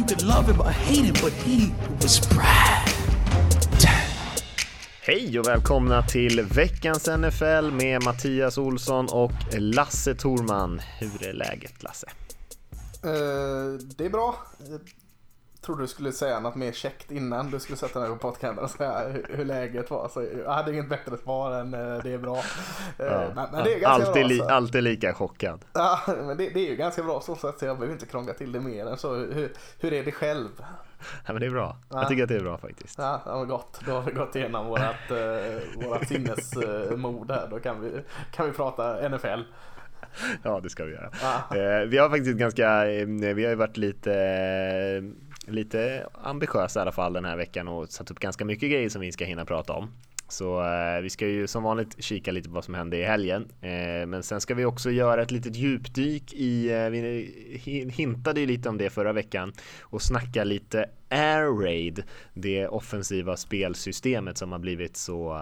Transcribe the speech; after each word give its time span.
You 0.00 0.06
could 0.06 0.22
love 0.22 0.52
him 0.52 0.60
or 0.60 0.70
hate 0.70 1.04
him, 1.04 1.14
but 1.22 1.32
he 1.32 1.72
was 2.02 2.28
Brad. 2.28 2.88
Hej 5.02 5.38
och 5.38 5.48
välkomna 5.48 6.02
till 6.02 6.40
veckans 6.42 7.08
NFL 7.08 7.70
med 7.70 8.04
Mattias 8.04 8.58
Olsson 8.58 9.06
och 9.10 9.32
Lasse 9.58 10.14
Torman. 10.14 10.80
Hur 10.98 11.26
är 11.28 11.32
läget 11.32 11.82
Lasse? 11.82 12.06
Uh, 13.04 13.78
det 13.96 14.04
är 14.04 14.10
bra. 14.10 14.36
Trodde 15.62 15.82
du 15.82 15.86
skulle 15.86 16.12
säga 16.12 16.40
något 16.40 16.54
mer 16.54 16.72
käckt 16.72 17.10
innan 17.10 17.50
du 17.50 17.60
skulle 17.60 17.76
sätta 17.76 18.00
dig 18.00 18.08
på 18.08 18.16
poddkameran 18.16 18.64
och 18.64 18.70
säga 18.70 19.22
hur 19.28 19.44
läget 19.44 19.90
var. 19.90 20.08
Så 20.08 20.26
jag 20.44 20.52
hade 20.52 20.72
inget 20.72 20.88
bättre 20.88 21.16
svar 21.16 21.60
än 21.60 21.74
uh, 21.74 22.02
det 22.02 22.12
är 22.12 22.18
bra. 22.18 22.36
Uh, 22.36 22.42
ja, 22.98 23.32
men, 23.34 23.48
men, 23.52 23.64
det 23.64 23.74
är 23.74 23.86
alltid. 23.86 24.26
Li, 24.26 24.40
alltid 24.40 24.82
lika 24.82 25.14
chockad. 25.14 25.64
Ja, 25.72 26.00
men 26.06 26.36
det, 26.36 26.48
det, 26.48 26.66
är 26.66 26.70
ju 26.70 26.76
ganska 26.76 27.02
bra 27.02 27.20
så, 27.20 27.36
så 27.36 27.52
jag 27.60 27.76
behöver 27.76 27.92
inte 27.92 28.06
krångla 28.06 28.32
till 28.32 28.52
det 28.52 28.60
mer 28.60 28.86
än 28.86 28.96
så. 28.96 29.14
Hur, 29.14 29.52
hur 29.80 29.92
är 29.92 30.04
det 30.04 30.12
själv? 30.12 30.48
Ja, 31.26 31.32
men 31.32 31.40
det 31.40 31.46
är 31.46 31.50
bra. 31.50 31.76
Ja. 31.88 32.00
Jag 32.00 32.08
tycker 32.08 32.22
att 32.22 32.28
det 32.28 32.36
är 32.36 32.40
bra 32.40 32.58
faktiskt. 32.58 32.98
Ja, 32.98 33.22
var 33.26 33.44
gott. 33.44 33.80
Då 33.86 33.92
har 33.92 34.02
vi 34.02 34.12
gått 34.12 34.36
igenom 34.36 34.66
vårat, 34.66 35.10
uh, 35.10 35.86
vårat 35.86 36.08
sinnesmod 36.08 37.30
här. 37.30 37.48
Då 37.50 37.60
kan 37.60 37.80
vi, 37.80 38.00
kan 38.30 38.46
vi 38.46 38.52
prata 38.52 39.08
NFL. 39.08 39.40
Ja, 40.42 40.60
det 40.60 40.70
ska 40.70 40.84
vi 40.84 40.92
göra. 40.92 41.10
Ja. 41.22 41.56
Eh, 41.56 41.86
vi 41.86 41.98
har 41.98 42.10
faktiskt 42.10 42.38
ganska, 42.38 42.90
eh, 42.90 43.06
vi 43.06 43.44
har 43.44 43.50
ju 43.50 43.54
varit 43.54 43.76
lite 43.76 44.10
lite 45.52 46.06
ambitiösa 46.22 46.80
i 46.80 46.82
alla 46.82 46.92
fall 46.92 47.12
den 47.12 47.24
här 47.24 47.36
veckan 47.36 47.68
och 47.68 47.88
satt 47.88 48.10
upp 48.10 48.18
ganska 48.18 48.44
mycket 48.44 48.70
grejer 48.70 48.88
som 48.88 49.00
vi 49.00 49.12
ska 49.12 49.24
hinna 49.24 49.44
prata 49.44 49.72
om. 49.72 49.90
Så 50.28 50.62
eh, 50.62 51.00
vi 51.02 51.10
ska 51.10 51.26
ju 51.26 51.46
som 51.46 51.62
vanligt 51.62 52.04
kika 52.04 52.32
lite 52.32 52.48
på 52.48 52.54
vad 52.54 52.64
som 52.64 52.74
hände 52.74 52.96
i 52.96 53.04
helgen. 53.04 53.48
Eh, 53.60 54.06
men 54.06 54.22
sen 54.22 54.40
ska 54.40 54.54
vi 54.54 54.64
också 54.64 54.90
göra 54.90 55.22
ett 55.22 55.30
litet 55.30 55.56
djupdyk 55.56 56.32
i, 56.32 56.70
eh, 56.70 56.88
vi 56.88 57.90
hintade 57.94 58.40
ju 58.40 58.46
lite 58.46 58.68
om 58.68 58.78
det 58.78 58.90
förra 58.90 59.12
veckan 59.12 59.52
och 59.80 60.02
snacka 60.02 60.44
lite 60.44 60.86
Air 61.10 61.62
Raid, 61.62 62.02
det 62.34 62.68
offensiva 62.68 63.36
spelsystemet 63.36 64.38
som 64.38 64.52
har 64.52 64.58
blivit 64.58 64.96
så 64.96 65.32
uh, 65.32 65.40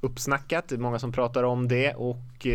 uppsnackat. 0.00 0.68
Det 0.68 0.74
är 0.74 0.78
många 0.78 0.98
som 0.98 1.12
pratar 1.12 1.42
om 1.42 1.68
det 1.68 1.94
och 1.94 2.46
uh, 2.46 2.52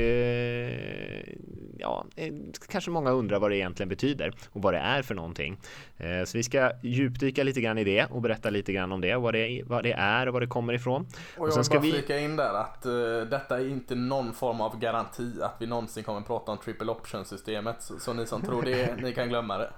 ja, 1.78 2.06
eh, 2.16 2.34
kanske 2.68 2.92
många 2.92 3.12
undrar 3.12 3.40
vad 3.40 3.52
det 3.52 3.58
egentligen 3.58 3.90
betyder 3.90 4.34
och 4.52 4.62
vad 4.62 4.73
det 4.73 4.80
är 4.80 5.02
för 5.02 5.16
någonting. 5.16 5.59
Uh, 6.04 6.23
så 6.26 6.38
vi 6.38 6.44
ska 6.44 6.72
djupdyka 6.81 7.44
lite 7.44 7.62
grann 7.62 7.78
i 7.78 7.84
det 7.84 8.06
och 8.06 8.22
berätta 8.22 8.50
lite 8.50 8.74
grann 8.74 8.92
om 8.92 9.02
det, 9.02 9.16
vad 9.16 9.34
det, 9.34 9.64
vad 9.66 9.84
det 9.84 9.94
är 9.94 10.28
och 10.28 10.34
vad 10.34 10.42
det 10.42 10.48
kommer 10.48 10.74
ifrån. 10.74 11.08
Och, 11.38 11.48
och 11.48 11.53
sen 11.53 11.64
ska 11.64 11.80
vi 11.80 11.92
flika 11.92 12.20
in 12.20 12.36
där 12.36 12.53
att 12.53 12.84
detta 13.30 13.59
är 13.59 13.70
inte 13.70 13.96
någon 13.96 14.34
form 14.34 14.62
av 14.62 14.80
garanti 14.80 15.31
att 15.42 15.56
vi 15.59 15.68
någonsin 15.68 16.03
kommer 16.03 16.22
prata 16.22 16.52
om 16.52 16.58
triple 16.58 16.92
option 16.92 17.26
systemet. 17.26 17.76
Så, 17.80 18.00
så 18.00 18.14
ni 18.14 18.26
som 18.26 18.42
tror 18.42 18.62
det, 18.62 19.02
ni 19.02 19.14
kan 19.14 19.30
glömma 19.30 19.58
det. 19.58 19.70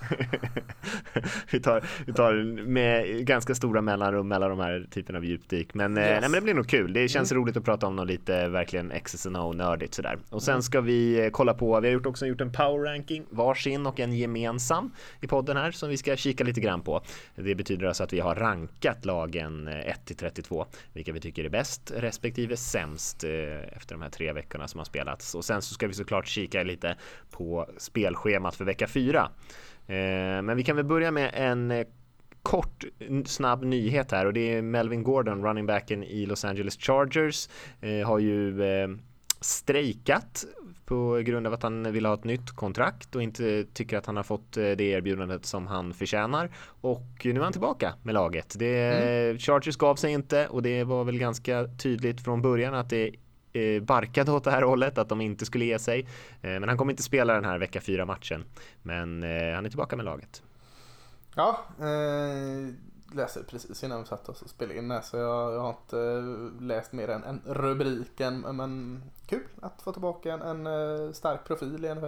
vi, 1.50 1.60
tar, 1.60 1.84
vi 2.06 2.12
tar 2.12 2.32
med 2.66 3.26
ganska 3.26 3.54
stora 3.54 3.82
mellanrum 3.82 4.28
mellan 4.28 4.50
de 4.50 4.60
här 4.60 4.86
typerna 4.90 5.18
av 5.18 5.24
djupdyk. 5.24 5.74
Men, 5.74 5.96
yes. 5.96 6.06
eh, 6.06 6.20
nej, 6.20 6.20
men 6.20 6.32
det 6.32 6.40
blir 6.40 6.54
nog 6.54 6.68
kul. 6.68 6.92
Det 6.92 7.08
känns 7.08 7.32
mm. 7.32 7.42
roligt 7.42 7.56
att 7.56 7.64
prata 7.64 7.86
om 7.86 7.96
något 7.96 8.06
lite 8.06 8.48
verkligen 8.48 8.92
XS 9.04 9.26
nördigt 9.26 9.94
sådär. 9.94 10.18
Och 10.30 10.42
sen 10.42 10.52
mm. 10.52 10.62
ska 10.62 10.80
vi 10.80 11.24
eh, 11.24 11.30
kolla 11.30 11.54
på, 11.54 11.80
vi 11.80 11.88
har 11.88 11.92
gjort 11.92 12.06
också 12.06 12.26
gjort 12.26 12.40
en 12.40 12.52
power 12.52 12.84
ranking 12.84 13.24
varsin 13.30 13.86
och 13.86 14.00
en 14.00 14.12
gemensam 14.12 14.92
i 15.20 15.26
podden 15.26 15.56
här 15.56 15.70
som 15.70 15.88
vi 15.88 15.96
ska 15.96 16.16
kika 16.16 16.44
lite 16.44 16.60
grann 16.60 16.82
på. 16.82 17.02
Det 17.34 17.54
betyder 17.54 17.86
alltså 17.86 18.04
att 18.04 18.12
vi 18.12 18.20
har 18.20 18.34
rankat 18.34 19.04
lagen 19.04 19.68
1 19.68 19.86
eh, 19.86 19.94
till 20.04 20.16
32, 20.16 20.66
vilka 20.92 21.12
vi 21.12 21.20
tycker 21.20 21.44
är 21.44 21.48
bäst 21.48 21.92
respektive 21.96 22.56
sämst 22.56 23.24
efter 23.24 23.94
de 23.94 24.02
här 24.02 24.10
tre 24.10 24.32
veckorna 24.32 24.68
som 24.68 24.78
har 24.78 24.84
spelats. 24.84 25.34
Och 25.34 25.44
sen 25.44 25.62
så 25.62 25.74
ska 25.74 25.86
vi 25.86 25.94
såklart 25.94 26.26
kika 26.26 26.62
lite 26.62 26.96
på 27.30 27.66
spelschemat 27.78 28.54
för 28.56 28.64
vecka 28.64 28.86
4. 28.86 29.30
Eh, 29.90 30.42
men 30.42 30.56
vi 30.56 30.64
kan 30.64 30.76
väl 30.76 30.84
börja 30.84 31.10
med 31.10 31.30
en 31.34 31.70
eh, 31.70 31.86
kort 32.42 32.84
snabb 33.26 33.64
nyhet 33.64 34.12
här 34.12 34.26
och 34.26 34.32
det 34.32 34.54
är 34.54 34.62
Melvin 34.62 35.02
Gordon, 35.02 35.44
running 35.44 35.66
backen 35.66 36.04
i 36.04 36.26
Los 36.26 36.44
Angeles 36.44 36.76
Chargers, 36.76 37.48
eh, 37.80 38.06
har 38.06 38.18
ju 38.18 38.58
strejkat 39.40 40.44
på 40.84 41.22
grund 41.24 41.46
av 41.46 41.52
att 41.52 41.62
han 41.62 41.92
vill 41.92 42.06
ha 42.06 42.14
ett 42.14 42.24
nytt 42.24 42.50
kontrakt 42.50 43.16
och 43.16 43.22
inte 43.22 43.64
tycker 43.64 43.96
att 43.98 44.06
han 44.06 44.16
har 44.16 44.22
fått 44.22 44.52
det 44.52 44.80
erbjudandet 44.80 45.46
som 45.46 45.66
han 45.66 45.94
förtjänar. 45.94 46.50
Och 46.80 47.06
nu 47.24 47.40
är 47.40 47.44
han 47.44 47.52
tillbaka 47.52 47.94
med 48.02 48.14
laget. 48.14 48.54
Det, 48.58 48.76
mm. 48.76 49.38
Chargers 49.38 49.76
gav 49.76 49.96
sig 49.96 50.12
inte 50.12 50.46
och 50.46 50.62
det 50.62 50.84
var 50.84 51.04
väl 51.04 51.18
ganska 51.18 51.64
tydligt 51.64 52.20
från 52.20 52.42
början 52.42 52.74
att 52.74 52.90
det 52.90 53.10
Eh, 53.52 53.82
barkade 53.82 54.32
åt 54.32 54.44
det 54.44 54.50
här 54.50 54.62
hållet, 54.62 54.98
att 54.98 55.08
de 55.08 55.20
inte 55.20 55.46
skulle 55.46 55.64
ge 55.64 55.78
sig. 55.78 56.00
Eh, 56.42 56.50
men 56.60 56.68
han 56.68 56.78
kommer 56.78 56.92
inte 56.92 57.02
spela 57.02 57.34
den 57.34 57.44
här 57.44 57.58
vecka 57.58 57.80
4 57.80 58.06
matchen. 58.06 58.44
Men 58.82 59.22
eh, 59.22 59.54
han 59.54 59.66
är 59.66 59.68
tillbaka 59.68 59.96
med 59.96 60.04
laget. 60.04 60.42
Ja, 61.34 61.60
eh, 61.78 62.74
läste 63.16 63.42
precis 63.42 63.84
innan 63.84 64.00
vi 64.00 64.06
satt 64.06 64.28
oss 64.28 64.42
och 64.42 64.50
spelade 64.50 64.78
in 64.78 64.88
det 64.88 65.02
så 65.02 65.16
jag, 65.16 65.52
jag 65.54 65.60
har 65.60 65.70
inte 65.70 66.22
läst 66.64 66.92
mer 66.92 67.08
än, 67.08 67.24
än 67.24 67.42
rubriken. 67.46 68.40
Men 68.40 69.02
kul 69.26 69.46
att 69.62 69.82
få 69.82 69.92
tillbaka 69.92 70.32
en, 70.32 70.66
en 70.66 71.14
stark 71.14 71.44
profil 71.44 71.84
i 71.84 71.94
NFL. 71.94 72.06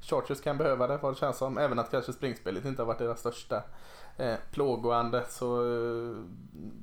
Chargers 0.00 0.40
kan 0.40 0.58
behöva 0.58 0.86
det 0.86 0.96
vad 0.96 1.12
det 1.12 1.18
känns 1.18 1.36
som. 1.36 1.58
Även 1.58 1.78
att 1.78 1.90
kanske 1.90 2.12
springspelet 2.12 2.64
inte 2.64 2.82
har 2.82 2.86
varit 2.86 2.98
deras 2.98 3.20
största 3.20 3.62
eh, 4.16 4.34
plågoande 4.50 5.24
så 5.28 5.60
eh, 5.62 6.16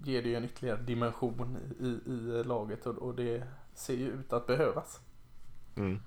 ger 0.03 0.21
det 0.21 0.29
ju 0.29 0.35
en 0.35 0.45
ytterligare 0.45 0.81
dimension 0.81 1.57
i, 1.79 2.11
i 2.11 2.43
laget 2.43 2.85
och, 2.85 2.97
och 2.97 3.15
det 3.15 3.43
ser 3.75 3.93
ju 3.93 4.07
ut 4.07 4.33
att 4.33 4.47
behövas. 4.47 4.99
Mm. 5.77 5.99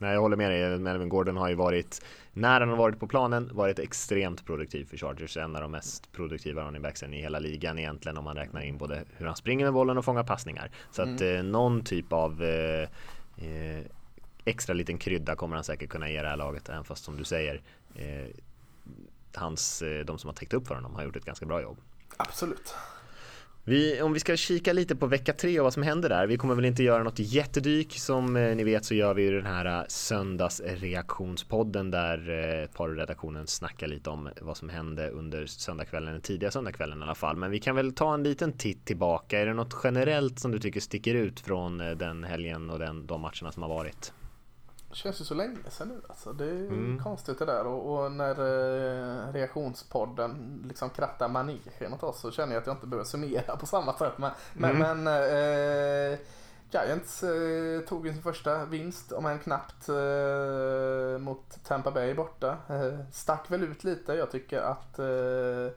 Nej, 0.00 0.12
jag 0.12 0.20
håller 0.20 0.36
med 0.36 0.50
dig. 0.50 0.78
Melvin 0.78 1.08
Gordon 1.08 1.36
har 1.36 1.48
ju 1.48 1.54
varit, 1.54 2.04
när 2.32 2.60
han 2.60 2.68
har 2.68 2.76
varit 2.76 3.00
på 3.00 3.06
planen, 3.06 3.50
varit 3.52 3.78
extremt 3.78 4.46
produktiv 4.46 4.84
för 4.84 4.96
Chargers. 4.96 5.36
En 5.36 5.56
av 5.56 5.62
de 5.62 5.70
mest 5.70 6.12
produktiva 6.12 6.62
running 6.62 6.82
backsen 6.82 7.14
i 7.14 7.20
hela 7.20 7.38
ligan 7.38 7.78
egentligen 7.78 8.18
om 8.18 8.24
man 8.24 8.36
räknar 8.36 8.60
in 8.60 8.78
både 8.78 9.04
hur 9.16 9.26
han 9.26 9.36
springer 9.36 9.64
med 9.64 9.72
bollen 9.72 9.98
och 9.98 10.04
fångar 10.04 10.24
passningar. 10.24 10.70
Så 10.90 11.02
att 11.02 11.20
mm. 11.20 11.36
eh, 11.36 11.42
någon 11.42 11.84
typ 11.84 12.12
av 12.12 12.42
eh, 12.42 12.88
eh, 13.36 13.84
extra 14.44 14.74
liten 14.74 14.98
krydda 14.98 15.36
kommer 15.36 15.56
han 15.56 15.64
säkert 15.64 15.90
kunna 15.90 16.10
ge 16.10 16.22
det 16.22 16.28
här 16.28 16.36
laget, 16.36 16.68
även 16.68 16.84
fast 16.84 17.04
som 17.04 17.16
du 17.16 17.24
säger, 17.24 17.62
eh, 17.94 18.26
hans, 19.34 19.82
eh, 19.82 20.04
de 20.04 20.18
som 20.18 20.28
har 20.28 20.34
täckt 20.34 20.54
upp 20.54 20.66
för 20.66 20.74
honom 20.74 20.94
har 20.94 21.04
gjort 21.04 21.16
ett 21.16 21.24
ganska 21.24 21.46
bra 21.46 21.62
jobb. 21.62 21.78
Absolut. 22.16 22.74
Vi, 23.64 24.02
om 24.02 24.12
vi 24.12 24.20
ska 24.20 24.36
kika 24.36 24.72
lite 24.72 24.96
på 24.96 25.06
vecka 25.06 25.32
tre 25.32 25.60
och 25.60 25.64
vad 25.64 25.72
som 25.72 25.82
händer 25.82 26.08
där. 26.08 26.26
Vi 26.26 26.36
kommer 26.36 26.54
väl 26.54 26.64
inte 26.64 26.82
göra 26.82 27.02
något 27.02 27.18
jättedyk. 27.18 27.98
Som 27.98 28.36
eh, 28.36 28.56
ni 28.56 28.64
vet 28.64 28.84
så 28.84 28.94
gör 28.94 29.14
vi 29.14 29.22
ju 29.22 29.36
den 29.36 29.46
här 29.46 29.80
eh, 29.80 29.84
söndagsreaktionspodden 29.88 31.90
där 31.90 32.30
eh, 32.30 32.66
porrredaktionen 32.76 33.46
snackar 33.46 33.86
lite 33.86 34.10
om 34.10 34.28
vad 34.40 34.56
som 34.56 34.68
hände 34.68 35.10
under 35.10 35.46
söndagskvällen, 35.46 36.12
den 36.12 36.22
tidiga 36.22 36.50
söndagskvällen 36.50 37.00
i 37.00 37.02
alla 37.02 37.14
fall. 37.14 37.36
Men 37.36 37.50
vi 37.50 37.58
kan 37.58 37.76
väl 37.76 37.92
ta 37.92 38.14
en 38.14 38.22
liten 38.22 38.52
titt 38.52 38.84
tillbaka. 38.84 39.40
Är 39.40 39.46
det 39.46 39.54
något 39.54 39.76
generellt 39.84 40.38
som 40.38 40.50
du 40.50 40.58
tycker 40.58 40.80
sticker 40.80 41.14
ut 41.14 41.40
från 41.40 41.80
eh, 41.80 41.90
den 41.90 42.24
helgen 42.24 42.70
och 42.70 42.78
den, 42.78 43.06
de 43.06 43.20
matcherna 43.20 43.52
som 43.52 43.62
har 43.62 43.68
varit? 43.68 44.12
Det 44.90 44.96
känns 44.96 45.20
ju 45.20 45.24
så 45.24 45.34
länge 45.34 45.56
sedan 45.68 45.88
nu 45.88 46.00
alltså. 46.08 46.32
Det 46.32 46.44
är 46.44 46.68
mm. 46.68 47.00
konstigt 47.02 47.38
det 47.38 47.44
där 47.44 47.66
och, 47.66 48.04
och 48.04 48.12
när 48.12 48.30
eh, 48.30 49.32
reaktionspodden 49.32 50.62
liksom 50.68 50.90
krattar 50.90 51.28
manegen 51.28 51.92
åt 51.92 52.02
oss 52.02 52.20
så 52.20 52.30
känner 52.30 52.54
jag 52.54 52.60
att 52.60 52.66
jag 52.66 52.76
inte 52.76 52.86
behöver 52.86 53.08
summera 53.08 53.56
på 53.56 53.66
samma 53.66 53.92
sätt. 53.92 54.12
Men, 54.16 54.30
mm. 54.56 55.02
men, 55.02 55.06
eh, 55.06 56.18
Giants 56.72 57.22
eh, 57.22 57.80
tog 57.80 58.06
sin 58.06 58.22
första 58.22 58.64
vinst 58.64 59.12
om 59.12 59.26
än 59.26 59.38
knappt 59.38 59.88
eh, 59.88 61.18
mot 61.18 61.64
Tampa 61.64 61.90
Bay 61.90 62.14
borta. 62.14 62.56
Eh, 62.68 62.98
stack 63.12 63.50
väl 63.50 63.62
ut 63.62 63.84
lite. 63.84 64.14
Jag 64.14 64.30
tycker 64.30 64.60
att 64.60 64.98
eh, 64.98 65.74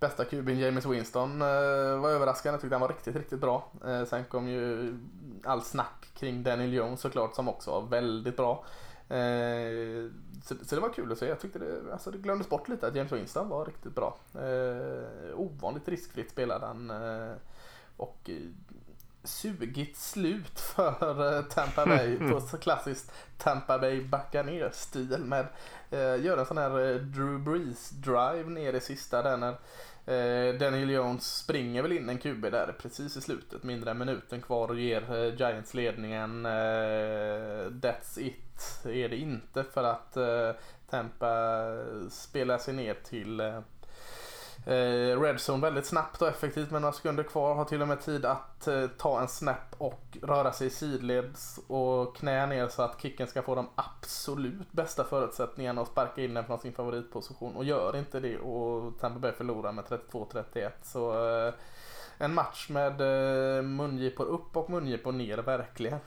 bästa 0.00 0.24
kuben 0.24 0.58
James 0.58 0.86
Winston 0.86 1.42
eh, 1.42 1.98
var 1.98 2.10
överraskande. 2.10 2.54
Jag 2.54 2.60
tyckte 2.60 2.74
han 2.74 2.80
var 2.80 2.88
riktigt, 2.88 3.16
riktigt 3.16 3.40
bra. 3.40 3.70
Eh, 3.86 4.04
sen 4.04 4.24
kom 4.24 4.48
ju 4.48 4.94
all 5.44 5.62
snack 5.62 6.08
kring 6.14 6.42
Daniel 6.42 6.72
Jones 6.72 7.00
såklart 7.00 7.34
som 7.34 7.48
också 7.48 7.70
var 7.70 7.82
väldigt 7.82 8.36
bra. 8.36 8.64
Eh, 9.08 10.10
så, 10.44 10.54
så, 10.64 10.74
det 10.74 10.80
var 10.80 10.92
kul 10.92 11.12
att 11.12 11.18
se. 11.18 11.26
Jag 11.26 11.40
tyckte 11.40 11.58
det, 11.58 11.92
alltså 11.92 12.10
det 12.10 12.18
glömdes 12.18 12.48
bort 12.48 12.68
lite 12.68 12.86
att 12.86 12.94
James 12.94 13.12
Winston 13.12 13.48
var 13.48 13.64
riktigt 13.64 13.94
bra. 13.94 14.16
ovanligt 15.34 15.88
riskfritt 15.88 16.30
spelade 16.30 16.66
han. 16.66 16.92
och 17.96 18.30
sugigt 19.24 19.96
slut 19.96 20.60
för 20.60 21.36
eh, 21.36 21.44
Tampa 21.44 21.86
Bay 21.86 22.18
på 22.30 22.40
klassiskt 22.40 23.12
Tampa 23.38 23.78
Bay 23.78 24.04
backa 24.04 24.42
ner 24.42 24.70
stil 24.72 25.18
med 25.18 25.46
eh, 25.90 26.24
göra 26.24 26.40
en 26.40 26.46
sån 26.46 26.58
här 26.58 26.90
eh, 26.90 26.96
Drew 26.96 27.40
Brees 27.40 27.90
drive 27.90 28.50
ner 28.50 28.72
i 28.72 28.80
sista 28.80 29.22
där 29.22 29.36
när 29.36 29.54
eh, 30.10 30.54
Daniel 30.54 30.90
Jones 30.90 31.36
springer 31.36 31.82
väl 31.82 31.92
in 31.92 32.08
en 32.08 32.18
QB 32.18 32.42
där 32.42 32.74
precis 32.78 33.16
i 33.16 33.20
slutet, 33.20 33.62
mindre 33.62 33.90
än 33.90 33.98
minuten 33.98 34.40
kvar 34.40 34.68
och 34.68 34.80
ger 34.80 35.12
eh, 35.12 35.34
Giants 35.34 35.74
ledningen. 35.74 36.46
Eh, 36.46 37.70
that's 37.70 38.18
it 38.18 38.84
är 38.84 39.08
det 39.08 39.16
inte 39.16 39.64
för 39.64 39.84
att 39.84 40.16
eh, 40.16 40.50
Tampa 40.90 41.66
spelar 42.10 42.58
sig 42.58 42.74
ner 42.74 42.94
till 42.94 43.40
Redzone 44.64 45.62
väldigt 45.62 45.86
snabbt 45.86 46.22
och 46.22 46.28
effektivt 46.28 46.70
med 46.70 46.82
några 46.82 46.92
sekunder 46.92 47.22
kvar. 47.22 47.54
Har 47.54 47.64
till 47.64 47.82
och 47.82 47.88
med 47.88 48.00
tid 48.00 48.24
att 48.24 48.66
eh, 48.66 48.86
ta 48.86 49.20
en 49.20 49.28
snap 49.28 49.74
och 49.78 50.18
röra 50.22 50.52
sig 50.52 50.70
sidleds 50.70 51.60
och 51.66 52.16
knä 52.16 52.46
ner 52.46 52.68
så 52.68 52.82
att 52.82 53.02
kicken 53.02 53.26
ska 53.26 53.42
få 53.42 53.54
de 53.54 53.68
absolut 53.74 54.72
bästa 54.72 55.04
förutsättningarna 55.04 55.82
att 55.82 55.88
sparka 55.88 56.22
in 56.22 56.34
den 56.34 56.44
från 56.44 56.58
sin 56.58 56.72
favoritposition. 56.72 57.56
Och 57.56 57.64
gör 57.64 57.96
inte 57.96 58.20
det 58.20 58.38
och 58.38 58.98
Tampa 59.00 59.18
Bay 59.18 59.32
förlorar 59.32 59.72
med 59.72 59.84
32-31. 59.84 60.70
Så 60.82 61.36
eh, 61.46 61.54
en 62.18 62.34
match 62.34 62.68
med 62.68 63.00
eh, 63.00 63.62
mungipor 63.62 64.24
upp 64.24 64.56
och 64.56 64.70
mungipor 64.70 65.12
ner 65.12 65.38
verkligen. 65.38 65.98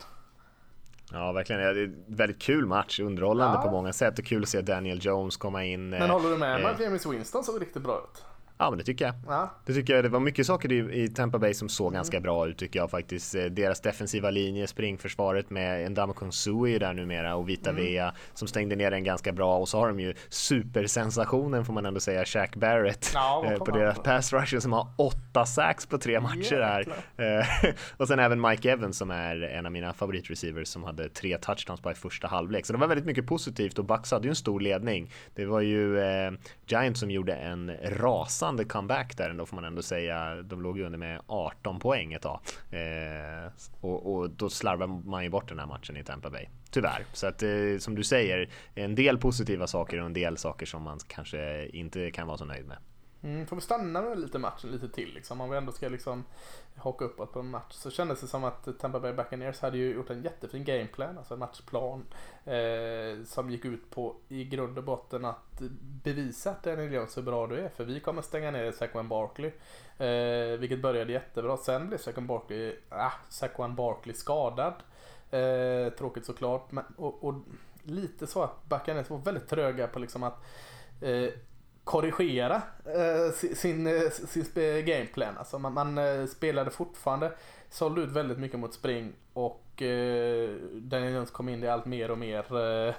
Ja, 1.11 1.31
verkligen. 1.31 1.61
Det 1.61 1.67
är 1.67 1.83
en 1.83 2.03
väldigt 2.07 2.41
kul 2.41 2.65
match, 2.65 2.99
underhållande 2.99 3.57
ja. 3.57 3.61
på 3.61 3.71
många 3.71 3.94
sätt 3.94 4.19
och 4.19 4.25
kul 4.25 4.44
att 4.44 4.49
se 4.49 4.61
Daniel 4.61 4.99
Jones 5.06 5.38
komma 5.38 5.65
in. 5.65 5.89
Men 5.89 6.09
håller 6.09 6.29
du 6.29 6.38
med 6.38 6.61
mig 6.61 6.73
eh, 6.73 6.81
James 6.81 7.06
Winston 7.06 7.44
såg 7.44 7.61
riktigt 7.61 7.83
bra 7.83 7.97
ut? 7.97 8.25
Ja 8.63 8.69
men 8.69 8.77
det 8.77 8.83
tycker 8.83 9.06
jag. 9.06 9.15
Ja. 9.27 9.50
Det 9.65 9.74
tycker 9.74 9.95
jag. 9.95 10.04
Det 10.04 10.10
var 10.10 10.19
mycket 10.19 10.45
saker 10.45 10.71
i, 10.71 11.07
Tampa 11.07 11.39
Bay 11.39 11.54
som 11.54 11.69
såg 11.69 11.88
mm. 11.88 11.95
ganska 11.95 12.19
bra 12.19 12.48
ut 12.48 12.57
tycker 12.57 12.80
jag 12.80 12.92
faktiskt. 12.92 13.36
Eh, 13.36 13.45
deras 13.45 13.81
defensiva 13.81 14.30
linje, 14.30 14.68
springförsvaret 14.68 15.50
med 15.50 15.92
Ndamo 15.92 16.13
Konsui 16.13 16.80
där 16.80 16.94
numera 16.94 17.36
och 17.36 17.50
Vita 17.50 17.69
mm. 17.69 17.83
Vea 17.83 18.13
som 18.33 18.48
stängde 18.48 18.75
ner 18.75 18.92
den 18.92 19.04
ganska 19.04 19.31
bra 19.31 19.57
och 19.57 19.69
så 19.69 19.80
har 19.80 19.88
de 19.88 20.00
ju 20.00 20.13
supersensationen 20.30 21.65
får 21.65 21.74
man 21.74 21.86
ändå 21.86 22.00
säga, 22.00 22.25
Shaq 22.25 22.56
Barrett 22.56 23.12
ja, 23.13 23.45
eh, 23.45 23.57
på 23.57 23.71
deras 23.71 24.00
pass 24.00 24.33
rusher 24.33 24.60
som 24.60 24.74
har 24.74 24.88
åtta 24.98 25.45
sacks 25.45 25.86
på 25.86 25.98
tre 25.98 26.19
matcher 26.19 26.62
här. 26.62 26.88
Eh, 27.18 27.74
och 27.98 28.07
sen 28.07 28.19
även 28.19 28.42
Mike 28.42 28.71
Evans 28.71 28.98
som 28.98 29.12
är 29.12 29.42
en 29.42 29.66
av 29.66 29.71
mina 29.71 29.94
favoritreceivers 29.94 30.68
som 30.68 30.83
hade 30.83 31.09
tre 31.09 31.38
touchdowns 31.38 31.81
bara 31.81 31.92
i 31.92 31.95
första 31.95 32.27
halvlek. 32.27 32.66
Så 32.66 32.74
det 32.74 32.80
var 32.80 32.88
väldigt 32.88 33.06
mycket 33.06 33.27
positivt 33.27 33.80
och 33.80 33.86
Bucks 33.86 34.12
hade 34.12 34.27
ju 34.27 34.30
en 34.30 34.36
stor 34.36 34.59
ledning. 34.59 35.12
Det 35.36 35.45
var 35.45 35.62
ju 35.62 36.00
eh, 36.00 36.31
Giants 36.68 37.00
som 37.00 37.12
gjorde 37.12 37.33
en 37.33 37.71
rasande 37.83 38.52
spännande 38.53 38.65
comeback 38.73 39.17
där 39.17 39.29
ändå 39.29 39.45
får 39.45 39.55
man 39.55 39.65
ändå 39.65 39.81
säga. 39.81 40.41
De 40.44 40.61
låg 40.61 40.77
ju 40.77 40.85
under 40.85 41.00
med 41.00 41.21
18 41.27 41.79
poäng 41.79 42.13
ett 42.13 42.21
tag. 42.21 42.39
Eh, 42.71 43.51
och, 43.81 44.13
och, 44.13 44.29
då 44.29 44.50
slarvar 44.50 44.88
man 44.88 45.23
ju 45.23 45.29
bort 45.29 45.50
den 45.50 45.59
här 45.59 45.67
matchen 45.67 45.97
i 45.97 46.03
Tampa 46.03 46.29
Bay. 46.29 46.45
Tyvärr. 46.71 47.05
Så 47.13 47.27
att 47.27 47.44
eh, 47.44 47.77
som 47.79 47.95
du 47.95 48.03
säger, 48.03 48.50
en 48.75 48.95
del 48.95 49.17
positiva 49.17 49.67
saker 49.67 50.00
och 50.00 50.05
en 50.05 50.13
del 50.13 50.38
saker 50.38 50.65
som 50.65 50.83
man 50.83 51.00
kanske 51.07 51.67
inte 51.67 52.11
kan 52.11 52.27
vara 52.27 52.38
så 52.38 52.45
nöjd 52.45 52.67
med. 52.67 52.77
Mm, 53.23 53.47
får 53.47 53.55
vi 53.55 53.61
stanna 53.61 54.01
med 54.01 54.19
lite 54.19 54.39
matchen 54.39 54.71
lite 54.71 54.89
till 54.89 55.13
liksom. 55.13 55.41
Om 55.41 55.49
vi 55.49 55.57
ändå 55.57 55.71
ska 55.71 55.89
liksom 55.89 56.23
haka 56.75 57.05
uppåt 57.05 57.33
på 57.33 57.39
en 57.39 57.49
match. 57.49 57.73
Så 57.73 57.91
kändes 57.91 58.21
det 58.21 58.27
som 58.27 58.43
att 58.43 58.79
Tampa 58.79 58.99
Bay 58.99 59.13
Buccaneers 59.13 59.59
hade 59.59 59.77
ju 59.77 59.93
gjort 59.93 60.09
en 60.09 60.21
jättefin 60.23 60.63
gameplan, 60.63 61.17
alltså 61.17 61.33
en 61.33 61.39
matchplan. 61.39 62.05
Eh, 62.45 63.23
som 63.25 63.49
gick 63.49 63.65
ut 63.65 63.89
på 63.89 64.15
i 64.27 64.45
grund 64.45 64.77
och 64.77 64.83
botten 64.83 65.25
att 65.25 65.61
bevisa 66.03 66.51
att 66.51 66.63
Daniel 66.63 66.93
Jones 66.93 67.17
hur 67.17 67.21
bra 67.21 67.47
du 67.47 67.59
är. 67.59 67.69
För 67.69 67.85
vi 67.85 67.99
kommer 67.99 68.21
stänga 68.21 68.51
ner 68.51 68.71
Saquon 68.71 69.07
Barkley. 69.07 69.51
Eh, 69.97 70.59
vilket 70.59 70.81
började 70.81 71.13
jättebra. 71.13 71.57
Sen 71.57 71.87
blev 71.87 71.97
Saquon 71.97 72.27
Barkley, 72.27 72.75
ah, 72.89 73.11
Saquon 73.29 73.75
Barkley 73.75 74.15
skadad. 74.15 74.73
Eh, 75.31 75.93
tråkigt 75.97 76.25
såklart. 76.25 76.71
Men, 76.71 76.83
och, 76.97 77.23
och 77.23 77.33
lite 77.83 78.27
så 78.27 78.43
att 78.43 78.65
Buccaneers 78.65 79.09
var 79.09 79.17
väldigt 79.17 79.47
tröga 79.47 79.87
på 79.87 79.99
liksom 79.99 80.23
att 80.23 80.43
eh, 81.01 81.29
korrigera 81.83 82.62
eh, 82.85 83.33
sin, 83.33 83.88
eh, 83.88 84.09
sin, 84.09 84.45
sin 84.45 84.85
gameplan. 84.85 85.38
Alltså 85.38 85.59
man, 85.59 85.74
man 85.74 85.97
eh, 85.97 86.25
spelade 86.25 86.71
fortfarande, 86.71 87.31
sålde 87.69 88.01
ut 88.01 88.12
väldigt 88.12 88.39
mycket 88.39 88.59
mot 88.59 88.74
spring 88.74 89.13
och 89.33 89.81
eh, 89.81 90.50
Daniel 90.71 91.13
Jones 91.13 91.31
kom 91.31 91.50
in 91.50 91.63
i 91.63 91.68
allt 91.68 91.85
mer 91.85 92.12
och 92.12 92.18
mer 92.18 92.57
eh, 92.88 92.95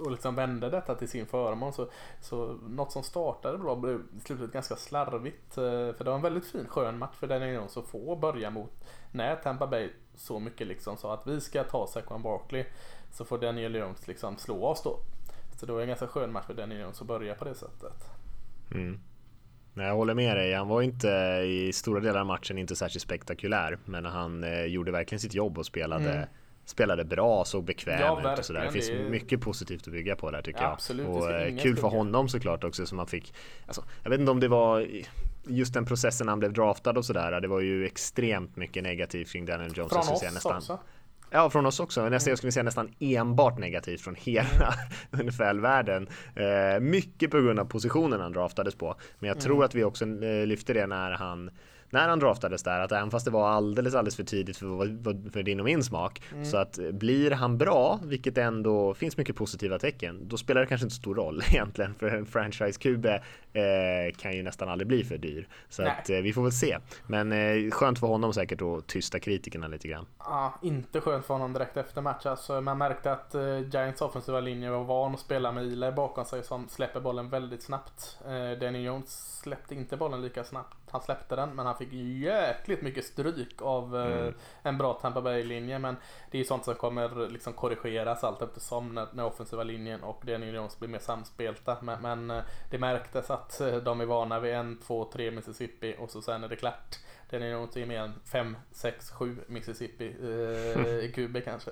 och 0.00 0.10
liksom 0.10 0.34
vände 0.34 0.70
detta 0.70 0.94
till 0.94 1.08
sin 1.08 1.26
förmån. 1.26 1.72
Så, 1.72 1.88
så 2.20 2.58
något 2.68 2.92
som 2.92 3.02
startade 3.02 3.58
bra 3.58 3.76
blev 3.76 4.00
i 4.16 4.20
slutet 4.20 4.52
ganska 4.52 4.76
slarvigt. 4.76 5.58
Eh, 5.58 5.62
för 5.62 6.04
det 6.04 6.10
var 6.10 6.16
en 6.16 6.22
väldigt 6.22 6.46
fin 6.46 6.66
skön 6.68 6.98
match 6.98 7.14
för 7.14 7.26
Daniel 7.26 7.54
Jones 7.54 7.76
att 7.76 7.86
få 7.86 8.16
börja 8.16 8.50
mot 8.50 8.72
när 9.12 9.36
Tampa 9.36 9.66
Bay 9.66 9.90
så 10.14 10.38
mycket 10.38 10.66
liksom 10.66 10.96
sa 10.96 11.14
att 11.14 11.26
vi 11.26 11.40
ska 11.40 11.64
ta 11.64 11.86
Saquon 11.86 12.22
Barkley 12.22 12.64
så 13.12 13.24
får 13.24 13.38
Daniel 13.38 13.74
Jones 13.74 14.08
liksom 14.08 14.36
slå 14.36 14.64
oss 14.64 14.82
då. 14.82 14.98
Så 15.60 15.66
det 15.66 15.72
var 15.72 15.80
en 15.80 15.88
ganska 15.88 16.06
skön 16.06 16.32
match 16.32 16.46
för 16.46 16.54
Danny 16.54 16.80
Jones 16.80 17.00
att 17.00 17.06
börja 17.06 17.34
på 17.34 17.44
det 17.44 17.54
sättet. 17.54 18.10
Mm. 18.74 19.00
Jag 19.74 19.94
håller 19.94 20.14
med 20.14 20.36
dig. 20.36 20.54
Han 20.54 20.68
var 20.68 20.82
inte 20.82 21.08
i 21.46 21.72
stora 21.72 22.00
delar 22.00 22.20
av 22.20 22.26
matchen 22.26 22.58
inte 22.58 22.76
särskilt 22.76 23.02
spektakulär. 23.02 23.78
Men 23.84 24.04
han 24.04 24.44
eh, 24.44 24.64
gjorde 24.64 24.92
verkligen 24.92 25.20
sitt 25.20 25.34
jobb 25.34 25.58
och 25.58 25.66
spelade 25.66 26.12
mm. 26.12 26.28
Spelade 26.64 27.04
bra, 27.04 27.44
såg 27.44 27.64
bekväm 27.64 28.00
ja, 28.00 28.32
ut 28.32 28.38
och 28.38 28.44
sådär. 28.44 28.64
Det 28.64 28.72
finns 28.72 28.88
det 28.88 29.08
mycket 29.10 29.40
positivt 29.40 29.86
att 29.86 29.92
bygga 29.92 30.16
på 30.16 30.30
där 30.30 30.42
tycker 30.42 30.62
ja, 30.62 30.72
absolut, 30.72 31.06
jag. 31.06 31.16
Och 31.16 31.30
eh, 31.30 31.56
kul 31.56 31.76
för 31.76 31.88
honom 31.88 32.28
såklart 32.28 32.64
också 32.64 32.86
som 32.86 32.98
han 32.98 33.06
fick. 33.06 33.34
Alltså, 33.66 33.84
jag 34.02 34.10
vet 34.10 34.20
inte 34.20 34.32
om 34.32 34.40
det 34.40 34.48
var 34.48 34.86
just 35.46 35.74
den 35.74 35.86
processen 35.86 36.28
han 36.28 36.38
blev 36.38 36.52
draftad 36.52 36.90
och 36.90 37.04
sådär. 37.04 37.40
Det 37.40 37.48
var 37.48 37.60
ju 37.60 37.86
extremt 37.86 38.56
mycket 38.56 38.82
negativt 38.82 39.32
kring 39.32 39.46
Daniel 39.46 39.72
Jones. 39.76 39.92
Från 39.92 40.14
oss 40.14 40.22
nästan. 40.22 40.56
också. 40.56 40.78
Ja, 41.30 41.50
från 41.50 41.66
oss 41.66 41.80
också. 41.80 42.08
Nästan, 42.08 42.30
jag 42.30 42.38
skulle 42.38 42.52
säga 42.52 42.64
nästan 42.64 42.94
enbart 42.98 43.58
negativt 43.58 44.00
från 44.00 44.14
hela 44.14 44.74
NFL-världen. 45.10 46.08
Eh, 46.34 46.80
mycket 46.80 47.30
på 47.30 47.40
grund 47.40 47.58
av 47.60 47.64
positionen 47.64 48.20
han 48.20 48.32
draftades 48.32 48.74
på. 48.74 48.94
Men 49.18 49.28
jag 49.28 49.40
tror 49.40 49.54
mm. 49.54 49.64
att 49.64 49.74
vi 49.74 49.84
också 49.84 50.04
eh, 50.04 50.46
lyfte 50.46 50.72
det 50.72 50.86
när 50.86 51.10
han 51.10 51.50
när 51.90 52.08
han 52.08 52.18
draftades 52.18 52.62
där 52.62 52.80
att 52.80 52.92
även 52.92 53.10
fast 53.10 53.24
det 53.24 53.30
var 53.30 53.48
alldeles, 53.48 53.94
alldeles 53.94 54.16
för 54.16 54.24
tidigt 54.24 54.56
för, 54.56 55.30
för 55.30 55.42
din 55.42 55.60
och 55.60 55.64
min 55.64 55.84
smak 55.84 56.22
mm. 56.32 56.44
så 56.44 56.56
att 56.56 56.78
blir 56.92 57.30
han 57.30 57.58
bra, 57.58 58.00
vilket 58.02 58.38
ändå 58.38 58.94
finns 58.94 59.16
mycket 59.16 59.36
positiva 59.36 59.78
tecken, 59.78 60.28
då 60.28 60.36
spelar 60.36 60.60
det 60.60 60.66
kanske 60.66 60.84
inte 60.84 60.96
stor 60.96 61.14
roll 61.14 61.42
egentligen 61.50 61.94
för 61.94 62.06
en 62.06 62.26
franchise-QB 62.26 63.06
eh, 63.52 64.16
kan 64.16 64.36
ju 64.36 64.42
nästan 64.42 64.68
aldrig 64.68 64.88
bli 64.88 65.04
för 65.04 65.18
dyr. 65.18 65.48
Så 65.68 65.82
Nej. 65.82 65.90
att 65.90 66.10
eh, 66.10 66.16
vi 66.16 66.32
får 66.32 66.42
väl 66.42 66.52
se. 66.52 66.78
Men 67.06 67.32
eh, 67.32 67.70
skönt 67.70 67.98
för 67.98 68.06
honom 68.06 68.32
säkert 68.32 68.62
att 68.62 68.86
tysta 68.86 69.18
kritikerna 69.18 69.68
lite 69.68 69.88
grann. 69.88 70.06
Ja, 70.18 70.58
inte 70.62 71.00
skönt 71.00 71.26
för 71.26 71.34
honom 71.34 71.52
direkt 71.52 71.76
efter 71.76 72.02
match. 72.02 72.26
Alltså, 72.26 72.60
man 72.60 72.78
märkte 72.78 73.12
att 73.12 73.34
eh, 73.34 73.58
Giants 73.58 74.00
offensiva 74.00 74.40
linje 74.40 74.70
var 74.70 74.84
van 74.84 75.14
att 75.14 75.20
spela 75.20 75.52
med 75.52 75.64
Eli 75.64 75.92
bakom 75.92 76.24
sig 76.24 76.44
som 76.44 76.68
släpper 76.68 77.00
bollen 77.00 77.30
väldigt 77.30 77.62
snabbt. 77.62 78.18
Eh, 78.26 78.58
Danny 78.60 78.82
Jones 78.82 79.40
släppte 79.42 79.74
inte 79.74 79.96
bollen 79.96 80.22
lika 80.22 80.44
snabbt. 80.44 80.77
Han 80.90 81.00
släppte 81.00 81.36
den 81.36 81.54
men 81.54 81.66
han 81.66 81.76
fick 81.76 81.92
jäkligt 82.22 82.82
mycket 82.82 83.04
stryk 83.04 83.62
av 83.62 83.96
eh, 83.96 84.20
mm. 84.20 84.34
en 84.62 84.78
bra 84.78 84.92
Tampa 84.92 85.20
Bay-linje. 85.20 85.78
Men 85.78 85.96
det 86.30 86.36
är 86.36 86.38
ju 86.38 86.44
sånt 86.44 86.64
som 86.64 86.74
kommer 86.74 87.28
liksom 87.30 87.52
korrigeras 87.52 88.24
allt 88.24 88.42
eftersom 88.42 88.94
när, 88.94 89.06
när 89.12 89.24
offensiva 89.24 89.62
linjen 89.62 90.02
och 90.02 90.22
Danny 90.26 90.50
Jones 90.50 90.78
blir 90.78 90.88
mer 90.88 90.98
samspelta. 90.98 91.76
Men, 91.82 92.02
men 92.02 92.30
eh, 92.30 92.44
det 92.70 92.78
märktes 92.78 93.30
att 93.30 93.60
eh, 93.60 93.76
de 93.76 94.00
är 94.00 94.06
vana 94.06 94.40
vid 94.40 94.54
en, 94.54 94.78
två, 94.86 95.04
tre 95.12 95.30
Mississippi 95.30 95.96
och 95.98 96.10
så 96.10 96.22
sen 96.22 96.44
är 96.44 96.48
det 96.48 96.56
klart. 96.56 96.98
Danny 97.30 97.48
Jones 97.50 97.76
är 97.76 97.86
mer 97.86 98.00
än 98.00 98.12
fem, 98.24 98.56
sex, 98.72 99.10
sju 99.10 99.36
Mississippi 99.46 100.16
eh, 100.22 100.86
i 101.04 101.12
QB 101.14 101.44
kanske. 101.44 101.70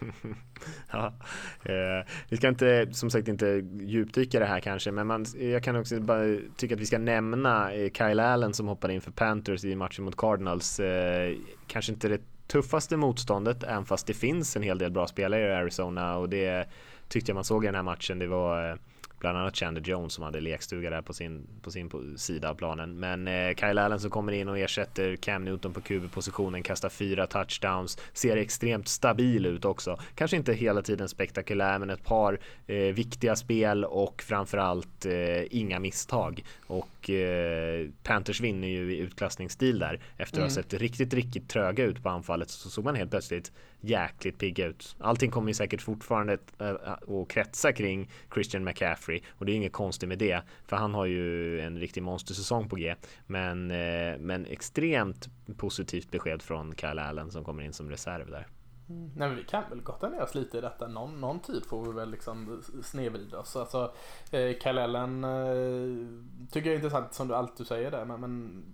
ja, 0.90 1.14
eh, 1.62 2.06
vi 2.28 2.36
ska 2.36 2.48
inte 2.48 2.88
som 2.92 3.10
sagt 3.10 3.28
inte 3.28 3.46
djupdyka 3.80 4.40
det 4.40 4.46
här 4.46 4.60
kanske 4.60 4.92
men 4.92 5.06
man, 5.06 5.26
jag 5.38 5.62
kan 5.62 5.76
också 5.76 6.00
bara 6.00 6.36
tycka 6.56 6.74
att 6.74 6.80
vi 6.80 6.86
ska 6.86 6.98
nämna 6.98 7.72
eh, 7.72 7.90
Kyle 7.90 8.20
Allen 8.20 8.54
som 8.54 8.68
hoppade 8.68 8.94
in 8.94 9.00
för 9.00 9.10
Panthers 9.10 9.64
i 9.64 9.76
matchen 9.76 10.04
mot 10.04 10.16
Cardinals. 10.16 10.80
Eh, 10.80 11.36
kanske 11.66 11.92
inte 11.92 12.08
det 12.08 12.20
tuffaste 12.46 12.96
motståndet 12.96 13.62
även 13.62 13.84
fast 13.84 14.06
det 14.06 14.14
finns 14.14 14.56
en 14.56 14.62
hel 14.62 14.78
del 14.78 14.90
bra 14.90 15.06
spelare 15.06 15.48
i 15.48 15.54
Arizona 15.54 16.16
och 16.16 16.28
det 16.28 16.68
tyckte 17.08 17.30
jag 17.30 17.34
man 17.34 17.44
såg 17.44 17.64
i 17.64 17.66
den 17.66 17.74
här 17.74 17.82
matchen. 17.82 18.18
Det 18.18 18.26
var 18.26 18.70
eh, 18.70 18.76
bland 19.20 19.38
annat 19.38 19.56
Chandler 19.56 19.82
Jones 19.82 20.12
som 20.12 20.24
hade 20.24 20.40
lekstuga 20.40 20.90
där 20.90 21.02
på 21.02 21.12
sin, 21.12 21.46
på 21.62 21.70
sin 21.70 21.90
sida 22.16 22.50
av 22.50 22.54
planen. 22.54 23.00
Men 23.00 23.28
eh, 23.28 23.54
Kyle 23.54 23.78
Allen 23.78 24.00
som 24.00 24.10
kommer 24.10 24.32
in 24.32 24.48
och 24.48 24.58
ersätter 24.58 25.16
Cam 25.16 25.44
Newton 25.44 25.72
på 25.72 25.80
QB-positionen, 25.80 26.62
kastar 26.62 26.88
fyra 26.88 27.26
touchdowns, 27.26 27.98
ser 28.12 28.36
extremt 28.36 28.88
stabil 28.88 29.46
ut 29.46 29.64
också. 29.64 29.98
Kanske 30.14 30.36
inte 30.36 30.52
hela 30.52 30.82
tiden 30.82 31.08
spektakulär, 31.08 31.78
men 31.78 31.90
ett 31.90 32.04
par 32.04 32.38
eh, 32.66 32.76
viktiga 32.76 33.36
spel 33.36 33.84
och 33.84 34.22
framförallt 34.22 35.06
eh, 35.06 35.56
inga 35.56 35.78
misstag. 35.78 36.44
Och 36.66 37.10
eh, 37.10 37.88
Panthers 38.02 38.40
vinner 38.40 38.68
ju 38.68 38.94
i 38.94 38.98
utklassningsstil 38.98 39.78
där. 39.78 40.00
Efter 40.16 40.36
att 40.36 40.52
ha 40.52 40.60
mm. 40.60 40.70
sett 40.70 40.74
riktigt, 40.74 41.14
riktigt 41.14 41.48
tröga 41.48 41.84
ut 41.84 42.02
på 42.02 42.08
anfallet 42.08 42.50
så 42.50 42.70
såg 42.70 42.84
man 42.84 42.94
helt 42.94 43.10
plötsligt 43.10 43.52
jäkligt 43.80 44.38
pigga 44.38 44.66
ut. 44.66 44.96
Allting 44.98 45.30
kommer 45.30 45.48
ju 45.48 45.54
säkert 45.54 45.82
fortfarande 45.82 46.38
eh, 46.58 46.74
att 46.84 47.28
kretsa 47.28 47.72
kring 47.72 48.10
Christian 48.34 48.64
McCaffrey 48.64 49.20
och 49.30 49.46
det 49.46 49.52
är 49.52 49.56
inget 49.56 49.72
konstigt 49.72 50.08
med 50.08 50.18
det 50.18 50.42
för 50.66 50.76
han 50.76 50.94
har 50.94 51.06
ju 51.06 51.60
en 51.60 51.78
riktig 51.78 52.02
monstersäsong 52.02 52.68
på 52.68 52.76
G. 52.76 52.94
Men, 53.26 53.70
eh, 53.70 54.18
men 54.18 54.46
extremt 54.46 55.28
positivt 55.56 56.10
besked 56.10 56.42
från 56.42 56.74
Kyle 56.76 56.98
Allen 56.98 57.30
som 57.30 57.44
kommer 57.44 57.62
in 57.62 57.72
som 57.72 57.90
reserv 57.90 58.30
där. 58.30 58.46
Mm. 58.90 59.10
Nej, 59.16 59.28
men 59.28 59.36
vi 59.36 59.44
kan 59.44 59.64
väl 59.70 59.80
gotta 59.80 60.08
ner 60.08 60.22
oss 60.22 60.34
lite 60.34 60.58
i 60.58 60.60
detta. 60.60 60.88
Någon, 60.88 61.20
någon 61.20 61.40
tid 61.40 61.66
får 61.66 61.86
vi 61.86 61.92
väl 61.92 62.10
liksom 62.10 62.62
snedvrida 62.82 63.38
oss. 63.38 63.56
Alltså, 63.56 63.92
eh, 64.30 64.58
Kalellen 64.60 65.24
eh, 65.24 66.06
tycker 66.50 66.70
jag 66.70 66.72
är 66.72 66.76
intressant 66.76 67.14
som 67.14 67.28
du 67.28 67.34
alltid 67.34 67.66
säger 67.66 67.90
där. 67.90 68.04
Men, 68.04 68.20
men 68.20 68.64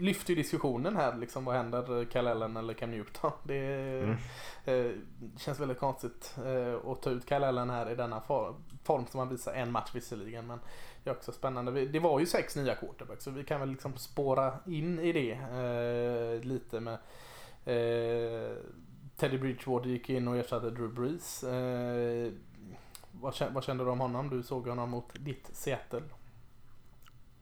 lyfter 0.00 0.30
ju 0.30 0.36
diskussionen 0.36 0.96
här 0.96 1.16
liksom. 1.16 1.44
Vad 1.44 1.54
händer 1.54 2.04
Kalellen 2.04 2.56
eller 2.56 2.74
Cam 2.74 2.90
Newton? 2.90 3.32
Det 3.42 3.56
mm. 4.02 4.16
eh, 4.64 4.92
känns 5.38 5.60
väldigt 5.60 5.78
konstigt 5.78 6.34
eh, 6.44 6.90
att 6.90 7.02
ta 7.02 7.10
ut 7.10 7.26
Kalellen 7.26 7.70
här 7.70 7.90
i 7.90 7.94
denna 7.94 8.20
for, 8.20 8.54
form 8.84 9.06
som 9.06 9.20
han 9.20 9.28
visar 9.28 9.52
en 9.52 9.72
match 9.72 9.90
visserligen. 9.94 10.46
Men 10.46 10.60
det 11.04 11.10
är 11.10 11.14
också 11.14 11.32
spännande. 11.32 11.86
Det 11.86 11.98
var 11.98 12.20
ju 12.20 12.26
sex 12.26 12.56
nya 12.56 12.74
quarterbacks 12.74 13.24
så 13.24 13.30
vi 13.30 13.44
kan 13.44 13.60
väl 13.60 13.70
liksom 13.70 13.96
spåra 13.96 14.54
in 14.66 14.98
i 14.98 15.12
det 15.12 15.32
eh, 15.32 16.44
lite 16.44 16.80
med 16.80 16.98
eh, 17.64 18.56
Teddy 19.16 19.38
Bridgewater 19.38 19.88
gick 19.88 20.10
in 20.10 20.28
och 20.28 20.36
ersatte 20.36 20.70
Drew 20.70 20.94
Brees. 20.94 21.44
Eh, 21.44 22.32
vad, 23.12 23.34
vad 23.50 23.64
kände 23.64 23.84
du 23.84 23.90
om 23.90 24.00
honom? 24.00 24.30
Du 24.30 24.42
såg 24.42 24.68
honom 24.68 24.90
mot 24.90 25.14
ditt 25.14 25.50
Seattle. 25.52 26.02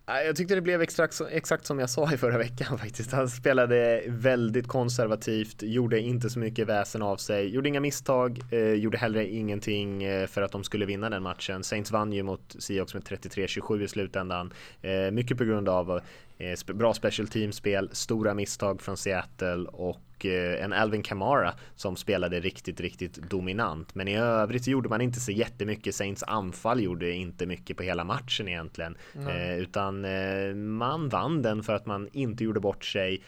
Jag 0.08 0.36
tyckte 0.36 0.54
det 0.54 0.60
blev 0.60 0.82
exakt, 0.82 1.20
exakt 1.30 1.66
som 1.66 1.78
jag 1.78 1.90
sa 1.90 2.12
i 2.12 2.16
förra 2.16 2.38
veckan 2.38 2.78
faktiskt. 2.82 3.12
Han 3.12 3.28
spelade 3.28 4.02
väldigt 4.06 4.68
konservativt, 4.68 5.62
gjorde 5.62 6.00
inte 6.00 6.30
så 6.30 6.38
mycket 6.38 6.68
väsen 6.68 7.02
av 7.02 7.16
sig, 7.16 7.54
gjorde 7.54 7.68
inga 7.68 7.80
misstag, 7.80 8.40
eh, 8.50 8.72
gjorde 8.72 8.98
heller 8.98 9.20
ingenting 9.20 10.04
eh, 10.04 10.26
för 10.26 10.42
att 10.42 10.52
de 10.52 10.64
skulle 10.64 10.86
vinna 10.86 11.10
den 11.10 11.22
matchen. 11.22 11.64
Saints 11.64 11.90
vann 11.90 12.12
ju 12.12 12.22
mot 12.22 12.56
Seahawks 12.58 12.94
med 12.94 13.02
33-27 13.02 13.82
i 13.82 13.88
slutändan. 13.88 14.52
Eh, 14.82 15.10
mycket 15.10 15.38
på 15.38 15.44
grund 15.44 15.68
av 15.68 16.00
eh, 16.38 16.75
bra 16.75 16.94
special 16.94 17.28
team-spel, 17.28 17.90
stora 17.92 18.34
misstag 18.34 18.82
från 18.82 18.96
Seattle 18.96 19.64
och 19.72 20.05
och 20.16 20.26
eh, 20.26 20.64
en 20.64 20.73
Alvin 20.73 21.02
Kamara 21.02 21.54
som 21.75 21.96
spelade 21.96 22.40
riktigt, 22.40 22.80
riktigt 22.80 23.14
dominant. 23.14 23.94
Men 23.94 24.08
i 24.08 24.16
övrigt 24.16 24.66
gjorde 24.66 24.88
man 24.88 25.00
inte 25.00 25.20
så 25.20 25.32
jättemycket. 25.32 25.94
Saints 25.94 26.23
anfall 26.23 26.80
gjorde 26.80 27.12
inte 27.12 27.46
mycket 27.46 27.76
på 27.76 27.82
hela 27.82 28.04
matchen 28.04 28.49
egentligen. 28.49 28.96
Eh, 29.28 29.58
utan 29.58 30.04
eh, 30.04 30.54
man 30.54 31.08
vann 31.08 31.42
den 31.42 31.62
för 31.62 31.75
att 31.75 31.87
man 31.87 32.08
inte 32.12 32.44
gjorde 32.44 32.61
bort 32.61 32.85
sig, 32.85 33.23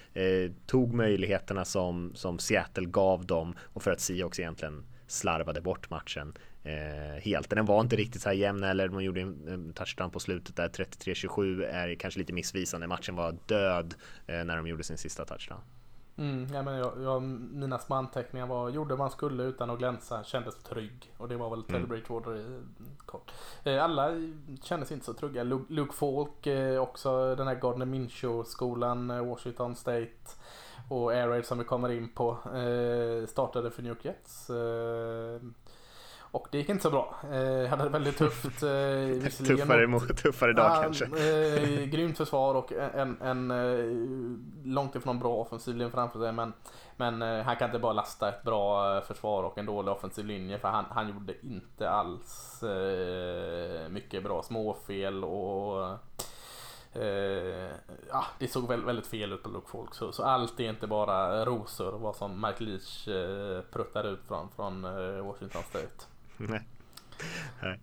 tog 0.67 0.95
möjligheterna 0.95 1.65
som, 1.65 2.13
som 2.15 2.39
Seattle 2.39 2.87
gav 2.87 3.27
dem 3.27 3.55
och 3.61 3.83
för 3.83 3.91
att 3.91 4.01
Seahawks 4.01 4.41
egentligen 4.41 4.85
slarvade 5.07 5.61
bort 5.61 5.91
matchen 5.91 6.33
eh, 6.63 7.23
helt. 7.23 7.51
Den 7.51 7.67
var 7.67 7.81
inte 7.81 7.97
riktigt 7.97 8.23
så 8.23 8.29
här 8.29 8.37
jämn 8.37 8.65
eller 8.65 8.89
man 8.89 9.05
gjorde 9.05 9.21
en 9.21 9.73
touchdown 9.75 10.11
på 10.11 10.21
slutet 10.21 10.57
där 10.57 10.69
33-27 10.69 11.65
är 11.65 11.95
kanske 11.95 12.21
lite 12.21 12.33
missvisande. 12.33 12.87
Matchen 12.87 13.17
var 13.17 13.37
död 13.47 13.95
eh, 14.27 14.45
när 14.45 14.57
de 14.57 14.67
gjorde 14.67 14.85
sin 14.85 14.99
sista 14.99 15.25
touchdown. 15.25 15.61
Mm, 16.19 16.47
ja, 16.55 16.63
men 16.63 16.75
jag, 16.75 16.93
jag, 17.03 17.23
mina 17.23 17.79
små 17.79 17.97
anteckningar 17.97 18.47
var 18.47 18.69
gjorde 18.71 18.97
man 18.97 19.11
skulle 19.11 19.43
utan 19.43 19.71
att 19.71 19.79
glänsa, 19.79 20.25
kändes 20.25 20.63
trygg. 20.63 21.13
Och 21.17 21.29
det 21.29 21.37
var 21.37 21.51
väl 21.51 21.63
Teddy 21.63 21.77
mm. 21.77 21.89
Bridgewater 21.89 22.61
kort. 23.07 23.33
Eh, 23.65 23.85
alla 23.85 24.11
kändes 24.63 24.93
inte 24.93 25.07
så 25.07 25.15
trygga. 25.15 25.43
Luke, 25.43 25.73
Luke 25.73 25.95
Falk, 25.95 26.47
eh, 26.47 26.83
också 26.83 27.35
den 27.35 27.47
här 27.47 27.55
Gardner 27.55 27.87
Minshew-skolan, 27.87 29.11
eh, 29.11 29.27
Washington 29.27 29.77
State. 29.77 30.09
Och 30.89 31.13
Air 31.13 31.29
Raid 31.29 31.47
som 31.47 31.59
vi 31.59 31.65
kommer 31.65 31.89
in 31.89 32.09
på 32.09 32.39
startade 33.29 33.71
för 33.71 33.83
New 33.83 33.93
York 33.93 34.05
Jets. 34.05 34.51
Och 36.31 36.49
det 36.51 36.59
gick 36.59 36.69
inte 36.69 36.83
så 36.83 36.91
bra. 36.91 37.15
Jag 37.33 37.69
hade 37.69 37.83
det 37.85 37.89
väldigt 37.89 38.17
tufft. 38.19 38.61
tuffare, 39.47 39.87
mot, 39.87 40.17
tuffare 40.17 40.53
dag 40.53 40.71
ja, 40.77 40.83
kanske. 40.83 41.05
Eh, 41.05 41.85
grymt 41.85 42.17
försvar 42.17 42.55
och 42.55 42.73
en, 42.73 43.17
en, 43.23 43.51
en 43.51 44.53
långt 44.65 44.95
ifrån 44.95 45.19
bra 45.19 45.35
offensiv 45.35 45.77
linje 45.77 45.93
framför 45.93 46.19
sig. 46.19 46.33
Men, 46.33 46.53
men 46.97 47.23
han 47.23 47.57
kan 47.57 47.69
inte 47.69 47.79
bara 47.79 47.93
lasta 47.93 48.29
ett 48.29 48.43
bra 48.43 49.01
försvar 49.01 49.43
och 49.43 49.59
en 49.59 49.67
dålig 49.67 49.93
offensiv 49.93 50.27
linje. 50.27 50.59
För 50.59 50.69
han, 50.69 50.85
han 50.91 51.09
gjorde 51.09 51.35
inte 51.43 51.91
alls 51.91 52.63
eh, 52.63 53.89
mycket 53.89 54.23
bra 54.23 54.43
småfel 54.43 55.25
och 55.25 55.99
Eh, 56.93 57.71
ja, 58.09 58.25
det 58.39 58.49
såg 58.49 58.69
väldigt 58.69 59.07
fel 59.07 59.33
ut 59.33 59.43
på 59.43 59.49
Luke 59.49 59.69
Folk. 59.69 59.95
Så, 59.95 60.13
så, 60.13 60.23
allt 60.23 60.61
är 60.61 60.71
inte 60.71 60.87
bara 60.87 61.45
rosor 61.45 61.93
vad 61.93 62.17
som 62.17 62.41
Mike 62.41 62.65
Leach 62.65 63.09
eh, 63.09 63.63
pruttar 63.63 64.05
ut 64.05 64.21
från, 64.29 64.49
från 64.57 64.85
eh, 64.85 65.25
Washington 65.25 65.63
State. 65.63 66.05
Nej, 66.39 66.69
Nej. 67.63 67.81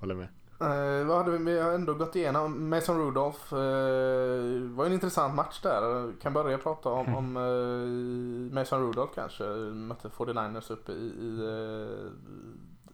håller 0.00 0.14
med. 0.14 0.28
Uh, 0.62 1.06
vad 1.06 1.18
hade 1.18 1.30
vi, 1.30 1.44
vi 1.44 1.60
har 1.60 1.72
ändå 1.72 1.94
gått 1.94 2.16
igenom. 2.16 2.70
Mason 2.70 2.98
Rudolph 2.98 3.54
uh, 3.54 4.70
var 4.70 4.86
en 4.86 4.92
intressant 4.92 5.34
match 5.34 5.60
där. 5.62 6.12
Kan 6.20 6.32
börja 6.32 6.58
prata 6.58 6.88
om, 6.88 7.06
mm. 7.06 7.16
om 7.16 7.36
uh, 7.36 8.52
Mason 8.52 8.80
Rudolph 8.80 9.14
kanske. 9.14 9.44
Mötte 9.44 10.08
49ers 10.08 10.72
uppe 10.72 10.92
i, 10.92 11.06
i 11.20 11.40
uh, 11.42 12.10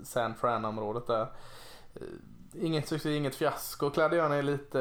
San 0.05 0.35
Fran-området 0.35 1.07
där. 1.07 1.27
inget 2.53 2.89
succé, 2.89 3.17
inget 3.17 3.35
fiasko. 3.35 3.87
Är 3.87 4.43
lite... 4.43 4.79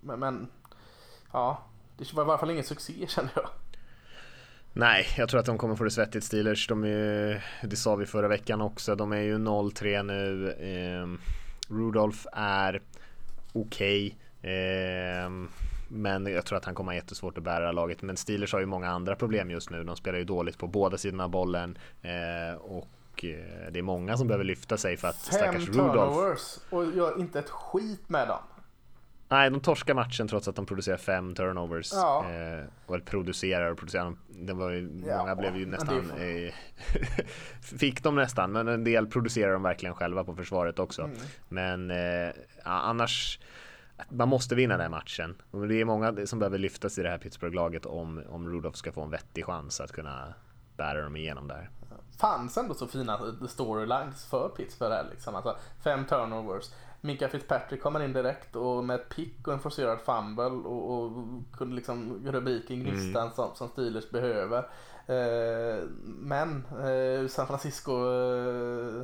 men, 0.00 0.20
men 0.20 0.48
ja, 1.32 1.62
det 1.96 2.12
var 2.14 2.24
i 2.24 2.28
alla 2.28 2.38
fall 2.38 2.50
ingen 2.50 2.64
succé 2.64 3.06
känner 3.08 3.32
jag. 3.34 3.48
Nej, 4.72 5.06
jag 5.16 5.28
tror 5.28 5.40
att 5.40 5.46
de 5.46 5.58
kommer 5.58 5.76
få 5.76 5.84
det 5.84 5.90
svettigt 5.90 6.24
Steelers. 6.24 6.68
De 6.68 6.84
är, 6.84 7.44
det 7.62 7.76
sa 7.76 7.96
vi 7.96 8.06
förra 8.06 8.28
veckan 8.28 8.60
också. 8.60 8.94
De 8.94 9.12
är 9.12 9.20
ju 9.20 9.38
0-3 9.38 10.02
nu. 10.02 10.50
Eh, 10.50 11.18
Rudolph 11.74 12.26
är 12.32 12.82
okej. 13.52 14.18
Okay. 14.40 14.52
Eh, 14.52 15.30
men 15.88 16.26
jag 16.26 16.46
tror 16.46 16.56
att 16.56 16.64
han 16.64 16.74
kommer 16.74 16.92
ha 16.92 16.96
jättesvårt 16.96 17.38
att 17.38 17.44
bära 17.44 17.72
laget. 17.72 18.02
Men 18.02 18.16
Steelers 18.16 18.52
har 18.52 18.60
ju 18.60 18.66
många 18.66 18.88
andra 18.88 19.16
problem 19.16 19.50
just 19.50 19.70
nu. 19.70 19.84
De 19.84 19.96
spelar 19.96 20.18
ju 20.18 20.24
dåligt 20.24 20.58
på 20.58 20.66
båda 20.66 20.98
sidorna 20.98 21.24
av 21.24 21.30
bollen. 21.30 21.78
Eh, 22.02 22.60
och 22.60 22.88
det 23.70 23.78
är 23.78 23.82
många 23.82 24.16
som 24.16 24.26
behöver 24.26 24.44
lyfta 24.44 24.76
sig 24.76 24.96
för 24.96 25.08
att 25.08 25.16
stackars 25.16 25.68
Rudolph... 25.68 25.76
Fem 25.76 25.94
turnovers 25.94 26.58
och 26.70 26.96
gör 26.96 27.20
inte 27.20 27.38
ett 27.38 27.50
skit 27.50 28.08
med 28.08 28.28
dem. 28.28 28.42
Nej, 29.28 29.50
de 29.50 29.60
torskar 29.60 29.94
matchen 29.94 30.28
trots 30.28 30.48
att 30.48 30.56
de 30.56 30.66
producerar 30.66 30.96
fem 30.96 31.34
turnovers. 31.34 31.92
Ja. 31.92 32.30
Eh, 32.30 32.64
och 32.86 33.04
producerar 33.04 33.70
och 33.70 33.78
producerar. 33.78 34.16
Det 34.28 34.52
var 34.52 34.70
ju, 34.70 35.02
ja, 35.06 35.18
många 35.18 35.36
blev 35.36 35.56
ju 35.56 35.66
nästan... 35.66 36.10
Eh, 36.10 36.54
fick 37.78 38.02
de 38.02 38.14
nästan, 38.14 38.52
men 38.52 38.68
en 38.68 38.84
del 38.84 39.06
producerar 39.06 39.52
de 39.52 39.62
verkligen 39.62 39.94
själva 39.94 40.24
på 40.24 40.34
försvaret 40.34 40.78
också. 40.78 41.02
Mm. 41.02 41.16
Men 41.48 41.90
eh, 41.90 42.34
annars... 42.62 43.40
Man 44.08 44.28
måste 44.28 44.54
vinna 44.54 44.76
den 44.76 44.90
matchen. 44.90 45.36
Och 45.50 45.68
det 45.68 45.80
är 45.80 45.84
många 45.84 46.26
som 46.26 46.38
behöver 46.38 46.58
lyftas 46.58 46.98
i 46.98 47.02
det 47.02 47.10
här 47.10 47.18
Pittsburgh-laget 47.18 47.86
om, 47.86 48.22
om 48.28 48.48
Rudolph 48.48 48.76
ska 48.76 48.92
få 48.92 49.02
en 49.02 49.10
vettig 49.10 49.44
chans 49.44 49.80
att 49.80 49.92
kunna 49.92 50.34
bära 50.76 51.02
dem 51.02 51.16
igenom 51.16 51.48
där. 51.48 51.70
Fanns 52.18 52.56
ändå 52.56 52.74
så 52.74 52.86
fina 52.86 53.20
storylines 53.48 54.24
för 54.24 54.48
Pittsburgh 54.48 54.94
här 54.94 55.06
liksom. 55.10 55.34
Alltså, 55.34 55.56
fem 55.84 56.04
turnovers. 56.04 56.70
Mika 57.00 57.28
Fitzpatrick 57.28 57.82
kommer 57.82 58.02
in 58.02 58.12
direkt 58.12 58.56
och 58.56 58.84
med 58.84 58.94
ett 58.94 59.08
pick 59.08 59.48
och 59.48 59.52
en 59.52 59.60
forcerad 59.60 60.00
fumble 60.00 60.44
och, 60.44 60.90
och 60.90 61.12
kunde 61.56 61.76
liksom 61.76 62.22
rubriken 62.26 62.80
gnistan 62.80 63.22
mm. 63.22 63.34
som, 63.34 63.54
som 63.54 63.68
Steelers 63.68 64.10
behöver. 64.10 64.58
Eh, 65.06 65.84
men 66.04 66.64
eh, 66.66 67.28
San 67.28 67.46
Francisco 67.46 67.92
eh, 67.92 69.02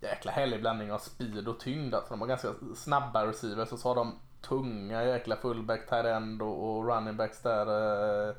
jäkla 0.00 0.32
härlig 0.32 0.60
blandning 0.60 0.92
av 0.92 0.98
speed 0.98 1.48
och 1.48 1.60
tyngd. 1.60 1.94
Alltså 1.94 2.14
de 2.14 2.20
har 2.20 2.28
ganska 2.28 2.48
snabba 2.74 3.26
receivers 3.26 3.72
och 3.72 3.78
så 3.78 3.88
har 3.88 3.94
de 3.94 4.18
tunga 4.40 5.04
jäkla 5.04 5.36
fullback, 5.36 5.88
tight 5.88 6.04
end 6.04 6.42
och, 6.42 6.76
och 6.76 6.88
running 6.88 7.16
backs 7.16 7.42
där. 7.42 7.66
Eh, 8.28 8.34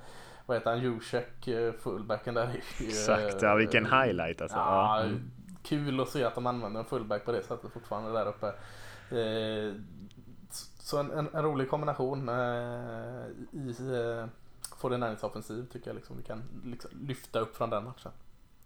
vad 0.45 0.57
heter 0.57 0.69
han? 0.69 0.79
Juszek, 0.79 1.47
eh, 1.47 1.73
fullbacken 1.73 2.33
där. 2.33 2.49
Exakt, 2.79 3.41
ja 3.41 3.55
vilken 3.55 3.85
highlight 3.85 4.41
alltså. 4.41 4.57
Ja, 4.57 5.01
mm. 5.01 5.31
Kul 5.63 5.99
att 5.99 6.09
se 6.09 6.23
att 6.23 6.35
de 6.35 6.47
använder 6.47 6.79
en 6.79 6.85
fullback 6.85 7.25
på 7.25 7.31
det 7.31 7.43
sättet 7.43 7.71
fortfarande 7.71 8.11
där 8.11 8.27
uppe. 8.27 8.53
Eh, 9.15 9.73
så 10.79 10.97
en, 10.97 11.11
en, 11.11 11.27
en, 11.33 11.43
rolig 11.43 11.69
kombination 11.69 12.29
eh, 12.29 12.35
i 13.51 13.69
eh, 13.69 14.27
49ers 14.79 15.25
offensiv 15.25 15.65
tycker 15.71 15.87
jag 15.87 15.95
liksom 15.95 16.17
vi 16.17 16.23
kan 16.23 16.43
liksom 16.65 16.91
lyfta 17.07 17.39
upp 17.39 17.55
från 17.55 17.69
den 17.69 17.83
matchen. 17.83 18.11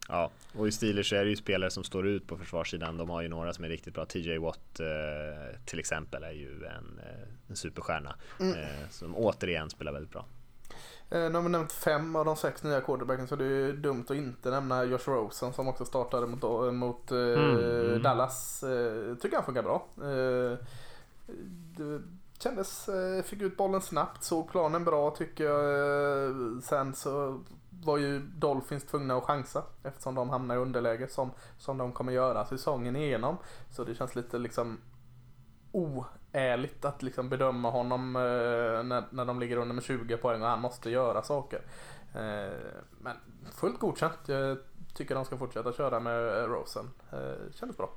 Ja, 0.08 0.32
och 0.54 0.68
i 0.68 0.72
Steelers 0.72 1.14
är 1.14 1.24
det 1.24 1.30
ju 1.30 1.36
spelare 1.36 1.72
som 1.72 1.84
står 1.84 2.08
ut 2.08 2.28
på 2.28 2.38
försvarssidan. 2.38 2.98
De 2.98 3.10
har 3.10 3.22
ju 3.22 3.28
några 3.28 3.54
som 3.54 3.66
är 3.66 3.70
riktigt 3.70 3.94
bra. 3.94 4.06
TJ 4.06 4.38
Watt 4.38 4.80
eh, 4.80 5.60
till 5.66 5.80
exempel 5.80 6.24
är 6.24 6.32
ju 6.32 6.66
en, 6.66 7.00
en 7.48 7.56
superstjärna 7.56 8.16
mm. 8.40 8.60
eh, 8.60 8.90
som 8.90 9.16
återigen 9.16 9.70
spelar 9.70 9.92
väldigt 9.92 10.12
bra. 10.12 10.26
Eh, 11.12 11.30
nu 11.30 11.34
har 11.34 11.42
vi 11.42 11.50
nämnt 11.50 11.72
fem 11.72 12.16
av 12.16 12.26
de 12.26 12.36
sex 12.36 12.64
nya 12.64 12.82
quarterbacken 12.82 13.28
så 13.28 13.36
det 13.36 13.46
är 13.46 13.74
dumt 13.74 14.06
att 14.10 14.16
inte 14.16 14.50
nämna 14.50 14.84
Josh 14.84 15.10
Rosen 15.10 15.54
som 15.54 15.68
också 15.68 15.86
startade 15.86 16.28
mot, 16.28 16.74
mot 16.74 17.12
eh, 17.12 17.18
mm, 17.18 17.60
mm. 17.60 18.02
Dallas. 18.02 18.64
Eh, 18.64 19.16
tycker 19.16 19.36
han 19.36 19.46
funkar 19.46 19.64
bra. 19.64 19.86
kändes, 22.40 22.90
eh, 22.90 23.24
fick 23.24 23.42
ut 23.42 23.58
bollen 23.58 23.82
snabbt, 23.82 24.24
såg 24.24 24.50
planen 24.52 24.86
bra 24.86 25.12
tycker 25.12 25.44
jag. 25.44 25.64
Eh, 26.26 26.60
sen 26.62 26.94
så 26.96 27.44
var 27.84 27.98
ju 27.98 28.20
Dolphins 28.20 28.86
tvungna 28.86 29.16
att 29.16 29.24
chansa 29.24 29.64
eftersom 29.84 30.16
de 30.16 30.30
hamnar 30.30 30.56
i 30.56 30.58
underläge 30.58 31.08
som, 31.08 31.32
som 31.58 31.78
de 31.78 31.92
kommer 31.92 32.12
göra 32.12 32.46
säsongen 32.46 32.96
igenom. 32.96 33.38
Så 33.70 33.84
det 33.84 33.96
känns 33.96 34.16
lite 34.16 34.38
liksom 34.38 34.78
oärligt 36.34 36.86
att 36.86 37.04
liksom 37.04 37.30
bedöma 37.30 37.70
honom 37.70 38.16
eh, 38.16 38.22
när, 38.84 39.04
när 39.12 39.26
de 39.26 39.40
ligger 39.40 39.58
under 39.58 39.76
med 39.76 39.84
20 39.84 40.18
poäng 40.18 40.42
och 40.42 40.48
han 40.48 40.62
måste 40.62 40.90
göra 40.90 41.24
saker. 41.24 41.62
Eh, 42.16 42.58
men 43.02 43.16
fullt 43.56 43.80
godkänt. 43.80 44.20
Jag 44.26 44.58
tycker 44.94 45.16
de 45.16 45.26
ska 45.26 45.38
fortsätta 45.38 45.74
köra 45.74 46.00
med 46.00 46.46
Rosen. 46.50 46.90
Eh, 47.12 47.54
kändes 47.54 47.78
bra. 47.78 47.90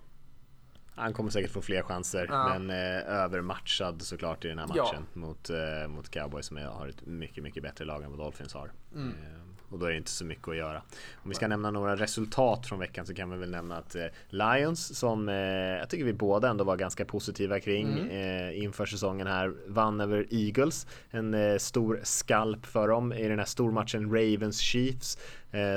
Han 0.94 1.14
kommer 1.14 1.30
säkert 1.30 1.50
få 1.50 1.62
fler 1.62 1.82
chanser 1.82 2.26
ja. 2.30 2.48
men 2.48 2.70
eh, 2.70 3.08
övermatchad 3.08 4.02
såklart 4.02 4.44
i 4.44 4.48
den 4.48 4.58
här 4.58 4.66
matchen 4.66 5.06
ja. 5.12 5.20
mot, 5.20 5.50
eh, 5.50 5.88
mot 5.88 6.10
Cowboys 6.10 6.46
som 6.46 6.56
har 6.56 6.88
ett 6.88 7.06
mycket, 7.06 7.44
mycket 7.44 7.62
bättre 7.62 7.84
lag 7.84 8.02
än 8.02 8.10
vad 8.10 8.18
Dolphins 8.18 8.54
har. 8.54 8.72
Mm. 8.94 9.08
Eh, 9.08 9.41
och 9.72 9.78
då 9.78 9.86
är 9.86 9.90
det 9.90 9.96
inte 9.96 10.10
så 10.10 10.24
mycket 10.24 10.48
att 10.48 10.56
göra. 10.56 10.82
Om 11.14 11.28
vi 11.28 11.34
ska 11.34 11.48
nämna 11.48 11.70
några 11.70 11.96
resultat 11.96 12.66
från 12.66 12.78
veckan 12.78 13.06
så 13.06 13.14
kan 13.14 13.30
vi 13.30 13.36
väl 13.36 13.50
nämna 13.50 13.76
att 13.76 13.94
eh, 13.94 14.04
Lions 14.28 14.98
som 14.98 15.28
eh, 15.28 15.34
jag 15.34 15.88
tycker 15.88 16.04
vi 16.04 16.12
båda 16.12 16.48
ändå 16.48 16.64
var 16.64 16.76
ganska 16.76 17.04
positiva 17.04 17.60
kring 17.60 17.98
mm. 17.98 18.10
eh, 18.10 18.62
inför 18.62 18.86
säsongen 18.86 19.26
här 19.26 19.54
vann 19.66 20.00
över 20.00 20.26
Eagles. 20.30 20.86
En 21.10 21.60
stor 21.60 22.00
skalp 22.02 22.66
för 22.66 22.88
dem 22.88 23.12
i 23.12 23.28
den 23.28 23.38
här 23.38 23.46
stormatchen 23.46 24.10
Ravens 24.10 24.60
Chiefs 24.60 25.18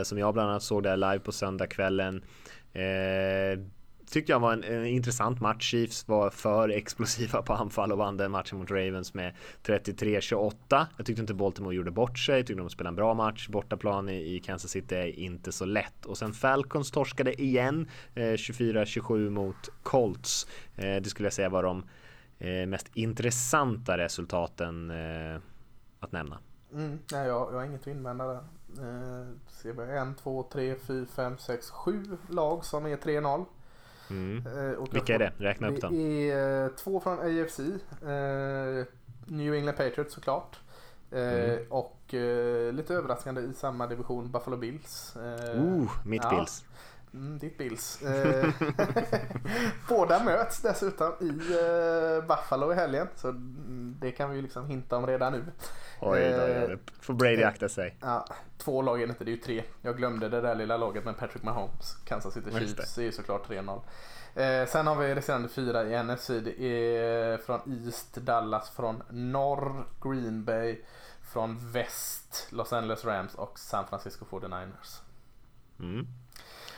som 0.04 0.18
jag 0.18 0.34
bland 0.34 0.50
annat 0.50 0.64
såg 0.64 0.84
där 0.84 0.98
live 0.98 1.20
på 1.20 1.32
söndagskvällen. 1.32 2.22
Tyckte 4.10 4.32
jag 4.32 4.40
var 4.40 4.54
en, 4.54 4.64
en, 4.64 4.86
intressant 4.86 5.42
match. 5.42 5.72
Chiefs 5.72 6.08
var 6.08 6.30
för 6.30 6.70
explosiva 6.70 7.42
på 7.42 7.54
anfall 7.54 7.92
och 7.92 7.98
vann 7.98 8.18
den 8.18 8.32
matchen 8.32 8.58
mot 8.58 8.72
Ravens 8.72 9.14
med 9.14 9.36
33-28. 9.64 10.86
Jag 10.98 11.06
tyckte 11.06 11.22
inte 11.22 11.34
Baltimore 11.34 11.76
gjorde 11.76 11.92
bort 11.92 12.20
sig. 12.20 12.38
Jag 12.38 12.48
tyckte 12.48 12.62
de 12.62 12.70
spelade 12.70 12.92
en 12.92 12.96
bra 12.96 13.14
match. 13.14 13.48
Bortaplan 13.48 14.10
i, 14.10 14.36
i 14.36 14.40
Kansas 14.40 14.72
City 14.72 14.96
är 14.96 15.20
inte 15.20 15.52
så 15.52 15.66
lätt. 15.66 16.06
Och 16.06 16.18
sen 16.18 16.34
Falcons 16.34 16.92
torskade 16.92 17.42
igen 17.42 17.90
eh, 18.16 18.22
24-27 18.22 19.30
mot 19.30 19.70
Colts. 19.84 20.48
Eh, 20.76 20.96
det 20.96 21.10
skulle 21.10 21.26
jag 21.26 21.34
säga 21.34 21.50
var 21.50 21.64
de 21.64 21.84
eh, 22.40 22.68
mest 22.68 22.88
intressanta 22.94 23.98
resultaten 23.98 24.92
eh, 24.92 25.42
att 26.00 26.12
nämna. 26.12 26.40
Mm, 26.74 27.00
nej, 27.12 27.28
jag, 27.28 27.54
jag 27.54 27.60
har 27.60 27.66
inget 27.66 27.82
att 27.82 27.88
invända 27.88 28.26
där. 28.28 28.44
Eh, 28.78 29.28
ser 29.48 29.74
vi 29.74 29.98
en, 29.98 30.16
två, 30.16 30.44
tre, 30.44 30.76
fyra, 30.76 31.06
fem, 31.06 31.38
sex, 31.38 31.70
sju 31.70 32.18
lag 32.30 32.66
som 32.66 32.86
är 32.86 32.98
3-0. 32.98 33.46
Mm. 34.10 34.48
Eh, 34.48 34.84
Vilka 34.92 35.16
är 35.16 35.20
det? 35.20 35.34
Räkna 35.38 35.70
upp 35.70 35.82
dem. 35.82 35.94
Det 35.94 36.32
är 36.32 36.64
eh, 36.64 36.70
två 36.70 37.00
från 37.00 37.20
AFC. 37.20 37.60
Eh, 37.60 38.86
New 39.26 39.54
England 39.54 39.78
Patriots 39.78 40.14
såklart. 40.14 40.60
Mm. 41.12 41.60
Och 41.70 42.14
lite 42.72 42.94
överraskande 42.94 43.42
i 43.42 43.54
samma 43.54 43.88
division 43.88 44.32
Buffalo 44.32 44.58
Bills. 44.58 45.18
Uh, 45.18 45.90
mitt 46.06 46.24
ja. 46.24 46.30
Bills. 46.30 46.66
Mm, 47.16 47.38
ditt 47.38 47.58
Bills. 47.58 48.00
Båda 49.90 50.24
möts 50.24 50.62
dessutom 50.62 51.14
i 51.20 51.32
Buffalo 52.28 52.72
i 52.72 52.76
helgen. 52.76 53.08
Så 53.16 53.32
det 54.00 54.12
kan 54.12 54.30
vi 54.30 54.36
ju 54.36 54.42
liksom 54.42 54.66
hinta 54.66 54.98
om 54.98 55.08
redan 55.08 55.34
nu. 55.34 55.46
Oj 56.02 56.36
då, 56.70 56.78
får 57.02 57.14
Brady 57.14 57.44
akta 57.44 57.70
sig. 57.70 57.98
Ja, 58.02 58.26
två 58.58 58.82
lag 58.82 59.02
är 59.02 59.08
inte, 59.08 59.24
det 59.24 59.32
är 59.32 59.36
ju 59.36 59.42
tre. 59.42 59.64
Jag 59.82 59.98
glömde 59.98 60.30
det 60.30 60.42
där 60.42 60.56
lilla 60.56 60.78
laget 60.78 61.06
med 61.06 61.18
Patrick 61.18 61.44
Mahomes. 61.44 61.98
Kansas 62.06 62.34
City 62.34 62.52
Chiefs 62.52 62.96
det. 62.96 63.02
är 63.02 63.06
ju 63.06 63.12
såklart 63.12 63.50
3-0. 63.50 63.82
Eh, 64.36 64.68
sen 64.68 64.88
har 64.88 64.96
vi 64.96 65.16
resterande 65.16 65.50
fyra 65.50 65.84
i 65.84 66.04
NFC. 66.04 66.28
Det 66.28 66.62
är 66.62 67.38
från 67.38 67.86
East 67.86 68.16
Dallas, 68.16 68.70
från 68.70 69.04
norr 69.10 69.86
Green 70.02 70.46
Bay, 70.46 70.82
från 71.22 71.72
väst 71.72 72.48
Los 72.52 72.74
Angeles 72.74 73.06
Rams 73.06 73.36
och 73.36 73.60
San 73.60 73.88
Francisco 73.88 74.26
49ers. 74.26 75.02
Mm. 75.80 76.08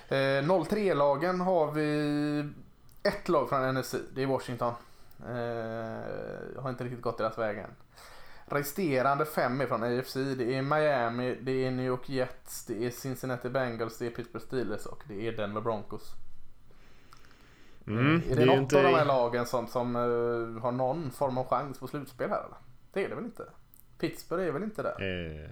Eh, 0.09 0.43
0-3-lagen 0.43 1.41
har 1.41 1.71
vi 1.71 2.49
ett 3.03 3.29
lag 3.29 3.49
från 3.49 3.75
NFC, 3.75 3.95
det 4.15 4.23
är 4.23 4.27
Washington. 4.27 4.73
Eh, 5.19 6.61
har 6.61 6.69
inte 6.69 6.83
riktigt 6.83 7.01
gått 7.01 7.17
deras 7.17 7.37
väg 7.37 7.57
än. 7.57 7.69
Resterande 8.45 9.25
fem 9.25 9.61
är 9.61 9.65
från 9.65 9.83
AFC. 9.83 10.13
Det 10.13 10.55
är 10.55 10.61
Miami, 10.61 11.37
det 11.41 11.65
är 11.65 11.71
New 11.71 11.85
York 11.85 12.09
Jets, 12.09 12.65
det 12.65 12.85
är 12.85 12.89
Cincinnati 12.89 13.49
Bengals, 13.49 13.97
det 13.97 14.05
är 14.05 14.09
Pittsburgh 14.09 14.45
Steelers 14.45 14.85
och 14.85 15.03
det 15.07 15.27
är 15.27 15.31
Denver 15.31 15.61
Broncos. 15.61 16.13
Mm, 17.87 18.15
är 18.15 18.35
det, 18.35 18.35
det 18.35 18.45
något 18.45 18.57
inte... 18.57 18.77
av 18.77 18.83
de 18.83 18.93
här 18.93 19.05
lagen 19.05 19.45
som, 19.45 19.67
som 19.67 19.95
uh, 19.95 20.61
har 20.61 20.71
någon 20.71 21.11
form 21.11 21.37
av 21.37 21.47
chans 21.47 21.79
på 21.79 21.87
slutspel 21.87 22.29
här 22.29 22.39
eller? 22.39 22.57
Det 22.93 23.05
är 23.05 23.09
det 23.09 23.15
väl 23.15 23.25
inte? 23.25 23.43
Pittsburgh 23.99 24.47
är 24.47 24.51
väl 24.51 24.63
inte 24.63 24.83
det? 24.83 25.05
Uh, 25.05 25.49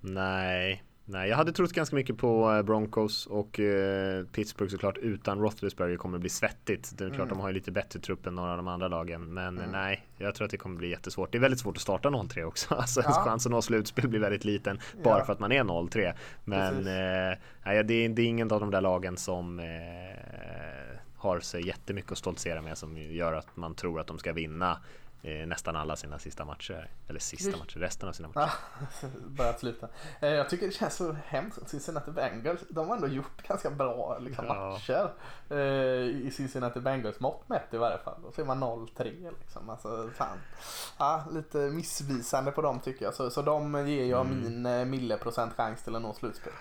nej, 0.00 0.84
Nej, 1.08 1.28
jag 1.28 1.36
hade 1.36 1.52
trott 1.52 1.72
ganska 1.72 1.96
mycket 1.96 2.18
på 2.18 2.52
eh, 2.52 2.62
Broncos 2.62 3.26
och 3.26 3.60
eh, 3.60 4.24
Pittsburgh 4.24 4.70
såklart 4.70 4.98
utan 4.98 5.38
Roethlisberger 5.38 5.96
kommer 5.96 6.18
bli 6.18 6.28
svettigt. 6.28 6.98
Det 6.98 7.04
är 7.04 7.08
klart 7.08 7.18
mm. 7.18 7.28
de 7.28 7.40
har 7.40 7.48
ju 7.48 7.54
lite 7.54 7.72
bättre 7.72 8.00
trupp 8.00 8.26
än 8.26 8.34
några 8.34 8.50
av 8.50 8.56
de 8.56 8.68
andra 8.68 8.88
lagen. 8.88 9.34
Men 9.34 9.58
mm. 9.58 9.70
nej, 9.70 10.06
jag 10.16 10.34
tror 10.34 10.44
att 10.44 10.50
det 10.50 10.56
kommer 10.56 10.76
bli 10.76 10.90
jättesvårt. 10.90 11.32
Det 11.32 11.38
är 11.38 11.40
väldigt 11.40 11.60
svårt 11.60 11.76
att 11.76 11.82
starta 11.82 12.08
0-3 12.08 12.44
också. 12.44 12.74
Alltså 12.86 13.02
ja. 13.04 13.10
chansen 13.10 13.52
att 13.52 13.56
nå 13.56 13.62
slutspel 13.62 14.08
blir 14.08 14.20
väldigt 14.20 14.44
liten 14.44 14.78
bara 15.04 15.18
ja. 15.18 15.24
för 15.24 15.32
att 15.32 15.40
man 15.40 15.52
är 15.52 15.64
0-3. 15.64 16.12
Men 16.44 16.74
eh, 16.74 17.38
nej, 17.64 17.84
det, 17.84 17.94
är, 17.94 18.08
det 18.08 18.22
är 18.22 18.26
ingen 18.26 18.52
av 18.52 18.60
de 18.60 18.70
där 18.70 18.80
lagen 18.80 19.16
som 19.16 19.58
eh, 19.58 19.66
har 21.16 21.40
så 21.40 21.58
jättemycket 21.58 22.12
att 22.12 22.18
stoltsera 22.18 22.62
med 22.62 22.78
som 22.78 22.96
gör 22.96 23.32
att 23.32 23.56
man 23.56 23.74
tror 23.74 24.00
att 24.00 24.06
de 24.06 24.18
ska 24.18 24.32
vinna 24.32 24.78
nästan 25.22 25.76
alla 25.76 25.96
sina 25.96 26.18
sista 26.18 26.44
matcher. 26.44 26.90
Eller 27.08 27.20
sista 27.20 27.56
matcher, 27.56 27.78
resten 27.78 28.08
av 28.08 28.12
sina 28.12 28.28
matcher. 28.28 28.52
Ja, 29.02 29.08
börjat 29.26 29.60
sluta. 29.60 29.88
Eh, 30.20 30.28
jag 30.28 30.50
tycker 30.50 30.66
det 30.66 30.72
känns 30.72 30.94
så 30.94 31.16
hemskt. 31.26 31.68
Cincinnati 31.68 32.10
Bengals, 32.10 32.60
de 32.68 32.88
har 32.88 32.96
ändå 32.96 33.08
gjort 33.08 33.48
ganska 33.48 33.70
bra 33.70 34.18
liksom, 34.18 34.44
ja. 34.46 34.54
matcher. 34.54 35.12
Eh, 35.50 36.26
I 36.26 36.30
Cincinnati 36.36 36.80
Bengals 36.80 37.20
mått 37.20 37.48
mätt 37.48 37.74
i 37.74 37.76
varje 37.76 37.98
fall. 37.98 38.22
Då 38.22 38.32
ser 38.32 38.44
man 38.44 38.62
0-3 38.62 39.30
liksom. 39.40 39.70
Alltså, 39.70 40.10
fan. 40.14 40.38
Ja, 40.98 41.24
lite 41.32 41.58
missvisande 41.58 42.52
på 42.52 42.62
dem 42.62 42.80
tycker 42.80 43.04
jag. 43.04 43.14
Så, 43.14 43.30
så 43.30 43.42
de 43.42 43.88
ger 43.88 44.04
jag 44.04 44.26
mm. 44.26 44.40
min 44.40 44.66
eh, 44.66 44.84
milleprocent 44.84 45.54
chans 45.54 45.82
till 45.82 45.96
att 45.96 46.02
nå 46.02 46.14
slutspel. 46.14 46.52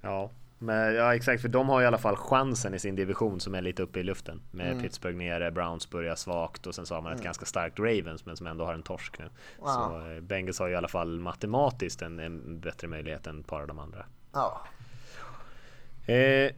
Ja, 0.00 0.30
men, 0.62 0.94
ja 0.94 1.14
exakt, 1.14 1.42
för 1.42 1.48
de 1.48 1.68
har 1.68 1.82
i 1.82 1.86
alla 1.86 1.98
fall 1.98 2.16
chansen 2.16 2.74
i 2.74 2.78
sin 2.78 2.96
division 2.96 3.40
som 3.40 3.54
är 3.54 3.62
lite 3.62 3.82
uppe 3.82 4.00
i 4.00 4.02
luften. 4.02 4.42
Med 4.50 4.70
mm. 4.70 4.82
Pittsburgh 4.82 5.18
nere, 5.18 5.50
Browns 5.50 5.90
börjar 5.90 6.14
svagt 6.14 6.66
och 6.66 6.74
sen 6.74 6.86
så 6.86 6.94
har 6.94 7.02
man 7.02 7.12
ett 7.12 7.18
mm. 7.18 7.24
ganska 7.24 7.44
starkt 7.44 7.78
Ravens 7.78 8.26
men 8.26 8.36
som 8.36 8.46
ändå 8.46 8.64
har 8.64 8.74
en 8.74 8.82
torsk 8.82 9.18
nu. 9.18 9.28
Wow. 9.58 9.66
Så 9.66 10.10
eh, 10.10 10.20
Bengals 10.20 10.58
har 10.58 10.66
ju 10.66 10.72
i 10.72 10.76
alla 10.76 10.88
fall 10.88 11.20
matematiskt 11.20 12.02
en, 12.02 12.18
en 12.18 12.60
bättre 12.60 12.88
möjlighet 12.88 13.26
än 13.26 13.40
ett 13.40 13.46
par 13.46 13.60
av 13.60 13.66
de 13.66 13.78
andra. 13.78 14.06
Ja. 14.32 14.66
Eh, 16.12 16.52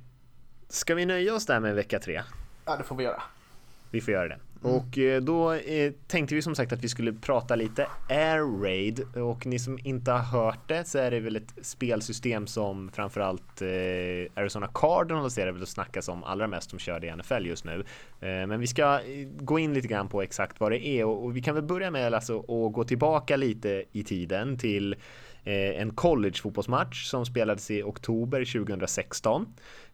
ska 0.69 0.95
vi 0.95 1.07
nöja 1.07 1.35
oss 1.35 1.47
där 1.47 1.61
med 1.61 1.75
vecka 1.75 1.99
tre? 1.99 2.23
Ja, 2.65 2.77
det 2.77 2.85
får 2.85 2.97
vi 2.97 3.05
göra. 3.05 3.23
Vi 3.91 4.01
får 4.01 4.13
göra 4.15 4.29
det. 4.29 4.39
Mm. 4.65 4.77
Och 4.77 4.99
eh, 4.99 5.21
då 5.21 5.53
eh, 5.53 5.93
tänkte 6.07 6.35
vi 6.35 6.43
som 6.43 6.55
sagt 6.55 6.73
att 6.73 6.85
vi 6.85 6.89
skulle 6.89 7.13
prata 7.13 7.57
lite 7.57 7.87
Air 8.09 8.63
Raid 8.63 9.17
och 9.17 9.47
ni 9.47 9.59
som 9.59 9.79
inte 9.83 10.11
har 10.11 10.41
hört 10.41 10.69
det 10.69 10.85
så 10.85 10.99
är 10.99 11.11
det 11.11 11.21
väl 11.21 11.37
ett 11.37 11.55
spelsystem 11.63 12.47
som 12.47 12.91
framförallt 12.91 13.63
eh, 13.63 13.69
Arizona 14.35 14.69
Cardinals 14.75 15.39
är 15.39 15.47
det 15.47 15.53
väl 15.53 15.63
att 15.63 15.69
snackas 15.69 16.09
om 16.09 16.25
allra 16.25 16.47
mest 16.47 16.71
som 16.71 16.79
kör 16.79 17.01
det 17.01 17.07
i 17.07 17.17
NFL 17.17 17.47
just 17.47 17.65
nu. 17.65 17.85
Men 18.21 18.61
vi 18.61 18.67
ska 18.67 19.01
gå 19.37 19.59
in 19.59 19.75
lite 19.75 19.89
grann 19.89 20.09
på 20.09 20.23
exakt 20.23 20.61
vad 20.61 20.73
det 20.73 20.87
är 20.87 21.05
och 21.05 21.37
vi 21.37 21.43
kan 21.43 21.55
väl 21.55 21.65
börja 21.65 21.91
med 21.91 22.15
alltså 22.15 22.39
att 22.39 22.73
gå 22.73 22.85
tillbaka 22.85 23.37
lite 23.37 23.85
i 23.93 24.05
tiden 24.05 24.59
till 24.59 24.97
en 25.45 25.91
college-fotbollsmatch 25.91 27.05
som 27.05 27.27
spelades 27.27 27.71
i 27.71 27.83
oktober 27.83 28.65
2016. 28.65 29.47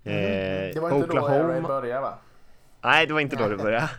Mm. 0.04 0.74
Det 0.74 0.80
var 0.80 0.90
inte 0.90 1.06
Oklahoma... 1.06 1.38
då 1.38 1.42
Air 1.42 1.48
Raid 1.48 1.62
började 1.62 2.00
va? 2.00 2.18
Nej, 2.82 3.06
det 3.06 3.12
var 3.12 3.20
inte 3.20 3.36
då 3.36 3.48
det 3.48 3.56
började. 3.56 3.90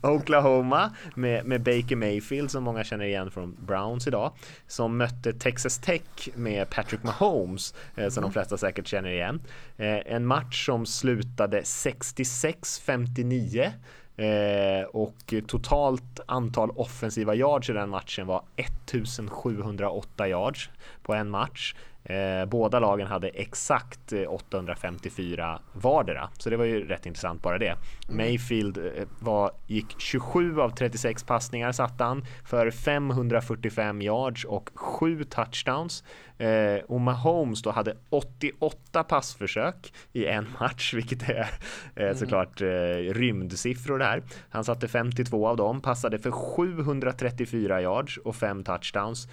Oklahoma 0.02 0.94
med, 1.14 1.46
med 1.46 1.62
Baker 1.62 1.96
Mayfield 1.96 2.50
som 2.50 2.64
många 2.64 2.84
känner 2.84 3.04
igen 3.04 3.30
från 3.30 3.56
Browns 3.66 4.06
idag. 4.06 4.32
Som 4.66 4.96
mötte 4.96 5.32
Texas 5.32 5.78
Tech 5.78 6.28
med 6.34 6.70
Patrick 6.70 7.02
Mahomes 7.02 7.74
eh, 7.96 8.08
som 8.08 8.22
de 8.22 8.32
flesta 8.32 8.56
säkert 8.56 8.86
känner 8.86 9.10
igen. 9.10 9.40
Eh, 9.76 9.98
en 10.06 10.26
match 10.26 10.66
som 10.66 10.86
slutade 10.86 11.60
66-59 11.60 13.70
eh, 14.16 14.84
och 14.84 15.34
totalt 15.46 16.20
antal 16.26 16.70
offensiva 16.70 17.34
yards 17.34 17.70
i 17.70 17.72
den 17.72 17.90
matchen 17.90 18.26
var 18.26 18.44
1708 18.56 20.28
yards 20.28 20.70
på 21.02 21.14
en 21.14 21.30
match. 21.30 21.74
Eh, 22.10 22.46
båda 22.46 22.78
lagen 22.78 23.06
hade 23.06 23.28
exakt 23.28 24.12
854 24.28 25.60
vardera, 25.72 26.30
så 26.38 26.50
det 26.50 26.56
var 26.56 26.64
ju 26.64 26.88
rätt 26.88 27.06
intressant 27.06 27.42
bara 27.42 27.58
det. 27.58 27.76
Mayfield 28.08 28.78
var, 29.18 29.50
gick 29.66 29.94
27 29.98 30.60
av 30.60 30.70
36 30.70 31.24
passningar 31.24 31.72
satte 31.72 32.04
han 32.04 32.24
för 32.44 32.70
545 32.70 34.02
yards 34.02 34.44
och 34.44 34.70
7 34.74 35.24
touchdowns. 35.24 36.04
Eh, 36.40 36.84
och 36.86 37.00
Mahomes 37.00 37.62
då 37.62 37.70
hade 37.70 37.96
88 38.08 39.04
passförsök 39.04 39.92
i 40.12 40.26
en 40.26 40.46
match, 40.60 40.94
vilket 40.96 41.28
är 41.28 41.50
eh, 41.96 42.14
såklart 42.14 42.60
eh, 42.60 42.66
rymdsiffror 43.12 43.98
där. 43.98 44.22
Han 44.50 44.64
satte 44.64 44.88
52 44.88 45.48
av 45.48 45.56
dem, 45.56 45.80
passade 45.80 46.18
för 46.18 46.30
734 46.30 47.82
yards 47.82 48.16
och 48.16 48.36
5 48.36 48.64
touchdowns. 48.64 49.28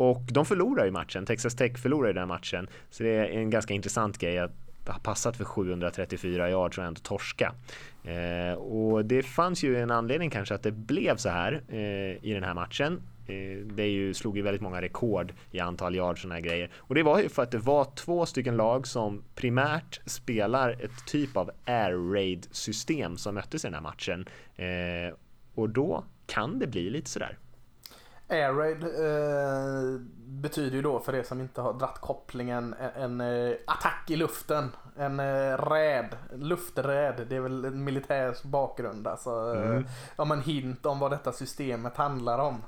Och 0.00 0.22
de 0.32 0.46
förlorar 0.46 0.84
ju 0.84 0.90
matchen. 0.90 1.26
Texas 1.26 1.54
Tech 1.54 1.78
förlorar 1.78 2.08
ju 2.08 2.14
den 2.14 2.28
matchen. 2.28 2.68
Så 2.90 3.02
det 3.02 3.08
är 3.08 3.24
en 3.24 3.50
ganska 3.50 3.74
intressant 3.74 4.18
grej 4.18 4.38
att 4.38 4.52
ha 4.86 4.98
passat 4.98 5.36
för 5.36 5.44
734 5.44 6.50
yards 6.50 6.78
och 6.78 6.84
ändå 6.84 7.00
torska. 7.00 7.54
Eh, 8.04 8.54
och 8.54 9.04
det 9.04 9.22
fanns 9.22 9.62
ju 9.62 9.76
en 9.80 9.90
anledning 9.90 10.30
kanske 10.30 10.54
att 10.54 10.62
det 10.62 10.72
blev 10.72 11.16
så 11.16 11.28
här 11.28 11.62
eh, 11.68 12.24
i 12.24 12.32
den 12.34 12.44
här 12.44 12.54
matchen. 12.54 13.02
Eh, 13.26 13.66
det 13.66 13.86
ju, 13.86 14.14
slog 14.14 14.36
ju 14.36 14.42
väldigt 14.42 14.62
många 14.62 14.82
rekord 14.82 15.32
i 15.50 15.60
antal 15.60 15.94
yards 15.94 16.24
och 16.24 16.30
här 16.30 16.40
grejer. 16.40 16.70
Och 16.76 16.94
det 16.94 17.02
var 17.02 17.20
ju 17.20 17.28
för 17.28 17.42
att 17.42 17.50
det 17.50 17.58
var 17.58 17.84
två 17.94 18.26
stycken 18.26 18.56
lag 18.56 18.86
som 18.86 19.22
primärt 19.34 20.00
spelar 20.06 20.70
ett 20.70 21.06
typ 21.06 21.36
av 21.36 21.50
air 21.64 22.12
raid 22.12 22.46
system 22.50 23.16
som 23.16 23.34
möttes 23.34 23.64
i 23.64 23.66
den 23.66 23.74
här 23.74 23.80
matchen. 23.80 24.26
Eh, 24.56 25.14
och 25.54 25.68
då 25.68 26.04
kan 26.26 26.58
det 26.58 26.66
bli 26.66 26.90
lite 26.90 27.10
sådär. 27.10 27.38
Air 28.30 28.52
raid 28.52 28.82
eh, 28.84 30.00
betyder 30.26 30.76
ju 30.76 30.82
då 30.82 31.00
för 31.00 31.14
er 31.14 31.22
som 31.22 31.40
inte 31.40 31.60
har 31.60 31.72
dratt 31.72 32.00
kopplingen 32.00 32.74
en, 32.74 33.20
en 33.20 33.48
eh, 33.48 33.56
attack 33.66 34.10
i 34.10 34.16
luften. 34.16 34.70
En 34.96 35.20
eh, 35.20 35.56
räd, 35.56 36.16
lufträd. 36.34 37.26
Det 37.28 37.36
är 37.36 37.40
väl 37.40 37.64
en 37.64 37.84
militärs 37.84 38.42
bakgrund. 38.42 39.06
Alltså, 39.06 39.30
mm. 39.30 39.86
om 40.16 40.30
en 40.30 40.42
hint 40.42 40.86
om 40.86 40.98
vad 40.98 41.10
detta 41.10 41.32
systemet 41.32 41.96
handlar 41.96 42.38
om. 42.38 42.62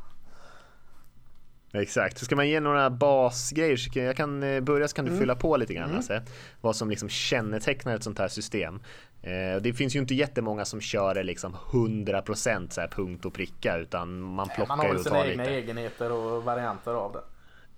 Exakt, 1.75 2.19
ska 2.19 2.37
man 2.37 2.49
ge 2.49 2.61
några 2.61 2.91
basgrejer 2.91 3.77
så 3.77 3.99
jag 3.99 4.17
kan 4.17 4.41
börja 4.65 4.89
så 4.89 4.97
kan 4.97 5.05
du 5.05 5.11
mm. 5.11 5.21
fylla 5.21 5.35
på 5.35 5.57
lite 5.57 5.75
grann 5.75 5.85
mm. 5.85 5.97
Lasse. 5.97 6.23
Vad 6.61 6.77
som 6.77 6.91
liksom 6.91 7.09
kännetecknar 7.09 7.95
ett 7.95 8.03
sånt 8.03 8.19
här 8.19 8.29
system. 8.29 8.81
Eh, 9.23 9.63
det 9.63 9.73
finns 9.73 9.97
ju 9.97 10.01
inte 10.01 10.15
jättemånga 10.15 10.65
som 10.65 10.81
kör 10.81 11.15
det 11.15 11.23
liksom 11.23 11.57
100% 11.71 12.69
så 12.71 12.81
här 12.81 12.89
punkt 12.89 13.25
och 13.25 13.35
pricka 13.35 13.77
utan 13.77 14.21
man 14.21 14.49
plockar 14.49 14.77
Man 14.77 14.87
har 14.87 14.95
ju 14.95 14.99
sina 14.99 15.27
egna 15.27 15.43
lite. 15.43 15.55
egenheter 15.55 16.13
och 16.13 16.45
varianter 16.45 16.95
av 16.95 17.13
det. 17.13 17.23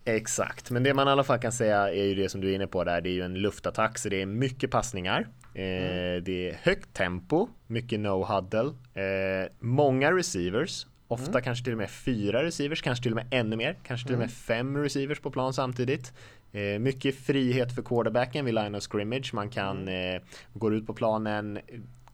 Exakt, 0.06 0.70
men 0.70 0.82
det 0.82 0.94
man 0.94 1.08
i 1.08 1.10
alla 1.10 1.24
fall 1.24 1.38
kan 1.38 1.52
säga 1.52 1.90
är 1.90 2.04
ju 2.04 2.14
det 2.14 2.28
som 2.28 2.40
du 2.40 2.50
är 2.50 2.54
inne 2.54 2.66
på 2.66 2.84
där. 2.84 3.00
Det 3.00 3.08
är 3.08 3.12
ju 3.12 3.22
en 3.22 3.34
luftattack 3.34 3.98
så 3.98 4.08
det 4.08 4.22
är 4.22 4.26
mycket 4.26 4.70
passningar. 4.70 5.28
Mm. 5.54 6.24
Det 6.24 6.50
är 6.50 6.58
högt 6.62 6.94
tempo, 6.94 7.48
mycket 7.66 8.00
no 8.00 8.24
huddle, 8.24 8.72
eh, 8.94 9.50
många 9.58 10.12
receivers. 10.12 10.86
Ofta 11.08 11.30
mm. 11.30 11.42
kanske 11.42 11.64
till 11.64 11.72
och 11.72 11.78
med 11.78 11.90
fyra 11.90 12.44
receivers, 12.44 12.82
kanske 12.82 13.02
till 13.02 13.12
och 13.12 13.16
med 13.16 13.26
ännu 13.30 13.56
mer. 13.56 13.78
Kanske 13.86 14.06
till 14.06 14.14
och 14.14 14.18
med 14.18 14.26
mm. 14.26 14.34
fem 14.34 14.76
receivers 14.82 15.20
på 15.20 15.30
plan 15.30 15.54
samtidigt. 15.54 16.12
Eh, 16.54 16.78
mycket 16.78 17.14
frihet 17.14 17.74
för 17.74 17.82
quarterbacken 17.82 18.44
vid 18.44 18.54
line 18.54 18.74
of 18.74 18.82
scrimmage. 18.82 19.34
Man 19.34 19.50
kan 19.50 19.82
mm. 19.82 20.16
eh, 20.16 20.22
gå 20.52 20.72
ut 20.72 20.86
på 20.86 20.94
planen, 20.94 21.58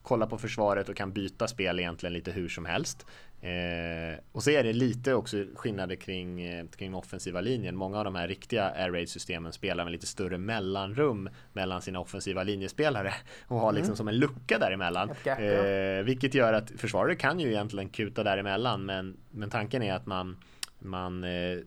kolla 0.03 0.26
på 0.26 0.38
försvaret 0.38 0.88
och 0.88 0.96
kan 0.96 1.12
byta 1.12 1.48
spel 1.48 1.79
egentligen 1.79 2.12
lite 2.12 2.33
hur 2.33 2.48
som 2.48 2.64
helst. 2.64 3.07
Eh, 3.42 4.18
och 4.33 4.42
så 4.42 4.50
är 4.50 4.64
det 4.64 4.72
lite 4.72 5.14
också 5.14 5.44
skillnader 5.55 5.96
kring, 5.96 6.42
eh, 6.42 6.66
kring 6.66 6.94
offensiva 6.94 7.40
linjen. 7.40 7.76
Många 7.76 7.98
av 7.98 8.05
de 8.05 8.14
här 8.14 8.29
riktiga 8.29 8.70
air 8.70 8.90
raid 8.90 9.09
systemen 9.09 9.53
spelar 9.53 9.85
med 9.85 9.92
lite 9.92 10.07
större 10.07 10.38
mellanrum 10.38 11.29
mellan 11.53 11.83
sina 11.83 12.00
offensiva 12.00 12.42
linjespelare 12.42 13.14
och 13.48 13.61
har 13.61 13.72
liksom 13.72 13.88
mm. 13.88 13.96
som 13.96 14.09
en 14.09 14.18
lucka 14.18 14.59
däremellan. 14.59 15.11
Eh, 15.24 16.05
vilket 16.05 16.35
gör 16.35 16.53
att 16.53 16.70
försvaret 16.70 17.18
kan 17.18 17.40
ju 17.40 17.48
egentligen 17.48 17.88
kuta 17.88 18.22
däremellan 18.22 18.85
men, 18.85 19.16
men 19.31 19.50
tanken 19.50 19.83
är 19.83 19.94
att 19.94 20.07
man, 20.07 20.37
man 20.79 21.24
eh, 21.24 21.59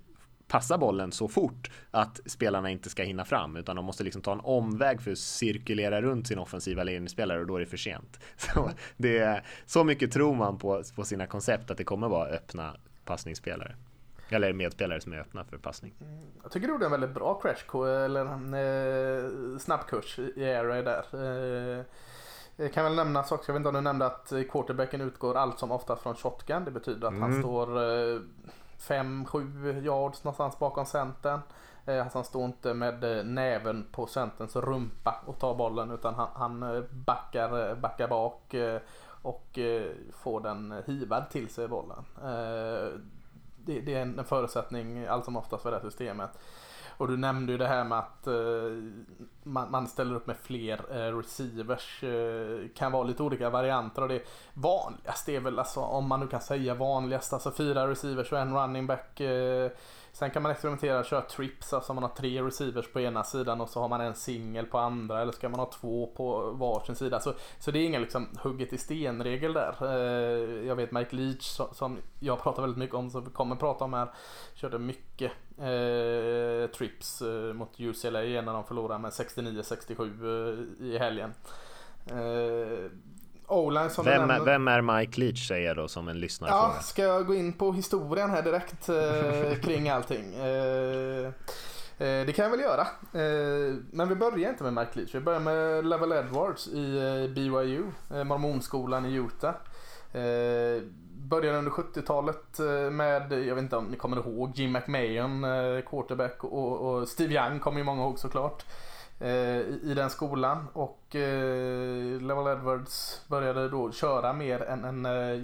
passa 0.53 0.77
bollen 0.77 1.11
så 1.11 1.27
fort 1.27 1.71
att 1.91 2.19
spelarna 2.25 2.69
inte 2.69 2.89
ska 2.89 3.03
hinna 3.03 3.25
fram 3.25 3.55
utan 3.55 3.75
de 3.75 3.85
måste 3.85 4.03
liksom 4.03 4.21
ta 4.21 4.31
en 4.31 4.39
omväg 4.39 5.01
för 5.01 5.11
att 5.11 5.17
cirkulera 5.17 6.01
runt 6.01 6.27
sin 6.27 6.39
offensiva 6.39 6.83
ledningsspelare 6.83 7.39
och 7.39 7.47
då 7.47 7.55
är 7.55 7.59
det 7.59 7.65
för 7.65 7.77
sent. 7.77 8.19
Så, 8.37 8.69
det 8.97 9.17
är, 9.17 9.45
så 9.65 9.83
mycket 9.83 10.11
tror 10.11 10.35
man 10.35 10.57
på, 10.57 10.83
på 10.95 11.03
sina 11.03 11.27
koncept 11.27 11.71
att 11.71 11.77
det 11.77 11.83
kommer 11.83 12.09
vara 12.09 12.27
öppna 12.29 12.75
passningsspelare. 13.05 13.75
Eller 14.29 14.53
medspelare 14.53 15.01
som 15.01 15.13
är 15.13 15.17
öppna 15.19 15.43
för 15.43 15.57
passning. 15.57 15.93
Jag 16.43 16.51
tycker 16.51 16.67
du 16.67 16.73
gjorde 16.73 16.85
en 16.85 16.91
väldigt 16.91 17.13
bra 17.13 17.41
crash 17.41 17.85
eller 18.05 18.25
eh, 18.25 19.57
snabbkurs 19.59 20.19
i 20.19 20.43
Air 20.45 20.83
där. 20.83 21.05
Eh, 21.13 21.85
jag 22.55 22.73
kan 22.73 22.83
väl 22.83 22.95
nämna 22.95 23.19
också, 23.19 23.43
jag 23.47 23.53
vet 23.53 23.59
inte 23.59 23.69
om 23.69 23.75
du 23.75 23.81
nämnde 23.81 24.05
att 24.05 24.33
quarterbacken 24.51 25.01
utgår 25.01 25.35
allt 25.37 25.59
som 25.59 25.71
oftast 25.71 26.03
från 26.03 26.15
shotgun. 26.15 26.65
Det 26.65 26.71
betyder 26.71 27.07
att 27.07 27.13
mm. 27.13 27.21
han 27.21 27.39
står 27.39 27.67
eh, 27.77 28.19
5-7 28.87 29.81
yards 29.83 30.23
någonstans 30.23 30.59
bakom 30.59 30.85
centern. 30.85 31.39
Eh, 31.85 32.03
alltså 32.03 32.17
han 32.17 32.25
står 32.25 32.45
inte 32.45 32.73
med 32.73 33.03
eh, 33.03 33.23
näven 33.23 33.87
på 33.91 34.07
centerns 34.07 34.55
rumpa 34.55 35.21
och 35.25 35.39
tar 35.39 35.55
bollen 35.55 35.91
utan 35.91 36.13
han, 36.15 36.29
han 36.33 36.63
eh, 36.63 36.83
backar, 36.91 37.75
backar 37.75 38.07
bak 38.07 38.55
och 39.21 39.59
får 40.11 40.41
den 40.41 40.83
hivad 40.85 41.29
till 41.29 41.49
sig 41.49 41.67
bollen. 41.67 42.05
Det, 43.65 43.79
det 43.79 43.93
är 43.93 44.01
en 44.01 44.25
förutsättning 44.25 45.05
allt 45.05 45.25
som 45.25 45.37
oftast 45.37 45.63
för 45.63 45.71
det 45.71 45.77
här 45.77 45.89
systemet. 45.89 46.39
Och 46.97 47.07
du 47.07 47.17
nämnde 47.17 47.51
ju 47.51 47.57
det 47.57 47.67
här 47.67 47.83
med 47.83 47.99
att 47.99 48.27
eh, 48.27 48.33
man, 49.43 49.71
man, 49.71 49.87
ställer 49.87 50.15
upp 50.15 50.27
med 50.27 50.37
fler 50.37 50.79
eh, 50.91 51.17
receivers. 51.17 52.03
Eh, 52.03 52.67
kan 52.75 52.91
vara 52.91 53.03
lite 53.03 53.23
olika 53.23 53.49
varianter 53.49 54.01
av 54.01 54.09
det. 54.09 54.21
Vanligast 54.53 55.29
är 55.29 55.39
väl 55.39 55.59
alltså, 55.59 55.79
om 55.79 56.07
man 56.07 56.19
nu 56.19 56.27
kan 56.27 56.41
säga 56.41 56.73
vanligast, 56.73 57.33
alltså 57.33 57.51
fyra 57.51 57.87
receivers 57.87 58.31
och 58.31 58.39
en 58.39 58.55
running 58.55 58.87
back. 58.87 59.19
Eh, 59.19 59.71
Sen 60.15 60.31
kan 60.31 60.41
man 60.41 60.51
experimentera 60.51 60.99
och 60.99 61.05
köra 61.05 61.21
trips, 61.21 61.73
alltså 61.73 61.93
man 61.93 62.03
har 62.03 62.09
tre 62.09 62.41
receivers 62.41 62.87
på 62.87 63.01
ena 63.01 63.23
sidan 63.23 63.61
och 63.61 63.69
så 63.69 63.81
har 63.81 63.87
man 63.87 64.01
en 64.01 64.15
singel 64.15 64.65
på 64.65 64.77
andra 64.77 65.21
eller 65.21 65.31
ska 65.31 65.49
man 65.49 65.59
ha 65.59 65.71
två 65.71 66.07
på 66.15 66.51
varsin 66.51 66.95
sida. 66.95 67.19
Så, 67.19 67.33
så 67.59 67.71
det 67.71 67.79
är 67.79 67.85
ingen 67.85 68.01
liksom 68.01 68.27
hugget 68.39 68.73
i 68.73 68.77
sten-regel 68.77 69.53
där. 69.53 69.75
Eh, 69.81 70.67
jag 70.67 70.75
vet 70.75 70.91
Mike 70.91 71.15
Leach 71.15 71.59
som 71.71 71.97
jag 72.19 72.43
pratar 72.43 72.61
väldigt 72.61 72.77
mycket 72.77 72.95
om, 72.95 73.09
som 73.09 73.23
vi 73.23 73.31
kommer 73.31 73.55
prata 73.55 73.85
om 73.85 73.93
här, 73.93 74.07
körde 74.55 74.79
mycket 74.79 75.31
eh, 75.57 76.71
trips 76.77 77.21
eh, 77.21 77.53
mot 77.53 77.79
UCLA 77.79 78.19
när 78.19 78.53
de 78.53 78.63
förlorade 78.63 78.99
med 78.99 79.11
69-67 79.11 80.79
eh, 80.79 80.87
i 80.87 80.97
helgen. 80.97 81.33
O-line 83.47 83.89
som 83.89 84.05
vem, 84.05 84.29
är, 84.29 84.39
vem 84.39 84.67
är 84.67 84.81
Mike 84.81 85.19
Leach 85.19 85.47
säger 85.47 85.67
jag 85.67 85.77
då 85.77 85.87
som 85.87 86.07
en 86.07 86.19
lyssnare 86.19 86.51
Ja, 86.51 86.75
ska 86.81 87.01
jag 87.01 87.27
gå 87.27 87.35
in 87.35 87.53
på 87.53 87.73
historien 87.73 88.29
här 88.29 88.41
direkt 88.41 88.89
eh, 88.89 89.59
kring 89.63 89.89
allting? 89.89 90.33
Eh, 90.35 91.25
eh, 91.97 92.25
det 92.25 92.35
kan 92.35 92.43
jag 92.43 92.51
väl 92.51 92.59
göra. 92.59 92.81
Eh, 93.13 93.75
men 93.91 94.09
vi 94.09 94.15
börjar 94.15 94.49
inte 94.49 94.63
med 94.63 94.73
Mike 94.73 94.99
Leach. 94.99 95.15
Vi 95.15 95.19
börjar 95.19 95.39
med 95.39 95.85
Level 95.85 96.11
Edwards 96.11 96.67
i 96.67 96.97
eh, 96.97 97.33
BYU, 97.33 97.83
eh, 98.13 98.23
mormonskolan 98.23 99.05
i 99.05 99.13
Utah. 99.15 99.55
började 101.29 101.57
under 101.57 101.71
70-talet 101.71 102.59
med, 102.91 103.31
jag 103.31 103.55
vet 103.55 103.61
inte 103.63 103.77
om 103.77 103.85
ni 103.85 103.97
kommer 103.97 104.17
ihåg, 104.17 104.51
Jim 104.55 104.71
McMahon, 104.71 105.41
quarterback 105.89 106.43
och, 106.43 106.81
och 106.81 107.07
Steve 107.07 107.33
Young 107.33 107.59
kommer 107.59 107.77
ju 107.77 107.83
många 107.83 108.01
ihåg 108.03 108.19
såklart. 108.19 108.63
Eh, 109.23 109.61
I 109.83 109.93
den 109.95 110.09
skolan 110.09 110.67
och 110.73 111.15
eh, 111.15 112.21
Level 112.21 112.47
Edwards 112.47 113.21
började 113.27 113.69
då 113.69 113.91
köra 113.91 114.33
mer 114.33 114.61
än 114.61 114.85
en 114.85 115.05
eh, 115.05 115.41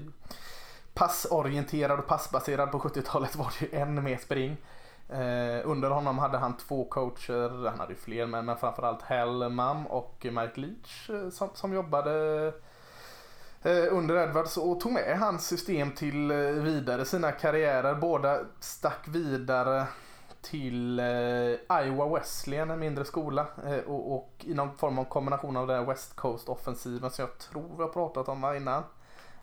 passorienterad 0.93 1.99
och 1.99 2.07
passbaserad 2.07 2.71
på 2.71 2.79
70-talet 2.79 3.35
var 3.35 3.53
det 3.59 3.65
ju 3.65 3.81
än 3.81 4.03
mer 4.03 4.17
spring. 4.17 4.57
under 5.63 5.89
honom 5.89 6.19
hade 6.19 6.37
han 6.37 6.57
två 6.57 6.85
coacher, 6.85 7.69
han 7.69 7.79
hade 7.79 7.93
ju 7.93 7.99
fler 7.99 8.25
men, 8.25 8.45
men 8.45 8.57
framförallt 8.57 9.01
Hellman 9.01 9.85
och 9.85 10.25
Mike 10.25 10.61
Leach 10.61 11.09
som, 11.31 11.49
som 11.53 11.73
jobbade 11.73 12.11
under 13.91 14.15
Edwards 14.15 14.57
och 14.57 14.79
tog 14.79 14.91
med 14.91 15.19
hans 15.19 15.47
system 15.47 15.91
till 15.91 16.31
vidare 16.63 17.05
sina 17.05 17.31
karriärer. 17.31 17.95
Båda 17.95 18.39
stack 18.59 19.07
vidare 19.07 19.87
till 20.41 20.99
eh, 20.99 21.85
Iowa 21.85 22.09
Wesleyan, 22.13 22.71
en 22.71 22.79
mindre 22.79 23.05
skola. 23.05 23.47
Eh, 23.65 23.79
och, 23.79 24.15
och, 24.15 24.45
i 24.47 24.53
någon 24.53 24.77
form 24.77 24.99
av 24.99 25.03
kombination 25.03 25.57
av 25.57 25.67
den 25.67 25.85
West 25.85 26.15
Coast-offensiven 26.15 27.09
som 27.09 27.25
jag 27.25 27.37
tror 27.37 27.77
vi 27.77 27.83
har 27.83 27.89
pratat 27.89 28.27
om 28.29 28.43
här 28.43 28.55
innan. 28.55 28.83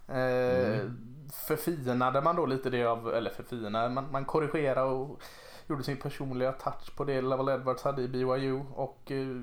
Eh, 0.08 0.74
mm. 0.74 0.98
Förfinade 1.46 2.20
man 2.20 2.36
då 2.36 2.46
lite 2.46 2.70
det 2.70 2.84
av, 2.84 3.14
eller 3.14 3.30
förfinade, 3.30 3.88
man, 3.88 4.10
man 4.12 4.24
korrigerade 4.24 4.90
och 4.90 5.22
gjorde 5.68 5.82
sin 5.82 5.96
personliga 5.96 6.52
touch 6.52 6.96
på 6.96 7.04
det 7.04 7.20
Level 7.20 7.48
Edwards 7.48 7.82
hade 7.82 8.02
i 8.02 8.08
BYU 8.08 8.60
och 8.74 9.10
eh, 9.10 9.40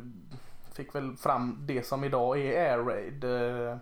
fick 0.73 0.95
väl 0.95 1.17
fram 1.17 1.57
det 1.61 1.85
som 1.85 2.03
idag 2.03 2.39
är 2.39 2.71
Air 2.71 2.83
Raid. 2.83 3.23
Eh, 3.23 3.77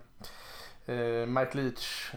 eh, 0.96 1.26
Mike 1.26 1.56
Leach 1.56 2.14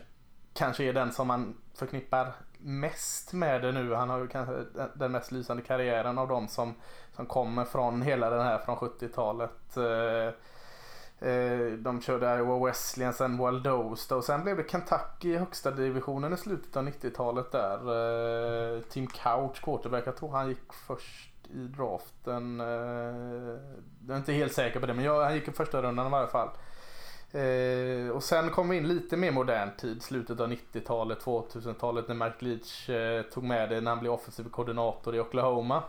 kanske 0.53 0.83
är 0.83 0.93
den 0.93 1.11
som 1.11 1.27
man 1.27 1.57
förknippar 1.73 2.33
mest 2.65 3.33
med 3.33 3.61
det 3.61 3.71
nu. 3.71 3.93
Han 3.93 4.09
har 4.09 4.19
ju 4.19 4.27
kanske 4.27 4.65
den 4.93 5.11
mest 5.11 5.31
lysande 5.31 5.63
karriären 5.63 6.17
av 6.17 6.27
dem 6.27 6.47
som, 6.47 6.73
som 7.15 7.25
kommer 7.25 7.65
från 7.65 8.01
hela 8.01 8.29
den 8.29 8.41
här 8.41 8.57
från 8.57 8.75
70-talet. 8.75 9.77
Eh, 9.77 11.29
eh, 11.29 11.67
de 11.67 12.01
körde 12.01 12.37
Iowa 12.37 12.65
Wesleyan, 12.65 13.13
sen 13.13 13.37
Waldosta 13.37 14.15
och 14.15 14.23
sen 14.23 14.43
blev 14.43 14.57
det 14.57 14.71
Kentucky 14.71 15.33
i 15.33 15.37
högsta 15.37 15.71
divisionen 15.71 16.33
i 16.33 16.37
slutet 16.37 16.77
av 16.77 16.87
90-talet 16.87 17.51
där. 17.51 17.77
Eh, 18.75 18.81
Tim 18.81 19.07
Couch, 19.07 19.61
quarterback, 19.61 20.07
jag 20.07 20.17
tror 20.17 20.31
han 20.31 20.47
gick 20.47 20.73
först 20.87 21.31
i 21.53 21.67
draften. 21.67 22.59
Jag 24.07 24.15
är 24.15 24.17
inte 24.17 24.33
helt 24.33 24.53
säker 24.53 24.79
på 24.79 24.85
det 24.85 24.93
men 24.93 25.05
jag, 25.05 25.23
han 25.23 25.35
gick 25.35 25.47
i 25.47 25.51
första 25.51 25.81
rundan 25.81 26.07
i 26.07 26.09
varje 26.09 26.27
fall. 26.27 26.49
Eh, 27.35 28.09
och 28.09 28.23
sen 28.23 28.49
kom 28.49 28.69
vi 28.69 28.77
in 28.77 28.87
lite 28.87 29.17
mer 29.17 29.31
modern 29.31 29.69
tid, 29.77 30.03
slutet 30.03 30.39
av 30.39 30.51
90-talet, 30.51 31.25
2000-talet 31.25 32.07
när 32.07 32.15
Mark 32.15 32.41
Leach 32.41 32.89
eh, 32.89 33.21
tog 33.21 33.43
med 33.43 33.69
det 33.69 33.81
när 33.81 33.91
han 33.91 33.99
blev 33.99 34.11
offensiv 34.11 34.43
koordinator 34.43 35.15
i 35.15 35.19
Oklahoma. 35.19 35.83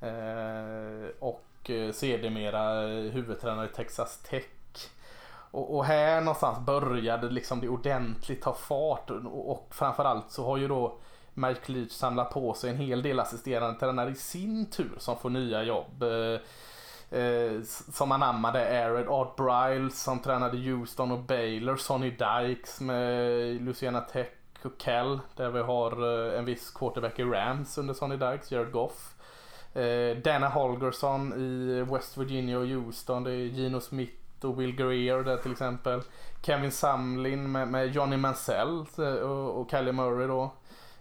Eh, 0.00 1.10
och 1.18 1.70
eh, 1.70 1.92
sedermera 1.92 2.82
eh, 2.82 3.12
huvudtränare 3.12 3.66
i 3.66 3.76
Texas 3.76 4.18
Tech. 4.22 4.44
Och, 5.50 5.76
och, 5.76 5.84
här 5.84 6.20
någonstans 6.20 6.66
började 6.66 7.30
liksom 7.30 7.60
det 7.60 7.68
ordentligt 7.68 8.42
ta 8.42 8.52
fart 8.52 9.10
och, 9.10 9.50
och 9.50 9.68
framförallt 9.70 10.30
så 10.30 10.44
har 10.44 10.56
ju 10.56 10.68
då 10.68 10.98
Mike 11.34 11.72
Leach 11.72 11.92
samlat 11.92 12.30
på 12.30 12.54
sig 12.54 12.70
en 12.70 12.76
hel 12.76 13.02
del 13.02 13.20
assisterande 13.20 13.80
tränare 13.80 14.10
i 14.10 14.14
sin 14.14 14.70
tur 14.70 14.94
som 14.98 15.18
får 15.18 15.30
nya 15.30 15.62
jobb. 15.62 16.02
Eh, 16.02 16.40
Eh, 17.10 17.62
som 17.92 18.12
anammade 18.12 18.86
Arid 18.86 19.08
Art 19.08 19.36
Briles 19.36 20.02
som 20.02 20.18
tränade 20.18 20.56
Houston 20.58 21.10
och 21.12 21.18
Baylor, 21.18 21.76
Sonny 21.76 22.10
Dykes 22.10 22.80
med 22.80 23.62
Louisiana 23.62 24.00
Tech 24.00 24.28
och 24.62 24.78
Cal 24.78 25.20
där 25.36 25.50
vi 25.50 25.60
har 25.60 25.92
eh, 26.32 26.38
en 26.38 26.44
viss 26.44 26.70
quarterback 26.70 27.18
i 27.18 27.24
Rams 27.24 27.78
under 27.78 27.94
Sonny 27.94 28.16
Dykes, 28.16 28.52
Jared 28.52 28.72
Goff. 28.72 29.14
Eh, 29.74 30.16
Dana 30.16 30.48
Holgersson 30.48 31.32
i 31.32 31.82
West 31.92 32.16
Virginia 32.16 32.58
och 32.58 32.66
Houston, 32.66 33.24
det 33.24 33.32
är 33.32 33.46
Gino 33.46 33.80
Smith 33.80 34.44
och 34.44 34.60
Will 34.60 34.76
Greer 34.76 35.22
där 35.22 35.36
till 35.36 35.52
exempel. 35.52 36.02
Kevin 36.42 36.72
Samlin 36.72 37.52
med, 37.52 37.68
med 37.68 37.94
Johnny 37.94 38.16
Mansell 38.16 38.84
eh, 38.98 39.04
och, 39.04 39.60
och 39.60 39.70
Kelly 39.70 39.92
Murray 39.92 40.26
då. 40.26 40.50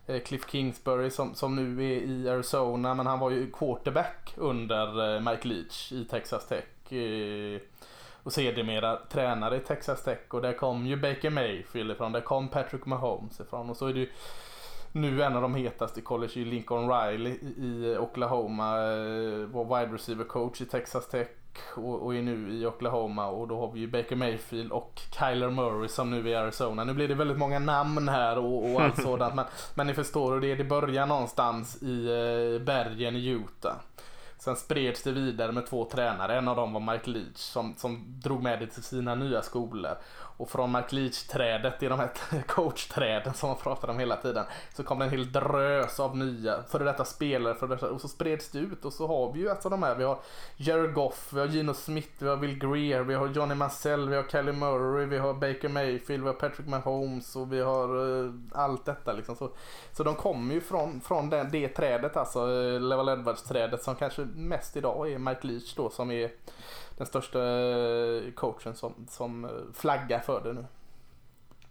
Eh, 0.09 0.19
Cliff 0.19 0.49
Kingsbury 0.51 1.09
som, 1.09 1.35
som 1.35 1.55
nu 1.55 1.85
är 1.85 2.01
i 2.01 2.29
Arizona 2.29 2.93
men 2.93 3.07
han 3.07 3.19
var 3.19 3.29
ju 3.29 3.51
quarterback 3.51 4.33
under 4.37 5.15
eh, 5.15 5.21
Mike 5.21 5.47
Leach 5.47 5.91
i 5.91 6.05
Texas 6.05 6.47
Tech. 6.47 6.93
Eh, 6.93 7.61
och 8.23 8.33
sedermera 8.33 8.95
tränare 8.95 9.57
i 9.57 9.59
Texas 9.59 10.03
Tech 10.03 10.19
och 10.29 10.41
där 10.41 10.53
kom 10.53 10.85
ju 10.85 10.95
Baker 10.95 11.29
Mayfield 11.29 11.91
ifrån, 11.91 12.11
där 12.11 12.21
kom 12.21 12.47
Patrick 12.47 12.85
Mahomes 12.85 13.39
ifrån 13.39 13.69
och 13.69 13.77
så 13.77 13.87
är 13.87 13.93
det 13.93 13.99
ju 13.99 14.09
nu 14.91 15.23
en 15.23 15.35
av 15.35 15.41
de 15.41 15.55
hetaste 15.55 15.99
i 15.99 16.03
college 16.03 16.45
Lincoln 16.45 16.91
Riley 16.91 17.33
i 17.57 17.97
Oklahoma, 17.99 18.75
var 19.45 19.79
wide 19.79 19.93
receiver 19.93 20.23
coach 20.23 20.61
i 20.61 20.65
Texas 20.65 21.07
Tech 21.07 21.27
och, 21.75 22.05
och 22.05 22.15
är 22.15 22.21
nu 22.21 22.53
i 22.53 22.65
Oklahoma 22.65 23.27
och 23.27 23.47
då 23.47 23.59
har 23.59 23.71
vi 23.71 23.79
ju 23.79 23.87
Baker 23.87 24.15
Mayfield 24.15 24.71
och 24.71 25.01
Kyler 25.19 25.49
Murray 25.49 25.87
som 25.87 26.11
nu 26.11 26.19
är 26.19 26.27
i 26.27 26.35
Arizona. 26.35 26.83
Nu 26.83 26.93
blir 26.93 27.07
det 27.07 27.15
väldigt 27.15 27.37
många 27.37 27.59
namn 27.59 28.07
här 28.07 28.37
och, 28.37 28.73
och 28.73 28.81
allt 28.81 29.01
sådant 29.03 29.35
men, 29.35 29.45
men 29.75 29.87
ni 29.87 29.93
förstår 29.93 30.33
hur 30.33 30.41
det 30.41 30.51
är. 30.51 30.55
Det 30.55 30.63
börjar 30.63 31.05
någonstans 31.05 31.83
i 31.83 32.05
eh, 32.05 32.65
bergen 32.65 33.15
i 33.15 33.27
Utah. 33.27 33.75
Sen 34.39 34.55
spreds 34.55 35.03
det 35.03 35.11
vidare 35.11 35.51
med 35.51 35.65
två 35.65 35.85
tränare. 35.85 36.37
En 36.37 36.47
av 36.47 36.55
dem 36.55 36.73
var 36.73 36.93
Mike 36.93 37.09
Leach 37.09 37.37
som, 37.37 37.75
som 37.77 38.19
drog 38.23 38.43
med 38.43 38.59
det 38.59 38.67
till 38.67 38.83
sina 38.83 39.15
nya 39.15 39.41
skolor. 39.41 39.97
Och 40.39 40.49
från 40.49 40.71
Mark 40.71 40.91
Leach-trädet, 40.91 41.83
i 41.83 41.87
de 41.87 41.99
här 41.99 42.09
coach-träden 42.47 43.33
som 43.33 43.49
man 43.49 43.57
pratar 43.57 43.87
om 43.87 43.99
hela 43.99 44.15
tiden, 44.15 44.45
så 44.73 44.83
kom 44.83 44.99
det 44.99 45.05
en 45.05 45.11
hel 45.11 45.31
drös 45.31 45.99
av 45.99 46.17
nya 46.17 46.63
före 46.63 46.83
detta 46.83 47.05
spelare 47.05 47.55
för 47.55 47.67
detta, 47.67 47.89
och 47.89 48.01
så 48.01 48.07
spreds 48.07 48.49
det 48.49 48.59
ut 48.59 48.85
och 48.85 48.93
så 48.93 49.07
har 49.07 49.33
vi 49.33 49.39
ju 49.39 49.49
alltså 49.49 49.69
de 49.69 49.83
här, 49.83 49.95
vi 49.95 50.03
har 50.03 50.19
Jared 50.57 50.93
Goff, 50.93 51.33
vi 51.33 51.39
har 51.39 51.47
Gino 51.47 51.73
Smith, 51.73 52.09
vi 52.19 52.27
har 52.27 52.35
Will 52.35 52.59
Greer, 52.59 53.01
vi 53.01 53.13
har 53.13 53.27
Johnny 53.27 53.55
Mansell, 53.55 54.09
vi 54.09 54.15
har 54.15 54.23
Kelly 54.23 54.51
Murray, 54.51 55.05
vi 55.05 55.17
har 55.17 55.33
Baker 55.33 55.69
Mayfield, 55.69 56.23
vi 56.23 56.29
har 56.29 56.33
Patrick 56.33 56.67
Mahomes 56.67 57.35
och 57.35 57.53
vi 57.53 57.61
har 57.61 57.97
uh, 57.97 58.33
allt 58.51 58.85
detta 58.85 59.13
liksom. 59.13 59.35
Så, 59.35 59.49
så 59.91 60.03
de 60.03 60.15
kommer 60.15 60.53
ju 60.53 60.61
från, 60.61 61.01
från 61.01 61.29
den, 61.29 61.51
det 61.51 61.67
trädet 61.67 62.17
alltså, 62.17 62.39
eh, 62.39 62.45
uh, 62.45 62.81
Level 62.81 63.09
Edwards-trädet 63.09 63.83
som 63.83 63.95
kanske 63.95 64.21
mest 64.35 64.77
idag 64.77 65.11
är 65.11 65.17
Mike 65.17 65.47
Leach 65.47 65.75
då 65.75 65.89
som 65.89 66.11
är 66.11 66.31
den 66.99 67.07
största 67.07 67.39
eh, 67.39 68.31
coachen 68.35 68.75
som, 68.75 68.93
som 69.09 69.45
eh, 69.45 69.51
flaggar 69.73 70.19
för 70.29 70.47
det 70.47 70.53
nu. 70.53 70.65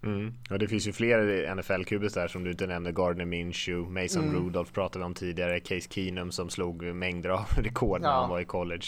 Mm. 0.02 0.34
Ja, 0.50 0.58
det 0.58 0.68
finns 0.68 0.88
ju 0.88 0.92
fler 0.92 1.54
NFL-kubis 1.54 2.14
där 2.14 2.28
som 2.28 2.44
du 2.44 2.50
inte 2.50 2.66
nämnde. 2.66 2.92
Gardner 2.92 3.24
Minshew, 3.24 4.02
Mason 4.02 4.22
mm. 4.22 4.36
Rudolph 4.36 4.72
pratade 4.72 4.98
vi 4.98 5.04
om 5.04 5.14
tidigare. 5.14 5.60
Case 5.60 5.88
Keenum 5.90 6.32
som 6.32 6.50
slog 6.50 6.82
mängder 6.82 7.30
av 7.30 7.46
rekord 7.56 8.00
när 8.00 8.08
ja. 8.08 8.20
han 8.20 8.30
var 8.30 8.40
i 8.40 8.44
college. 8.44 8.86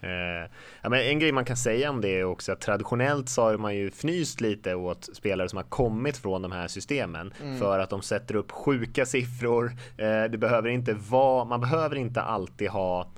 Eh, 0.00 0.50
ja, 0.82 0.88
men 0.88 1.00
en 1.00 1.18
grej 1.18 1.32
man 1.32 1.44
kan 1.44 1.56
säga 1.56 1.90
om 1.90 2.00
det 2.00 2.08
är 2.08 2.24
också 2.24 2.52
att 2.52 2.60
traditionellt 2.60 3.28
så 3.28 3.42
har 3.42 3.56
man 3.56 3.76
ju 3.76 3.88
fnyst 3.90 4.40
lite 4.40 4.74
åt 4.74 5.16
spelare 5.16 5.48
som 5.48 5.56
har 5.56 5.64
kommit 5.64 6.16
från 6.16 6.42
de 6.42 6.52
här 6.52 6.68
systemen 6.68 7.32
mm. 7.42 7.58
för 7.58 7.78
att 7.78 7.90
de 7.90 8.02
sätter 8.02 8.36
upp 8.36 8.50
sjuka 8.50 9.06
siffror. 9.06 9.72
Eh, 9.96 10.24
det 10.24 10.38
behöver 10.38 10.68
inte 10.68 10.94
vara, 10.94 11.44
man 11.44 11.60
behöver 11.60 11.96
inte 11.96 12.22
alltid 12.22 12.68
ha 12.68 13.08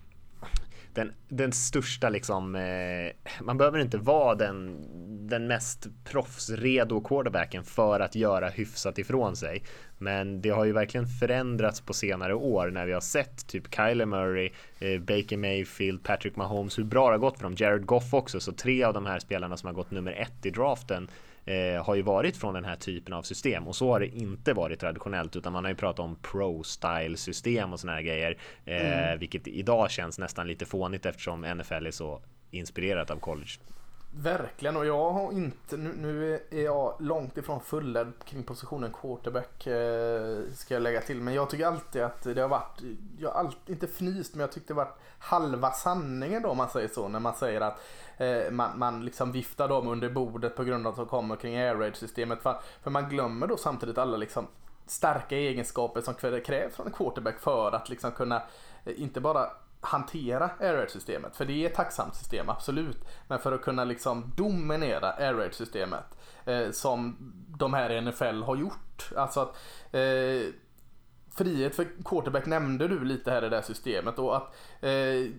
den, 0.94 1.12
den 1.28 1.52
största 1.52 2.08
liksom, 2.08 2.54
eh, 2.54 3.42
man 3.42 3.58
behöver 3.58 3.78
inte 3.78 3.98
vara 3.98 4.34
den, 4.34 4.86
den 5.28 5.46
mest 5.46 5.86
proffsredo 6.04 7.00
quarterbacken 7.00 7.64
för 7.64 8.00
att 8.00 8.14
göra 8.14 8.48
hyfsat 8.48 8.98
ifrån 8.98 9.36
sig. 9.36 9.62
Men 9.98 10.40
det 10.40 10.50
har 10.50 10.64
ju 10.64 10.72
verkligen 10.72 11.06
förändrats 11.06 11.80
på 11.80 11.92
senare 11.92 12.34
år 12.34 12.70
när 12.70 12.86
vi 12.86 12.92
har 12.92 13.00
sett 13.00 13.46
typ 13.46 13.74
Kyler 13.74 14.06
Murray, 14.06 14.50
eh, 14.78 15.00
Baker 15.00 15.36
Mayfield, 15.36 16.02
Patrick 16.02 16.36
Mahomes, 16.36 16.78
hur 16.78 16.84
bra 16.84 17.06
det 17.06 17.14
har 17.14 17.18
gått 17.18 17.36
för 17.36 17.44
dem. 17.44 17.54
Jared 17.58 17.86
Goff 17.86 18.14
också, 18.14 18.40
så 18.40 18.52
tre 18.52 18.84
av 18.84 18.94
de 18.94 19.06
här 19.06 19.18
spelarna 19.18 19.56
som 19.56 19.66
har 19.66 19.74
gått 19.74 19.90
nummer 19.90 20.12
ett 20.12 20.46
i 20.46 20.50
draften 20.50 21.08
eh, 21.44 21.84
har 21.84 21.94
ju 21.94 22.02
varit 22.02 22.36
från 22.36 22.54
den 22.54 22.64
här 22.64 22.76
typen 22.76 23.14
av 23.14 23.22
system 23.22 23.68
och 23.68 23.76
så 23.76 23.92
har 23.92 24.00
det 24.00 24.06
inte 24.06 24.52
varit 24.52 24.80
traditionellt 24.80 25.36
utan 25.36 25.52
man 25.52 25.64
har 25.64 25.70
ju 25.70 25.76
pratat 25.76 26.00
om 26.00 26.16
pro-style 26.16 27.16
system 27.16 27.72
och 27.72 27.80
såna 27.80 27.92
här 27.92 28.02
grejer, 28.02 28.38
eh, 28.64 29.02
mm. 29.02 29.18
vilket 29.18 29.48
idag 29.48 29.90
känns 29.90 30.18
nästan 30.18 30.46
lite 30.46 30.66
fånigt 30.66 31.06
eftersom 31.06 31.40
NFL 31.40 31.86
är 31.86 31.90
så 31.90 32.22
inspirerat 32.50 33.10
av 33.10 33.16
college. 33.16 33.50
Verkligen 34.12 34.76
och 34.76 34.86
jag 34.86 35.10
har 35.10 35.32
inte, 35.32 35.76
nu, 35.76 35.92
nu 35.96 36.40
är 36.50 36.62
jag 36.62 36.96
långt 37.00 37.36
ifrån 37.36 37.60
fullärd 37.60 38.12
kring 38.24 38.42
positionen 38.42 38.92
quarterback 38.92 39.66
eh, 39.66 40.38
ska 40.54 40.74
jag 40.74 40.82
lägga 40.82 41.00
till. 41.00 41.20
Men 41.20 41.34
jag 41.34 41.50
tycker 41.50 41.66
alltid 41.66 42.02
att 42.02 42.22
det 42.22 42.40
har 42.40 42.48
varit, 42.48 42.80
jag 43.18 43.30
har 43.30 43.40
alltid, 43.40 43.74
inte 43.74 43.86
fnyst 43.86 44.34
men 44.34 44.40
jag 44.40 44.52
tyckte 44.52 44.72
det 44.72 44.76
varit 44.76 44.98
halva 45.18 45.70
sanningen 45.70 46.42
då 46.42 46.48
om 46.48 46.56
man 46.56 46.68
säger 46.68 46.88
så. 46.88 47.08
När 47.08 47.20
man 47.20 47.34
säger 47.34 47.60
att 47.60 47.80
eh, 48.20 48.50
man, 48.50 48.78
man 48.78 49.04
liksom 49.04 49.32
viftar 49.32 49.68
dem 49.68 49.88
under 49.88 50.10
bordet 50.10 50.56
på 50.56 50.64
grund 50.64 50.86
av 50.86 50.90
att 50.92 50.96
de 50.96 51.06
kommer 51.06 51.36
kring 51.36 51.56
air 51.56 51.74
raid 51.74 51.96
systemet. 51.96 52.42
För, 52.42 52.60
för 52.82 52.90
man 52.90 53.08
glömmer 53.08 53.46
då 53.46 53.56
samtidigt 53.56 53.98
alla 53.98 54.16
liksom 54.16 54.46
starka 54.86 55.36
egenskaper 55.36 56.00
som 56.00 56.14
krävs 56.14 56.74
från 56.74 56.86
en 56.86 56.92
quarterback 56.92 57.38
för 57.38 57.72
att 57.72 57.88
liksom 57.88 58.12
kunna 58.12 58.42
eh, 58.84 59.02
inte 59.02 59.20
bara 59.20 59.46
hantera 59.80 60.50
air 60.60 60.86
systemet 60.86 61.36
För 61.36 61.44
det 61.44 61.52
är 61.64 61.66
ett 61.66 61.74
tacksamt 61.74 62.14
system, 62.14 62.48
absolut. 62.48 63.04
Men 63.28 63.38
för 63.38 63.52
att 63.52 63.62
kunna 63.62 63.84
liksom 63.84 64.32
dominera 64.36 65.12
air 65.12 65.50
systemet 65.52 66.18
eh, 66.44 66.70
som 66.70 67.16
de 67.58 67.74
här 67.74 67.90
i 67.90 68.00
NFL 68.00 68.42
har 68.42 68.56
gjort. 68.56 69.12
Alltså 69.16 69.40
att 69.40 69.56
eh, 69.92 70.52
frihet 71.36 71.76
för 71.76 71.86
quarterback 72.04 72.46
nämnde 72.46 72.88
du 72.88 73.04
lite 73.04 73.30
här 73.30 73.44
i 73.44 73.48
det 73.48 73.56
här 73.56 73.62
systemet 73.62 74.18
och 74.18 74.36
att 74.36 74.54
eh, 74.80 75.30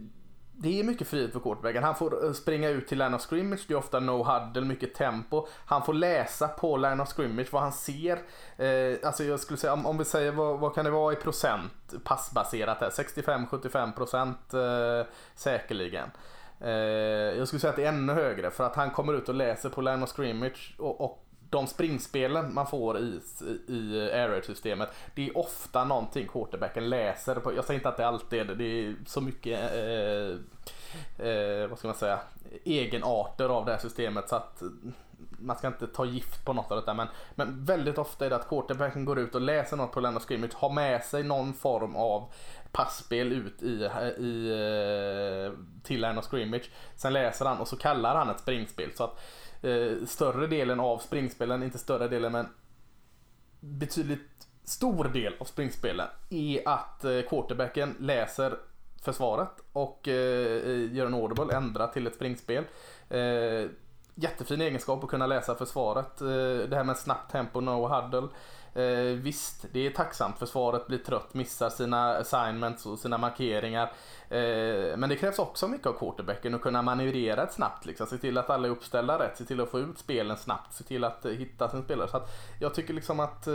det 0.61 0.79
är 0.79 0.83
mycket 0.83 1.07
frihet 1.07 1.33
för 1.33 1.39
quarterbacken. 1.39 1.83
Han 1.83 1.95
får 1.95 2.25
eh, 2.25 2.33
springa 2.33 2.69
ut 2.69 2.87
till 2.87 2.97
line 2.97 3.13
of 3.13 3.21
scrimmage, 3.21 3.65
det 3.67 3.73
är 3.73 3.77
ofta 3.77 3.99
no 3.99 4.23
huddle, 4.23 4.61
mycket 4.61 4.93
tempo. 4.93 5.47
Han 5.65 5.83
får 5.83 5.93
läsa 5.93 6.47
på 6.47 6.77
line 6.77 6.99
of 6.99 7.09
scrimmage 7.09 7.47
vad 7.53 7.61
han 7.61 7.71
ser. 7.71 8.19
Eh, 8.57 8.97
alltså 9.03 9.23
jag 9.23 9.39
skulle 9.39 9.57
säga, 9.57 9.73
om, 9.73 9.85
om 9.85 9.97
vi 9.97 10.05
säger 10.05 10.31
vad, 10.31 10.59
vad, 10.59 10.75
kan 10.75 10.85
det 10.85 10.91
vara 10.91 11.13
i 11.13 11.15
procent 11.15 11.93
passbaserat 12.03 12.77
här? 12.81 12.89
65-75 12.89 13.91
procent 13.91 14.53
eh, 14.53 15.11
säkerligen. 15.35 16.11
Eh, 16.59 16.69
jag 17.37 17.47
skulle 17.47 17.59
säga 17.59 17.69
att 17.69 17.75
det 17.75 17.85
är 17.85 17.89
ännu 17.89 18.13
högre 18.13 18.51
för 18.51 18.63
att 18.63 18.75
han 18.75 18.91
kommer 18.91 19.13
ut 19.13 19.29
och 19.29 19.35
läser 19.35 19.69
på 19.69 19.81
line 19.81 20.03
of 20.03 20.09
scrimmage 20.09 20.75
och, 20.79 21.01
och 21.01 21.25
de 21.51 21.67
springspelen 21.67 22.53
man 22.53 22.67
får 22.67 22.99
i, 22.99 23.19
i 23.67 24.09
air 24.13 24.41
systemet 24.41 24.89
det 25.15 25.27
är 25.27 25.37
ofta 25.37 25.85
någonting 25.85 26.27
quarterbacken 26.27 26.89
läser. 26.89 27.35
På. 27.35 27.53
Jag 27.55 27.65
säger 27.65 27.79
inte 27.79 27.89
att 27.89 27.97
det 27.97 28.07
alltid 28.07 28.39
är 28.39 28.45
det, 28.45 28.55
det 28.55 28.63
är 28.63 28.95
så 29.05 29.21
mycket 29.21 29.59
eh, 29.73 31.27
eh, 31.27 31.67
vad 31.67 31.77
ska 31.77 31.87
man 31.87 31.97
säga, 31.97 32.19
egenarter 32.63 33.49
av 33.49 33.65
det 33.65 33.71
här 33.71 33.79
systemet 33.79 34.29
så 34.29 34.35
att 34.35 34.63
man 35.39 35.57
ska 35.57 35.67
inte 35.67 35.87
ta 35.87 36.05
gift 36.05 36.45
på 36.45 36.53
något 36.53 36.71
av 36.71 36.77
detta 36.77 36.93
men, 36.93 37.07
men 37.35 37.65
väldigt 37.65 37.97
ofta 37.97 38.25
är 38.25 38.29
det 38.29 38.35
att 38.35 38.49
quarterbacken 38.49 39.05
går 39.05 39.19
ut 39.19 39.35
och 39.35 39.41
läser 39.41 39.77
något 39.77 39.91
på 39.91 39.99
Land 39.99 40.17
of 40.17 40.23
Scrimmage, 40.23 40.53
har 40.55 40.69
med 40.69 41.03
sig 41.03 41.23
någon 41.23 41.53
form 41.53 41.95
av 41.95 42.33
passspel 42.71 43.31
ut 43.31 43.63
i, 43.63 43.89
i, 44.17 44.49
eh, 45.45 45.53
till 45.83 46.01
Land 46.01 46.19
of 46.19 46.25
Scrimmage. 46.25 46.69
Sen 46.95 47.13
läser 47.13 47.45
han 47.45 47.57
och 47.57 47.67
så 47.67 47.77
kallar 47.77 48.15
han 48.15 48.29
ett 48.29 48.39
springspel. 48.39 48.91
Så 48.95 49.03
att 49.03 49.19
eh, 49.61 50.05
större 50.05 50.47
delen 50.47 50.79
av 50.79 50.97
springspelen, 50.97 51.63
inte 51.63 51.77
större 51.77 52.07
delen 52.07 52.31
men 52.31 52.47
betydligt 53.59 54.47
stor 54.63 55.03
del 55.03 55.33
av 55.39 55.45
springspelen 55.45 56.07
är 56.29 56.67
att 56.67 57.05
eh, 57.05 57.21
quarterbacken 57.21 57.95
läser 57.99 58.57
försvaret 59.01 59.51
och 59.73 60.07
eh, 60.07 60.93
gör 60.93 61.05
en 61.05 61.13
audible, 61.13 61.55
ändrar 61.55 61.87
till 61.87 62.07
ett 62.07 62.15
springspel. 62.15 62.63
Eh, 63.09 63.69
jättefin 64.15 64.61
egenskap 64.61 65.03
att 65.03 65.09
kunna 65.09 65.27
läsa 65.27 65.55
försvaret. 65.55 66.21
Eh, 66.21 66.27
det 66.69 66.75
här 66.75 66.83
med 66.83 66.97
snabbt 66.97 67.31
tempo, 67.31 67.61
no 67.61 67.87
huddle. 67.87 68.27
Eh, 68.73 69.15
visst, 69.15 69.65
det 69.71 69.87
är 69.87 69.91
tacksamt. 69.91 70.39
Försvaret 70.39 70.87
blir 70.87 70.97
trött, 70.97 71.33
missar 71.33 71.69
sina 71.69 72.17
assignments 72.17 72.85
och 72.85 72.99
sina 72.99 73.17
markeringar. 73.17 73.91
Eh, 74.29 74.97
men 74.97 75.09
det 75.09 75.15
krävs 75.15 75.39
också 75.39 75.67
mycket 75.67 75.87
av 75.87 75.93
quarterbacken 75.93 76.55
att 76.55 76.61
kunna 76.61 76.81
manövrera 76.81 77.43
ett 77.43 77.53
snabbt. 77.53 77.85
Liksom. 77.85 78.07
Se 78.07 78.17
till 78.17 78.37
att 78.37 78.49
alla 78.49 78.67
är 78.67 78.71
uppställda 78.71 79.19
rätt, 79.19 79.37
se 79.37 79.45
till 79.45 79.61
att 79.61 79.69
få 79.69 79.79
ut 79.79 79.99
spelen 79.99 80.37
snabbt, 80.37 80.73
se 80.73 80.83
till 80.83 81.03
att 81.03 81.25
eh, 81.25 81.31
hitta 81.31 81.69
sin 81.69 81.83
spelare. 81.83 82.07
Så 82.07 82.17
att 82.17 82.29
jag 82.59 82.73
tycker 82.73 82.93
liksom 82.93 83.19
att 83.19 83.47
eh, 83.47 83.53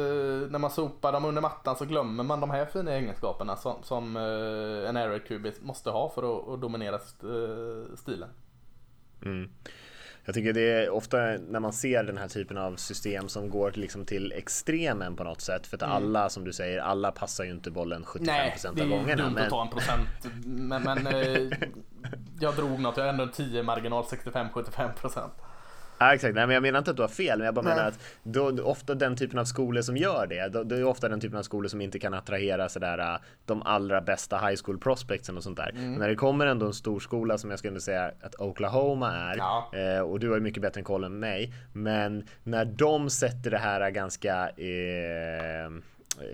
när 0.51 0.59
man 0.59 0.71
sopar 0.71 1.13
dem 1.13 1.25
under 1.25 1.43
mattan 1.43 1.77
så 1.77 1.85
glömmer 1.85 2.25
man 2.25 2.41
de 2.41 2.51
här 2.51 2.67
fina 2.67 2.93
egenskaperna 2.93 3.57
som, 3.57 3.83
som 3.83 4.17
eh, 4.17 4.89
en 4.89 4.97
air 4.97 5.19
QB 5.19 5.47
måste 5.61 5.91
ha 5.91 6.11
för 6.11 6.39
att, 6.39 6.49
att 6.49 6.61
dominera 6.61 6.95
eh, 6.95 7.97
stilen. 7.97 8.29
Mm. 9.23 9.51
Jag 10.27 10.35
tycker 10.35 10.53
det 10.53 10.85
är 10.85 10.91
ofta 10.91 11.17
när 11.49 11.61
man 11.61 11.73
ser 11.73 12.05
den 12.05 12.19
här 12.19 12.29
typen 12.29 12.59
av 12.59 12.77
system 12.77 13.29
som 13.29 13.51
går 13.51 13.73
liksom 13.75 14.05
till 14.05 14.33
extremen 14.33 15.17
på 15.17 15.25
något 15.25 15.41
sätt. 15.41 15.67
För 15.67 15.77
att 15.77 15.83
mm. 15.83 15.95
alla, 15.95 16.29
som 16.29 16.45
du 16.45 16.53
säger, 16.53 16.79
alla 16.79 17.13
passar 17.13 17.45
ju 17.45 17.51
inte 17.51 17.71
bollen 17.71 18.05
75% 18.05 18.21
Nej, 18.21 18.55
av 18.67 18.75
gångerna. 18.77 18.99
Nej, 18.99 19.07
det 19.07 19.13
är 19.13 19.17
dumt 19.17 19.39
att 19.39 19.51
ta 19.51 19.63
en 19.63 19.69
procent. 19.69 20.09
Men, 20.45 20.83
men 20.83 21.07
eh, 21.07 21.59
jag 22.41 22.55
drog 22.55 22.81
något, 22.81 22.97
jag 22.97 23.05
har 23.05 23.11
ändå 23.11 23.25
en 23.25 23.33
10 23.33 23.63
marginal, 23.63 24.05
65-75%. 24.05 25.31
Ja, 25.99 26.15
exakt, 26.15 26.35
nej 26.35 26.47
men 26.47 26.55
jag 26.55 26.63
menar 26.63 26.79
inte 26.79 26.91
att 26.91 26.97
du 26.97 27.03
har 27.03 27.09
fel, 27.09 27.39
men 27.39 27.45
jag 27.45 27.55
bara 27.55 27.65
Nej. 27.65 27.75
menar 27.75 27.89
att 27.89 27.99
då, 28.23 28.63
ofta 28.63 28.95
den 28.95 29.17
typen 29.17 29.39
av 29.39 29.45
skolor 29.45 29.83
som 29.83 29.97
gör 29.97 30.27
det, 30.27 30.49
då, 30.49 30.63
det 30.63 30.77
är 30.77 30.85
ofta 30.85 31.09
den 31.09 31.21
typen 31.21 31.39
av 31.39 31.43
skolor 31.43 31.69
som 31.69 31.81
inte 31.81 31.99
kan 31.99 32.15
attrahera 32.15 32.69
sådär 32.69 32.99
äh, 32.99 33.21
de 33.45 33.63
allra 33.63 34.01
bästa 34.01 34.39
high 34.39 34.61
school 34.65 34.79
prospectsen 34.79 35.37
och 35.37 35.43
sånt 35.43 35.57
där. 35.57 35.71
Mm. 35.71 35.91
Men 35.91 35.99
när 36.01 36.09
det 36.09 36.15
kommer 36.15 36.47
ändå 36.47 36.67
en 36.67 36.73
stor 36.73 37.01
skola 37.01 37.39
som 37.39 37.51
jag 37.51 37.59
skulle 37.59 37.81
säga 37.81 38.11
att 38.23 38.41
Oklahoma 38.41 39.17
är, 39.17 39.37
ja. 39.37 39.71
eh, 39.75 40.01
och 40.01 40.21
du 40.21 40.29
har 40.29 40.37
ju 40.37 40.43
mycket 40.43 40.63
bättre 40.63 40.83
koll 40.83 41.05
än 41.05 41.19
mig, 41.19 41.53
men 41.73 42.25
när 42.43 42.65
de 42.65 43.11
sätter 43.11 43.51
det 43.51 43.59
här 43.59 43.91
ganska 43.91 44.49
eh, 44.49 45.71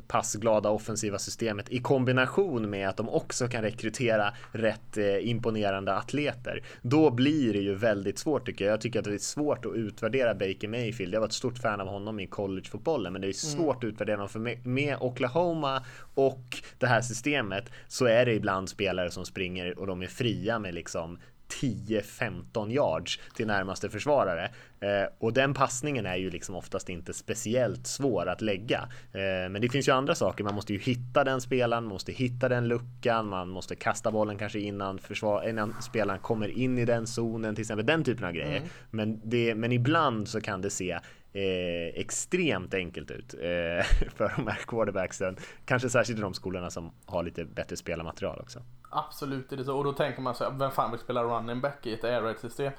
passglada 0.07 0.71
offensiva 0.71 1.19
systemet 1.19 1.69
i 1.69 1.79
kombination 1.79 2.71
med 2.71 2.89
att 2.89 2.97
de 2.97 3.09
också 3.09 3.49
kan 3.49 3.63
rekrytera 3.63 4.33
rätt 4.53 4.97
eh, 4.97 5.29
imponerande 5.29 5.95
atleter. 5.95 6.63
Då 6.83 7.11
blir 7.11 7.53
det 7.53 7.59
ju 7.59 7.75
väldigt 7.75 8.19
svårt 8.19 8.47
tycker 8.47 8.65
jag. 8.65 8.73
Jag 8.73 8.81
tycker 8.81 8.99
att 8.99 9.05
det 9.05 9.15
är 9.15 9.19
svårt 9.19 9.67
att 9.67 9.75
utvärdera 9.75 10.35
Baker 10.35 10.69
Mayfield. 10.69 11.15
Jag 11.15 11.21
var 11.21 11.27
ett 11.27 11.33
stort 11.33 11.59
fan 11.59 11.81
av 11.81 11.89
honom 11.89 12.21
i 12.21 12.27
collegefotbollen, 12.27 13.13
men 13.13 13.23
det 13.23 13.27
är 13.27 13.45
mm. 13.47 13.59
svårt 13.59 13.85
att 13.85 13.89
utvärdera 13.89 14.17
honom 14.17 14.29
för 14.29 14.69
med 14.69 14.97
Oklahoma 15.01 15.85
och 16.15 16.63
det 16.79 16.87
här 16.87 17.01
systemet 17.01 17.65
så 17.89 18.07
är 18.07 18.27
det 18.27 18.35
ibland 18.35 18.69
spelare 18.69 19.11
som 19.11 19.25
springer 19.25 19.79
och 19.79 19.87
de 19.87 20.03
är 20.03 20.07
fria 20.07 20.59
med 20.59 20.75
liksom 20.75 21.19
10-15 21.61 22.71
yards 22.71 23.21
till 23.35 23.47
närmaste 23.47 23.89
försvarare. 23.89 24.51
Eh, 24.81 25.09
och 25.19 25.33
den 25.33 25.55
passningen 25.55 26.07
är 26.07 26.17
ju 26.17 26.31
liksom 26.31 26.55
oftast 26.55 26.89
inte 26.89 27.13
speciellt 27.13 27.87
svår 27.87 28.29
att 28.29 28.41
lägga. 28.41 28.89
Eh, 29.13 29.51
men 29.51 29.61
det 29.61 29.69
finns 29.69 29.89
ju 29.89 29.93
andra 29.93 30.15
saker. 30.15 30.45
Man 30.45 30.55
måste 30.55 30.73
ju 30.73 30.79
hitta 30.79 31.25
den 31.25 31.41
spelaren, 31.41 31.85
man 31.85 31.93
måste 31.93 32.13
hitta 32.13 32.49
den 32.49 32.69
luckan, 32.69 33.29
man 33.29 33.49
måste 33.49 33.77
kasta 33.77 34.11
bollen 34.11 34.39
kanske 34.39 34.59
innan, 34.59 34.99
försvar, 34.99 35.49
innan 35.49 35.83
spelaren 35.83 36.21
kommer 36.21 36.49
in 36.49 36.79
i 36.79 36.85
den 36.85 37.07
zonen, 37.07 37.55
till 37.55 37.63
exempel 37.63 37.87
den 37.87 38.05
typen 38.05 38.25
av 38.25 38.33
grejer. 38.33 38.57
Mm. 38.57 38.69
Men, 38.91 39.21
det, 39.25 39.55
men 39.55 39.73
ibland 39.73 40.29
så 40.29 40.41
kan 40.41 40.61
det 40.61 40.71
se 40.71 40.99
Eh, 41.35 42.01
extremt 42.01 42.75
enkelt 42.75 43.11
ut 43.11 43.35
eh, 43.35 43.41
för 44.17 44.33
de 44.37 44.47
här 44.47 44.59
quarterbacksen. 44.67 45.37
Kanske 45.65 45.89
särskilt 45.89 46.19
i 46.19 46.23
de 46.23 46.35
skolorna 46.35 46.71
som 46.71 46.93
har 47.07 47.23
lite 47.23 47.45
bättre 47.45 47.77
spelarmaterial 47.77 48.41
också. 48.41 48.63
Absolut 48.93 49.53
är 49.53 49.57
det 49.57 49.65
så. 49.65 49.77
Och 49.77 49.85
då 49.85 49.93
tänker 49.93 50.23
man 50.23 50.35
så 50.35 50.45
här, 50.45 50.51
vem 50.51 50.71
fan 50.71 50.91
vill 50.91 51.01
spela 51.01 51.25
running 51.25 51.61
back 51.61 51.87
i 51.87 51.95
ett 51.95 52.05
air 52.05 52.23
raid 52.23 52.39
system? 52.39 52.73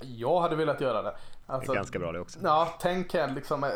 Jag 0.00 0.40
hade 0.40 0.56
velat 0.56 0.80
göra 0.80 1.02
det. 1.02 1.16
Alltså, 1.46 1.72
det 1.72 1.76
är 1.76 1.78
ganska 1.78 1.98
bra 1.98 2.12
det 2.12 2.20
också. 2.20 2.38
Ja, 2.42 2.74
tänk 2.80 3.14
här 3.14 3.34
liksom 3.34 3.64
äh, 3.64 3.70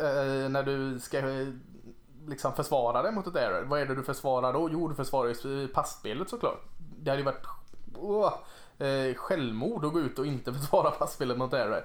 när 0.49 0.63
du 0.63 0.99
ska 0.99 1.19
äh, 1.19 1.47
liksom 2.27 2.53
försvara 2.53 3.01
dig 3.01 3.11
mot 3.11 3.27
ett 3.27 3.35
air 3.35 3.51
raid. 3.51 3.67
Vad 3.67 3.81
är 3.81 3.85
det 3.85 3.95
du 3.95 4.03
försvarar 4.03 4.53
då? 4.53 4.69
Jo, 4.71 4.87
du 4.87 4.95
försvarar 4.95 5.35
ju 5.45 5.67
passspelet 5.67 6.29
såklart. 6.29 6.61
Det 6.99 7.09
hade 7.09 7.21
ju 7.21 7.25
varit 7.25 7.45
oh, 7.95 8.33
äh, 8.87 9.15
självmord 9.15 9.85
att 9.85 9.93
gå 9.93 9.99
ut 9.99 10.19
och 10.19 10.25
inte 10.25 10.53
försvara 10.59 10.91
passspelet 10.91 11.37
mot 11.37 11.53
air 11.53 11.67
raid. 11.67 11.83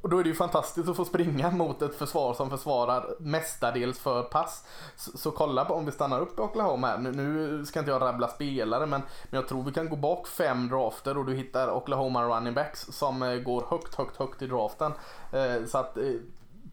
Och 0.00 0.08
då 0.08 0.18
är 0.18 0.22
det 0.22 0.28
ju 0.28 0.34
fantastiskt 0.34 0.88
att 0.88 0.96
få 0.96 1.04
springa 1.04 1.50
mot 1.50 1.82
ett 1.82 1.94
försvar 1.94 2.34
som 2.34 2.50
försvarar 2.50 3.14
mestadels 3.18 3.98
för 3.98 4.22
pass. 4.22 4.64
Så, 4.96 5.18
så 5.18 5.30
kolla 5.30 5.64
på 5.64 5.74
om 5.74 5.86
vi 5.86 5.92
stannar 5.92 6.20
upp 6.20 6.38
i 6.38 6.42
Oklahoma 6.42 6.86
här. 6.86 6.98
Nu, 6.98 7.12
nu 7.12 7.66
ska 7.66 7.78
inte 7.78 7.90
jag 7.90 8.02
rabbla 8.02 8.28
spelare 8.28 8.86
men, 8.86 9.02
men 9.30 9.40
jag 9.40 9.48
tror 9.48 9.62
vi 9.62 9.72
kan 9.72 9.88
gå 9.88 9.96
bak 9.96 10.26
fem 10.26 10.68
drafter 10.68 11.18
och 11.18 11.26
du 11.26 11.34
hittar 11.34 11.70
Oklahoma 11.70 12.24
running 12.24 12.54
backs 12.54 12.80
som 12.80 13.22
eh, 13.22 13.34
går 13.34 13.64
högt, 13.68 13.94
högt, 13.94 14.16
högt 14.16 14.42
i 14.42 14.46
draften. 14.46 14.92
Eh, 15.32 15.64
så 15.66 15.78
att 15.78 15.96
eh, 15.96 16.04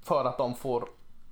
för 0.03 0.25
att 0.25 0.37
de 0.37 0.55
får, 0.55 0.89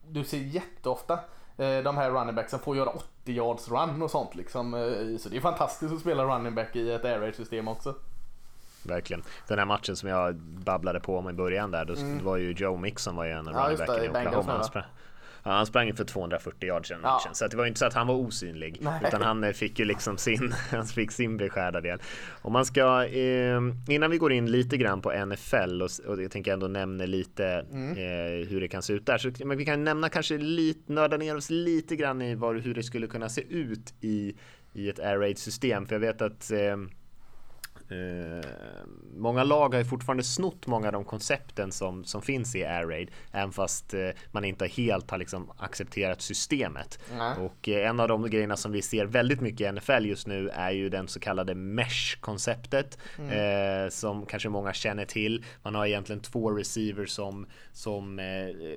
du 0.08 0.24
ser 0.24 0.38
jätteofta 0.38 1.14
eh, 1.58 1.78
de 1.84 1.98
här 1.98 2.12
running 2.12 2.36
backsen 2.36 2.60
får 2.60 2.78
göra 2.78 2.90
80 2.90 3.32
yards 3.32 3.70
run 3.70 4.02
och 4.02 4.12
sånt 4.12 4.36
liksom. 4.36 4.74
Eh, 4.74 5.18
så 5.18 5.30
det 5.30 5.38
är 5.38 5.42
fantastiskt 5.42 5.94
att 5.94 6.00
spela 6.00 6.24
running 6.24 6.56
back 6.56 6.76
i 6.76 6.92
ett 6.92 7.06
air 7.06 7.20
raid 7.20 7.36
system 7.36 7.68
också 7.68 7.94
verkligen. 8.86 9.24
Den 9.48 9.60
här 9.60 9.66
matchen 9.66 9.96
som 9.96 10.10
jag 10.10 10.36
babblade 10.36 11.00
på 11.00 11.18
om 11.18 11.30
i 11.30 11.34
början 11.34 11.72
där, 11.72 11.86
då 11.86 11.94
mm. 11.94 12.26
var 12.26 12.38
ju 12.38 12.52
Joe 12.52 12.78
Mixon 12.78 13.16
var 13.16 13.26
ju 13.26 13.32
en 13.32 13.46
ja, 13.46 13.70
running 13.70 14.06
i 14.06 14.10
Oklahoma. 14.10 14.52
Han 14.52 14.64
sprang, 14.64 14.84
ja, 15.44 15.52
han 15.52 15.66
sprang 15.66 15.94
för 15.94 16.04
240 16.04 16.68
yards 16.68 16.92
i 16.92 16.94
den 16.94 17.02
matchen, 17.02 17.22
ja. 17.26 17.34
så 17.34 17.48
det 17.48 17.58
var 17.58 17.64
ju 17.64 17.68
inte 17.68 17.80
så 17.80 17.86
att 17.86 17.94
han 17.94 18.08
var 18.08 18.16
osynlig. 18.16 18.78
Nej. 18.82 19.02
Utan 19.08 19.22
han 19.22 19.44
eh, 19.44 19.52
fick 19.52 19.80
ju 19.80 19.86
liksom 19.86 20.18
sin, 20.18 20.54
han 20.72 20.86
fick 20.86 21.12
sin 21.12 21.38
beskärda 21.38 21.82
del. 21.82 22.00
Och 22.42 22.52
man 22.52 22.66
ska, 22.66 23.06
eh, 23.06 23.62
innan 23.90 24.12
vi 24.12 24.18
går 24.18 24.32
in 24.32 24.52
lite 24.52 24.78
grann 24.78 25.02
på 25.02 25.26
NFL 25.26 25.82
och, 25.82 25.90
och 26.08 26.24
jag 26.24 26.32
tänker 26.32 26.54
ändå 26.54 26.68
nämna 26.68 27.06
lite 27.06 27.66
mm. 27.72 27.92
eh, 27.92 28.48
hur 28.48 28.62
det 28.62 28.68
kan 28.68 28.82
se 28.82 28.94
ut 28.94 29.06
där. 29.06 29.18
Så 29.18 29.32
men 29.46 29.58
vi 29.58 29.66
kan 29.66 29.84
nämna 29.84 30.10
kanske 30.10 30.38
lite, 30.38 30.94
nörda 30.94 31.18
ner 31.18 31.38
oss 31.38 31.50
lite 31.50 31.96
grann 31.96 32.22
i 32.22 32.36
var, 32.36 32.56
hur 32.56 32.74
det 32.74 32.84
skulle 32.84 33.08
kunna 33.08 33.30
se 33.30 33.42
ut 33.42 33.94
i, 34.02 34.36
i 34.74 34.90
ett 34.90 35.00
air 35.00 35.18
raid 35.18 35.38
system. 35.38 35.86
För 35.86 35.96
jag 35.96 36.00
vet 36.00 36.22
att 36.22 36.52
eh, 36.52 36.78
Eh, 37.90 38.50
många 39.18 39.44
lag 39.44 39.74
har 39.74 39.80
ju 39.80 39.86
fortfarande 39.86 40.24
snott 40.24 40.68
många 40.68 40.88
av 40.88 40.94
de 40.94 41.06
koncepten 41.06 41.72
som, 41.72 42.04
som 42.04 42.22
finns 42.22 42.56
i 42.56 42.64
Air 42.64 42.86
Raid 42.86 43.12
även 43.32 43.52
fast 43.52 43.94
eh, 43.94 44.10
man 44.32 44.46
inte 44.46 44.68
helt 44.68 45.12
har 45.12 45.18
liksom 45.18 45.52
accepterat 45.58 46.22
systemet. 46.22 47.00
Mm. 47.14 47.44
Och 47.46 47.70
eh, 47.70 47.90
en 47.90 48.00
av 48.00 48.08
de 48.08 48.30
grejerna 48.30 48.58
som 48.58 48.72
vi 48.72 48.82
ser 48.82 49.06
väldigt 49.06 49.42
mycket 49.42 49.62
i 49.62 49.72
NFL 49.72 50.06
just 50.06 50.28
nu 50.28 50.50
är 50.50 50.72
ju 50.72 50.90
den 50.90 51.08
så 51.08 51.20
kallade 51.20 51.56
mesh-konceptet 51.56 52.98
mm. 53.18 53.36
Eh, 53.36 53.90
som 53.90 54.26
kanske 54.26 54.50
många 54.50 54.74
känner 54.74 55.06
till. 55.06 55.44
Man 55.64 55.76
har 55.76 55.86
egentligen 55.86 56.22
två 56.22 56.52
receivers 56.52 57.10
som, 57.10 57.48
som 57.74 58.20
eh, 58.20 58.26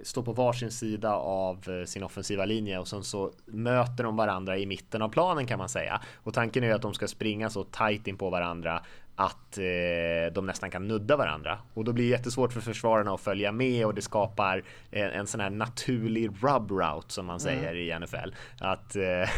står 0.03 0.23
på 0.23 0.33
varsin 0.33 0.71
sida 0.71 1.15
av 1.15 1.85
sin 1.87 2.03
offensiva 2.03 2.45
linje 2.45 2.79
och 2.79 2.89
sen 2.89 3.05
så 3.05 3.33
möter 3.47 4.05
de 4.05 4.17
varandra 4.17 4.59
i 4.59 4.67
mitten 4.67 5.03
av 5.03 5.09
planen 5.09 5.47
kan 5.47 5.59
man 5.59 5.69
säga. 5.69 6.01
Och 6.15 6.35
tanken 6.35 6.65
är 6.65 6.75
att 6.75 6.83
de 6.83 6.95
ska 6.95 7.09
springa 7.09 7.51
så 7.51 7.65
tight 7.65 8.07
in 8.07 8.17
på 8.17 8.31
varandra 8.31 8.83
att 9.19 9.59
eh, 9.59 10.33
de 10.33 10.47
nästan 10.47 10.71
kan 10.71 10.89
nudda 10.89 11.17
varandra 11.17 11.59
och 11.75 11.85
då 11.85 11.93
blir 11.93 12.05
det 12.05 12.11
jättesvårt 12.11 12.53
för 12.53 12.61
försvararna 12.61 13.15
att 13.15 13.21
följa 13.21 13.53
med 13.53 13.87
och 13.87 13.95
det 13.95 14.03
skapar 14.03 14.63
en, 14.91 15.11
en 15.11 15.27
sån 15.27 15.41
här 15.41 15.51
naturlig 15.51 16.31
rub 16.43 16.71
route 16.71 17.13
som 17.13 17.27
man 17.27 17.41
säger 17.41 17.71
mm. 17.71 18.03
i 18.03 18.07
NFL. 18.07 18.35
Att, 18.61 18.97
eh, 18.97 19.29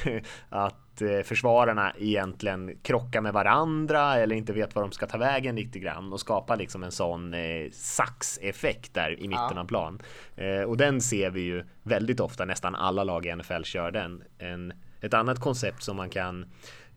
att 0.48 1.02
eh, 1.02 1.20
försvararna 1.24 1.92
egentligen 1.98 2.78
krockar 2.82 3.20
med 3.20 3.32
varandra 3.32 4.16
eller 4.16 4.36
inte 4.36 4.52
vet 4.52 4.74
var 4.74 4.82
de 4.82 4.92
ska 4.92 5.06
ta 5.06 5.18
vägen 5.18 5.56
riktigt 5.56 5.82
grann 5.82 6.12
och 6.12 6.20
skapar 6.20 6.56
liksom 6.56 6.82
en 6.82 6.92
sån 6.92 7.34
eh, 7.34 7.70
saxeffekt 7.72 8.94
där 8.94 9.10
i 9.10 9.28
mitten 9.28 9.54
ja. 9.54 9.60
av 9.60 9.66
plan. 9.66 10.02
Eh, 10.36 10.62
och 10.62 10.76
den 10.76 11.00
ser 11.00 11.30
vi 11.30 11.40
ju 11.40 11.64
väldigt 11.82 12.20
ofta, 12.20 12.44
nästan 12.44 12.74
alla 12.74 13.04
lag 13.04 13.26
i 13.26 13.36
NFL 13.36 13.62
kör 13.62 13.90
den. 13.90 14.22
En, 14.38 14.72
ett 15.00 15.14
annat 15.14 15.40
koncept 15.40 15.82
som 15.82 15.96
man 15.96 16.10
kan 16.10 16.46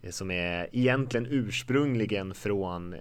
som 0.10 0.32
är 0.32 0.70
egentligen 0.72 1.28
ursprungligen 1.30 2.34
från 2.34 2.94
eh, 2.94 3.00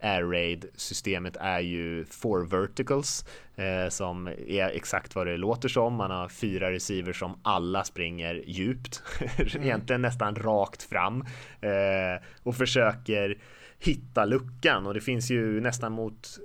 Air 0.00 0.22
Raid 0.22 0.64
systemet 0.74 1.36
är 1.36 1.60
ju 1.60 2.04
four 2.04 2.46
verticals 2.46 3.24
eh, 3.56 3.88
som 3.88 4.28
är 4.48 4.68
exakt 4.68 5.14
vad 5.14 5.26
det 5.26 5.36
låter 5.36 5.68
som. 5.68 5.94
Man 5.94 6.10
har 6.10 6.28
fyra 6.28 6.72
receivers 6.72 7.18
som 7.18 7.40
alla 7.42 7.84
springer 7.84 8.42
djupt, 8.46 9.02
mm. 9.20 9.62
egentligen 9.62 10.02
nästan 10.02 10.34
rakt 10.34 10.82
fram 10.82 11.24
eh, 11.60 12.22
och 12.42 12.56
försöker 12.56 13.38
hitta 13.78 14.24
luckan 14.24 14.86
och 14.86 14.94
det 14.94 15.00
finns 15.00 15.30
ju 15.30 15.60
nästan 15.60 15.92
mot 15.92 16.38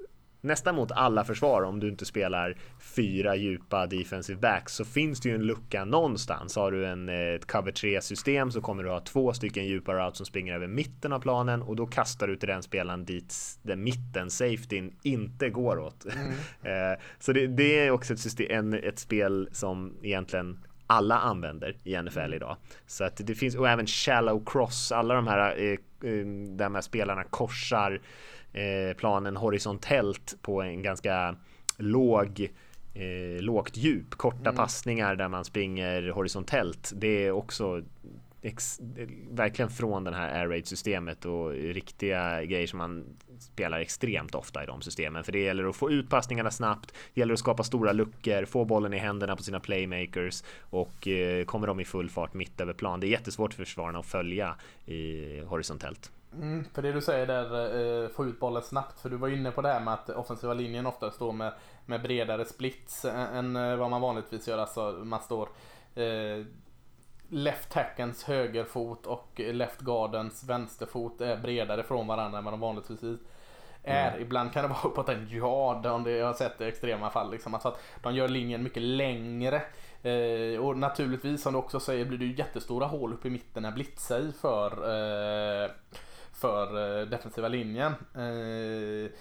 nästan 0.46 0.76
mot 0.76 0.92
alla 0.92 1.24
försvar 1.24 1.62
om 1.62 1.80
du 1.80 1.90
inte 1.90 2.06
spelar 2.06 2.58
fyra 2.80 3.36
djupa 3.36 3.88
defensive 3.88 4.40
backs 4.40 4.74
så 4.74 4.86
finns 4.86 5.20
det 5.20 5.30
ju 5.30 5.36
en 5.36 5.42
lucka 5.42 5.86
någonstans. 5.86 6.56
Har 6.56 6.72
du 6.72 6.88
en, 6.88 7.10
ett 7.10 7.46
cover 7.46 7.72
3 7.72 8.02
system 8.02 8.52
så 8.52 8.62
kommer 8.62 8.84
du 8.84 8.90
ha 8.90 9.00
två 9.00 9.34
stycken 9.34 9.66
djupa 9.66 9.94
routes 9.94 10.18
som 10.18 10.26
springer 10.26 10.54
över 10.54 10.68
mitten 10.68 11.14
av 11.14 11.20
planen 11.20 11.62
och 11.62 11.76
då 11.76 11.86
kastar 11.86 12.28
du 12.28 12.36
till 12.36 12.50
den 12.50 12.64
spelaren 12.64 13.06
dit 13.06 13.36
den 13.62 13.84
mitten 13.84 14.30
safetyn 14.30 14.96
inte 15.04 15.50
går 15.50 15.80
åt. 15.80 16.06
Mm. 16.06 16.32
Eh, 16.64 17.00
så 17.20 17.34
det, 17.34 17.48
det, 17.48 17.80
är 17.80 17.92
också 17.92 18.14
ett, 18.14 18.20
system, 18.20 18.48
en, 18.50 18.74
ett 18.74 19.00
spel 19.00 19.50
som 19.52 19.94
egentligen 20.04 20.60
alla 20.88 21.20
använder 21.20 21.78
i 21.84 22.02
NFL 22.02 22.20
mm. 22.20 22.34
idag. 22.34 22.58
Så 22.88 23.04
att 23.04 23.22
det 23.24 23.36
finns 23.36 23.56
och 23.56 23.70
även 23.70 23.88
shallow 23.88 24.44
cross, 24.46 24.92
alla 24.92 25.14
de 25.14 25.28
här 25.28 25.58
eh, 25.58 25.72
eh 25.72 25.78
där 26.58 26.64
de 26.64 26.76
här 26.76 26.82
spelarna 26.82 27.24
korsar 27.24 27.92
eh, 27.92 28.00
planen 28.98 29.38
horisontellt 29.38 30.36
på 30.42 30.62
en 30.62 30.84
ganska 30.84 31.36
låg 31.78 32.50
eh, 32.94 33.42
lågt 33.42 33.78
djup, 33.78 34.16
korta 34.16 34.50
mm. 34.50 34.56
passningar 34.56 35.16
där 35.16 35.28
man 35.28 35.46
springer 35.46 36.10
horisontellt. 36.10 36.92
Det 36.96 37.26
är 37.26 37.32
också 37.32 37.82
ex, 38.42 38.80
verkligen 39.32 39.70
från 39.70 40.04
det 40.04 40.16
här 40.16 40.40
air 40.40 40.48
raid 40.48 40.68
systemet 40.68 41.26
och 41.26 41.52
riktiga 41.52 42.44
grejer 42.44 42.68
som 42.68 42.78
man 42.78 43.06
spelar 43.40 43.80
extremt 43.80 44.36
ofta 44.36 44.64
i 44.64 44.66
de 44.66 44.82
systemen. 44.82 45.24
För 45.24 45.32
det 45.32 45.40
gäller 45.40 45.64
att 45.64 45.76
få 45.76 45.92
ut 45.92 46.10
passningarna 46.10 46.52
snabbt, 46.52 46.94
det 47.14 47.22
gäller 47.22 47.34
att 47.34 47.40
skapa 47.40 47.64
stora 47.64 47.92
luckor, 47.92 48.46
få 48.46 48.66
bollen 48.66 48.94
i 48.94 48.98
händerna 48.98 49.36
på 49.36 49.44
sina 49.44 49.60
playmakers 49.60 50.44
och 50.60 51.08
eh, 51.08 51.46
kommer 51.46 51.68
de 51.68 51.80
i 51.80 51.86
full 51.86 52.10
fart 52.10 52.34
mitt 52.34 52.62
över 52.62 52.74
plan. 52.74 53.00
Det 53.00 53.08
är 53.08 53.10
jättesvårt 53.10 53.54
för 53.54 53.66
försvararna 53.66 54.00
att 54.00 54.06
följa 54.06 54.56
i 54.86 55.40
horisontellt. 55.46 56.12
Mm, 56.42 56.66
för 56.74 56.82
det 56.82 56.92
du 56.92 57.02
säger 57.02 57.28
där, 57.28 58.04
eh, 58.04 58.10
få 58.10 58.26
ut 58.26 58.40
bollen 58.40 58.62
snabbt. 58.62 59.00
För 59.00 59.10
du 59.10 59.18
var 59.18 59.28
inne 59.28 59.52
på 59.52 59.62
det 59.62 59.70
här 59.70 59.80
med 59.80 59.94
att 59.94 60.10
offensiva 60.10 60.54
linjen 60.54 60.86
ofta 60.86 61.12
står 61.12 61.32
med, 61.32 61.54
med 61.86 62.02
bredare 62.02 62.46
splits 62.46 63.06
än 63.06 63.56
eh, 63.56 63.76
vad 63.76 63.90
man 63.90 64.02
vanligtvis 64.02 64.48
gör. 64.48 64.58
Alltså 64.58 64.92
man 64.92 65.20
står 65.20 65.50
eh, 65.96 66.46
left 67.30 67.72
tackens 67.72 68.24
högerfot 68.24 69.06
och 69.06 69.42
left 69.54 69.80
gardens 69.80 70.44
vänsterfot 70.44 71.22
är 71.22 71.38
bredare 71.38 71.84
från 71.84 72.08
varandra 72.08 72.38
än 72.38 72.44
vad 72.44 72.54
de 72.54 72.60
vanligtvis 72.60 73.04
är. 73.84 74.08
Mm. 74.10 74.22
Ibland 74.22 74.54
kan 74.54 74.62
det 74.62 74.68
vara 74.68 74.80
uppåt 74.84 75.10
en 75.10 75.28
yard 75.30 75.86
om 75.86 76.04
det, 76.04 76.12
jag 76.12 76.26
har 76.26 76.34
sett 76.34 76.58
det 76.58 76.66
i 76.66 76.68
extrema 76.68 77.10
fall. 77.10 77.32
Liksom. 77.32 77.54
Alltså 77.54 77.68
att 77.68 77.80
de 78.04 78.16
gör 78.16 78.28
linjen 78.28 78.64
mycket 78.64 78.84
längre. 78.84 79.62
Eh, 80.04 80.60
och 80.60 80.78
naturligtvis 80.78 81.42
som 81.42 81.54
du 81.54 81.60
också 81.60 81.80
säger 81.80 82.06
blir 82.06 82.18
det 82.18 82.26
ju 82.26 82.36
jättestora 82.36 82.86
hål 82.86 83.14
uppe 83.14 83.28
i 83.28 83.32
mitten 83.32 83.64
när 83.64 83.72
blitzar 83.72 84.20
i 84.20 84.32
för, 84.32 84.72
eh, 84.72 85.72
för 86.36 87.00
eh, 87.02 87.08
defensiva 87.08 87.48
linjen. 87.48 87.94
Eh, 88.14 89.12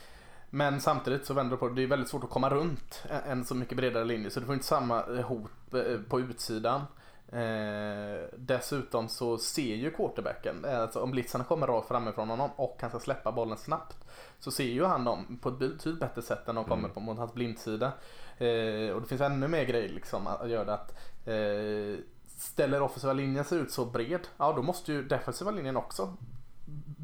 men 0.50 0.80
samtidigt 0.80 1.26
så 1.26 1.34
vänder 1.34 1.50
det 1.50 1.56
på 1.56 1.68
det. 1.68 1.74
Det 1.74 1.82
är 1.82 1.86
väldigt 1.86 2.08
svårt 2.08 2.24
att 2.24 2.30
komma 2.30 2.50
runt 2.50 3.02
en 3.26 3.44
så 3.44 3.54
mycket 3.54 3.76
bredare 3.76 4.04
linje. 4.04 4.30
Så 4.30 4.40
du 4.40 4.46
får 4.46 4.54
inte 4.54 4.66
samma 4.66 5.02
hot 5.22 5.50
eh, 5.72 6.00
på 6.08 6.20
utsidan. 6.20 6.80
Eh, 7.28 8.24
dessutom 8.36 9.08
så 9.08 9.38
ser 9.38 9.74
ju 9.74 9.90
quarterbacken, 9.90 10.64
alltså 10.64 11.00
om 11.00 11.10
blitzarna 11.10 11.44
kommer 11.44 11.66
rakt 11.66 11.88
framifrån 11.88 12.30
honom 12.30 12.50
och 12.56 12.76
han 12.80 12.90
ska 12.90 12.98
släppa 12.98 13.32
bollen 13.32 13.56
snabbt 13.56 13.96
så 14.38 14.50
ser 14.50 14.64
ju 14.64 14.84
han 14.84 15.04
dem 15.04 15.38
på 15.42 15.48
ett 15.48 15.58
betydligt 15.58 16.00
bättre 16.00 16.22
sätt 16.22 16.48
än 16.48 16.54
de 16.54 16.64
kommer 16.64 16.78
mm. 16.78 16.90
på 16.90 17.00
mot 17.00 17.18
hans 17.18 17.34
blindsida. 17.34 17.92
Eh, 18.38 18.90
och 18.90 19.00
det 19.00 19.08
finns 19.08 19.20
ännu 19.20 19.48
mer 19.48 19.64
grejer 19.64 19.88
liksom 19.88 20.26
att 20.26 20.50
göra 20.50 20.64
det 20.64 20.74
att 20.74 20.90
eh, 21.26 22.04
ställer 22.36 22.82
offensiva 22.82 23.12
linjen 23.12 23.44
ser 23.44 23.56
ut 23.56 23.70
så 23.70 23.84
bred, 23.84 24.28
ja 24.36 24.52
då 24.52 24.62
måste 24.62 24.92
ju 24.92 25.02
defensiva 25.02 25.50
linjen 25.50 25.76
också 25.76 26.16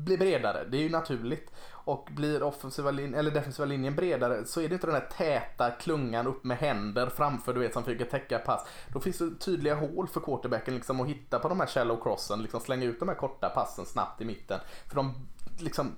blir 0.05 0.18
bredare. 0.18 0.64
Det 0.70 0.76
är 0.76 0.82
ju 0.82 0.88
naturligt. 0.88 1.51
Och 1.84 2.09
blir 2.11 2.42
offensiva 2.42 2.90
linjen, 2.90 3.14
eller 3.14 3.30
defensiva 3.30 3.66
linjen 3.66 3.96
bredare 3.96 4.44
så 4.44 4.61
är 4.61 4.68
det 4.68 4.74
inte 4.74 4.86
den 4.86 4.94
här 4.94 5.09
täta 5.16 5.70
klungan 5.70 6.26
upp 6.26 6.44
med 6.44 6.59
händer 6.59 7.07
framför 7.07 7.55
du 7.55 7.61
vet 7.61 7.72
som 7.72 7.84
försöker 7.84 8.05
täcka 8.05 8.38
pass. 8.38 8.66
Då 8.92 9.01
finns 9.01 9.18
det 9.18 9.34
tydliga 9.40 9.74
hål 9.74 10.09
för 10.09 10.20
quarterbacken 10.20 10.74
liksom 10.74 11.01
att 11.01 11.09
hitta 11.09 11.38
på 11.38 11.48
de 11.48 11.61
här 11.61 11.66
shallow 11.66 12.03
crossen, 12.03 12.42
liksom 12.42 12.61
slänga 12.61 12.84
ut 12.84 13.01
de 13.01 13.09
här 13.09 13.16
korta 13.16 13.48
passen 13.48 13.86
snabbt 13.86 14.20
i 14.20 14.24
mitten. 14.24 14.61
För 14.86 14.96
de 14.96 15.14
liksom 15.59 15.96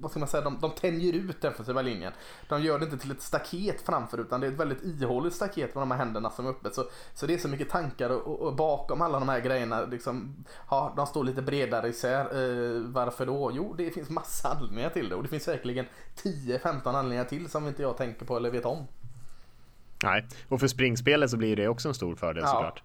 vad 0.00 0.10
ska 0.10 0.20
man 0.20 0.28
säga, 0.28 0.44
de, 0.44 0.58
de 0.60 0.70
tänjer 0.70 1.12
ut 1.12 1.40
defensiva 1.40 1.82
linjen. 1.82 2.12
De 2.48 2.62
gör 2.62 2.78
det 2.78 2.84
inte 2.84 2.98
till 2.98 3.10
ett 3.10 3.22
staket 3.22 3.80
framför 3.86 4.18
utan 4.18 4.40
det 4.40 4.46
är 4.46 4.50
ett 4.52 4.60
väldigt 4.60 4.82
ihåligt 4.82 5.34
staket 5.34 5.74
med 5.74 5.82
de 5.82 5.90
här 5.90 5.98
händerna 5.98 6.30
som 6.30 6.46
är 6.46 6.50
uppe. 6.50 6.70
Så, 6.72 6.84
så 7.14 7.26
det 7.26 7.34
är 7.34 7.38
så 7.38 7.48
mycket 7.48 7.68
tankar 7.68 8.10
och, 8.10 8.40
och 8.40 8.56
bakom 8.56 9.02
alla 9.02 9.18
de 9.18 9.28
här 9.28 9.40
grejerna. 9.40 9.84
Liksom, 9.84 10.44
ja, 10.70 10.92
de 10.96 11.06
står 11.06 11.24
lite 11.24 11.42
bredare 11.42 11.88
isär. 11.88 12.20
Eh, 12.20 12.80
varför 12.80 13.26
då? 13.26 13.50
Jo, 13.54 13.74
det 13.78 13.90
finns 13.90 14.10
massa 14.10 14.48
anledningar 14.48 14.90
till 14.90 15.08
det 15.08 15.14
och 15.14 15.22
det 15.22 15.28
finns 15.28 15.44
säkerligen 15.44 15.86
10-15 16.22 16.80
anledningar 16.84 17.24
till 17.24 17.48
som 17.48 17.68
inte 17.68 17.82
jag 17.82 17.96
tänker 17.96 18.26
på 18.26 18.36
eller 18.36 18.50
vet 18.50 18.64
om. 18.64 18.86
Nej, 20.02 20.26
och 20.48 20.60
för 20.60 20.68
springspelet 20.68 21.30
så 21.30 21.36
blir 21.36 21.56
det 21.56 21.68
också 21.68 21.88
en 21.88 21.94
stor 21.94 22.14
fördel 22.14 22.42
ja. 22.46 22.50
såklart. 22.50 22.82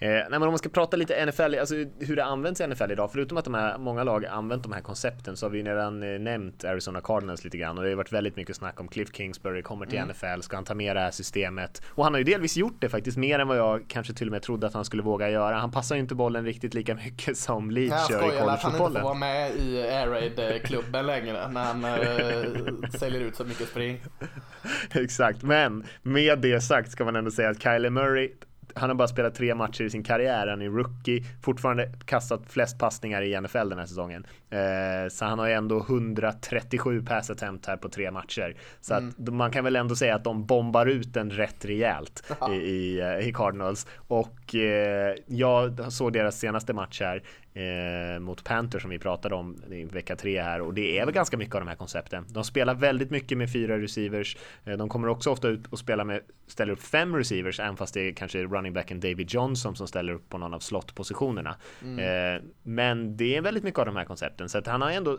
Eh, 0.00 0.10
nej, 0.10 0.26
men 0.30 0.42
om 0.42 0.48
man 0.48 0.58
ska 0.58 0.68
prata 0.68 0.96
lite 0.96 1.26
NFL, 1.26 1.54
alltså 1.58 1.74
hur 1.98 2.16
det 2.16 2.24
används 2.24 2.60
i 2.60 2.66
NFL 2.66 2.90
idag, 2.90 3.10
förutom 3.12 3.38
att 3.38 3.44
de 3.44 3.54
här, 3.54 3.78
många 3.78 4.04
lag 4.04 4.26
använt 4.26 4.62
de 4.62 4.72
här 4.72 4.80
koncepten 4.80 5.36
så 5.36 5.46
har 5.46 5.50
vi 5.50 5.62
redan 5.62 6.02
eh, 6.02 6.18
nämnt 6.18 6.64
Arizona 6.64 7.00
Cardinals 7.00 7.44
lite 7.44 7.58
grann 7.58 7.78
och 7.78 7.84
det 7.84 7.90
har 7.90 7.96
varit 7.96 8.12
väldigt 8.12 8.36
mycket 8.36 8.56
snack 8.56 8.80
om 8.80 8.88
Cliff 8.88 9.08
Kingsbury 9.12 9.62
kommer 9.62 9.86
till 9.86 9.98
mm. 9.98 10.08
NFL, 10.08 10.40
ska 10.40 10.56
han 10.56 10.64
ta 10.64 10.74
med 10.74 10.96
det 10.96 11.00
här 11.00 11.10
systemet? 11.10 11.82
Och 11.88 12.04
han 12.04 12.14
har 12.14 12.18
ju 12.18 12.24
delvis 12.24 12.56
gjort 12.56 12.76
det 12.78 12.88
faktiskt 12.88 13.16
mer 13.16 13.38
än 13.38 13.48
vad 13.48 13.58
jag 13.58 13.84
kanske 13.88 14.12
till 14.12 14.28
och 14.28 14.32
med 14.32 14.42
trodde 14.42 14.66
att 14.66 14.74
han 14.74 14.84
skulle 14.84 15.02
våga 15.02 15.30
göra. 15.30 15.56
Han 15.58 15.70
passar 15.70 15.94
ju 15.94 16.00
inte 16.00 16.14
bollen 16.14 16.44
riktigt 16.44 16.74
lika 16.74 16.94
mycket 16.94 17.36
som 17.38 17.70
Leach 17.70 18.10
gör 18.10 18.18
i 18.18 18.38
collegefotbollen. 18.38 18.48
att 18.48 18.62
han 18.62 18.72
inte 18.86 19.00
får 19.00 19.08
vara 19.08 19.14
med 19.14 19.50
i 19.56 19.82
Air 19.82 20.06
Raid-klubben 20.06 21.06
längre 21.06 21.48
när 21.48 21.64
han 21.64 21.84
äh, 21.84 22.90
säljer 22.98 23.20
ut 23.20 23.36
så 23.36 23.44
mycket 23.44 23.68
spring. 23.68 24.00
Exakt, 24.90 25.42
men 25.42 25.84
med 26.02 26.38
det 26.38 26.60
sagt 26.60 26.90
ska 26.90 27.04
man 27.04 27.16
ändå 27.16 27.30
säga 27.30 27.48
att 27.48 27.62
Kyler 27.62 27.90
Murray 27.90 28.30
han 28.78 28.90
har 28.90 28.94
bara 28.94 29.08
spelat 29.08 29.34
tre 29.34 29.54
matcher 29.54 29.84
i 29.84 29.90
sin 29.90 30.02
karriär, 30.02 30.46
han 30.46 30.62
är 30.62 30.70
rookie, 30.70 31.24
fortfarande 31.42 31.92
kastat 32.04 32.42
flest 32.46 32.78
passningar 32.78 33.22
i 33.22 33.40
NFL 33.40 33.68
den 33.68 33.78
här 33.78 33.86
säsongen. 33.86 34.26
Eh, 34.50 35.08
så 35.10 35.24
han 35.24 35.38
har 35.38 35.46
ju 35.46 35.52
ändå 35.52 35.78
137 35.78 37.02
pass 37.02 37.30
attempt 37.30 37.66
här 37.66 37.76
på 37.76 37.88
tre 37.88 38.10
matcher. 38.10 38.56
Så 38.80 38.94
mm. 38.94 39.08
att 39.08 39.34
man 39.34 39.50
kan 39.50 39.64
väl 39.64 39.76
ändå 39.76 39.96
säga 39.96 40.14
att 40.14 40.24
de 40.24 40.46
bombar 40.46 40.86
ut 40.86 41.14
den 41.14 41.30
rätt 41.30 41.64
rejält 41.64 42.32
i, 42.50 42.54
i, 42.54 43.00
eh, 43.00 43.28
i 43.28 43.32
Cardinals. 43.32 43.86
Och 44.08 44.54
eh, 44.54 45.14
jag 45.26 45.92
såg 45.92 46.12
deras 46.12 46.38
senaste 46.38 46.72
match 46.72 47.00
här 47.00 47.22
eh, 47.58 48.20
mot 48.20 48.44
Panthers 48.44 48.82
som 48.82 48.90
vi 48.90 48.98
pratade 48.98 49.34
om 49.34 49.62
i 49.70 49.84
vecka 49.84 50.16
tre 50.16 50.42
här 50.42 50.60
och 50.60 50.74
det 50.74 50.98
är 50.98 51.04
väl 51.04 51.14
ganska 51.14 51.36
mycket 51.36 51.54
av 51.54 51.60
de 51.60 51.68
här 51.68 51.76
koncepten. 51.76 52.24
De 52.28 52.44
spelar 52.44 52.74
väldigt 52.74 53.10
mycket 53.10 53.38
med 53.38 53.52
fyra 53.52 53.78
receivers. 53.78 54.36
Eh, 54.64 54.76
de 54.76 54.88
kommer 54.88 55.08
också 55.08 55.30
ofta 55.30 55.48
ut 55.48 55.66
och 55.66 55.78
spelar 55.78 56.04
med, 56.04 56.20
ställer 56.46 56.72
upp 56.72 56.82
fem 56.82 57.16
receivers, 57.16 57.60
även 57.60 57.76
fast 57.76 57.94
det 57.94 58.00
är 58.00 58.12
kanske 58.12 58.42
running 58.42 58.72
backen 58.72 59.00
David 59.00 59.30
Johnson 59.30 59.76
som 59.76 59.86
ställer 59.86 60.12
upp 60.12 60.28
på 60.28 60.38
någon 60.38 60.54
av 60.54 60.60
slottpositionerna. 60.60 61.56
Mm. 61.82 61.98
Eh, 61.98 62.42
men 62.62 63.16
det 63.16 63.36
är 63.36 63.40
väldigt 63.40 63.64
mycket 63.64 63.78
av 63.78 63.86
de 63.86 63.96
här 63.96 64.04
koncepten 64.04 64.37
så 64.46 64.58
att 64.58 64.66
han 64.66 64.82
har 64.82 64.90
ändå 64.90 65.18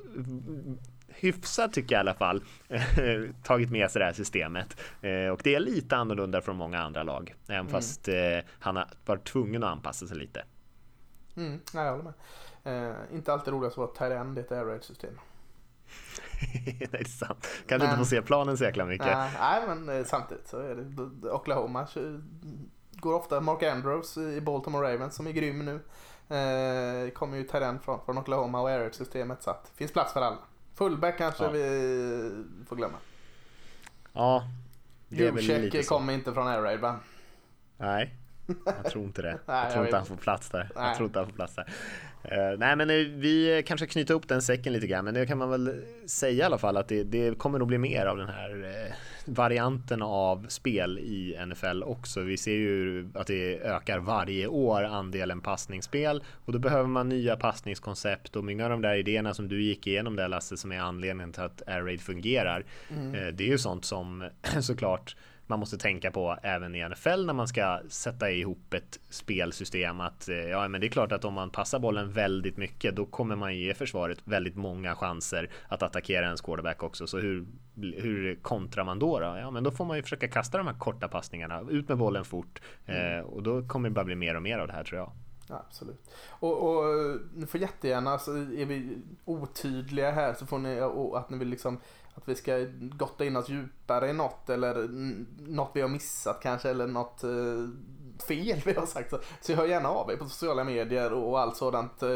hyfsat 1.07 1.73
tycker 1.73 1.95
jag 1.95 1.99
i 1.99 2.07
alla 2.07 2.13
fall 2.13 2.43
tagit 3.43 3.71
med 3.71 3.91
sig 3.91 3.99
det 3.99 4.05
här 4.05 4.13
systemet 4.13 4.77
eh, 5.01 5.29
och 5.31 5.41
det 5.43 5.55
är 5.55 5.59
lite 5.59 5.97
annorlunda 5.97 6.41
från 6.41 6.55
många 6.55 6.81
andra 6.81 7.03
lag 7.03 7.35
även 7.47 7.59
mm. 7.59 7.71
fast 7.71 8.07
eh, 8.07 8.39
han 8.59 8.75
har 8.75 8.87
varit 9.05 9.27
tvungen 9.27 9.63
att 9.63 9.69
anpassa 9.69 10.07
sig 10.07 10.17
lite. 10.17 10.43
Mm, 11.35 11.59
nej, 11.73 11.85
jag 11.85 11.91
håller 11.91 12.03
med. 12.03 12.13
Eh, 12.89 13.15
inte 13.15 13.33
alltid 13.33 13.53
roligast 13.53 13.73
att 13.73 13.77
vara 13.77 13.91
tight-end 14.09 14.37
i 14.37 14.41
ett 14.41 14.51
air 14.51 14.65
raid 14.65 14.83
system. 14.83 15.19
det 16.91 16.99
är 16.99 17.03
sant. 17.03 17.47
Kanske 17.67 17.85
inte 17.87 17.97
få 17.97 18.05
se 18.05 18.21
planen 18.21 18.57
så 18.57 18.63
jäkla 18.63 18.85
mycket. 18.85 19.07
Nej, 19.07 19.31
nej 19.39 19.61
men 19.67 19.99
eh, 19.99 20.05
samtidigt 20.05 20.47
så 20.47 20.59
är 20.59 20.75
det 20.75 21.29
Oklahoma 21.29 21.87
går 22.99 23.13
ofta 23.13 23.41
Mark 23.41 23.63
Andrews 23.63 24.17
i 24.17 24.41
Baltimore 24.41 24.93
Ravens 24.93 25.15
som 25.15 25.27
är 25.27 25.31
grym 25.31 25.65
nu. 25.65 25.79
Eh, 26.29 27.09
kommer 27.09 27.37
ju 27.37 27.43
tight-end 27.43 27.81
från, 27.81 27.99
från 28.05 28.17
Oklahoma 28.17 28.61
och 28.61 28.69
air 28.69 28.89
systemet 28.91 29.43
så 29.43 29.49
att 29.49 29.63
det 29.63 29.77
finns 29.77 29.93
plats 29.93 30.13
för 30.13 30.21
alla. 30.21 30.37
Fullback 30.75 31.17
kanske 31.17 31.43
ja. 31.43 31.49
vi 31.49 32.45
får 32.67 32.75
glömma. 32.75 32.97
Ja. 34.13 34.43
Så. 35.83 35.89
kommer 35.89 36.13
inte 36.13 36.33
från 36.33 36.47
air 36.47 36.61
raid 36.61 36.79
va? 36.79 36.99
Nej. 37.77 38.15
Jag 38.65 38.85
tror 38.85 39.03
inte 39.03 39.21
det. 39.21 39.39
Nej, 39.45 39.63
jag 39.63 39.73
tror 39.73 39.85
inte 39.85 39.97
han 39.97 40.05
får 40.05 40.15
plats 40.15 40.49
där. 40.49 40.71
Nej. 40.75 40.87
Jag 40.87 40.95
tror 40.95 41.07
inte 41.07 41.19
han 41.19 41.27
får 41.27 41.35
plats 41.35 41.55
där. 41.55 41.65
Uh, 42.25 42.59
nej 42.59 42.75
men 42.75 42.89
uh, 42.89 43.07
vi 43.19 43.63
kanske 43.67 43.87
knyter 43.87 44.13
upp 44.13 44.27
den 44.27 44.41
säcken 44.41 44.73
lite 44.73 44.87
grann 44.87 45.05
men 45.05 45.13
det 45.13 45.25
kan 45.25 45.37
man 45.37 45.49
väl 45.49 45.83
säga 46.05 46.43
i 46.43 46.45
alla 46.45 46.57
fall 46.57 46.77
att 46.77 46.87
det, 46.87 47.03
det 47.03 47.37
kommer 47.37 47.59
nog 47.59 47.67
bli 47.67 47.77
mer 47.77 48.05
av 48.05 48.17
den 48.17 48.27
här 48.27 48.55
uh, 48.55 48.93
varianten 49.29 50.01
av 50.01 50.45
spel 50.47 50.99
i 50.99 51.37
NFL 51.45 51.83
också. 51.83 52.21
Vi 52.21 52.37
ser 52.37 52.55
ju 52.55 53.09
att 53.13 53.27
det 53.27 53.59
ökar 53.59 53.99
varje 53.99 54.47
år 54.47 54.83
andelen 54.83 55.41
passningsspel 55.41 56.23
och 56.45 56.53
då 56.53 56.59
behöver 56.59 56.87
man 56.87 57.09
nya 57.09 57.35
passningskoncept 57.35 58.35
och 58.35 58.43
många 58.43 58.63
av 58.63 58.69
de 58.69 58.81
där 58.81 58.95
idéerna 58.95 59.33
som 59.33 59.47
du 59.47 59.63
gick 59.63 59.87
igenom 59.87 60.15
där 60.15 60.27
Lasse 60.27 60.57
som 60.57 60.71
är 60.71 60.79
anledningen 60.79 61.33
till 61.33 61.43
att 61.43 61.67
Air 61.67 61.81
Raid 61.81 62.01
fungerar. 62.01 62.65
Mm. 62.89 63.11
Det 63.35 63.43
är 63.43 63.47
ju 63.47 63.57
sånt 63.57 63.85
som 63.85 64.29
såklart 64.61 65.15
man 65.49 65.59
måste 65.59 65.77
tänka 65.77 66.11
på 66.11 66.37
även 66.43 66.75
i 66.75 66.89
NFL 66.89 67.25
när 67.25 67.33
man 67.33 67.47
ska 67.47 67.79
sätta 67.89 68.31
ihop 68.31 68.73
ett 68.73 68.99
spelsystem 69.09 69.99
att 69.99 70.29
eh, 70.29 70.35
ja, 70.35 70.67
men 70.67 70.81
det 70.81 70.87
är 70.87 70.89
klart 70.89 71.11
att 71.11 71.25
om 71.25 71.33
man 71.33 71.49
passar 71.49 71.79
bollen 71.79 72.11
väldigt 72.11 72.57
mycket 72.57 72.95
då 72.95 73.05
kommer 73.05 73.35
man 73.35 73.57
ge 73.57 73.73
försvaret 73.73 74.19
väldigt 74.23 74.55
många 74.55 74.95
chanser 74.95 75.49
att 75.67 75.83
attackera 75.83 76.29
en 76.29 76.37
quarterback 76.37 76.83
också. 76.83 77.07
Så 77.07 77.17
hur, 77.17 77.45
hur 77.75 78.35
kontrar 78.35 78.83
man 78.83 78.99
då, 78.99 79.19
då? 79.19 79.25
Ja, 79.25 79.51
men 79.51 79.63
då 79.63 79.71
får 79.71 79.85
man 79.85 79.97
ju 79.97 80.03
försöka 80.03 80.27
kasta 80.27 80.57
de 80.57 80.67
här 80.67 80.79
korta 80.79 81.07
passningarna, 81.07 81.61
ut 81.69 81.87
med 81.87 81.97
bollen 81.97 82.25
fort 82.25 82.61
mm. 82.85 83.19
eh, 83.19 83.25
och 83.25 83.43
då 83.43 83.67
kommer 83.67 83.89
det 83.89 83.93
bara 83.93 84.05
bli 84.05 84.15
mer 84.15 84.35
och 84.35 84.41
mer 84.41 84.59
av 84.59 84.67
det 84.67 84.73
här 84.73 84.83
tror 84.83 84.99
jag. 84.99 85.11
Ja, 85.49 85.65
absolut. 85.67 86.15
Och, 86.29 86.69
och 86.69 86.85
ni 87.33 87.45
får 87.45 87.59
jättegärna, 87.59 88.19
så 88.19 88.31
är 88.35 88.65
vi 88.65 88.97
otydliga 89.25 90.11
här 90.11 90.33
så 90.33 90.45
får 90.45 90.59
ni, 90.59 90.81
och 90.81 91.19
att 91.19 91.29
ni 91.29 91.37
vill 91.37 91.47
liksom 91.47 91.79
att 92.15 92.29
vi 92.29 92.35
ska 92.35 92.65
gotta 92.79 93.25
in 93.25 93.35
oss 93.35 93.49
djupare 93.49 94.09
i 94.09 94.13
något 94.13 94.49
eller 94.49 94.87
något 95.47 95.71
vi 95.73 95.81
har 95.81 95.89
missat 95.89 96.39
kanske 96.41 96.69
eller 96.69 96.87
något 96.87 97.23
eh, 97.23 97.69
fel 98.27 98.61
vi 98.65 98.73
har 98.73 98.85
sagt. 98.85 99.09
Så, 99.09 99.19
så 99.41 99.53
hör 99.53 99.65
gärna 99.65 99.89
av 99.89 100.11
er 100.11 100.17
på 100.17 100.25
sociala 100.25 100.63
medier 100.63 101.13
och 101.13 101.39
allt 101.39 101.57
sådant. 101.57 102.03
Eh, 102.03 102.09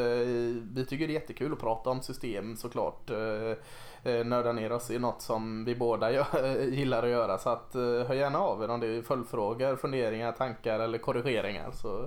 vi 0.74 0.86
tycker 0.90 1.08
det 1.08 1.14
är 1.14 1.20
jättekul 1.20 1.54
att 1.54 1.60
prata 1.60 1.90
om 1.90 2.02
system 2.02 2.56
såklart. 2.56 3.10
Eh, 3.10 3.58
eh 4.04 4.26
nörda 4.26 4.52
ner 4.52 4.72
oss 4.72 4.92
i 4.92 5.00
något 5.00 5.22
som 5.22 5.66
vi 5.66 5.76
båda 5.76 6.12
gör, 6.12 6.46
eh, 6.46 6.74
gillar 6.74 7.04
att 7.04 7.10
göra. 7.10 7.38
Så 7.38 7.50
att 7.50 7.76
eh, 7.76 7.82
hör 7.82 8.14
gärna 8.14 8.40
av 8.40 8.64
er 8.64 8.70
om 8.70 8.80
det 8.80 8.88
är 8.88 9.02
följdfrågor, 9.02 9.76
funderingar, 9.76 10.32
tankar 10.32 10.80
eller 10.80 10.98
korrigeringar. 10.98 11.72
Så 11.72 12.04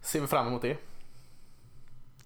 ser 0.00 0.20
vi 0.20 0.26
fram 0.26 0.46
emot 0.46 0.62
det. 0.62 0.76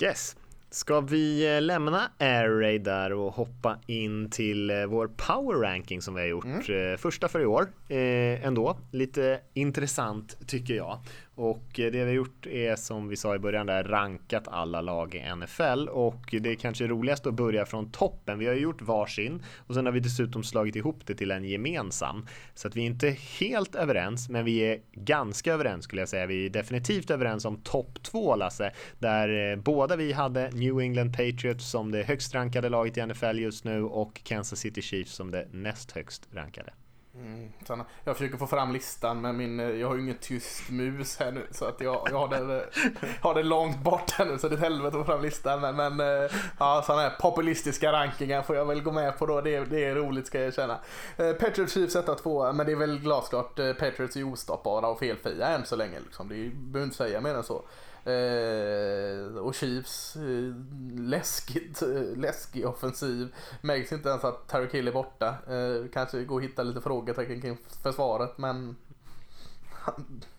Yes. 0.01 0.37
Ska 0.71 1.01
vi 1.01 1.57
eh, 1.57 1.63
lämna 1.63 2.11
Air 2.19 2.49
Raid 2.49 2.83
där 2.83 3.13
och 3.13 3.35
hoppa 3.35 3.79
in 3.87 4.31
till 4.31 4.71
eh, 4.71 4.87
vår 4.87 5.11
power 5.17 5.61
ranking 5.61 6.03
som 6.03 6.15
vi 6.15 6.21
har 6.21 6.29
gjort. 6.29 6.45
Mm. 6.45 6.93
Eh, 6.93 6.97
första 6.97 7.29
för 7.29 7.41
i 7.41 7.47
år 7.47 7.69
ändå. 7.91 8.79
Lite 8.91 9.41
intressant 9.55 10.49
tycker 10.49 10.75
jag. 10.75 10.99
Och 11.39 11.81
eh, 11.81 11.93
det 11.93 11.99
vi 11.99 12.01
har 12.01 12.11
gjort 12.11 12.47
är 12.47 12.77
som 12.77 13.09
vi 13.09 13.17
sa 13.17 13.35
i 13.35 13.39
början 13.39 13.67
där 13.67 13.85
rankat 13.85 14.49
alla 14.49 14.81
lag 14.81 15.15
i 15.15 15.35
NFL 15.37 15.89
och 15.89 16.35
det 16.41 16.51
är 16.51 16.55
kanske 16.55 16.87
roligast 16.87 17.27
att 17.27 17.35
börja 17.35 17.67
från 17.67 17.91
toppen. 17.91 18.39
Vi 18.39 18.47
har 18.47 18.55
ju 18.55 18.61
gjort 18.61 18.83
varsin 18.83 19.43
och 19.57 19.75
sen 19.75 19.87
har 19.87 19.93
vi 19.93 20.01
dessutom 20.01 20.45
slagit 20.45 20.77
ihop 20.77 21.07
det 21.07 21.15
till 21.15 21.31
en 21.31 21.45
gemensam. 21.45 22.27
Så 22.55 22.69
att 22.69 22.77
vi 22.77 22.83
är 22.83 22.87
inte 22.87 23.17
helt 23.41 23.75
överens, 23.75 24.29
men 24.29 24.45
vi 24.45 24.59
är 24.59 24.81
ganska 24.93 25.53
överens 25.53 25.85
skulle 25.85 26.03
jag 26.03 26.09
säga. 26.09 26.27
Vi 26.27 26.47
är 26.47 26.51
definitivt 26.51 27.11
överens 27.11 27.45
om 27.45 27.57
topp 27.57 28.03
två 28.03 28.37
Lasse, 28.37 28.73
där 28.99 29.53
eh, 29.53 29.57
båda 29.57 29.97
vi 29.97 30.13
hade 30.13 30.51
New 30.51 30.81
England 30.81 31.13
Patriots 31.13 31.71
som 31.71 31.91
det 31.91 32.03
högst 32.03 32.35
rankade 32.35 32.69
laget 32.69 32.97
i 32.97 33.07
NFL 33.07 33.39
just 33.39 33.65
nu 33.65 33.83
och 33.83 34.21
Kansas 34.25 34.59
City 34.59 34.83
Chiefs 34.83 35.15
som 35.15 35.31
det 35.31 35.49
näst 35.53 35.93
högst 35.93 36.29
rankade. 36.33 36.73
Mm, 37.21 37.85
jag 38.05 38.17
försöker 38.17 38.39
få 38.39 38.47
fram 38.47 38.73
listan 38.73 39.21
men 39.21 39.37
min, 39.37 39.61
eh, 39.61 39.71
jag 39.71 39.89
har 39.89 39.95
ju 39.95 40.03
ingen 40.03 40.19
tyst 40.21 40.71
mus 40.71 41.17
här 41.19 41.33
nu 41.33 41.47
så 41.51 41.65
att 41.65 41.81
jag, 41.81 42.09
jag 42.11 42.19
har, 42.19 42.29
det 42.29 42.57
eh, 42.57 43.19
har 43.21 43.35
det 43.35 43.43
långt 43.43 43.79
bort 43.79 44.11
här 44.11 44.27
nu 44.27 44.39
så 44.39 44.49
det 44.49 44.55
är 44.55 44.57
ett 44.57 44.63
helvete 44.63 44.99
att 44.99 45.07
få 45.07 45.13
fram 45.13 45.23
listan. 45.23 45.61
Men, 45.61 45.77
men 45.77 46.01
eh, 46.01 46.31
ja, 46.59 46.83
sådana 46.87 47.03
här 47.03 47.17
populistiska 47.21 47.93
rankingar 47.93 48.43
får 48.43 48.57
jag 48.57 48.65
väl 48.67 48.83
gå 48.83 48.93
med 48.93 49.19
på 49.19 49.27
då. 49.27 49.41
Det, 49.41 49.65
det 49.65 49.85
är 49.85 49.95
roligt 49.95 50.27
ska 50.27 50.39
jag 50.39 50.47
erkänna. 50.47 50.79
Patriots 51.17 51.73
Chiefs 51.73 51.97
1 51.97 52.19
2 52.23 52.53
men 52.53 52.67
det 52.67 52.73
är 52.73 52.77
väl 52.77 52.99
glasklart. 52.99 53.57
Patriots 53.57 54.17
är 54.17 54.33
ostoppbara 54.33 54.89
och 54.89 54.99
felfria 54.99 55.47
än 55.47 55.67
så 55.67 55.77
länge. 55.77 56.01
Liksom. 56.01 56.29
Det 56.29 56.51
behöver 56.55 56.85
inte 56.85 56.97
säga 56.97 57.21
mer 57.21 57.35
än 57.35 57.43
så. 57.43 57.63
Eh, 58.09 59.37
och 59.37 59.55
Chiefs, 59.55 60.17
eh, 60.17 60.55
läskigt, 60.95 61.83
eh, 61.83 62.17
läskig 62.17 62.67
offensiv. 62.67 63.35
Märks 63.61 63.93
inte 63.93 64.09
ens 64.09 64.25
att 64.25 64.49
Terry 64.49 64.69
Kill 64.69 64.89
är 64.89 64.93
borta. 64.93 65.29
Eh, 65.29 65.91
kanske 65.93 66.25
går 66.25 66.37
och 66.37 66.43
hitta 66.43 66.63
lite 66.63 66.81
frågetecken 66.81 67.41
kring 67.41 67.59
försvaret 67.83 68.39
men 68.39 68.77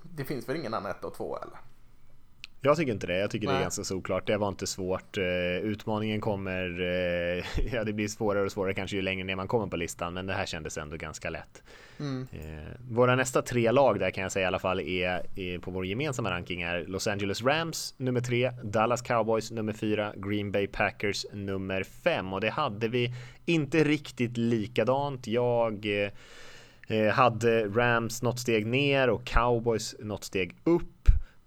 det 0.01 0.26
finns 0.26 0.49
väl 0.49 0.55
ingen 0.55 0.74
annan 0.74 0.91
1 0.91 1.03
och 1.03 1.13
2 1.13 1.38
eller? 1.38 1.59
Jag 2.62 2.78
tycker 2.78 2.91
inte 2.91 3.07
det. 3.07 3.18
Jag 3.18 3.32
tycker 3.32 3.47
Nej. 3.47 3.55
det 3.55 3.60
är 3.60 3.62
ganska 3.62 3.84
såklart. 3.84 4.28
Det 4.28 4.38
var 4.38 4.47
inte 4.47 4.68
svårt. 4.68 5.18
Eh, 5.18 5.24
utmaningen 5.64 6.22
kommer, 6.22 6.82
eh, 6.82 7.45
ja 7.74 7.84
det 7.84 7.93
blir 7.93 8.07
svårare 8.07 8.45
och 8.45 8.51
svårare 8.51 8.74
kanske 8.74 8.95
ju 8.95 9.01
längre 9.01 9.24
ner 9.24 9.36
man 9.36 9.47
kommer 9.47 9.68
på 9.68 9.78
listan, 9.78 10.14
men 10.14 10.26
det 10.26 10.34
här 10.34 10.45
kändes 10.45 10.78
ändå 10.78 10.97
ganska 10.97 11.30
lätt. 11.30 11.64
Mm. 11.99 12.28
Eh, 12.32 12.74
våra 12.89 13.16
nästa 13.16 13.41
tre 13.41 13.72
lag 13.72 13.99
där 13.99 14.12
kan 14.12 14.22
jag 14.22 14.32
säga 14.32 14.43
i 14.43 14.47
alla 14.47 14.60
fall 14.60 14.80
är, 14.80 15.26
är 15.36 15.60
på 15.60 15.72
vår 15.72 15.86
gemensamma 15.86 16.32
ranking 16.32 16.62
är 16.62 16.86
Los 16.86 17.07
Angeles 17.07 17.43
Rams 17.43 17.93
nummer 17.97 18.22
tre, 18.22 18.51
Dallas 18.64 19.01
Cowboys 19.01 19.51
nummer 19.51 19.74
fyra, 19.74 20.14
Green 20.16 20.51
Bay 20.51 20.68
Packers 20.68 21.26
nummer 21.34 21.84
fem 21.84 22.34
och 22.34 22.41
det 22.41 22.49
hade 22.49 22.88
vi 22.88 23.14
inte 23.45 23.84
riktigt 23.84 24.38
likadant. 24.38 25.28
Jag 25.28 25.88
hade 27.14 27.68
Rams 27.68 28.22
något 28.22 28.39
steg 28.39 28.66
ner 28.66 29.10
och 29.10 29.26
Cowboys 29.26 29.95
något 29.99 30.24
steg 30.24 30.55
upp. 30.64 30.99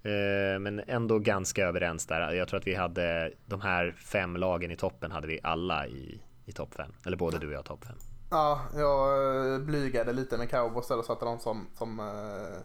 Eh, 0.03 0.59
men 0.59 0.83
ändå 0.87 1.19
ganska 1.19 1.65
överens 1.65 2.07
där. 2.07 2.33
Jag 2.33 2.49
tror 2.49 2.61
att 2.61 2.67
vi 2.67 2.75
hade 2.75 3.33
de 3.47 3.61
här 3.61 3.95
fem 3.99 4.37
lagen 4.37 4.71
i 4.71 4.77
toppen 4.77 5.11
hade 5.13 5.27
vi 5.27 5.41
alla 5.43 5.87
i, 5.87 6.21
i 6.45 6.53
topp 6.53 6.75
fem. 6.75 6.93
Eller 7.07 7.17
både 7.17 7.39
du 7.39 7.47
och 7.47 7.53
jag 7.53 7.65
topp 7.65 7.85
fem. 7.85 7.97
Ja, 8.31 8.61
jag 8.77 9.55
eh, 9.55 9.59
blygade 9.59 10.13
lite 10.13 10.39
med 10.39 10.51
cowboys 10.51 10.91
och 10.91 11.05
satte 11.05 11.25
dem 11.25 11.39
som, 11.39 11.67
som 11.79 12.01
eh, 12.01 12.61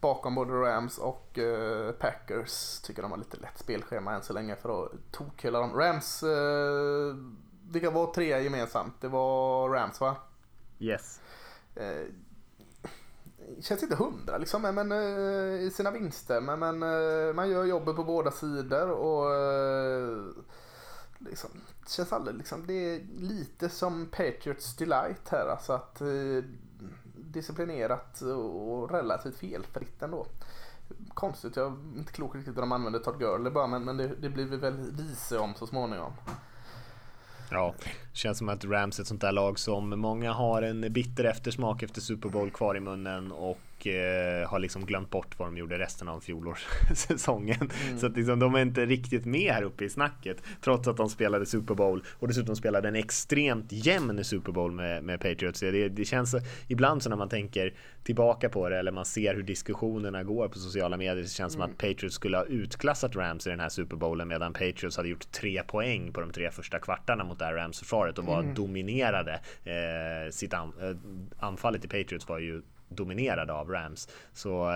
bakom 0.00 0.34
både 0.34 0.52
Rams 0.52 0.98
och 0.98 1.38
eh, 1.38 1.92
Packers. 1.92 2.80
Tycker 2.80 3.02
de 3.02 3.10
har 3.10 3.18
lite 3.18 3.36
lätt 3.36 3.58
spelschema 3.58 4.14
än 4.14 4.22
så 4.22 4.32
länge 4.32 4.56
för 4.56 4.84
att 4.84 4.92
tokhylla 5.10 5.60
dem. 5.60 5.74
Rams, 5.74 6.22
eh, 6.22 7.16
vilka 7.70 7.90
var 7.90 8.12
tre 8.12 8.42
gemensamt? 8.42 9.00
Det 9.00 9.08
var 9.08 9.68
Rams 9.68 10.00
va? 10.00 10.16
Yes. 10.78 11.20
Känns 13.60 13.82
inte 13.82 13.96
hundra 13.96 14.38
liksom, 14.38 14.62
men, 14.62 14.92
eh, 14.92 15.62
i 15.62 15.70
sina 15.74 15.90
vinster. 15.90 16.40
Men, 16.40 16.58
men 16.58 16.82
eh, 16.82 17.34
man 17.34 17.50
gör 17.50 17.64
jobbet 17.64 17.96
på 17.96 18.04
båda 18.04 18.30
sidor 18.30 18.90
och 18.90 19.34
eh, 19.34 20.18
liksom, 21.18 21.50
det 21.84 21.90
känns 21.90 22.12
aldrig 22.12 22.36
liksom, 22.36 22.66
det 22.66 22.72
är 22.74 23.00
lite 23.18 23.68
som 23.68 24.06
Patriots 24.06 24.76
Delight 24.76 25.28
här. 25.28 25.48
Alltså 25.48 25.72
att 25.72 26.02
disciplinerat 27.34 28.20
och 28.20 28.90
relativt 28.90 29.36
felfritt 29.36 30.02
ändå. 30.02 30.26
Konstigt, 31.14 31.56
jag 31.56 31.66
är 31.66 31.98
inte 31.98 32.12
klok 32.12 32.34
riktigt 32.34 32.56
hur 32.56 32.60
de 32.60 32.72
använder 32.72 32.98
Todd 32.98 33.18
Gurley 33.18 33.52
bara, 33.52 33.66
men, 33.66 33.84
men 33.84 33.96
det, 33.96 34.06
det 34.06 34.28
blir 34.28 34.44
vi 34.44 34.56
väl 34.56 34.90
vise 34.92 35.38
om 35.38 35.54
så 35.54 35.66
småningom. 35.66 36.12
Ja, 37.50 37.74
känns 38.12 38.38
som 38.38 38.48
att 38.48 38.64
Rams 38.64 38.98
är 38.98 39.02
ett 39.02 39.08
sånt 39.08 39.20
där 39.20 39.32
lag 39.32 39.58
som 39.58 40.00
många 40.00 40.32
har 40.32 40.62
en 40.62 40.92
bitter 40.92 41.24
eftersmak 41.24 41.82
efter 41.82 42.00
Super 42.00 42.28
Bowl 42.28 42.50
kvar 42.50 42.76
i 42.76 42.80
munnen 42.80 43.32
och 43.32 43.58
eh, 43.86 44.48
har 44.48 44.58
liksom 44.58 44.86
glömt 44.86 45.10
bort 45.10 45.38
vad 45.38 45.48
de 45.48 45.56
gjorde 45.56 45.78
resten 45.78 46.08
av 46.08 46.20
fjolårssäsongen. 46.20 47.70
Mm. 47.86 47.98
Så 47.98 48.06
att 48.06 48.16
liksom, 48.16 48.38
de 48.38 48.54
är 48.54 48.62
inte 48.62 48.86
riktigt 48.86 49.24
med 49.24 49.52
här 49.52 49.62
uppe 49.62 49.84
i 49.84 49.90
snacket 49.90 50.42
trots 50.60 50.88
att 50.88 50.96
de 50.96 51.08
spelade 51.08 51.46
Super 51.46 51.74
Bowl 51.74 52.04
och 52.18 52.28
dessutom 52.28 52.56
spelade 52.56 52.88
en 52.88 52.96
extremt 52.96 53.72
jämn 53.72 54.24
Super 54.24 54.52
Bowl 54.52 54.72
med, 54.72 55.04
med 55.04 55.20
Patriots. 55.20 55.60
Det, 55.60 55.88
det 55.88 56.04
känns 56.04 56.34
ibland 56.68 57.02
så 57.02 57.10
när 57.10 57.16
man 57.16 57.28
tänker 57.28 57.74
tillbaka 58.04 58.48
på 58.48 58.68
det 58.68 58.78
eller 58.78 58.92
man 58.92 59.04
ser 59.04 59.34
hur 59.34 59.42
diskussionerna 59.42 60.22
går 60.22 60.48
på 60.48 60.58
sociala 60.58 60.96
medier 60.96 61.24
så 61.24 61.34
känns 61.34 61.52
det 61.52 61.58
mm. 61.58 61.68
som 61.68 61.74
att 61.74 61.78
Patriots 61.78 62.14
skulle 62.14 62.36
ha 62.36 62.44
utklassat 62.44 63.16
Rams 63.16 63.46
i 63.46 63.50
den 63.50 63.60
här 63.60 63.68
Super 63.68 63.96
Bowlen 63.96 64.28
medan 64.28 64.52
Patriots 64.52 64.96
hade 64.96 65.08
gjort 65.08 65.32
tre 65.32 65.62
poäng 65.62 66.12
på 66.12 66.20
de 66.20 66.30
tre 66.30 66.50
första 66.50 66.78
kvartarna 66.78 67.24
mot 67.24 67.38
det 67.38 67.44
här 67.44 67.54
Rams-försvaret 67.54 68.18
och 68.18 68.24
var 68.24 68.40
mm. 68.40 68.54
dominerade. 68.54 69.40
Eh, 69.64 70.30
sitt 70.30 70.54
an, 70.54 70.72
eh, 70.80 70.96
anfallet 71.38 71.84
i 71.84 71.88
Patriots 71.88 72.28
var 72.28 72.38
ju 72.38 72.62
dominerade 72.96 73.52
av 73.52 73.70
Rams. 73.70 74.08
Så 74.32 74.70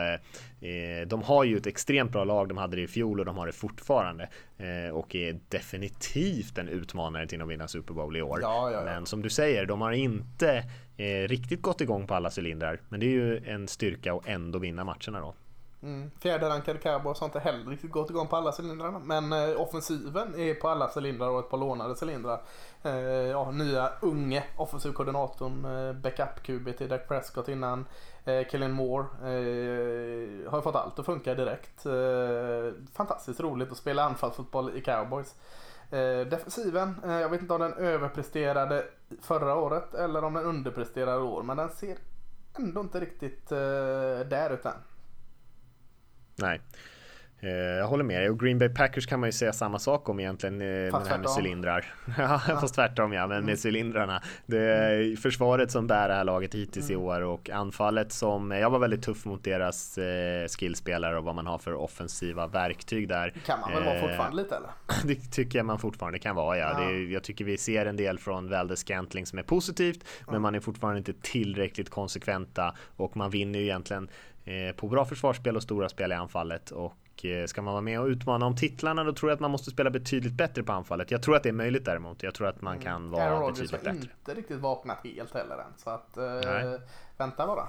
eh, 0.61 1.07
de 1.07 1.23
har 1.23 1.45
ju 1.45 1.57
ett 1.57 1.66
extremt 1.66 2.12
bra 2.12 2.25
lag. 2.25 2.49
De 2.49 2.59
hade 2.59 2.77
det 2.77 2.83
i 2.83 2.89
fjol 2.89 3.21
och 3.21 3.27
de 3.27 3.39
har 3.39 3.47
det 3.47 3.53
fortfarande 3.53 4.29
eh, 4.59 4.95
och 4.95 5.14
är 5.14 5.41
definitivt 5.49 6.59
en 6.59 6.69
utmanare 6.69 7.27
till 7.27 7.43
att 7.43 7.49
vinna 7.49 7.69
Super 7.69 7.95
Bowl 7.95 8.16
i 8.16 8.23
år. 8.23 8.39
Ja, 8.43 8.71
ja, 8.71 8.79
ja. 8.79 8.85
Men 8.85 9.07
som 9.07 9.23
du 9.23 9.31
säger, 9.31 9.66
de 9.66 9.81
har 9.81 9.93
inte 9.93 10.64
eh, 10.97 11.29
riktigt 11.29 11.62
gått 11.62 11.81
igång 11.81 12.07
på 12.07 12.14
alla 12.14 12.31
cylindrar. 12.39 12.81
Men 12.89 13.01
det 13.01 13.07
är 13.07 13.11
ju 13.11 13.47
en 13.47 13.69
styrka 13.69 14.14
att 14.14 14.29
ändå 14.29 14.59
vinna 14.59 14.85
matcherna 14.85 15.21
då. 15.21 15.35
Mm. 15.83 16.11
Fjärde 16.21 16.49
rankade 16.49 16.79
Cowboys 16.79 17.21
har 17.21 17.27
inte 17.27 17.41
heller 17.41 17.71
riktigt 17.71 17.91
gått 17.91 18.11
igång 18.11 18.27
på 18.27 18.37
alla 18.37 18.53
cylindrar. 18.59 18.91
Men 18.91 19.33
eh, 19.33 19.61
offensiven 19.61 20.35
är 20.35 20.55
på 20.55 20.69
alla 20.69 20.91
cylindrar 20.97 21.29
och 21.29 21.39
ett 21.39 21.51
par 21.51 21.59
lånade 21.59 21.95
cylindrar. 22.03 22.41
Eh, 22.83 22.93
ja, 23.31 23.51
nya 23.51 23.91
unge 24.01 24.45
offensivkoordinatorn, 24.57 25.64
eh, 25.64 25.93
backup-QB 25.93 26.73
till 26.73 26.89
Dak 26.89 27.09
Prescott 27.09 27.49
innan. 27.49 27.87
Eh, 28.29 28.47
Kellen 28.49 28.72
Moore 28.72 29.05
eh, 29.05 30.51
har 30.51 30.62
fått 30.62 30.74
allt 30.74 30.99
att 30.99 31.07
funka 31.07 31.35
direkt. 31.35 31.87
Eh, 31.87 32.83
fantastiskt 32.95 33.41
roligt 33.41 33.72
att 33.72 33.76
spela 33.76 34.05
anfallsfotboll 34.05 34.76
i 34.76 34.81
Cowboys. 34.81 35.35
Eh, 35.91 36.26
defensiven, 36.26 36.95
eh, 37.05 37.12
jag 37.12 37.29
vet 37.29 37.41
inte 37.41 37.55
om 37.55 37.61
den 37.61 37.72
överpresterade 37.72 38.85
förra 39.22 39.55
året 39.55 39.95
eller 39.95 40.24
om 40.24 40.35
den 40.35 40.45
underpresterade 40.45 41.18
i 41.18 41.22
år. 41.22 41.43
Men 41.43 41.57
den 41.57 41.68
ser 41.68 41.99
ändå 42.59 42.81
inte 42.81 43.01
riktigt 43.01 43.53
eh, 43.53 43.59
där 44.29 44.51
utan. 44.51 44.74
Nej. 46.37 46.61
Eh, 47.41 47.51
jag 47.51 47.86
håller 47.86 48.05
med 48.05 48.20
dig 48.20 48.30
och 48.30 48.41
Green 48.41 48.59
Bay 48.59 48.68
Packers 48.68 49.07
kan 49.07 49.20
man 49.20 49.28
ju 49.28 49.32
säga 49.32 49.53
samma 49.53 49.78
sak 49.78 50.09
om 50.09 50.20
egentligen. 50.20 50.61
Eh, 50.61 50.91
fast 50.91 51.11
här 51.11 51.18
med 51.18 51.28
cylindrar. 51.39 51.95
ja, 52.18 52.39
fast 52.39 52.74
tvärtom 52.74 53.12
ja, 53.12 53.26
men 53.26 53.45
med 53.45 53.53
mm. 53.53 53.57
cylindrarna. 53.64 54.22
Det 54.47 54.59
är 54.59 55.16
försvaret 55.16 55.70
som 55.70 55.86
bär 55.86 56.09
det 56.09 56.14
här 56.14 56.24
laget 56.24 56.55
hittills 56.55 56.91
mm. 56.91 57.03
i 57.03 57.05
år 57.05 57.20
och 57.20 57.51
anfallet 57.51 58.12
som, 58.12 58.51
jag 58.51 58.70
var 58.70 58.78
väldigt 58.78 59.03
tuff 59.03 59.24
mot 59.24 59.45
deras 59.45 59.99
eh, 59.99 60.49
skillspelare 60.49 61.18
och 61.18 61.24
vad 61.24 61.34
man 61.34 61.47
har 61.47 61.59
för 61.59 61.74
offensiva 61.74 62.47
verktyg 62.47 63.09
där. 63.09 63.34
Kan 63.47 63.61
man 63.61 63.72
väl 63.72 63.84
vara 63.84 64.01
fortfarande 64.01 64.36
lite 64.36 64.57
eller? 64.57 64.70
det 65.05 65.14
tycker 65.14 65.59
jag 65.59 65.66
man 65.66 65.78
fortfarande 65.78 66.18
kan 66.18 66.36
vara 66.36 66.59
ja. 66.59 66.82
ja. 66.82 66.91
Är, 66.91 67.12
jag 67.12 67.22
tycker 67.22 67.45
vi 67.45 67.59
ser 67.59 67.86
en 67.86 67.97
del 67.97 68.18
från 68.18 68.51
Valdes 68.51 68.80
Scantling 68.80 69.26
som 69.26 69.39
är 69.39 69.43
positivt, 69.43 70.05
mm. 70.05 70.32
men 70.32 70.43
man 70.43 70.55
är 70.55 70.61
fortfarande 70.61 70.99
inte 70.99 71.12
tillräckligt 71.12 71.91
konsekventa 71.91 72.74
och 72.97 73.16
man 73.16 73.30
vinner 73.30 73.59
ju 73.59 73.64
egentligen 73.64 74.09
på 74.76 74.89
bra 74.89 75.05
försvarsspel 75.05 75.57
och 75.57 75.62
stora 75.62 75.89
spel 75.89 76.12
i 76.12 76.14
anfallet 76.14 76.70
och 76.70 76.95
Eh, 77.25 77.47
ska 77.47 77.62
man 77.62 77.73
vara 77.75 77.83
med 77.83 78.01
och 78.01 78.07
utmana 78.07 78.47
om 78.47 78.57
titlarna 78.57 79.05
då 79.05 79.12
tror 79.12 79.31
jag 79.31 79.35
att 79.35 79.41
man 79.41 79.51
måste 79.51 79.71
spela 79.71 79.91
betydligt 79.91 80.33
bättre 80.33 80.62
på 80.62 80.73
anfallet. 80.73 81.11
Jag 81.11 81.23
tror 81.23 81.37
att 81.37 81.43
det 81.43 81.49
är 81.49 81.53
möjligt 81.53 81.85
däremot. 81.85 82.23
Jag 82.23 82.35
tror 82.35 82.47
att 82.47 82.62
man 82.62 82.73
mm. 82.73 82.85
kan 82.85 83.11
vara 83.11 83.25
Aaron 83.25 83.53
betydligt 83.53 83.71
bättre. 83.71 83.91
Aaron 83.91 84.03
inte 84.03 84.35
riktigt 84.35 84.59
vaknat 84.59 84.99
helt 85.05 85.35
heller 85.35 85.59
än. 85.59 85.73
Så 85.77 85.91
att, 85.91 86.16
eh, 86.16 86.81
vänta 87.16 87.47
bara. 87.47 87.69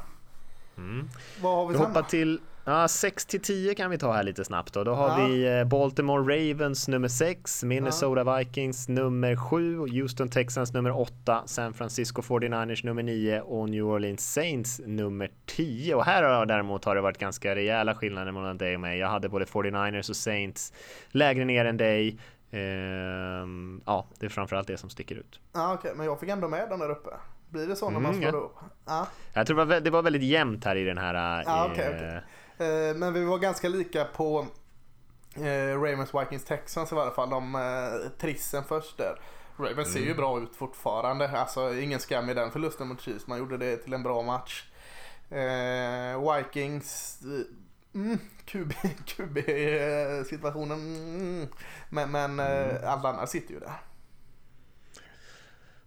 Mm. 0.80 1.10
Vad 1.42 1.56
har 1.56 1.68
vi, 1.68 1.74
vi 1.74 1.80
hoppar 1.80 2.02
till 2.02 2.40
Ja, 2.66 2.88
6 2.88 3.26
till 3.26 3.42
10 3.42 3.76
kan 3.76 3.92
vi 3.92 3.98
ta 3.98 4.12
här 4.14 4.24
lite 4.24 4.46
snabbt 4.46 4.74
då. 4.74 4.84
Då 4.84 4.94
har 4.94 5.20
Ja. 5.22 5.28
vi 5.28 5.60
eh, 5.60 5.64
Baltimore 5.66 6.36
Ravens 6.38 6.88
nummer 6.88 7.08
6, 7.08 7.64
Minnesota 7.64 8.38
Vikings 8.38 8.88
nummer 8.90 9.36
7, 9.36 9.78
Houston 9.78 10.30
Texans 10.30 10.74
nummer 10.74 11.00
8, 11.00 11.44
San 11.46 11.74
Francisco 11.74 12.22
49ers 12.22 12.86
nummer 12.86 13.04
9 13.04 13.42
och 13.42 13.70
New 13.70 13.86
Orleans 13.86 14.34
Saints 14.34 14.82
nummer 14.86 15.32
10. 15.46 15.96
Och 15.96 16.06
här 16.06 16.24
har 16.24 16.46
däremot 16.46 16.86
har 16.86 16.96
det 16.96 17.02
varit 17.02 17.18
ganska 17.18 17.56
rejäla 17.56 17.96
skillnader 17.96 18.32
mellan 18.32 18.58
dig 18.58 18.76
och 18.76 18.82
mig. 18.82 19.00
Jag 19.00 19.08
hade 19.08 19.30
både 19.30 19.46
49ers 19.46 20.10
och 20.10 20.16
Saints 20.16 20.74
lägre 21.12 21.46
ner 21.46 21.66
än 21.66 21.78
dig. 21.78 22.18
Ehm, 22.52 23.82
ja, 23.86 24.08
det 24.20 24.26
är 24.26 24.30
framförallt 24.30 24.68
det 24.68 24.78
som 24.78 24.90
sticker 24.90 25.16
ut. 25.16 25.40
Ja, 25.54 25.74
okej, 25.74 25.92
men 25.96 26.06
jag 26.06 26.20
fick 26.20 26.30
ändå 26.30 26.48
med 26.48 26.70
den 26.70 26.80
där 26.80 26.90
uppe. 26.92 27.10
Blir 27.50 27.68
det 27.68 27.76
så 27.76 27.90
när 27.90 28.00
man 28.00 28.12
Mm, 28.16 28.22
slår 28.30 28.42
ja. 28.42 28.46
upp? 28.48 28.56
Ja. 28.86 29.08
Jag 29.34 29.48
tror 29.48 29.58
det 29.58 29.66
var, 29.66 29.76
vä- 29.76 29.80
det 29.80 29.90
var 29.90 30.02
väldigt 30.02 30.24
jämnt 30.24 30.66
här 30.66 30.76
i 30.76 30.84
den 30.84 30.98
här. 30.98 31.44
Ja, 31.46 31.68
okej, 31.72 31.96
okej. 31.96 32.22
Eh, 32.90 32.96
Men 32.96 33.14
vi 33.14 33.24
var 33.26 33.38
ganska 33.38 33.70
lika 33.70 34.06
på 34.06 34.46
eh, 35.36 35.82
Ravens, 35.82 36.14
Vikings, 36.16 36.46
Texans 36.46 36.92
i 36.92 36.96
varje 36.96 37.12
fall. 37.12 37.30
De 37.30 37.56
eh, 37.56 38.10
trissen 38.20 38.64
först 38.64 38.98
där. 38.98 39.22
Ravens 39.58 39.94
ser 39.94 40.00
ju 40.00 40.16
bra 40.16 40.40
ut 40.40 40.56
fortfarande. 40.56 41.30
Alltså 41.40 41.74
ingen 41.76 42.00
skam 42.00 42.30
i 42.30 42.34
den 42.34 42.52
förlusten 42.52 42.88
mot 42.88 43.02
Chiefs. 43.02 43.28
Man 43.28 43.38
gjorde 43.40 43.58
det 43.58 43.78
till 43.78 43.94
en 43.94 44.04
bra 44.04 44.22
match. 44.22 44.64
Eh, 45.30 46.34
Vikings, 46.36 47.20
eh, 47.22 48.00
mm, 48.02 48.18
QB, 48.46 48.74
QB-situationen. 49.06 50.80
Mm. 51.16 51.48
Men, 51.90 52.12
men 52.12 52.40
eh, 52.40 52.92
alla 52.94 53.10
andra 53.10 53.28
sitter 53.28 53.54
ju 53.54 53.60
där. 53.60 53.74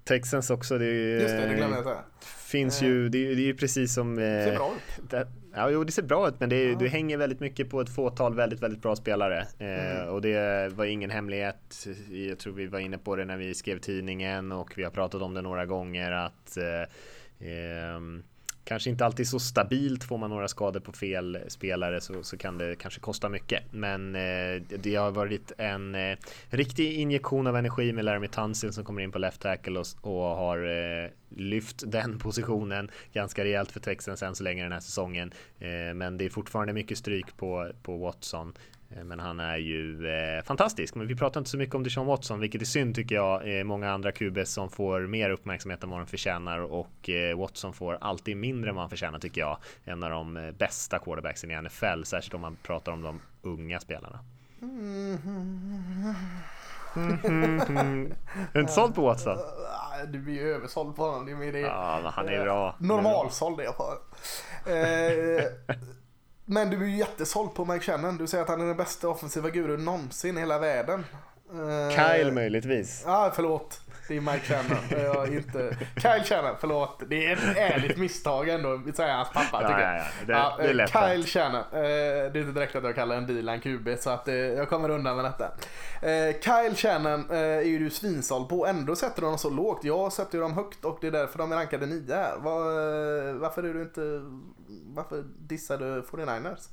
Texans 0.05 0.51
också. 0.51 0.79
Det, 0.79 0.85
ju, 0.85 1.21
Just 1.21 1.29
det, 1.37 1.47
det 1.47 1.55
glömde 1.55 1.77
jag 1.77 1.85
säga. 1.85 2.03
finns 2.47 2.83
ju, 2.83 3.09
det, 3.09 3.19
är- 3.19 3.37
det 3.37 3.43
är 3.43 3.47
ju 3.47 3.55
precis 3.55 3.95
som... 3.95 4.15
Det 4.17 4.45
ser 4.45 4.53
eh, 4.53 4.57
bra 4.59 4.73
ut. 4.77 5.11
Det, 5.11 5.29
ja, 5.55 5.71
jo, 5.71 5.85
det 5.85 5.93
ser 5.93 6.03
bra 6.03 6.29
ut, 6.29 6.35
men 6.41 6.49
det, 6.49 6.57
är, 6.57 6.77
du 6.77 6.89
hänger 6.89 7.17
väldigt 7.17 7.41
mycket 7.41 7.71
på 7.71 7.81
ett 7.81 7.95
fåtal 7.95 8.35
väldigt, 8.35 8.61
väldigt 8.61 8.83
bra 8.83 8.97
spelare. 8.97 9.47
Eh, 9.59 9.67
Mm. 9.97 10.09
Och 10.09 10.23
det 10.23 10.69
var 10.73 10.85
ingen 10.85 11.11
hemlighet. 11.11 11.87
Jag 12.11 12.39
tror 12.39 12.53
vi 12.53 12.67
var 12.67 12.79
inne 12.79 12.99
på 12.99 13.17
det 13.17 13.25
när 13.25 13.37
vi 13.37 13.55
skrev 13.55 13.79
tidningen 13.79 14.53
och 14.53 14.73
vi 14.77 14.83
har 14.85 14.91
pratat 14.91 15.23
om 15.23 15.35
det 15.35 15.43
några 15.43 15.67
gånger 15.67 16.13
att 16.13 16.57
eh, 16.57 17.49
ehm, 17.49 18.23
Kanske 18.65 18.91
inte 18.91 19.05
alltid 19.05 19.29
så 19.29 19.39
stabilt. 19.39 20.05
Får 20.05 20.19
man 20.19 20.31
några 20.31 20.49
skador 20.49 20.81
på 20.81 20.93
fel 20.93 21.39
spelare 21.49 22.01
så, 22.01 22.23
så 22.23 22.37
kan 22.37 22.59
det 22.59 22.77
kanske 22.77 23.01
kosta 23.01 23.29
mycket. 23.29 23.63
Men 23.71 24.15
eh, 24.17 24.63
det 24.79 24.95
har 24.95 25.11
varit 25.11 25.53
en 25.59 25.95
eh, 25.95 26.19
riktig 26.51 26.93
injektion 26.93 27.47
av 27.47 27.57
energi 27.57 27.93
med 27.93 28.05
Laramie 28.05 28.29
Tunsil 28.29 28.73
som 28.73 28.85
kommer 28.85 29.03
in 29.03 29.13
på 29.13 29.19
left 29.19 29.41
tackle 29.41 29.79
och, 29.79 29.87
och 30.01 30.37
har 30.37 30.59
eh, 30.59 31.11
lyft 31.29 31.83
den 31.87 32.19
positionen 32.23 32.91
ganska 33.13 33.45
rejält 33.45 33.73
för 33.73 33.81
Texans 33.81 34.23
än 34.23 34.35
så 34.35 34.45
länge 34.45 34.63
den 34.63 34.73
här 34.73 34.81
säsongen. 34.81 35.33
Eh, 35.59 35.95
men 35.95 36.17
det 36.17 36.25
är 36.25 36.31
fortfarande 36.31 36.73
mycket 36.73 36.99
stryk 36.99 37.37
på, 37.37 37.71
på 37.83 37.97
Watson. 37.97 38.55
Eh, 38.97 39.05
Men 39.05 39.21
han 39.21 39.41
är 39.41 39.57
ju 39.57 40.09
eh, 40.09 40.43
fantastisk. 40.45 40.95
Men 40.95 41.07
vi 41.07 41.17
pratar 41.17 41.41
inte 41.41 41.51
så 41.51 41.57
mycket 41.57 41.75
om 41.75 41.83
Deshaun 41.83 42.07
Watson, 42.07 42.41
vilket 42.41 42.61
är 42.61 42.67
synd 42.67 42.95
tycker 42.95 43.15
jag. 43.15 43.59
Eh, 43.59 43.65
många 43.65 43.91
andra 43.93 44.13
QBs 44.13 44.53
som 44.53 44.71
får 44.71 45.01
mer 45.01 45.31
uppmärksamhet 45.31 45.83
än 45.83 45.91
vad 45.91 46.01
de 46.01 46.07
förtjänar 46.07 46.59
och 46.59 47.09
eh, 47.11 47.39
Watson 47.39 47.73
får 47.73 47.99
alltid 48.01 48.37
mindre 48.37 48.71
än 48.71 48.77
vad 48.77 48.83
han 48.83 48.91
förtjänar 48.91 49.19
tycker 49.19 49.41
jag. 49.41 49.59
En 49.85 50.03
av 50.03 50.11
de 50.11 50.37
eh, 50.37 50.51
bästa 50.51 50.99
quarterbacksen 50.99 51.51
i 51.51 51.63
NFL, 51.63 52.03
särskilt 52.05 52.35
om 52.35 52.41
man 52.41 52.57
pratar 52.63 52.93
om 52.93 53.03
de 53.03 53.21
unga 53.43 53.81
spelarna. 53.81 54.19
Är 56.95 58.53
du 58.53 58.61
inte 58.61 58.73
såld 58.73 58.95
på 58.95 59.03
Watson? 59.03 59.39
Du 60.09 60.19
blir 60.19 60.35
ju 60.35 60.55
översåld 60.55 60.97
på 60.97 61.03
honom. 61.05 61.27
Det 61.27 61.33
är 61.33 61.37
mer 61.37 61.53
det. 61.53 61.61
Ja, 61.61 62.01
men 62.03 62.13
han 62.13 62.29
är 62.29 62.45
bra. 62.45 62.77
Normalsåld 62.79 63.61
är 63.61 63.65
jag 63.65 63.77
på. 63.77 63.95
Men 66.45 66.71
du 66.71 66.77
är 66.77 66.87
ju 66.87 66.97
jättesåld 66.97 67.55
på 67.55 67.65
Mike 67.65 67.85
Shannon. 67.85 68.17
Du 68.17 68.27
säger 68.27 68.43
att 68.43 68.49
han 68.51 68.61
är 68.61 68.67
den 68.67 68.77
bästa 68.77 69.09
offensiva 69.09 69.51
gurun 69.51 69.85
någonsin 69.85 70.37
i 70.37 70.41
hela 70.41 70.59
världen. 70.59 71.05
Eh, 71.53 71.97
Kyle 71.97 72.33
möjligtvis. 72.33 73.03
Ja, 73.07 73.33
förlåt. 73.35 73.81
Det 74.13 74.17
är 74.17 74.21
Mike 74.21 74.47
Shannon. 74.55 75.05
Jag 75.05 75.29
inte... 75.37 75.77
Kyle 75.97 76.25
Shannon, 76.25 76.57
förlåt. 76.61 77.03
Det 77.09 77.27
är 77.27 77.33
ett 77.33 77.57
ärligt 77.57 77.97
misstag 77.99 78.49
ändå, 78.49 78.81
säger 78.95 79.15
hans 79.15 79.29
pappa. 79.33 79.63
Ja, 79.63 79.69
tycker 79.69 79.81
ja, 79.81 79.95
jag. 79.97 80.05
ja. 80.39 80.57
Det- 80.57 80.63
det 80.63 80.69
är 80.69 80.71
eh, 80.71 80.75
lätt 80.75 80.91
Kyle 80.91 81.01
hänt. 81.03 81.29
Shannon. 81.29 81.61
Eh, 81.61 81.71
Det 81.73 81.87
är 82.35 82.37
inte 82.37 82.53
direkt 82.53 82.77
att 82.77 82.85
jag 82.85 82.95
kallar 82.95 83.17
en 83.17 83.49
en 83.49 83.61
QB, 83.61 83.89
så 83.99 84.11
att 84.11 84.29
eh, 84.29 84.35
jag 84.35 84.69
kommer 84.69 84.89
undan 84.89 85.17
med 85.17 85.25
detta. 85.25 85.51
Kyle 86.43 86.77
Shannon 86.77 87.31
är 87.31 87.61
ju 87.63 87.79
du 87.79 87.91
svinsåld 87.91 88.49
på. 88.49 88.67
Ändå 88.67 88.97
sätter 88.97 89.21
du 89.23 89.27
dem 89.27 89.39
så 89.39 89.51
lågt. 89.51 89.85
Jag 89.85 90.13
sätter 90.13 90.35
ju 90.39 90.43
dem 90.43 90.53
högt 90.53 90.85
och 90.85 90.99
det 91.01 91.07
är 91.07 91.11
därför 91.11 91.39
de 91.39 91.53
är 91.53 91.57
rankade 91.57 91.87
nio 91.87 92.15
här. 92.15 92.37
Var, 92.39 93.33
varför 93.33 93.63
är 93.63 93.75
du 93.75 93.83
inte... 93.83 94.01
Varför 94.95 95.25
dissar 95.39 95.79
du 95.79 96.03
49ers? 96.03 96.69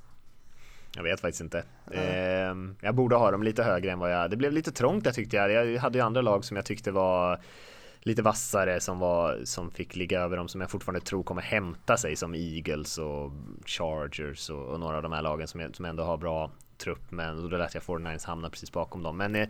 Jag 0.96 1.04
vet 1.04 1.20
faktiskt 1.20 1.42
inte. 1.42 1.64
Ehm, 1.92 2.76
jag 2.82 2.96
borde 2.96 3.16
ha 3.16 3.32
dem 3.32 3.44
lite 3.44 3.64
högre 3.64 3.92
än 3.92 4.00
vad 4.00 4.12
jag... 4.12 4.30
Det 4.30 4.38
blev 4.38 4.52
lite 4.52 4.72
trångt 4.72 5.04
där 5.04 5.12
tyckte 5.12 5.36
jag. 5.36 5.52
Jag 5.52 5.80
hade 5.82 5.98
ju 5.98 6.04
andra 6.04 6.22
lag 6.22 6.46
som 6.46 6.58
jag 6.58 6.66
tyckte 6.66 6.92
var 6.92 7.40
lite 8.02 8.22
vassare 8.22 8.80
som, 8.80 9.00
var, 9.00 9.40
som 9.44 9.72
fick 9.72 9.96
ligga 9.96 10.20
över 10.20 10.38
dem 10.38 10.48
som 10.48 10.62
jag 10.62 10.70
fortfarande 10.70 11.06
tror 11.06 11.24
kommer 11.24 11.42
hämta 11.42 11.98
sig 11.98 12.16
som 12.16 12.36
Eagles 12.36 12.98
och 12.98 13.32
Chargers 13.66 14.50
och, 14.50 14.66
och 14.66 14.80
några 14.80 14.98
av 14.98 15.04
de 15.04 15.12
här 15.12 15.22
lagen 15.22 15.48
som, 15.48 15.74
som 15.74 15.86
ändå 15.86 16.04
har 16.04 16.18
bra 16.18 16.52
trupp 16.80 17.12
men 17.12 17.50
då 17.50 17.58
lät 17.58 17.74
jag 17.74 17.84
49ers 17.84 18.28
hamna 18.28 18.50
precis 18.50 18.72
bakom 18.72 19.04
dem. 19.04 19.18
Men, 19.18 19.36
eh, 19.36 19.42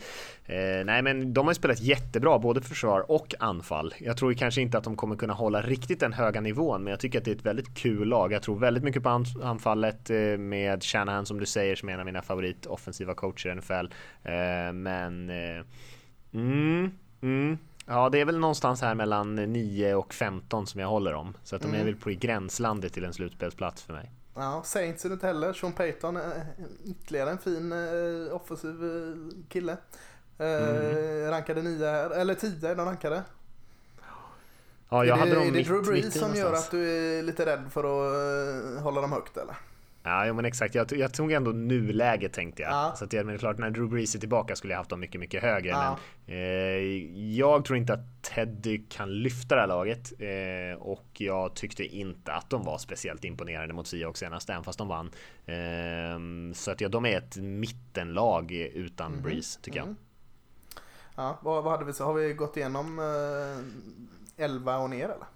eh, 0.45 0.85
nej, 0.85 1.01
men 1.01 1.33
de 1.33 1.45
har 1.45 1.51
ju 1.51 1.55
spelat 1.55 1.79
jättebra 1.81 2.39
både 2.39 2.61
försvar 2.61 3.11
och 3.11 3.35
anfall. 3.39 3.93
Jag 3.99 4.17
tror 4.17 4.33
kanske 4.33 4.61
inte 4.61 4.77
att 4.77 4.83
de 4.83 4.95
kommer 4.95 5.15
kunna 5.15 5.33
hålla 5.33 5.61
riktigt 5.61 5.99
den 5.99 6.13
höga 6.13 6.41
nivån 6.41 6.83
men 6.83 6.91
jag 6.91 6.99
tycker 6.99 7.19
att 7.19 7.25
det 7.25 7.31
är 7.31 7.35
ett 7.35 7.45
väldigt 7.45 7.75
kul 7.75 8.07
lag. 8.07 8.31
Jag 8.31 8.43
tror 8.43 8.59
väldigt 8.59 8.83
mycket 8.83 9.03
på 9.03 9.09
an- 9.09 9.25
anfallet 9.43 10.09
eh, 10.09 10.17
med 10.37 10.83
Shanahan 10.83 11.25
som 11.25 11.39
du 11.39 11.45
säger 11.45 11.75
som 11.75 11.89
är 11.89 11.93
en 11.93 11.99
av 11.99 12.05
mina 12.05 12.21
favorit 12.21 12.65
offensiva 12.65 13.13
coacher 13.13 13.49
i 13.49 13.55
NFL. 13.55 13.73
Eh, 14.23 14.73
men 14.73 15.29
eh, 15.29 15.63
mm, 16.33 16.91
mm. 17.21 17.57
Ja, 17.91 18.09
det 18.09 18.21
är 18.21 18.25
väl 18.25 18.39
någonstans 18.39 18.81
här 18.81 18.95
mellan 18.95 19.35
9 19.35 19.95
och 19.95 20.13
15 20.13 20.67
som 20.67 20.81
jag 20.81 20.87
håller 20.87 21.13
dem. 21.13 21.33
Så 21.43 21.55
att 21.55 21.61
de 21.61 21.73
är 21.73 21.83
väl 21.83 21.95
på 21.95 22.09
gränslandet 22.09 22.93
till 22.93 23.05
en 23.05 23.13
slutspelsplats 23.13 23.83
för 23.83 23.93
mig. 23.93 24.11
Ja, 24.39 24.63
Saints 24.63 25.05
är 25.05 25.09
det 25.09 25.13
inte 25.13 25.27
heller. 25.27 25.53
Sean 25.53 25.73
Payton 25.73 26.17
är 26.17 26.45
ytterligare 26.85 27.31
en 27.31 27.37
fin 27.37 27.71
eh, 27.71 28.35
offensiv 28.35 28.83
eh, 28.83 29.49
kille. 29.49 29.77
Eh, 30.37 31.29
Rankade 31.29 31.61
nio 31.61 31.85
här, 31.85 32.09
eller 32.09 32.33
tio 32.33 32.69
är 32.69 32.75
de 32.75 32.85
rankade. 32.85 33.23
Ja, 34.89 35.05
jag 35.05 35.07
är 35.07 35.19
hade 35.19 35.31
det, 35.31 35.35
dem 35.35 35.47
är 35.47 35.51
det 35.51 35.57
mitt, 35.57 35.67
Drew 35.67 35.83
Brees 35.83 36.19
som 36.19 36.35
gör 36.35 36.43
någonstans. 36.43 36.65
att 36.65 36.71
du 36.71 36.89
är 37.17 37.23
lite 37.23 37.45
rädd 37.45 37.63
för 37.71 37.83
att 37.83 38.77
eh, 38.77 38.81
hålla 38.83 39.01
dem 39.01 39.11
högt 39.11 39.37
eller? 39.37 39.55
Ja, 40.03 40.33
men 40.33 40.45
exakt. 40.45 40.75
Jag, 40.75 40.91
jag 40.91 41.13
tog 41.13 41.31
ändå 41.31 41.51
nuläget 41.51 42.33
tänkte 42.33 42.61
jag. 42.61 42.71
Ja. 42.71 42.93
Så 42.97 43.05
att 43.05 43.11
men 43.13 43.27
det 43.27 43.33
är 43.33 43.37
klart, 43.37 43.57
när 43.57 43.69
Drew 43.71 43.89
Brees 43.89 44.15
är 44.15 44.19
tillbaka 44.19 44.55
skulle 44.55 44.73
jag 44.73 44.77
haft 44.77 44.89
dem 44.89 44.99
mycket, 44.99 45.19
mycket 45.19 45.41
högre. 45.43 45.69
Ja. 45.69 45.97
Men 46.25 46.35
eh, 46.35 47.35
jag 47.37 47.65
tror 47.65 47.77
inte 47.77 47.93
att 47.93 48.21
Teddy 48.21 48.81
kan 48.89 49.13
lyfta 49.13 49.55
det 49.55 49.61
här 49.61 49.67
laget. 49.67 50.11
Eh, 50.19 50.81
och 50.81 51.05
jag 51.13 51.53
tyckte 51.55 51.83
inte 51.83 52.33
att 52.33 52.49
de 52.49 52.63
var 52.63 52.77
speciellt 52.77 53.23
imponerande 53.25 53.73
mot 53.73 53.87
Seahawks 53.87 54.19
senast, 54.19 54.49
även 54.49 54.63
fast 54.63 54.77
de 54.77 54.87
vann. 54.87 55.11
Eh, 55.45 56.53
så 56.53 56.71
att 56.71 56.81
ja, 56.81 56.89
de 56.89 57.05
är 57.05 57.17
ett 57.17 57.37
mittenlag 57.37 58.51
utan 58.51 59.11
Mhm. 59.11 59.21
Brees, 59.21 59.57
tycker 59.61 59.79
Mm. 59.81 59.95
jag. 60.75 60.83
Ja, 61.15 61.39
vad, 61.41 61.63
vad 61.63 61.73
hade 61.73 61.85
vi 61.85 61.93
så? 61.93 62.05
Har 62.05 62.13
vi 62.13 62.33
gått 62.33 62.57
igenom 62.57 62.99
eh, 62.99 64.45
11 64.45 64.77
och 64.77 64.89
ner 64.89 65.03
eller? 65.05 65.27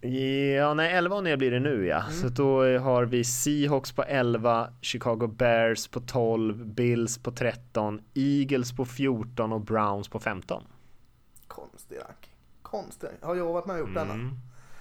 Ja, 0.00 0.74
nej 0.74 0.92
11 0.92 1.16
och 1.16 1.24
ner 1.24 1.36
blir 1.36 1.50
det 1.50 1.60
nu 1.60 1.86
ja. 1.86 2.02
Så 2.10 2.28
då 2.28 2.78
har 2.78 3.04
vi 3.04 3.24
Seahawks 3.24 3.92
på 3.92 4.02
11, 4.02 4.68
Chicago 4.80 5.26
Bears 5.26 5.88
på 5.88 6.00
12, 6.00 6.66
Bills 6.66 7.18
på 7.18 7.30
13, 7.30 8.00
Eagles 8.14 8.76
på 8.76 8.84
14 8.84 9.52
och 9.52 9.60
Browns 9.60 10.08
på 10.08 10.20
15. 10.20 10.62
Konstig 11.46 11.96
ranking. 11.96 12.32
Konstig. 12.62 13.08
Har 13.20 13.34
jag 13.34 13.52
varit 13.52 13.66
med 13.66 13.74
och 13.74 13.80
gjort 13.80 13.94
denna? 13.94 14.14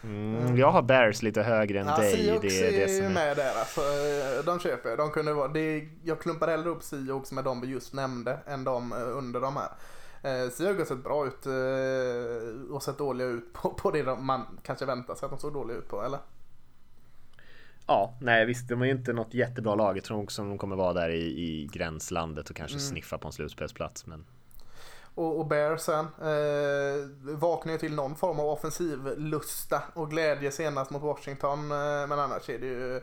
Mm, 0.03 0.57
jag 0.57 0.71
har 0.71 0.81
Bears 0.81 1.21
lite 1.21 1.41
högre 1.41 1.79
än 1.79 1.87
Ja, 1.87 1.97
dig. 1.97 2.15
Seahawks 2.15 2.41
Det 2.41 2.67
är 2.67 2.71
det 2.71 2.83
är 2.83 3.03
som 3.03 3.13
med 3.13 3.37
där 3.37 3.59
alltså. 3.59 3.81
De 4.45 4.59
köper 4.59 4.89
jag. 4.89 4.97
De 4.97 5.11
kunde 5.11 5.33
vara, 5.33 5.47
det, 5.47 5.87
jag 6.03 6.21
klumpar 6.21 6.47
hellre 6.47 6.69
upp 6.69 6.83
Seahawks 6.83 7.31
med 7.31 7.43
de 7.43 7.61
vi 7.61 7.67
just 7.67 7.93
nämnde 7.93 8.39
än 8.45 8.63
de 8.63 8.91
eh, 8.91 9.17
under 9.17 9.41
de 9.41 9.55
här. 9.55 9.69
Eh, 10.21 10.49
Seahawks 10.49 10.79
har 10.79 10.85
sett 10.85 11.03
bra 11.03 11.27
ut 11.27 11.45
eh, 11.45 12.75
och 12.75 12.83
sett 12.83 12.97
dåliga 12.97 13.27
ut 13.27 13.53
på, 13.53 13.69
på 13.69 13.91
det 13.91 14.03
de, 14.03 14.25
man 14.25 14.59
kanske 14.63 14.85
väntar 14.85 15.15
sig 15.15 15.25
att 15.25 15.31
de 15.31 15.39
såg 15.39 15.53
dåliga 15.53 15.77
ut 15.77 15.87
på, 15.87 16.01
eller? 16.01 16.19
Ja, 17.87 18.13
nej 18.21 18.45
visst, 18.45 18.69
de 18.69 18.81
är 18.81 18.85
ju 18.85 18.91
inte 18.91 19.13
något 19.13 19.33
jättebra 19.33 19.75
lag. 19.75 19.97
Jag 19.97 20.03
tror 20.03 20.23
också 20.23 20.41
de 20.41 20.57
kommer 20.57 20.75
vara 20.75 20.93
där 20.93 21.09
i, 21.09 21.21
i 21.25 21.69
gränslandet 21.73 22.49
och 22.49 22.55
kanske 22.55 22.77
Mm. 22.77 22.89
sniffa 22.89 23.17
på 23.17 23.27
en 23.27 23.31
slutspelsplats. 23.33 24.05
Men 24.05 24.25
Och, 25.15 25.39
och 25.39 25.45
Bears 25.47 25.81
sen 25.81 26.05
eh, 26.05 27.35
vaknar 27.37 27.73
ju 27.73 27.79
till 27.79 27.95
någon 27.95 28.15
form 28.15 28.39
av 28.39 28.45
offensiv 28.45 28.99
lusta 29.17 29.83
och 29.93 30.09
glädje 30.09 30.51
senast 30.51 30.91
mot 30.91 31.01
Washington. 31.01 31.59
Eh, 31.71 32.07
men 32.07 32.11
annars 32.19 32.49
är 32.49 32.59
det 32.59 32.65
ju 32.65 33.01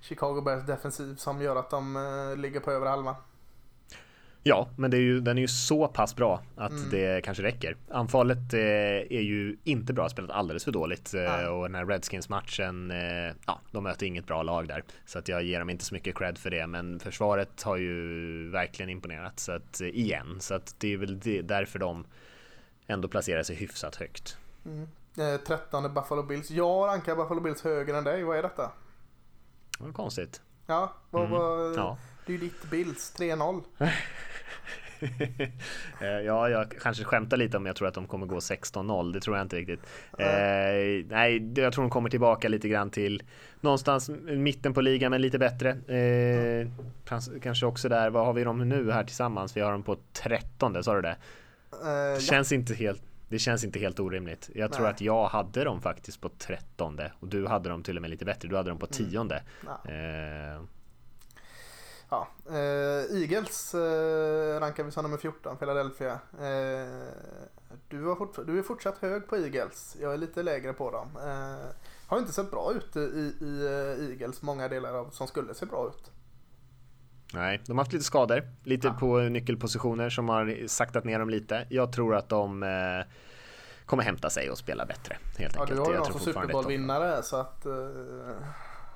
Chicago 0.00 0.40
Bears 0.40 0.66
defensiv 0.66 1.16
som 1.16 1.42
gör 1.42 1.56
att 1.56 1.70
de 1.70 1.96
eh, 1.96 2.36
ligger 2.36 2.60
på 2.60 2.70
över 2.70 2.86
halva. 2.86 3.16
Ja, 4.48 4.68
men 4.76 4.92
är 4.92 4.96
ju, 4.96 5.20
den 5.20 5.38
är 5.38 5.42
ju 5.42 5.48
så 5.48 5.88
pass 5.88 6.16
bra 6.16 6.42
att 6.56 6.70
mm. 6.70 6.90
det 6.90 7.24
kanske 7.24 7.42
räcker. 7.42 7.76
Anfallet 7.90 8.54
eh, 8.54 8.60
är 8.60 9.20
ju 9.20 9.56
inte 9.64 9.92
bra, 9.92 10.08
spelat 10.08 10.30
alldeles 10.30 10.64
för 10.64 10.72
dåligt 10.72 11.14
eh, 11.14 11.46
och 11.46 11.62
den 11.62 11.74
här 11.74 11.86
Redskins-matchen, 11.86 12.90
eh, 12.90 13.34
ja, 13.46 13.60
de 13.70 13.84
möter 13.84 14.06
inget 14.06 14.26
bra 14.26 14.42
lag 14.42 14.68
där. 14.68 14.84
Så 15.06 15.18
att 15.18 15.28
jag 15.28 15.42
ger 15.42 15.58
dem 15.58 15.70
inte 15.70 15.84
så 15.84 15.94
mycket 15.94 16.18
cred 16.18 16.38
för 16.38 16.50
det, 16.50 16.66
men 16.66 17.00
försvaret 17.00 17.62
har 17.62 17.76
ju 17.76 18.50
verkligen 18.50 18.90
imponerat 18.90 19.40
så 19.40 19.52
att, 19.52 19.80
eh, 19.80 19.88
igen. 19.88 20.36
Så 20.40 20.54
att 20.54 20.74
det 20.78 20.92
är 20.92 20.96
väl 20.96 21.20
det, 21.20 21.42
därför 21.42 21.78
de 21.78 22.06
ändå 22.86 23.08
placerar 23.08 23.42
sig 23.42 23.56
hyfsat 23.56 23.96
högt. 23.96 24.38
Mm. 24.64 24.88
Eh, 25.18 25.40
13 25.40 25.94
Buffalo 25.94 26.22
Bills. 26.22 26.50
Jag 26.50 26.88
rankar 26.88 27.16
Buffalo 27.16 27.40
Bills 27.40 27.62
högre 27.62 27.98
än 27.98 28.04
dig. 28.04 28.22
Vad 28.22 28.38
är 28.38 28.42
detta? 28.42 28.72
Det 29.78 29.84
var 29.84 29.92
konstigt. 29.92 30.40
Ja, 30.66 30.92
vad, 31.10 31.24
mm. 31.24 31.38
vad, 31.38 31.76
ja. 31.76 31.98
det 32.26 32.32
är 32.32 32.38
ju 32.38 32.44
ditt 32.44 32.70
Bills 32.70 33.14
3-0. 33.18 33.62
Eh, 36.00 36.06
ja, 36.06 36.48
jag 36.48 36.70
kanske 36.70 37.04
skämtar 37.04 37.36
lite 37.36 37.56
om 37.56 37.66
jag 37.66 37.76
tror 37.76 37.88
att 37.88 37.94
de 37.94 38.06
kommer 38.06 38.26
gå 38.26 38.38
16-0. 38.38 39.12
Det 39.12 39.20
tror 39.20 39.36
jag 39.36 39.44
inte 39.44 39.56
riktigt. 39.56 39.80
Mm. 40.18 40.30
Eh, 40.30 41.06
nej, 41.08 41.52
jag 41.60 41.72
tror 41.72 41.84
de 41.84 41.90
kommer 41.90 42.10
tillbaka 42.10 42.48
lite 42.48 42.68
grann 42.68 42.90
till 42.90 43.22
någonstans 43.60 44.10
mitten 44.24 44.74
på 44.74 44.80
ligan, 44.80 45.10
men 45.10 45.22
lite 45.22 45.38
bättre. 45.38 45.70
Eh, 45.70 46.68
kanske 47.42 47.66
också 47.66 47.88
där. 47.88 48.10
Vad 48.10 48.26
har 48.26 48.32
vi 48.32 48.44
dem 48.44 48.68
nu 48.68 48.90
här 48.90 49.04
tillsammans? 49.04 49.56
Vi 49.56 49.60
har 49.60 49.72
dem 49.72 49.82
på 49.82 49.96
13, 50.12 50.84
sa 50.84 50.94
du 50.94 51.02
det? 51.02 51.16
Eh, 51.72 52.14
det 52.14 52.22
känns 52.22 52.52
inte 52.52 52.74
helt 52.74 53.02
det 53.28 53.38
känns 53.38 53.64
inte 53.64 53.78
helt 53.78 54.00
orimligt. 54.00 54.50
Jag 54.54 54.72
tror 54.72 54.88
att 54.88 55.00
jag 55.00 55.26
hade 55.26 55.64
dem 55.64 55.80
faktiskt 55.82 56.20
på 56.20 56.28
trettonde 56.28 57.12
och 57.20 57.28
du 57.28 57.46
hade 57.46 57.68
dem 57.68 57.82
till 57.82 57.96
och 57.96 58.02
med 58.02 58.10
lite 58.10 58.24
bättre. 58.24 58.48
Du 58.48 58.56
hade 58.56 58.70
dem 58.70 58.78
på 58.78 58.86
mm. 58.86 59.10
tionde. 59.10 59.34
Mm. 59.34 59.74
Ja. 59.84 59.90
Eh. 60.54 60.60
Ja. 62.10 62.28
Eh, 62.48 63.20
Eagles 63.22 63.74
eh, 63.74 64.60
rankar 64.60 64.84
vi 64.84 64.90
som 64.90 65.02
nummer 65.02 65.16
14, 65.16 65.56
Philadelphia. 65.56 66.12
Eh, 66.32 67.08
du, 67.88 68.04
har 68.04 68.44
du 68.44 68.58
är 68.58 68.62
fortsatt 68.62 68.98
hög 68.98 69.28
på 69.28 69.36
Eagles. 69.36 69.96
Jag 70.00 70.12
är 70.12 70.16
lite 70.16 70.42
lägre 70.42 70.72
på 70.72 70.90
dem. 70.90 71.08
Eh, 71.16 71.66
har 72.06 72.18
inte 72.18 72.32
sett 72.32 72.50
bra 72.50 72.72
ut 72.72 72.96
i, 72.96 73.34
i 73.40 73.68
uh, 73.68 74.10
Eagles, 74.10 74.42
många 74.42 74.68
delar 74.68 74.94
av 74.94 75.10
som 75.10 75.26
skulle 75.26 75.54
se 75.54 75.66
bra 75.66 75.88
ut. 75.88 76.10
Nej, 77.34 77.60
de 77.66 77.72
har 77.72 77.84
haft 77.84 77.92
lite 77.92 78.04
skador, 78.04 78.42
lite 78.62 78.86
ja. 78.86 78.92
på 79.00 79.18
nyckelpositioner 79.18 80.10
som 80.10 80.28
har 80.28 80.66
saktat 80.66 81.04
ner 81.04 81.18
dem 81.18 81.30
lite. 81.30 81.66
Jag 81.70 81.92
tror 81.92 82.14
att 82.14 82.28
de 82.28 82.62
eh, 82.62 82.68
kommer 83.86 84.02
hämta 84.02 84.30
sig 84.30 84.50
och 84.50 84.58
spela 84.58 84.86
bättre 84.86 85.16
helt 85.38 85.54
ja, 85.54 85.60
enkelt. 85.60 85.78
Du 85.78 85.82
har 85.82 85.92
ju 85.92 85.98
någon 85.98 86.12
som 86.12 86.20
Super 86.20 86.46
Bowl-vinnare 86.46 87.22
så 87.22 87.36
att 87.36 87.66
uh, 87.66 87.72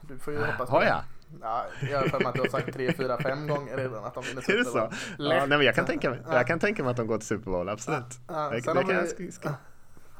du 0.01 0.19
får 0.19 0.33
ju 0.33 0.39
hoppas 0.39 0.71
på 0.71 0.77
Har 0.77 0.85
jag? 0.85 1.01
Ja, 1.41 1.65
jag 1.91 1.99
har 1.99 2.09
för 2.09 2.19
mig 2.19 2.27
att 2.27 2.35
du 2.35 2.41
har 2.41 2.49
sagt 2.49 2.75
3, 2.75 2.93
4, 2.93 3.19
5 3.23 3.47
gånger 3.47 3.77
redan 3.77 4.05
att 4.05 4.15
de 4.15 4.25
vinner 4.25 4.43
Super 4.43 4.65
Bowl. 4.65 4.77
Är 4.79 4.89
det 4.89 4.91
så? 4.91 5.23
Ja, 5.23 5.47
nej, 5.47 5.49
men 5.49 5.63
jag, 5.63 5.75
kan 5.75 5.87
tänka 5.87 6.11
mig, 6.11 6.23
jag 6.31 6.47
kan 6.47 6.59
tänka 6.59 6.83
mig 6.83 6.91
att 6.91 6.97
de 6.97 7.07
går 7.07 7.19
till 7.19 7.27
Super 7.27 7.51
Bowl, 7.51 7.69
absolut. 7.69 8.19
Ja, 8.29 8.51
det, 8.51 8.57
det 8.57 8.63
kan 8.63 8.89
jag, 8.89 9.33
ska, 9.33 9.51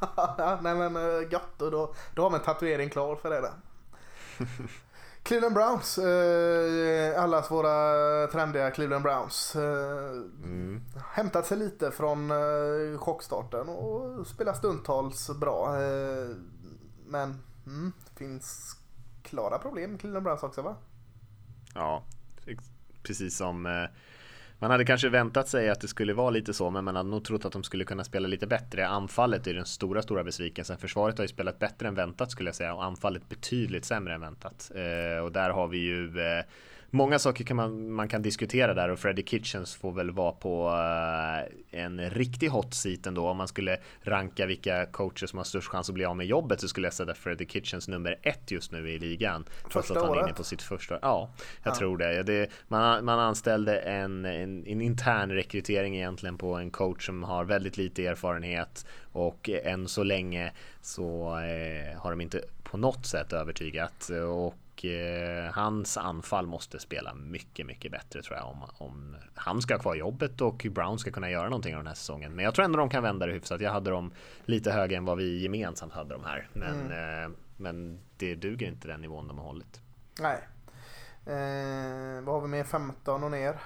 ja, 0.17 0.59
nej 0.63 0.75
men 0.75 0.97
eh, 0.97 1.41
och 1.59 1.71
då, 1.71 1.95
då 2.15 2.23
har 2.23 2.31
vi 2.31 2.37
en 2.37 2.43
tatuering 2.43 2.91
klar 2.91 3.17
för 3.17 3.31
det 3.31 3.41
där. 3.41 3.53
Cleveland 5.23 5.55
Browns, 5.55 5.99
eh, 5.99 7.23
allas 7.23 7.51
våra 7.51 8.27
trendiga 8.27 8.71
Cleveland 8.71 9.05
Browns. 9.05 9.57
Eh, 9.57 10.11
mm. 10.45 10.83
Hämtat 11.13 11.47
sig 11.47 11.57
lite 11.59 11.91
från 11.91 12.31
eh, 12.31 12.99
chockstarten 12.99 13.69
och 13.69 14.27
spelar 14.27 14.53
stundtals 14.53 15.31
bra. 15.31 15.83
Eh, 15.83 16.29
men 17.07 17.43
mm, 17.67 17.93
finns 18.17 18.77
klara 19.23 19.59
problem 19.59 19.99
Cleveland 19.99 20.25
Browns 20.25 20.43
också 20.43 20.63
va? 20.63 20.77
Ja, 21.75 22.05
precis 23.03 23.37
som 23.37 23.67
eh, 23.67 23.85
man 24.59 24.71
hade 24.71 24.85
kanske 24.85 25.09
väntat 25.09 25.49
sig 25.49 25.71
att 25.71 25.81
det 25.81 25.89
skulle 25.89 26.13
vara 26.13 26.31
lite 26.31 26.55
så, 26.55 26.71
men 26.71 26.85
man 26.85 26.97
hade 26.97 27.09
nog 27.09 27.25
trott 27.25 27.45
att 27.45 27.53
de 27.53 27.63
skulle 27.63 27.85
kunna 27.85 28.05
spela 28.05 28.29
lite 28.29 28.47
bättre. 28.47 28.89
Anfallet 28.89 29.47
är 29.47 29.55
den 29.55 29.67
stora, 29.67 30.03
stora 30.03 30.25
besvikelsen. 30.25 30.79
Försvaret 30.79 31.19
har 31.19 31.25
ju 31.25 31.29
spelat 31.29 31.59
bättre 31.59 31.89
än 31.89 31.95
väntat 31.95 32.31
skulle 32.31 32.49
jag 32.49 32.55
säga 32.55 32.75
och 32.75 32.85
anfallet 32.85 33.29
betydligt 33.29 33.85
sämre 33.85 34.15
än 34.15 34.21
väntat. 34.21 34.71
Eh, 34.75 35.25
och 35.25 35.33
där 35.33 35.51
har 35.51 35.69
vi 35.69 35.79
ju 35.79 36.21
eh, 36.21 36.45
Många 36.93 37.19
saker 37.19 37.45
kan 37.45 37.57
man, 37.57 37.93
man 37.93 38.09
kan 38.09 38.23
diskutera 38.23 38.75
där 38.75 38.89
och 38.89 38.99
Freddie 38.99 39.23
Kitchens 39.23 39.75
får 39.75 39.93
väl 39.93 40.11
vara 40.11 40.33
på 40.33 40.69
uh, 40.69 41.81
en 41.81 42.11
riktig 42.11 42.49
hot 42.49 42.75
seat 42.75 43.07
ändå. 43.07 43.29
Om 43.29 43.37
man 43.37 43.49
skulle 43.49 43.79
ranka 44.03 44.47
vilka 44.47 44.87
coacher 44.87 45.27
som 45.27 45.37
har 45.37 45.45
störst 45.45 45.69
chans 45.69 45.89
att 45.89 45.95
bli 45.95 46.05
av 46.05 46.17
med 46.17 46.27
jobbet 46.27 46.61
så 46.61 46.69
skulle 46.69 46.87
jag 46.87 46.95
sätta 46.95 47.15
Freddie 47.15 47.47
Kitchens 47.47 47.89
nummer 47.89 48.19
ett 48.23 48.51
just 48.51 48.73
nu 48.73 48.91
i 48.91 48.99
ligan. 48.99 49.45
Trots 49.73 49.91
att 49.91 49.97
han 49.97 50.19
är 50.19 50.23
inne 50.23 50.33
på 50.33 50.45
sitt 50.45 50.63
första. 50.63 50.99
Ja, 51.03 51.31
jag 51.63 51.71
ja. 51.71 51.79
tror 51.79 51.99
det. 51.99 52.23
det 52.23 52.51
man, 52.69 53.05
man 53.05 53.19
anställde 53.19 53.79
en, 53.79 54.25
en, 54.25 54.67
en 54.67 54.81
intern 54.81 55.31
rekrytering 55.31 55.97
egentligen 55.97 56.39
på 56.39 56.55
en 56.55 56.71
coach 56.71 57.07
som 57.07 57.23
har 57.23 57.45
väldigt 57.45 57.77
lite 57.77 58.07
erfarenhet 58.07 58.87
och 59.13 59.51
än 59.65 59.89
så 59.89 60.03
länge 60.03 60.53
så 60.83 61.39
eh, 61.39 62.01
har 62.01 62.11
de 62.11 62.21
inte 62.21 62.43
på 62.63 62.77
något 62.77 63.07
sätt 63.07 63.33
övertygat 63.33 64.11
och 64.29 64.55
eh, 64.85 65.53
hans 65.53 65.97
anfall 65.97 66.47
måste 66.47 66.79
spela 66.79 67.15
mycket, 67.15 67.67
mycket 67.67 67.93
bättre 67.93 68.23
tror 68.23 68.37
jag 68.37 68.47
om, 68.49 68.65
om 68.79 69.17
han 69.35 69.63
ska 69.63 69.75
ha 69.75 69.81
kvar 69.81 69.95
jobbet 69.95 70.41
och 70.41 70.67
Brown 70.71 70.99
ska 70.99 71.11
kunna 71.11 71.31
göra 71.31 71.49
någonting 71.49 71.75
av 71.75 71.81
den 71.81 71.87
här 71.87 71.95
säsongen. 71.95 72.35
Men 72.35 72.45
jag 72.45 72.55
tror 72.55 72.65
ändå 72.65 72.79
de 72.79 72.89
kan 72.89 73.03
vända 73.03 73.27
det 73.27 73.33
hyfsat. 73.33 73.61
Jag 73.61 73.73
hade 73.73 73.91
dem 73.91 74.13
lite 74.45 74.73
högre 74.73 74.97
än 74.97 75.05
vad 75.05 75.19
vi 75.19 75.43
gemensamt 75.43 75.93
hade 75.93 76.15
dem 76.15 76.25
här, 76.25 76.49
men, 76.53 76.81
mm. 76.81 77.25
eh, 77.25 77.31
men 77.57 78.01
det 78.17 78.35
duger 78.35 78.67
inte 78.67 78.89
den 78.89 79.01
nivån 79.01 79.29
de 79.29 79.39
har 79.39 79.45
hållit. 79.45 79.81
Nej. 80.21 80.39
Eh, 81.27 82.25
vad 82.25 82.35
har 82.35 82.41
vi 82.41 82.49
med 82.49 82.67
15 82.67 83.25
och 83.25 83.31
ner? 83.31 83.57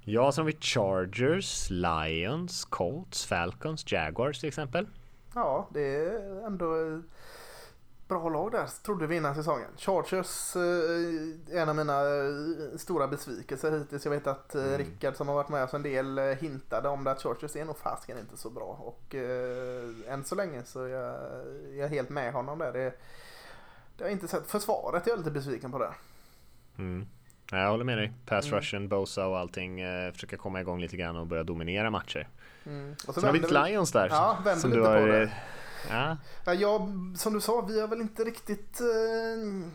Ja, 0.00 0.32
som 0.32 0.46
vi 0.46 0.56
Chargers, 0.60 1.70
Lions, 1.70 2.64
Colts, 2.64 3.26
Falcons, 3.26 3.92
Jaguars 3.92 4.40
till 4.40 4.48
exempel. 4.48 4.86
Ja, 5.34 5.68
det 5.72 5.96
är 5.96 6.46
ändå 6.46 7.02
bra 8.08 8.28
lag 8.28 8.52
där, 8.52 8.66
trodde 8.84 9.06
vi 9.06 9.16
innan 9.16 9.34
säsongen. 9.34 9.68
Chargers 9.76 10.56
eh, 10.56 11.60
en 11.62 11.68
av 11.68 11.76
mina 11.76 12.00
eh, 12.00 12.76
stora 12.76 13.08
besvikelser 13.08 13.78
hittills. 13.78 14.04
Jag 14.04 14.12
vet 14.12 14.26
att 14.26 14.54
eh, 14.54 14.64
mm. 14.64 14.78
Rickard 14.78 15.16
som 15.16 15.28
har 15.28 15.34
varit 15.34 15.48
med 15.48 15.64
oss 15.64 15.74
en 15.74 15.82
del 15.82 16.18
hintade 16.18 16.88
om 16.88 17.04
det 17.04 17.10
att 17.10 17.22
Chargers 17.22 17.56
är 17.56 17.64
nog 17.64 17.78
fasken 17.78 18.18
inte 18.18 18.36
så 18.36 18.50
bra. 18.50 18.64
Och 18.64 19.14
eh, 19.14 20.12
än 20.12 20.24
så 20.24 20.34
länge 20.34 20.64
så 20.64 20.84
är 20.84 20.88
jag, 20.88 21.16
jag 21.76 21.84
är 21.84 21.88
helt 21.88 22.10
med 22.10 22.32
honom 22.32 22.58
där. 22.58 22.72
Det, 22.72 22.92
det 23.96 24.04
har 24.04 24.10
jag 24.10 24.12
inte 24.12 24.28
sett. 24.28 24.46
Försvaret 24.46 25.06
är 25.06 25.10
jag 25.10 25.18
lite 25.18 25.30
besviken 25.30 25.72
på 25.72 25.78
det. 25.78 25.92
Mm. 26.78 27.06
Jag 27.50 27.70
håller 27.70 27.84
med 27.84 27.98
dig. 27.98 28.12
Pass 28.26 28.46
mm. 28.46 28.58
rushen, 28.58 28.88
Bosa 28.88 29.26
och 29.26 29.38
allting. 29.38 29.80
Eh, 29.80 30.12
försöka 30.12 30.36
komma 30.36 30.60
igång 30.60 30.80
lite 30.80 30.96
grann 30.96 31.16
och 31.16 31.26
börja 31.26 31.44
dominera 31.44 31.90
matcher. 31.90 32.28
Mm. 32.66 32.92
Och 32.92 33.14
så 33.14 33.20
Sen 33.20 33.24
har 33.24 33.64
vi 33.64 33.70
Lions 33.70 33.92
där. 33.92 34.08
Ja, 34.08 34.38
vänder 34.44 34.68
lite 34.68 34.80
har, 34.80 35.00
på 35.00 35.06
det. 35.06 35.32
Ja. 35.90 36.16
Ja, 36.54 36.88
som 37.16 37.32
du 37.32 37.40
sa, 37.40 37.60
vi 37.60 37.80
har 37.80 37.88
väl 37.88 38.00
inte 38.00 38.24
riktigt 38.24 38.80
eh, 38.80 39.70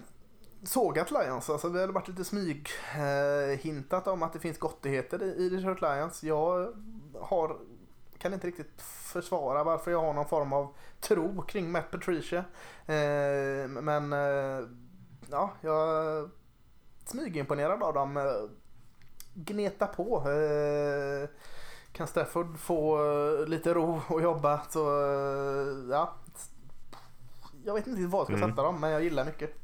sågat 0.63 1.11
Lions. 1.11 1.49
Alltså, 1.49 1.69
vi 1.69 1.81
har 1.81 1.87
varit 1.87 2.07
lite 2.07 2.23
smyghintat 2.23 4.07
eh, 4.07 4.13
om 4.13 4.23
att 4.23 4.33
det 4.33 4.39
finns 4.39 4.57
gottigheter 4.57 5.23
i, 5.23 5.45
i 5.45 5.49
Detroit 5.49 5.81
Lions. 5.81 6.23
Jag 6.23 6.73
har, 7.21 7.57
kan 8.17 8.33
inte 8.33 8.47
riktigt 8.47 8.81
försvara 8.81 9.63
varför 9.63 9.91
jag 9.91 10.01
har 10.01 10.13
någon 10.13 10.27
form 10.27 10.53
av 10.53 10.75
tro 10.99 11.41
kring 11.41 11.71
Matt 11.71 11.91
Patricia. 11.91 12.45
Eh, 12.85 13.67
men 13.67 14.13
eh, 14.13 14.67
ja, 15.31 15.51
jag 15.61 16.05
är 16.05 16.29
smygimponerad 17.05 17.83
av 17.83 17.93
dem. 17.93 18.17
Eh, 18.17 18.23
gneta 19.33 19.87
på. 19.87 20.29
Eh, 20.29 21.29
kan 21.93 22.07
Stafford 22.07 22.57
få 22.57 23.03
uh, 23.03 23.47
lite 23.47 23.73
ro 23.73 24.01
och 24.07 24.21
jobba 24.21 24.61
så 24.69 24.89
uh, 24.89 25.89
ja. 25.89 26.13
Jag 27.65 27.73
vet 27.73 27.87
inte 27.87 28.07
vad 28.07 28.19
jag 28.19 28.27
ska 28.27 28.35
mm. 28.35 28.49
sätta 28.49 28.63
dem 28.63 28.79
men 28.79 28.91
jag 28.91 29.03
gillar 29.03 29.25
mycket. 29.25 29.62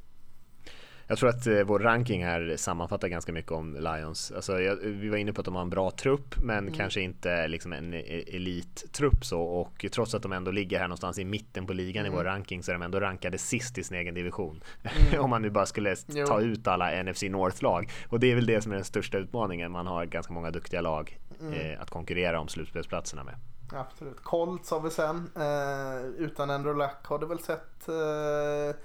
Jag 1.09 1.17
tror 1.17 1.29
att 1.29 1.47
eh, 1.47 1.61
vår 1.63 1.79
ranking 1.79 2.25
här 2.25 2.57
sammanfattar 2.57 3.07
ganska 3.07 3.31
mycket 3.31 3.51
om 3.51 3.75
Lions. 3.75 4.31
Alltså, 4.31 4.61
jag, 4.61 4.75
vi 4.75 5.09
var 5.09 5.17
inne 5.17 5.33
på 5.33 5.41
att 5.41 5.45
de 5.45 5.55
har 5.55 5.61
en 5.61 5.69
bra 5.69 5.91
trupp, 5.91 6.35
men 6.37 6.57
mm. 6.57 6.73
kanske 6.73 7.01
inte 7.01 7.47
liksom 7.47 7.73
en 7.73 7.93
e-, 7.93 8.23
elittrupp 8.27 9.25
så. 9.25 9.41
Och 9.41 9.85
trots 9.91 10.15
att 10.15 10.23
de 10.23 10.31
ändå 10.31 10.51
ligger 10.51 10.79
här 10.79 10.87
någonstans 10.87 11.19
i 11.19 11.25
mitten 11.25 11.65
på 11.67 11.73
ligan 11.73 12.05
mm. 12.05 12.13
i 12.13 12.15
vår 12.15 12.21
mm. 12.21 12.33
ranking 12.33 12.63
så 12.63 12.71
är 12.71 12.73
de 12.73 12.81
ändå 12.81 12.99
rankade 12.99 13.37
sist 13.37 13.77
i 13.77 13.83
sin 13.83 13.97
egen 13.97 14.13
division. 14.13 14.63
Mm. 14.83 15.19
Om 15.23 15.29
man 15.29 15.41
nu 15.41 15.49
bara 15.49 15.65
skulle 15.65 15.95
jo. 16.07 16.25
ta 16.25 16.41
ut 16.41 16.67
alla 16.67 17.03
NFC 17.03 17.23
North-lag. 17.23 17.91
Och 18.09 18.19
det 18.19 18.31
är 18.31 18.35
väl 18.35 18.45
det 18.45 18.61
som 18.61 18.71
är 18.71 18.75
den 18.75 18.85
största 18.85 19.17
utmaningen. 19.17 19.71
Man 19.71 19.87
har 19.87 20.05
ganska 20.05 20.33
många 20.33 20.51
duktiga 20.51 20.81
lag 20.81 21.19
mm. 21.41 21.53
eh, 21.53 21.81
att 21.81 21.89
konkurrera 21.89 22.39
om 22.39 22.47
slutspelsplatserna 22.47 23.23
med. 23.23 23.35
Absolut. 23.73 24.23
Colts 24.23 24.71
har 24.71 24.79
vi 24.79 24.89
sen. 24.89 25.31
Eh, 25.35 26.23
utan 26.25 26.49
Andrew 26.49 26.83
Luck 26.83 27.05
har 27.05 27.19
det 27.19 27.25
väl 27.25 27.39
sett 27.39 27.87
eh, 27.87 28.75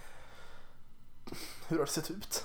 hur 1.69 1.79
har 1.79 1.85
det 1.85 1.91
sett 1.91 2.11
ut? 2.11 2.45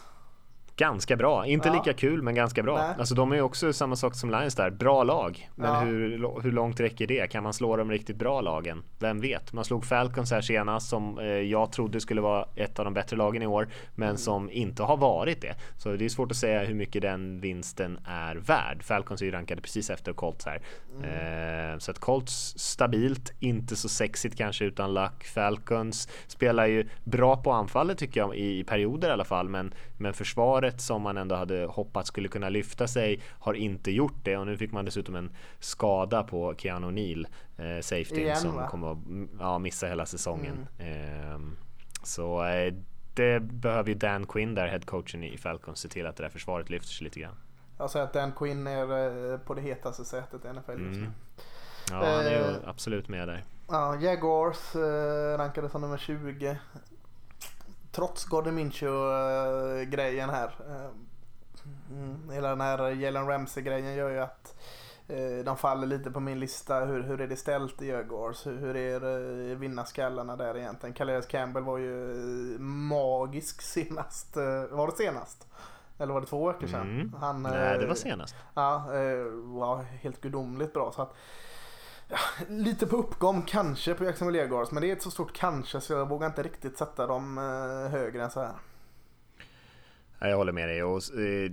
Ganska 0.80 1.16
bra. 1.16 1.46
Inte 1.46 1.68
Ja. 1.68 1.74
lika 1.74 1.94
kul 1.94 2.22
men 2.22 2.36
ganska 2.36 2.64
bra. 2.64 2.78
Nej. 2.78 2.96
Alltså 3.00 3.16
de 3.16 3.32
är 3.32 3.36
ju 3.36 3.42
också 3.42 3.74
samma 3.74 3.96
sak 3.96 4.16
som 4.16 4.30
Lions 4.30 4.56
där. 4.56 4.70
Bra 4.70 5.04
lag. 5.04 5.50
Men 5.56 5.74
Ja. 5.74 5.80
hur, 5.80 6.42
hur 6.42 6.52
långt 6.52 6.80
räcker 6.80 7.08
det? 7.08 7.28
Kan 7.32 7.44
man 7.44 7.54
slå 7.54 7.78
de 7.78 7.92
riktigt 7.92 8.16
bra 8.16 8.42
lagen? 8.42 8.84
Vem 9.00 9.22
vet? 9.22 9.54
Man 9.54 9.66
slog 9.66 9.86
Falcons 9.86 10.32
här 10.32 10.42
senast 10.42 10.90
som 10.90 11.20
eh, 11.20 11.26
jag 11.26 11.72
trodde 11.72 12.00
skulle 12.02 12.22
vara 12.22 12.46
ett 12.56 12.80
av 12.80 12.86
de 12.86 12.94
bättre 12.94 13.18
lagen 13.18 13.42
i 13.42 13.48
år. 13.48 13.68
Men 13.96 14.08
Mm. 14.10 14.18
som 14.18 14.50
inte 14.52 14.84
har 14.84 14.98
varit 14.98 15.42
det. 15.42 15.56
Så 15.78 15.92
det 15.96 16.06
är 16.06 16.10
svårt 16.10 16.32
att 16.32 16.38
säga 16.38 16.64
hur 16.64 16.76
mycket 16.76 17.02
den 17.02 17.40
vinsten 17.42 18.00
är 18.08 18.36
värd. 18.36 18.84
Falcons 18.84 19.22
är 19.22 19.26
ju 19.26 19.32
rankade 19.32 19.62
precis 19.62 19.90
efter 19.90 20.14
Colts 20.14 20.46
här. 20.46 20.62
Mm. 21.04 21.74
Eh, 21.74 21.78
så 21.78 21.92
att 21.92 22.00
Colts 22.00 22.54
stabilt, 22.58 23.34
inte 23.40 23.76
så 23.76 23.90
sexigt 23.90 24.38
kanske 24.38 24.66
utan 24.66 24.94
luck. 24.94 25.24
Falcons 25.24 26.08
spelar 26.28 26.66
ju 26.68 26.88
bra 27.04 27.38
på 27.38 27.52
anfallet 27.52 27.98
tycker 27.98 28.20
jag 28.20 28.36
i 28.36 28.64
perioder 28.64 29.10
i 29.10 29.12
alla 29.12 29.24
fall. 29.26 29.50
Men, 29.50 29.74
men 29.98 30.14
försvaret 30.14 30.69
som 30.78 31.02
man 31.02 31.18
ändå 31.18 31.36
hade 31.36 31.66
hoppats 31.66 32.08
skulle 32.08 32.28
kunna 32.28 32.50
lyfta 32.50 32.88
sig 32.88 33.22
har 33.40 33.54
inte 33.54 33.92
gjort 33.92 34.18
det. 34.24 34.38
Och 34.38 34.48
nu 34.48 34.58
fick 34.58 34.72
man 34.72 34.86
dessutom 34.86 35.16
en 35.16 35.32
skada 35.60 36.24
på 36.24 36.56
Keanu 36.58 36.88
O'Neill, 36.88 37.26
eh, 37.58 37.82
safety, 37.82 38.22
Igen, 38.22 38.38
som 38.38 38.56
va? 38.56 38.68
kommer 38.68 38.92
att 38.92 39.06
mm, 39.06 39.30
ja, 39.40 39.60
missa 39.60 39.88
hela 39.88 40.06
säsongen. 40.06 40.68
Eh, 40.78 41.40
så 42.04 42.46
eh, 42.46 42.74
det 43.14 43.40
behöver 43.40 43.90
ju 43.90 43.96
Dan 43.96 44.26
Quinn 44.26 44.56
där, 44.56 44.68
headcoachen 44.68 45.24
i 45.24 45.38
Falcons, 45.38 45.80
se 45.80 45.88
till 45.88 46.08
att 46.08 46.16
det 46.16 46.24
där 46.24 46.30
försvaret 46.30 46.70
lyfter 46.70 46.90
sig 46.90 47.04
lite 47.04 47.20
grann. 47.20 47.36
Jag 47.78 47.90
säger 47.90 48.06
att 48.06 48.14
Dan 48.14 48.32
Quinn 48.32 48.68
är 48.68 49.32
eh, 49.32 49.38
på 49.40 49.54
det 49.54 49.62
hetaste 49.62 50.06
sättet 50.06 50.46
i 50.46 50.48
NFL 50.48 50.72
just 50.72 51.00
nu. 51.00 51.06
Mm. 51.06 51.12
Ja, 51.90 51.96
han 51.96 52.26
är 52.26 52.32
ju 52.32 52.56
Eh, 52.56 52.70
absolut 52.70 53.08
med 53.08 53.28
där. 53.28 53.44
Ja, 53.68 53.96
Jaguars 53.96 54.76
eh, 54.76 55.38
rankade 55.38 55.70
som 55.70 55.82
nummer 55.82 55.98
20. 55.98 56.58
Trots 57.92 58.26
Gordon 58.26 58.56
Minshew-grejen 58.56 60.30
här. 60.30 60.56
Eh, 60.70 60.90
mm, 61.92 62.30
hela 62.30 62.50
den 62.50 62.62
här 62.62 62.90
Jalen 62.90 63.28
Ramsey-grejen 63.28 63.96
gör 63.96 64.10
ju 64.10 64.20
att 64.20 64.56
eh, 65.08 65.46
de 65.46 65.58
faller 65.58 65.88
lite 65.88 66.12
på 66.12 66.20
min 66.20 66.40
lista. 66.40 66.86
Hur, 66.86 67.04
hur 67.04 67.22
är 67.22 67.28
det 67.28 67.36
ställt 67.36 67.82
i 67.82 67.88
Jaguars? 67.88 68.48
Hur, 68.48 68.58
hur 68.58 68.76
är 68.76 69.02
eh, 69.52 69.58
vinnarskallarna 69.58 70.36
där 70.36 70.58
egentligen? 70.58 70.94
Calais 70.94 71.26
Campbell 71.26 71.64
var 71.64 71.78
ju 71.78 72.12
eh, 72.54 72.60
magisk 72.60 73.62
senast. 73.62 74.38
Eh, 74.38 74.66
var 74.70 74.88
det 74.88 74.96
senast? 74.98 75.48
Eller 75.98 76.14
var 76.14 76.22
det 76.22 76.28
två 76.28 76.48
veckor 76.48 76.68
sedan? 76.68 76.90
Mm. 76.90 77.14
Han, 77.20 77.44
Nej, 77.44 77.78
det 77.78 77.84
eh, 77.84 77.88
var 77.88 77.96
senast. 77.96 78.36
Ja, 78.54 78.76
eh, 78.76 79.24
var 79.34 79.84
helt 79.84 80.22
gudomligt 80.22 80.74
bra. 80.74 80.92
Så 80.92 81.02
att, 81.02 81.16
lite 82.48 82.88
på 82.88 82.98
uppgång 82.98 83.42
kanske 83.42 83.94
på 83.94 84.06
Jacksonville 84.06 84.40
Jaguars. 84.40 84.72
Men 84.72 84.82
det 84.82 84.90
är 84.90 84.96
ett 84.96 85.02
så 85.02 85.12
stort 85.12 85.34
kanske 85.34 85.82
så 85.82 85.94
jag 85.94 86.10
vågar 86.10 86.28
inte 86.28 86.44
riktigt 86.44 86.78
sätta 86.78 87.08
dem 87.08 87.38
eh, 87.38 87.92
högre 87.92 88.24
än 88.24 88.32
så 88.32 88.40
här. 88.40 88.54
Ja, 90.22 90.28
Jag 90.28 90.38
håller 90.38 90.52
med 90.52 90.70
dig 90.70 90.84
och 90.84 91.02
eh, 91.20 91.52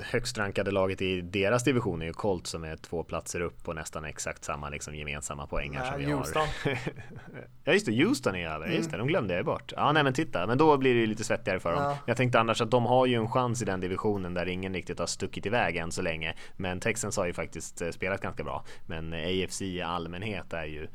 högst 0.00 0.38
rankade 0.38 0.70
laget 0.70 1.02
i 1.02 1.20
deras 1.20 1.64
division 1.64 2.02
är 2.02 2.06
ju 2.06 2.12
Colt 2.12 2.46
som 2.46 2.64
är 2.64 2.76
två 2.76 3.02
platser 3.02 3.40
upp 3.40 3.64
på 3.64 3.72
nästan 3.72 4.04
exakt 4.04 4.44
samma 4.44 4.68
liksom, 4.70 4.94
gemensamma 4.94 5.46
poängar 5.46 5.80
Nej, 5.80 5.90
som 5.90 5.98
vi 6.00 6.12
Houston. 6.12 6.42
har. 6.64 6.78
ja 7.64 7.72
just 7.72 7.86
det, 7.86 8.04
Houston 8.04 8.34
är 8.34 8.48
över, 8.48 8.68
just 8.68 8.90
det, 8.90 8.96
de 8.96 9.06
glömde 9.06 9.34
jag 9.34 9.44
bort. 9.44 9.72
Ja 9.76 9.92
nej 9.92 10.04
men 10.04 10.12
titta, 10.12 10.46
men 10.46 10.58
då 10.58 10.76
blir 10.76 10.94
det 10.94 11.00
ju 11.00 11.06
lite 11.06 11.24
svettigare 11.24 11.60
för 11.60 11.72
dem. 11.72 11.82
Ja. 11.82 11.98
Jag 12.06 12.16
tänkte 12.16 12.40
annars 12.40 12.60
att 12.60 12.70
de 12.70 12.86
har 12.86 13.06
ju 13.06 13.14
en 13.14 13.28
chans 13.30 13.62
i 13.62 13.64
den 13.64 13.80
divisionen 13.80 14.34
där 14.34 14.46
ingen 14.46 14.74
riktigt 14.74 14.98
har 14.98 15.06
stuckit 15.06 15.46
iväg 15.46 15.76
än 15.76 15.92
så 15.92 16.02
länge. 16.02 16.34
Men 16.56 16.80
Texans 16.80 17.16
har 17.16 17.26
ju 17.26 17.32
faktiskt 17.32 17.82
eh, 17.82 17.90
spelat 17.90 18.20
ganska 18.20 18.44
bra. 18.44 18.64
Men 18.86 19.12
eh, 19.12 19.44
AFC 19.44 19.62
i 19.62 19.82
allmänhet 19.82 20.52
är 20.52 20.64
ju 20.64 20.88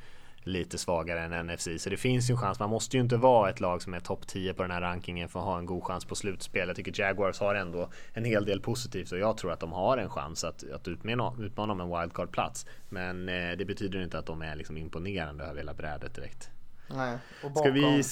lite 0.43 0.77
svagare 0.77 1.19
än 1.19 1.47
NFC. 1.47 1.67
Så 1.77 1.89
det 1.89 1.97
finns 1.97 2.29
ju 2.29 2.31
en 2.31 2.37
chans. 2.37 2.59
Man 2.59 2.69
måste 2.69 2.97
ju 2.97 3.03
inte 3.03 3.17
vara 3.17 3.49
ett 3.49 3.59
lag 3.59 3.81
som 3.81 3.93
är 3.93 3.99
topp 3.99 4.27
10 4.27 4.53
på 4.53 4.61
den 4.61 4.71
här 4.71 4.81
rankingen 4.81 5.29
för 5.29 5.39
att 5.39 5.45
ha 5.45 5.57
en 5.57 5.65
god 5.65 5.83
chans 5.83 6.05
på 6.05 6.15
slutspel. 6.15 6.67
Jag 6.67 6.75
tycker 6.75 7.01
Jaguars 7.01 7.39
har 7.39 7.55
ändå 7.55 7.89
en 8.13 8.25
hel 8.25 8.45
del 8.45 8.61
positivt 8.61 9.11
och 9.11 9.17
jag 9.19 9.37
tror 9.37 9.51
att 9.51 9.59
de 9.59 9.71
har 9.71 9.97
en 9.97 10.09
chans 10.09 10.43
att, 10.43 10.71
att 10.71 10.87
utmana, 10.87 11.33
utmana 11.39 11.73
om 11.73 11.81
en 11.81 11.89
wildcard-plats. 11.89 12.65
Men 12.89 13.29
eh, 13.29 13.57
det 13.57 13.65
betyder 13.65 14.01
inte 14.03 14.19
att 14.19 14.25
de 14.25 14.41
är 14.41 14.55
liksom 14.55 14.77
imponerande 14.77 15.43
över 15.43 15.57
hela 15.57 15.73
brädet 15.73 16.15
direkt. 16.15 16.49
Nej. 16.89 17.17
Och 17.33 17.39
Ska 17.39 17.49
bakom- 17.49 17.73
vi, 17.73 18.03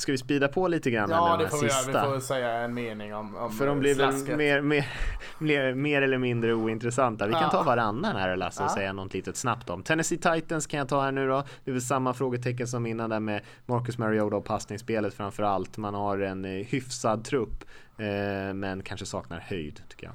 ska 0.00 0.12
vi 0.12 0.18
speeda 0.18 0.48
på 0.48 0.68
lite 0.68 0.90
grann? 0.90 1.10
Ja, 1.10 1.36
det 1.36 1.48
får 1.48 1.60
vi 1.60 1.66
göra. 1.66 2.06
Vi 2.06 2.12
får 2.14 2.20
säga 2.20 2.50
en 2.50 2.74
mening 2.74 3.14
om, 3.14 3.36
om 3.36 3.52
För 3.52 3.66
de 3.66 3.78
blir 3.80 3.94
väl 3.94 4.36
mer, 4.36 4.60
mer, 4.60 4.88
mer, 5.38 5.74
mer 5.74 6.02
eller 6.02 6.18
mindre 6.18 6.54
ointressanta. 6.54 7.26
Vi 7.26 7.32
kan 7.32 7.42
Ja. 7.42 7.50
ta 7.50 7.62
varannan 7.62 8.16
här 8.16 8.36
Lasse 8.36 8.62
och 8.62 8.70
Ja. 8.70 8.74
säga 8.74 8.92
något 8.92 9.14
litet 9.14 9.36
snabbt 9.36 9.70
om. 9.70 9.82
Tennessee 9.82 10.18
Titans 10.18 10.66
kan 10.66 10.78
jag 10.78 10.88
ta 10.88 11.02
här 11.02 11.12
nu 11.12 11.28
då. 11.28 11.44
Det 11.64 11.70
är 11.70 11.72
väl 11.72 11.82
samma 11.82 12.14
frågetecken 12.14 12.66
som 12.68 12.86
innan 12.86 13.10
där 13.10 13.20
med 13.20 13.42
Marcus 13.66 13.98
Mariota 13.98 14.36
och 14.36 14.44
passningsspelet 14.44 15.14
framför 15.14 15.42
allt. 15.42 15.76
Man 15.76 15.94
har 15.94 16.18
en 16.18 16.44
eh, 16.44 16.50
hyfsad 16.66 17.24
trupp 17.24 17.64
eh, 17.98 18.54
men 18.54 18.82
kanske 18.82 19.06
saknar 19.06 19.38
höjd 19.40 19.82
tycker 19.88 20.06
jag. 20.06 20.14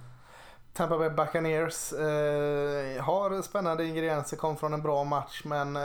Tampa 0.75 0.97
Bay 0.97 1.09
Buccaneers 1.09 1.93
eh, 1.93 3.03
har 3.03 3.41
spännande 3.41 3.85
ingredienser, 3.85 4.37
kom 4.37 4.57
från 4.57 4.73
en 4.73 4.81
bra 4.81 5.03
match 5.03 5.41
men 5.45 5.75
eh, 5.75 5.81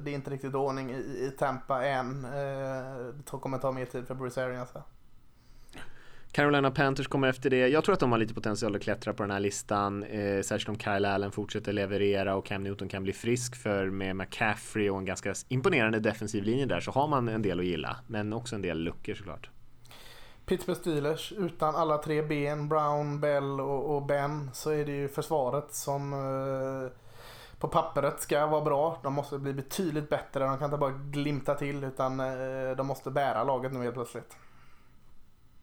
det 0.00 0.10
är 0.10 0.14
inte 0.14 0.30
riktigt 0.30 0.54
ordning 0.54 0.90
i, 0.90 0.94
i 0.94 1.32
Tampa 1.38 1.84
än. 1.84 2.24
Eh, 2.24 2.30
det 3.14 3.30
kommer 3.40 3.58
ta 3.58 3.72
mer 3.72 3.84
tid 3.84 4.06
för 4.06 4.14
Bruce 4.14 4.44
Arians 4.44 4.70
här. 4.74 4.82
Carolina 6.32 6.70
Panthers 6.70 7.08
kommer 7.08 7.28
efter 7.28 7.50
det. 7.50 7.68
Jag 7.68 7.84
tror 7.84 7.92
att 7.92 8.00
de 8.00 8.12
har 8.12 8.18
lite 8.18 8.34
potential 8.34 8.76
att 8.76 8.82
klättra 8.82 9.14
på 9.14 9.22
den 9.22 9.30
här 9.30 9.40
listan. 9.40 10.02
Eh, 10.02 10.42
särskilt 10.42 10.68
om 10.68 10.78
Kyle 10.78 11.04
Allen 11.04 11.32
fortsätter 11.32 11.72
leverera 11.72 12.36
och 12.36 12.46
Cam 12.46 12.62
Newton 12.62 12.88
kan 12.88 13.02
bli 13.02 13.12
frisk. 13.12 13.56
För 13.56 13.90
med 13.90 14.16
McCaffrey 14.16 14.90
och 14.90 14.98
en 14.98 15.04
ganska 15.04 15.34
imponerande 15.48 16.00
defensiv 16.00 16.44
linje 16.44 16.66
där 16.66 16.80
så 16.80 16.90
har 16.90 17.08
man 17.08 17.28
en 17.28 17.42
del 17.42 17.58
att 17.60 17.66
gilla. 17.66 17.96
Men 18.06 18.32
också 18.32 18.54
en 18.54 18.62
del 18.62 18.78
luckor 18.78 19.14
såklart. 19.14 19.50
Pittsburgh 20.46 20.80
Steelers 20.80 21.32
utan 21.32 21.76
alla 21.76 21.98
tre 21.98 22.22
ben, 22.22 22.68
Brown, 22.68 23.20
Bell 23.20 23.60
och, 23.60 23.96
och 23.96 24.06
Ben, 24.06 24.50
så 24.52 24.70
är 24.70 24.84
det 24.84 24.92
ju 24.92 25.08
försvaret 25.08 25.74
som 25.74 26.12
eh, 26.12 26.92
på 27.58 27.68
pappret 27.68 28.20
ska 28.20 28.46
vara 28.46 28.64
bra. 28.64 29.00
De 29.02 29.12
måste 29.12 29.38
bli 29.38 29.52
betydligt 29.52 30.08
bättre. 30.08 30.44
De 30.44 30.58
kan 30.58 30.64
inte 30.64 30.78
bara 30.78 30.90
glimta 30.90 31.54
till 31.54 31.84
utan 31.84 32.20
eh, 32.20 32.76
de 32.76 32.86
måste 32.86 33.10
bära 33.10 33.44
laget 33.44 33.72
nu 33.72 33.82
helt 33.82 33.94
plötsligt. 33.94 34.36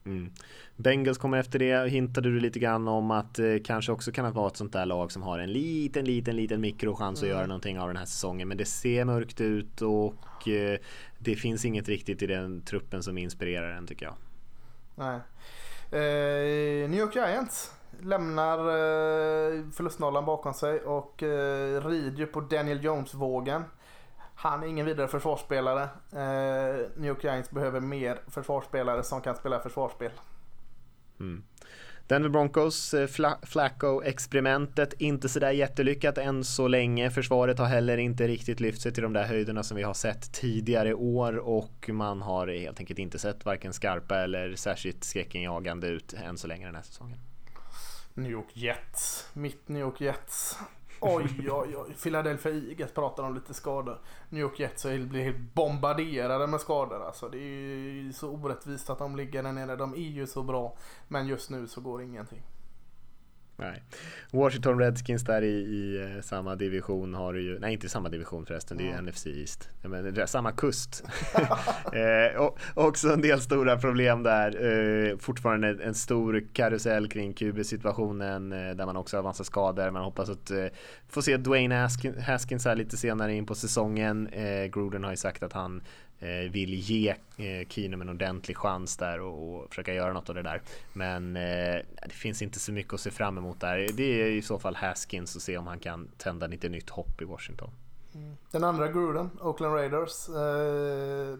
Mm. 0.04 0.32
Bengals 0.76 1.18
kommer 1.18 1.38
efter 1.38 1.58
det. 1.58 1.90
Hintade 1.90 2.30
du 2.30 2.40
lite 2.40 2.58
grann 2.58 2.88
om 2.88 3.10
att 3.10 3.38
eh, 3.38 3.46
kanske 3.64 3.92
också 3.92 4.12
kan 4.12 4.32
vara 4.32 4.46
ett 4.46 4.56
sånt 4.56 4.72
där 4.72 4.86
lag 4.86 5.12
som 5.12 5.22
har 5.22 5.38
en 5.38 5.52
liten, 5.52 6.04
liten, 6.04 6.36
liten 6.36 6.60
mikrochans 6.60 7.22
att 7.22 7.28
göra 7.28 7.46
någonting 7.46 7.78
av 7.78 7.88
den 7.88 7.96
här 7.96 8.04
säsongen. 8.04 8.48
Men 8.48 8.56
det 8.56 8.64
ser 8.64 9.04
mörkt 9.04 9.40
ut 9.40 9.82
och 9.82 10.48
eh, 10.48 10.78
det 11.18 11.36
finns 11.36 11.64
inget 11.64 11.88
riktigt 11.88 12.22
i 12.22 12.26
den 12.26 12.62
truppen 12.62 13.02
som 13.02 13.18
inspirerar 13.18 13.70
en 13.70 13.86
tycker 13.86 14.06
jag. 14.06 14.14
Nej. 14.94 15.20
Eh, 15.90 16.90
New 16.90 17.00
York 17.00 17.14
Giants 17.14 17.72
lämnar 18.00 18.58
eh, 18.58 19.64
förlustnollan 19.72 20.24
bakom 20.24 20.54
sig 20.54 20.80
och 20.80 21.22
eh, 21.22 21.86
rider 21.86 22.26
på 22.26 22.40
Daniel 22.40 22.84
Jones-vågen. 22.84 23.64
Han 24.34 24.62
är 24.62 24.66
ingen 24.66 24.86
vidare 24.86 25.08
försvarsspelare. 25.08 25.82
Eh, 26.12 26.88
New 26.96 27.08
York 27.08 27.24
Giants 27.24 27.50
behöver 27.50 27.80
mer 27.80 28.20
försvarsspelare 28.28 29.02
som 29.02 29.20
kan 29.20 29.36
spela 29.36 29.60
försvarsspel. 29.60 30.10
Mm. 31.20 31.42
Denver 32.12 32.28
Broncos, 32.28 32.94
eh, 32.94 33.06
Fla- 33.06 33.38
Flacco-experimentet, 33.46 34.94
inte 34.98 35.28
sådär 35.28 35.50
jättelyckat 35.50 36.18
än 36.18 36.44
så 36.44 36.68
länge. 36.68 37.10
Försvaret 37.10 37.58
har 37.58 37.66
heller 37.66 37.98
inte 37.98 38.28
riktigt 38.28 38.60
lyft 38.60 38.82
sig 38.82 38.92
till 38.92 39.02
de 39.02 39.12
där 39.12 39.24
höjderna 39.24 39.62
som 39.62 39.76
vi 39.76 39.82
har 39.82 39.94
sett 39.94 40.32
tidigare 40.32 40.94
år 40.94 41.36
och 41.36 41.90
man 41.92 42.22
har 42.22 42.46
helt 42.48 42.80
enkelt 42.80 42.98
inte 42.98 43.18
sett 43.18 43.44
varken 43.44 43.72
skarpa 43.72 44.18
eller 44.18 44.54
särskilt 44.54 45.04
skräckinjagande 45.04 45.86
ut 45.86 46.12
än 46.12 46.38
så 46.38 46.46
länge 46.46 46.66
den 46.66 46.74
här 46.74 46.82
säsongen. 46.82 47.18
New 48.14 48.30
York 48.30 48.48
Jets. 48.52 49.28
Mitt 49.32 49.68
New 49.68 49.80
York 49.82 50.00
Jets. 50.00 50.58
Oj, 51.04 51.50
oj, 51.50 51.76
oj. 51.76 51.94
Philadelphia 52.02 52.52
Eagles 52.52 52.92
pratar 52.92 53.22
om 53.22 53.34
lite 53.34 53.54
skador. 53.54 53.98
New 54.28 54.40
York 54.40 54.60
Jets 54.60 54.82
blir 54.82 55.22
helt 55.22 55.54
bombarderade 55.54 56.46
med 56.46 56.60
skador. 56.60 57.02
Alltså, 57.06 57.28
det 57.28 57.38
är 57.38 57.40
ju 57.40 58.12
så 58.12 58.30
orättvist 58.30 58.90
att 58.90 58.98
de 58.98 59.16
ligger 59.16 59.42
där 59.42 59.52
nere. 59.52 59.76
De 59.76 59.94
är 59.94 59.98
ju 59.98 60.26
så 60.26 60.42
bra. 60.42 60.76
Men 61.08 61.26
just 61.26 61.50
nu 61.50 61.66
så 61.68 61.80
går 61.80 62.02
ingenting. 62.02 62.42
Nej. 63.62 63.82
Washington 64.30 64.78
Redskins 64.78 65.24
där 65.24 65.42
i, 65.42 65.54
i 65.54 66.02
eh, 66.02 66.22
samma 66.22 66.56
division 66.56 67.14
har 67.14 67.32
du 67.32 67.42
ju, 67.42 67.58
nej 67.58 67.72
inte 67.72 67.88
samma 67.88 68.08
division 68.08 68.46
förresten, 68.46 68.76
det 68.76 68.84
är 68.84 68.96
ju 68.96 69.02
NFC 69.02 69.26
East. 69.26 69.68
Men, 69.82 70.26
samma 70.26 70.52
kust. 70.52 71.04
eh, 71.92 72.40
och, 72.40 72.58
också 72.74 73.12
en 73.12 73.20
del 73.20 73.40
stora 73.40 73.78
problem 73.78 74.22
där. 74.22 74.64
Eh, 75.10 75.18
fortfarande 75.18 75.68
en, 75.68 75.94
stor 75.94 76.44
karusell 76.52 77.08
kring 77.08 77.34
QB-situationen 77.34 78.52
eh, 78.52 78.74
där 78.74 78.86
man 78.86 78.96
också 78.96 79.16
har 79.16 79.22
massa 79.22 79.44
skador. 79.44 79.90
Man 79.90 80.04
hoppas 80.04 80.28
att 80.28 80.50
eh, 80.50 80.66
få 81.08 81.22
se 81.22 81.36
Dwayne 81.36 81.74
Haskins, 82.26 82.64
här 82.64 82.76
lite 82.76 82.96
senare 82.96 83.34
in 83.34 83.46
på 83.46 83.54
säsongen. 83.54 84.26
Eh, 84.26 84.64
Gruden 84.64 85.04
har 85.04 85.10
ju 85.10 85.16
sagt 85.16 85.42
att 85.42 85.52
han 85.52 85.82
vill 86.28 86.74
ge 86.74 87.08
eh, 87.36 87.68
Keenum 87.68 88.00
en 88.00 88.08
ordentlig 88.08 88.56
chans 88.56 88.96
där 88.96 89.20
och, 89.20 89.62
och 89.62 89.68
försöka 89.68 89.94
göra 89.94 90.12
något 90.12 90.28
av 90.28 90.34
det 90.34 90.42
där. 90.42 90.62
Men 90.92 91.36
eh, 91.36 91.80
det 92.06 92.12
finns 92.12 92.42
inte 92.42 92.58
så 92.58 92.72
mycket 92.72 92.92
att 92.92 93.00
se 93.00 93.10
fram 93.10 93.38
emot 93.38 93.60
där. 93.60 93.88
Det 93.96 94.22
är 94.22 94.30
i 94.30 94.42
så 94.42 94.58
fall 94.58 94.74
Haskins 94.74 95.36
och 95.36 95.42
se 95.42 95.58
om 95.58 95.66
han 95.66 95.78
kan 95.78 96.08
tända 96.16 96.46
lite 96.46 96.68
nytt 96.68 96.90
hopp 96.90 97.22
i 97.22 97.24
Washington. 97.24 97.70
Den 98.50 98.64
andra 98.64 98.88
Gruden, 98.88 99.30
Oakland 99.40 99.74
Raiders. 99.74 100.28
Eh, 100.28 101.38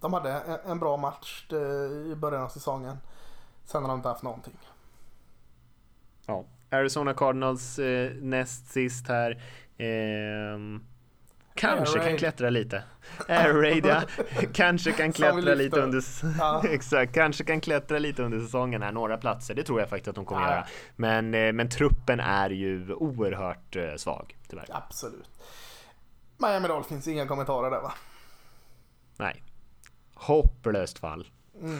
de 0.00 0.12
hade 0.12 0.32
en, 0.66 0.78
bra 0.78 0.96
match 0.96 1.46
eh, 1.52 2.12
i 2.12 2.14
början 2.16 2.42
av 2.42 2.48
säsongen. 2.48 2.96
Sen 3.64 3.82
har 3.82 3.88
de 3.88 3.96
inte 3.96 4.08
haft 4.08 4.22
någonting. 4.22 4.58
Ja, 6.26 6.44
Arizona 6.70 7.14
Cardinals 7.14 7.78
eh, 7.78 8.12
näst 8.14 8.66
sist 8.66 9.08
här. 9.08 9.30
Eh, 9.76 10.58
kanske 11.54 11.98
kan 11.98 12.16
klättra 12.16 12.50
lite. 12.50 12.82
Air 13.28 13.52
Raid 13.52 13.86
ja. 13.86 14.02
kanske 14.52 14.92
kan 14.92 15.12
klättra 15.12 15.54
lite 15.54 15.80
under 15.80 16.02
ja. 16.38 16.62
exakt, 16.68 17.14
kanske 17.14 17.44
kan 17.44 17.60
klättra 17.60 17.98
lite 17.98 18.22
under 18.22 18.40
säsongen 18.40 18.82
här, 18.82 18.92
några 18.92 19.16
platser. 19.16 19.54
Det 19.54 19.62
tror 19.62 19.80
jag 19.80 19.88
faktiskt 19.88 20.08
att 20.08 20.14
de 20.14 20.24
kommer 20.24 20.42
ja. 20.42 20.50
göra. 20.50 20.66
Men, 20.96 21.34
eh, 21.34 21.52
men 21.52 21.68
truppen 21.68 22.20
är 22.20 22.50
ju 22.50 22.94
oerhört 22.94 23.76
eh, 23.76 23.94
svag 23.96 24.36
tyvärr. 24.48 24.66
Absolut. 24.68 25.30
Miami 26.38 26.68
Dolphins, 26.68 27.08
inga 27.08 27.26
kommentarer 27.26 27.70
där 27.70 27.80
va? 27.80 27.92
Nej. 29.16 29.42
Hopplöst 30.14 30.98
fall. 30.98 31.28
Mm. 31.60 31.78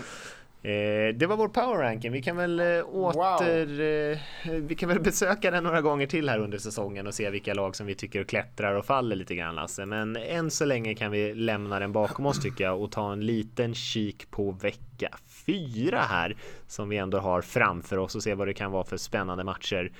Eh, 0.64 1.14
det 1.14 1.26
var 1.26 1.36
vår 1.36 1.48
power 1.48 1.78
ranking. 1.78 2.12
Vi 2.12 2.22
kan 2.22 2.36
väl 2.36 2.60
eh, 2.60 2.66
åter... 2.66 3.66
Wow. 3.66 4.54
Eh, 4.54 4.62
vi 4.62 4.74
kan 4.74 4.88
väl 4.88 5.00
besöka 5.00 5.50
den 5.50 5.64
några 5.64 5.80
gånger 5.80 6.06
till 6.06 6.28
här 6.28 6.38
under 6.38 6.58
säsongen 6.58 7.06
och 7.06 7.14
se 7.14 7.30
vilka 7.30 7.54
lag 7.54 7.76
som 7.76 7.86
vi 7.86 7.94
tycker 7.94 8.24
klättrar 8.24 8.74
och 8.74 8.84
faller 8.84 9.16
lite 9.16 9.34
grann 9.34 9.54
Lasse. 9.54 9.86
Men 9.86 10.16
än 10.16 10.50
så 10.50 10.64
länge 10.64 10.94
kan 10.94 11.10
vi 11.10 11.34
lämna 11.34 11.78
den 11.78 11.92
bakom 11.92 12.26
oss 12.26 12.42
tycker 12.42 12.64
jag 12.64 12.82
och 12.82 12.90
ta 12.90 13.12
en 13.12 13.26
liten 13.26 13.74
kik 13.74 14.30
på 14.30 14.50
vecka 14.50 15.08
fyra 15.46 15.98
här 15.98 16.36
som 16.66 16.88
vi 16.88 16.96
ändå 16.96 17.18
har 17.18 17.42
framför 17.42 17.98
oss 17.98 18.14
och 18.14 18.22
se 18.22 18.34
vad 18.34 18.48
det 18.48 18.54
kan 18.54 18.70
vara 18.70 18.84
för 18.84 18.96
spännande 18.96 19.44
matcher 19.44 19.92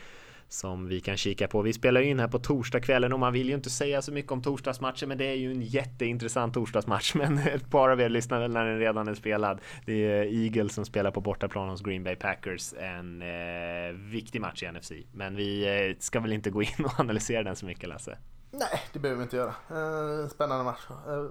som 0.53 0.89
vi 0.89 1.01
kan 1.01 1.17
kika 1.17 1.49
på. 1.49 1.63
Vi 1.63 1.73
spelar 1.73 2.01
in 2.01 2.21
här 2.21 2.29
på 2.29 2.39
torsdagskvällen 2.39 3.13
och 3.13 3.21
man 3.21 3.33
vill 3.33 3.49
ju 3.49 3.55
inte 3.55 3.71
säga 3.71 4.03
så 4.03 4.13
mycket 4.13 4.33
om 4.33 4.43
torsdagsmatchen 4.43 5.09
men 5.09 5.19
det 5.19 5.25
är 5.25 5.35
ju 5.35 5.53
en 5.53 5.63
jätteintressant 5.63 6.55
torsdagsmatch 6.55 7.15
men 7.15 7.39
ett 7.39 7.71
par 7.71 7.89
av 7.89 8.01
er 8.01 8.09
lyssnar 8.09 8.41
väl 8.41 8.53
när 8.53 8.65
den 8.65 8.79
redan 8.79 9.09
är 9.09 9.15
spelad. 9.15 9.61
Det 9.87 9.93
är 9.93 10.45
Eagles 10.45 10.75
som 10.75 10.85
spelar 10.85 11.11
på 11.11 11.21
bortaplan 11.21 11.69
hos 11.69 11.83
Green 11.83 12.05
Bay 12.05 12.17
Packers. 12.17 12.73
En 12.73 13.23
eh, 13.23 13.93
viktig 13.93 14.41
match 14.41 14.63
i 14.63 14.73
NFC 14.73 14.93
men 15.13 15.37
vi 15.37 15.65
eh, 15.89 15.97
ska 15.99 16.21
väl 16.21 16.33
inte 16.33 16.51
gå 16.51 16.63
in 16.63 16.85
och 16.85 16.93
analysera 17.01 17.43
den 17.43 17.57
så 17.57 17.67
mycket 17.67 17.89
Lasse? 17.89 18.19
Nej, 18.51 18.81
det 18.93 18.99
behöver 18.99 19.19
vi 19.19 19.23
inte 19.23 19.37
göra. 19.37 19.55
Eh, 19.71 20.29
spännande 20.29 20.65
match. 20.65 20.81
Eh, 20.91 21.27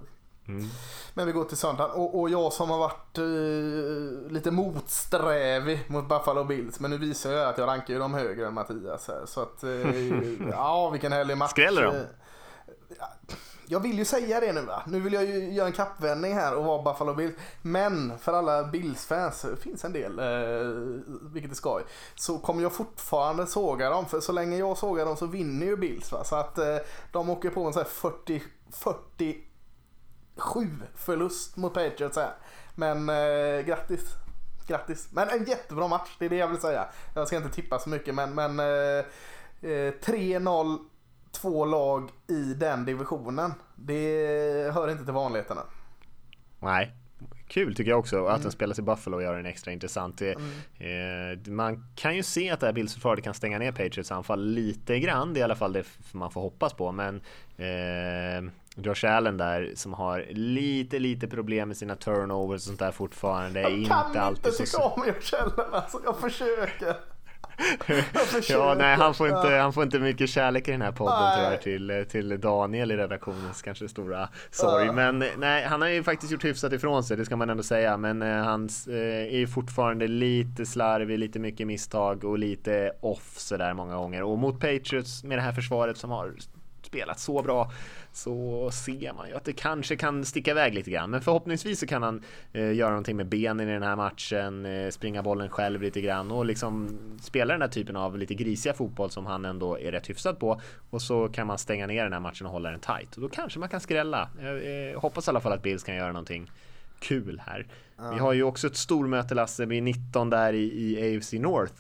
Eh, 0.58 0.62
Mm. 0.62 0.70
Men 1.14 1.26
vi 1.26 1.32
går 1.32 1.43
till 1.43 1.58
söndagen 1.58 1.91
och, 1.91 2.20
och 2.20 2.30
jag 2.30 2.54
som 2.54 2.70
har 2.70 2.78
varit 2.78 3.18
uh, 3.18 4.32
lite 4.32 4.52
motsträvig 4.52 5.86
mot 5.88 6.10
Buffalo 6.10 6.43
Bills 6.43 6.80
men 6.80 6.91
nu 6.91 6.97
visar 6.97 7.32
jag 7.32 7.49
att 7.49 7.58
jag 7.58 7.68
rankar 7.68 7.93
ju 7.93 7.99
dem 7.99 8.14
högre 8.14 8.47
än 8.47 8.54
Mattias 8.54 9.08
här 9.08 9.26
så 9.26 9.41
att 9.41 9.64
uh, 9.64 10.49
ja 10.52 10.89
vilken 10.89 11.12
härlig 11.12 11.38
match. 11.38 11.52
Skräller 11.52 11.84
de? 11.84 12.06
Jag 13.72 13.80
vill 13.80 13.97
ju 13.97 14.06
säga 14.06 14.39
det 14.39 14.54
nu 14.54 14.62
va. 14.62 14.84
Nu 14.88 14.99
vill 14.99 15.14
jag 15.14 15.26
ju 15.26 15.54
göra 15.54 15.68
en 15.68 15.74
kappvändning 15.74 16.34
här 16.34 16.56
och 16.56 16.66
vara 16.66 16.82
Buffalo 16.82 17.14
Bills. 17.14 17.36
Men 17.62 18.18
för 18.18 18.34
alla 18.34 18.64
Bills-fans, 18.64 19.45
finns 19.60 19.86
en 19.86 19.93
del, 19.93 20.20
eh, 20.20 20.26
vilket 21.32 21.52
är 21.52 21.56
skoj, 21.56 21.84
så 22.16 22.39
kommer 22.39 22.62
jag 22.62 22.74
fortfarande 22.74 23.47
såga 23.47 23.89
dem. 23.89 24.06
För 24.06 24.20
så 24.20 24.32
länge 24.32 24.58
jag 24.58 24.78
sågar 24.78 25.06
dem 25.06 25.18
så 25.18 25.26
vinner 25.26 25.66
ju 25.66 25.78
Bills 25.78 26.12
va. 26.12 26.24
Så 26.24 26.36
att 26.36 26.58
eh, 26.58 26.78
de 27.12 27.30
åker 27.30 27.49
på 27.49 27.64
en 27.64 27.74
sån 27.74 27.84
här 27.84 27.89
40, 27.89 28.43
40 28.72 29.38
sju 30.38 30.68
förlust 30.96 31.58
mot 31.58 31.74
Patriots 31.74 32.18
här. 32.18 32.34
Men 32.76 33.10
eh, 33.10 33.66
grattis. 33.66 34.16
Grattis. 34.68 35.10
Men 35.12 35.30
en 35.30 35.46
jättebra 35.46 35.88
match, 35.88 36.10
det 36.20 36.26
är 36.26 36.30
det 36.30 36.36
jag 36.36 36.48
vill 36.48 36.62
säga. 36.62 36.86
Jag 37.16 37.28
ska 37.28 37.38
inte 37.38 37.50
tippa 37.50 37.80
så 37.80 37.90
mycket 37.90 38.16
men, 38.16 38.36
men 38.36 38.60
eh, 38.60 39.04
3-0, 39.62 40.72
eh, 40.72 40.80
två 41.32 41.66
lag 41.66 42.10
i 42.28 42.54
den 42.54 42.86
divisionen. 42.86 43.54
Det 43.76 44.72
hör 44.74 44.92
inte 44.92 45.04
till 45.04 45.14
vanligheterna. 45.14 45.62
Nej, 46.60 46.96
kul 47.48 47.76
tycker 47.76 47.92
jag 47.92 48.00
också 48.00 48.26
att 48.26 48.30
mm. 48.30 48.42
den 48.42 48.52
spelas 48.52 48.80
i 48.80 48.82
Buffalo 48.82 49.18
och 49.18 49.24
gör 49.24 49.36
den 49.36 49.46
extra 49.46 49.72
intressant. 49.72 50.22
Mm. 50.22 50.42
Eh, 50.78 51.52
man 51.52 51.86
kan 51.96 52.16
ju 52.16 52.24
se 52.24 52.50
att 52.50 52.60
det 52.60 52.66
här 52.66 52.74
bildsförsvaret 52.74 53.24
kan 53.24 53.34
stänga 53.34 53.60
ner 53.60 53.72
Patriots 53.72 54.12
anfall 54.12 54.46
lite 54.46 55.00
grann. 55.00 55.34
Det 55.34 55.40
är 55.40 55.42
i 55.42 55.44
alla 55.44 55.56
fall 55.56 55.74
det 55.74 55.86
man 56.12 56.32
får 56.32 56.42
hoppas 56.42 56.74
på. 56.74 56.92
Men 56.92 57.16
eh, 57.58 58.52
Josh 58.76 59.05
Allen 59.05 59.38
där 59.38 59.72
som 59.76 59.93
har 59.93 60.26
lite, 60.30 60.99
lite 60.99 61.28
problem 61.28 61.67
med 61.67 61.78
sina 61.78 61.95
turnovers 61.95 62.55
och 62.55 62.61
sånt 62.61 62.80
där 62.80 62.91
fortfarande. 62.91 63.61
Jag 63.61 63.72
inte 63.72 63.89
kan 63.89 64.17
alltid 64.17 64.45
inte 64.45 64.65
tycka 64.65 64.78
om 64.78 65.07
Josh 65.07 65.41
Allen 65.41 65.74
alltså, 65.74 66.01
jag 66.05 66.19
försöker. 66.19 66.95
ja, 68.49 68.76
nej, 68.78 68.95
han 68.95 69.13
får, 69.13 69.28
inte, 69.28 69.47
han 69.47 69.74
får 69.74 69.84
inte 69.84 69.99
mycket 69.99 70.30
kärlek 70.30 70.67
i 70.67 70.72
den 70.72 70.82
här 70.82 70.91
podden 70.91 71.19
nej. 71.19 71.38
tyvärr 71.38 71.57
till, 71.57 72.05
till 72.09 72.41
Daniel 72.41 72.91
i 72.91 72.97
redaktionens 72.97 73.61
kanske 73.61 73.89
stora 73.89 74.30
sorg. 74.51 74.86
Ja. 74.86 74.91
Men 74.91 75.24
nej, 75.38 75.63
han 75.63 75.82
har 75.82 75.88
ju 75.88 76.03
faktiskt 76.03 76.32
gjort 76.32 76.45
hyfsat 76.45 76.74
ifrån 76.74 77.03
sig, 77.03 77.17
det 77.17 77.26
ska 77.26 77.36
man 77.36 77.49
ändå 77.49 77.63
säga. 77.63 77.97
Men 77.97 78.22
eh, 78.22 78.43
han 78.43 78.69
eh, 78.88 78.95
är 79.41 79.47
fortfarande 79.47 80.07
lite 80.07 80.65
slarvig, 80.65 81.19
lite 81.19 81.39
mycket 81.39 81.67
misstag 81.67 82.24
och 82.24 82.39
lite 82.39 82.91
off 83.01 83.34
sådär 83.38 83.74
många 83.74 83.95
gånger. 83.95 84.24
Och 84.24 84.38
mot 84.38 84.59
Patriots 84.59 85.24
med 85.24 85.38
det 85.38 85.41
här 85.41 85.53
försvaret 85.53 85.97
som 85.97 86.11
har 86.11 86.34
spelat 86.82 87.19
så 87.19 87.41
bra 87.41 87.72
så 88.14 88.70
ser 88.72 89.14
man 89.14 89.28
ju 89.28 89.36
att 89.36 89.45
det 89.45 89.53
kanske 89.53 89.95
kan 89.95 90.26
sticka 90.26 90.51
iväg 90.51 90.74
lite 90.74 90.91
grann. 90.91 91.09
Men 91.09 91.22
förhoppningsvis 91.22 91.80
så 91.80 91.88
kan 91.88 92.03
han 92.03 92.24
eh, 92.53 92.74
göra 92.74 92.89
någonting 92.89 93.18
med 93.18 93.28
benen 93.28 93.70
i 93.70 93.74
den 93.74 93.84
här 93.84 93.95
matchen, 93.95 94.66
eh, 94.66 94.89
springa 94.89 95.24
bollen 95.24 95.49
själv 95.49 95.82
lite 95.82 96.01
grann 96.01 96.32
och 96.32 96.45
liksom 96.45 96.97
spela 97.22 97.53
den 97.53 97.62
här 97.62 97.70
typen 97.70 97.95
av 97.95 98.18
lite 98.18 98.34
grisiga 98.34 98.74
fotboll 98.74 99.09
som 99.09 99.26
han 99.26 99.45
ändå 99.45 99.80
är 99.80 99.91
rätt 99.91 100.09
hyfsad 100.09 100.39
på. 100.39 100.62
Och 100.89 101.01
så 101.01 101.28
kan 101.28 101.47
man 101.47 101.57
stänga 101.57 101.88
ner 101.88 102.03
den 102.03 102.14
här 102.14 102.20
matchen 102.20 102.47
och 102.47 102.53
hålla 102.53 102.72
den 102.72 102.80
tight. 102.80 103.16
Och 103.16 103.22
då 103.22 103.30
kanske 103.30 103.59
man 103.59 103.70
kan 103.70 103.80
skrälla. 103.80 104.30
Jag 104.41 104.89
eh, 104.89 104.99
hoppas 104.99 105.28
i 105.28 105.30
alla 105.30 105.41
fall 105.41 105.51
att 105.51 105.64
Bills 105.64 105.84
kan 105.84 105.95
göra 105.95 106.12
någonting 106.12 106.51
kul 106.99 107.41
här. 107.45 107.68
Vi 108.14 108.20
har 108.20 108.34
ju 108.34 108.43
också 108.43 108.68
ett 108.68 108.76
stormöte 108.76 109.36
Lasse, 109.36 109.66
vi 109.66 109.78
är 109.78 109.82
19 109.82 110.30
där 110.30 110.53
i, 110.53 110.64
i 110.64 111.18
AFC 111.18 111.34
North. 111.34 111.74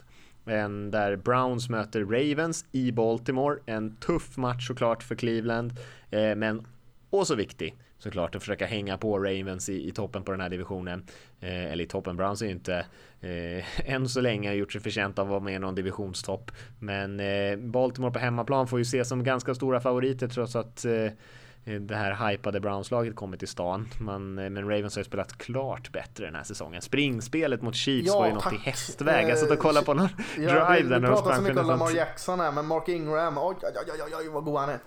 En 0.45 0.91
där 0.91 1.15
Browns 1.15 1.69
möter 1.69 2.01
Ravens 2.01 2.65
i 2.71 2.91
Baltimore. 2.91 3.59
En 3.65 3.95
tuff 3.95 4.37
match 4.37 4.67
såklart 4.67 5.03
för 5.03 5.15
Cleveland. 5.15 5.73
Eh, 6.09 6.35
men 6.35 6.67
också 7.09 7.35
viktig 7.35 7.75
såklart 7.97 8.35
att 8.35 8.41
försöka 8.41 8.65
hänga 8.65 8.97
på 8.97 9.19
Ravens 9.19 9.69
i, 9.69 9.87
i 9.87 9.91
toppen 9.91 10.23
på 10.23 10.31
den 10.31 10.41
här 10.41 10.49
divisionen. 10.49 11.05
Eh, 11.39 11.71
eller 11.71 11.83
i 11.83 11.87
toppen, 11.87 12.17
Browns 12.17 12.41
är 12.41 12.45
ju 12.45 12.51
inte 12.51 12.85
eh, 13.21 13.89
än 13.89 14.09
så 14.09 14.21
länge 14.21 14.53
gjort 14.53 14.71
sig 14.71 14.81
förtjänt 14.81 15.19
av 15.19 15.25
att 15.25 15.29
vara 15.29 15.39
med 15.39 15.55
i 15.55 15.59
någon 15.59 15.75
divisionstopp. 15.75 16.51
Men 16.79 17.19
eh, 17.19 17.57
Baltimore 17.57 18.13
på 18.13 18.19
hemmaplan 18.19 18.67
får 18.67 18.79
ju 18.79 18.83
ses 18.83 19.09
som 19.09 19.23
ganska 19.23 19.55
stora 19.55 19.79
favoriter 19.79 20.27
trots 20.27 20.55
att 20.55 20.85
Eh, 20.85 21.11
det 21.63 21.95
här 21.95 22.29
hypade 22.29 22.59
Browns-laget 22.59 23.15
kommer 23.15 23.37
till 23.37 23.47
stan. 23.47 23.87
Man, 23.99 24.39
eh, 24.39 24.49
men 24.49 24.69
Ravens 24.69 24.95
har 24.95 24.99
ju 24.99 25.03
spelat 25.03 25.37
klart 25.37 25.91
bättre 25.91 26.25
den 26.25 26.35
här 26.35 26.43
säsongen. 26.43 26.81
Springspelet 26.81 27.61
mot 27.61 27.75
Chiefs 27.75 28.07
ja, 28.07 28.19
var 28.19 28.27
ju 28.27 28.33
tack. 28.33 28.45
något 28.45 28.53
i 28.53 28.57
hästväg. 28.57 29.29
Jag 29.29 29.37
satt 29.37 29.51
och 29.51 29.59
kollade 29.59 29.85
på 29.85 29.93
någon 29.93 30.09
ja, 30.37 30.69
drive 30.69 30.89
där 30.89 30.99
när 30.99 31.09
de 31.09 31.17
sprang. 31.17 31.17
Vi 31.17 31.21
pratar 31.21 31.35
så 31.35 31.41
mycket 31.41 31.59
om 31.59 31.67
Lamar 31.67 31.91
Jackson 31.91 32.39
här, 32.39 32.51
men 32.51 32.65
Mark 32.65 32.89
Ingram, 32.89 33.37
oj, 33.37 33.55
oj, 33.61 33.71
oj, 33.93 34.01
oj, 34.05 34.13
oj 34.19 34.29
vad 34.29 34.43
god 34.43 34.59
han 34.59 34.69
är. 34.69 34.79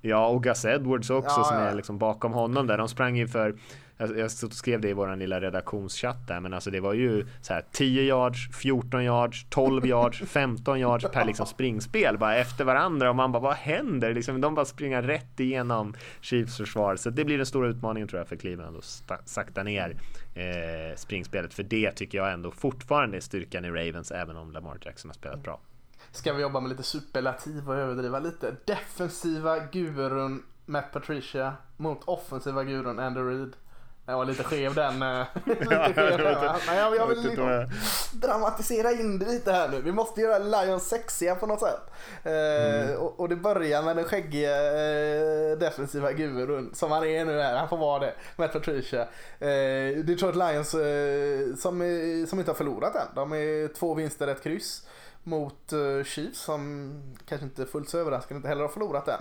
Ja, 0.00 0.26
och 0.26 0.42
Gus 0.42 0.64
Edwards 0.64 1.10
också 1.10 1.40
ja, 1.40 1.44
som 1.44 1.56
är 1.56 1.74
liksom 1.74 1.98
bakom 1.98 2.32
honom 2.32 2.66
där. 2.66 2.78
De 2.78 2.88
sprang 2.88 3.16
ju 3.16 3.28
för 3.28 3.56
jag, 3.98 4.18
jag 4.18 4.30
skrev 4.30 4.80
det 4.80 4.88
i 4.88 4.92
vår 4.92 5.16
lilla 5.16 5.40
redaktionschatt 5.40 6.28
där, 6.28 6.40
men 6.40 6.54
alltså 6.54 6.70
det 6.70 6.80
var 6.80 6.92
ju 6.92 7.26
så 7.40 7.54
här 7.54 7.64
10 7.72 8.02
yards, 8.02 8.48
14 8.56 9.04
yards, 9.04 9.46
12 9.48 9.86
yards, 9.86 10.18
15 10.18 10.78
yards 10.78 11.04
per 11.12 11.24
liksom 11.24 11.46
springspel 11.46 12.18
bara 12.18 12.36
efter 12.36 12.64
varandra 12.64 13.10
och 13.10 13.16
man 13.16 13.32
bara 13.32 13.42
vad 13.42 13.54
händer? 13.54 14.14
Liksom, 14.14 14.40
de 14.40 14.54
bara 14.54 14.64
springer 14.64 15.02
rätt 15.02 15.40
igenom 15.40 15.94
Chiefs 16.20 16.56
försvar. 16.56 16.96
Så 16.96 17.10
det 17.10 17.24
blir 17.24 17.36
den 17.36 17.46
stora 17.46 17.68
utmaningen 17.68 18.08
tror 18.08 18.20
jag 18.20 18.28
för 18.28 18.36
Cleveland 18.36 18.76
att 18.76 19.28
sakta 19.28 19.62
ner 19.62 19.96
eh, 20.34 20.96
springspelet. 20.96 21.54
För 21.54 21.62
det 21.62 21.92
tycker 21.92 22.18
jag 22.18 22.32
ändå 22.32 22.50
fortfarande 22.50 23.16
är 23.16 23.20
styrkan 23.20 23.64
i 23.64 23.70
Ravens 23.70 24.10
även 24.10 24.36
om 24.36 24.52
Lamar 24.52 24.78
Jackson 24.80 25.08
har 25.08 25.14
spelat 25.14 25.42
bra. 25.42 25.60
Ska 26.10 26.32
vi 26.32 26.42
jobba 26.42 26.60
med 26.60 26.68
lite 26.68 26.82
superlativ 26.82 27.68
och 27.68 27.76
överdriva 27.76 28.18
lite? 28.18 28.56
Defensiva 28.64 29.58
gurun 29.58 30.42
Matt 30.66 30.92
Patricia 30.92 31.54
mot 31.76 32.04
offensiva 32.04 32.64
gurun 32.64 32.98
Andrew 32.98 33.38
Reid. 33.38 33.56
Jag 34.08 34.16
var 34.16 34.24
lite 34.24 34.44
skev 34.44 34.74
den. 34.74 35.02
Eh, 35.02 35.26
lite 35.44 35.92
skev 35.94 36.18
den 36.18 36.58
Men 36.66 36.76
jag, 36.76 36.96
jag 36.96 37.06
vill 37.06 37.22
liksom 37.22 37.68
dramatisera 38.12 38.92
in 38.92 39.18
det 39.18 39.26
lite 39.26 39.52
här 39.52 39.68
nu. 39.68 39.80
Vi 39.80 39.92
måste 39.92 40.20
göra 40.20 40.38
Lions 40.38 40.88
sexiga 40.88 41.34
på 41.34 41.46
något 41.46 41.60
sätt. 41.60 41.90
Eh, 42.24 42.84
mm. 42.84 42.96
och, 42.98 43.20
och, 43.20 43.28
det 43.28 43.36
börjar 43.36 43.82
med 43.82 43.96
den 43.96 44.04
skäggiga 44.04 44.56
eh, 44.56 45.58
defensiva 45.58 46.12
gurun 46.12 46.70
som 46.74 46.90
han 46.90 47.04
är 47.04 47.24
nu 47.24 47.40
här. 47.40 47.56
Han 47.56 47.68
får 47.68 47.76
vara 47.76 47.98
det. 47.98 48.14
Med 48.36 48.52
Patricia. 48.52 49.02
Eh, 49.38 50.04
Detroit 50.04 50.36
Lions 50.36 50.74
eh, 50.74 51.54
som, 51.54 51.78
som 52.28 52.38
inte 52.38 52.50
har 52.50 52.56
förlorat 52.56 52.94
än. 52.94 53.08
De 53.14 53.32
är 53.32 53.74
två 53.74 53.94
vinster, 53.94 54.28
ett 54.28 54.42
kryss. 54.42 54.86
Mot 55.22 55.72
eh, 55.72 56.04
Chiefs 56.04 56.40
som 56.40 56.92
kanske 57.28 57.44
inte 57.44 57.66
fullt 57.66 57.88
så 57.88 57.98
överraskande 57.98 58.36
inte 58.36 58.48
heller 58.48 58.62
har 58.62 58.68
förlorat 58.68 59.08
än. 59.08 59.20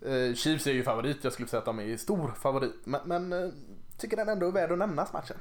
Eh, 0.00 0.34
Chiefs 0.34 0.66
är 0.66 0.72
ju 0.72 0.82
favorit, 0.82 1.16
jag 1.22 1.32
skulle 1.32 1.48
säga 1.48 1.58
att 1.58 1.64
de 1.64 1.80
är 1.80 1.96
stor 1.96 2.32
favorit. 2.40 2.80
Men, 2.84 3.00
men 3.04 3.32
eh, 3.32 3.48
tycker 3.98 4.16
den 4.16 4.28
ändå 4.28 4.48
är 4.48 4.52
värd 4.52 4.72
att 4.72 4.78
nämnas 4.78 5.12
matchen. 5.12 5.36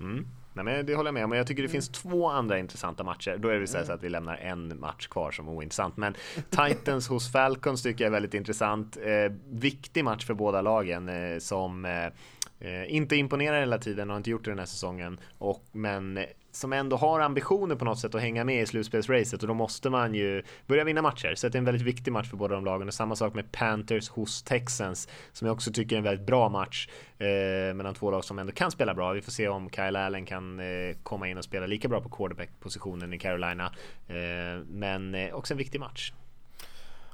Mm. 0.00 0.26
Nej, 0.52 0.64
men 0.64 0.86
det 0.86 0.94
håller 0.94 1.08
jag 1.08 1.14
med 1.14 1.24
om. 1.24 1.32
Jag 1.32 1.46
tycker 1.46 1.62
det 1.62 1.68
finns 1.68 1.88
två 1.88 2.28
andra 2.28 2.58
intressanta 2.58 3.04
matcher. 3.04 3.36
Då 3.38 3.48
är 3.48 3.60
det 3.60 3.66
så, 3.66 3.76
mm. 3.76 3.86
så 3.86 3.92
att 3.92 4.02
vi 4.02 4.08
lämnar 4.08 4.36
en 4.36 4.80
match 4.80 5.06
kvar 5.06 5.30
som 5.30 5.48
ointressant. 5.48 5.96
Men 5.96 6.14
Titans 6.50 7.08
hos 7.08 7.32
Falcons 7.32 7.82
tycker 7.82 8.04
jag 8.04 8.08
är 8.08 8.12
väldigt 8.12 8.34
intressant. 8.34 8.96
Eh, 8.96 9.32
viktig 9.50 10.04
match 10.04 10.26
för 10.26 10.34
båda 10.34 10.62
lagen 10.62 11.08
eh, 11.08 11.38
som 11.38 11.84
eh, 11.84 12.94
inte 12.94 13.16
imponerar 13.16 13.60
hela 13.60 13.78
tiden 13.78 14.10
och 14.10 14.14
har 14.14 14.16
inte 14.16 14.30
gjort 14.30 14.44
det 14.44 14.50
den 14.50 14.58
här 14.58 14.66
säsongen. 14.66 15.20
Och, 15.38 15.64
men 15.72 16.18
som 16.56 16.72
ändå 16.72 16.96
har 16.96 17.20
ambitioner 17.20 17.76
på 17.76 17.84
något 17.84 17.98
sätt 17.98 18.14
att 18.14 18.20
hänga 18.20 18.44
med 18.44 18.62
i 18.62 18.66
slutspelsracet 18.66 19.42
och 19.42 19.48
då 19.48 19.54
måste 19.54 19.90
man 19.90 20.14
ju 20.14 20.42
börja 20.66 20.84
vinna 20.84 21.02
matcher. 21.02 21.34
Så 21.34 21.48
det 21.48 21.56
är 21.56 21.58
en 21.58 21.64
väldigt 21.64 21.82
viktig 21.82 22.12
match 22.12 22.30
för 22.30 22.36
båda 22.36 22.54
de 22.54 22.64
lagen 22.64 22.88
och 22.88 22.94
samma 22.94 23.16
sak 23.16 23.34
med 23.34 23.52
Panthers 23.52 24.08
hos 24.08 24.42
Texans 24.42 25.08
som 25.32 25.46
jag 25.46 25.54
också 25.54 25.72
tycker 25.72 25.96
är 25.96 25.98
en 25.98 26.04
väldigt 26.04 26.26
bra 26.26 26.48
match 26.48 26.88
eh, 27.18 27.74
mellan 27.74 27.94
två 27.94 28.10
lag 28.10 28.24
som 28.24 28.38
ändå 28.38 28.52
kan 28.52 28.70
spela 28.70 28.94
bra. 28.94 29.12
Vi 29.12 29.22
får 29.22 29.32
se 29.32 29.48
om 29.48 29.70
Kyle 29.70 29.96
Allen 29.96 30.26
kan 30.26 30.60
eh, 30.60 30.96
komma 31.02 31.28
in 31.28 31.38
och 31.38 31.44
spela 31.44 31.66
lika 31.66 31.88
bra 31.88 32.00
på 32.00 32.08
quarterback-positionen 32.08 33.12
i 33.12 33.18
Carolina. 33.18 33.72
Eh, 34.08 34.64
men 34.68 35.14
eh, 35.14 35.34
också 35.34 35.54
en 35.54 35.58
viktig 35.58 35.80
match. 35.80 36.12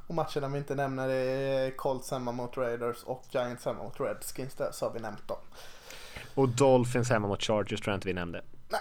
Och 0.06 0.14
matcherna 0.14 0.48
vi 0.48 0.58
inte 0.58 0.74
nämner 0.74 1.08
är 1.08 1.70
Colts 1.70 2.10
hemma 2.10 2.32
mot 2.32 2.56
Raiders 2.56 3.02
och 3.04 3.24
Giants 3.30 3.64
hemma 3.64 3.82
mot 3.82 4.00
Redskins. 4.00 4.54
Där 4.54 4.70
så 4.72 4.86
har 4.86 4.92
vi 4.92 5.00
nämnt 5.00 5.28
dem. 5.28 5.38
Och 6.34 6.48
Dolphins 6.48 7.10
hemma 7.10 7.28
mot 7.28 7.42
Chargers 7.42 7.80
tror 7.80 7.92
jag 7.92 7.96
inte 7.96 8.08
vi 8.08 8.14
nämnde. 8.14 8.42
Nej. 8.68 8.80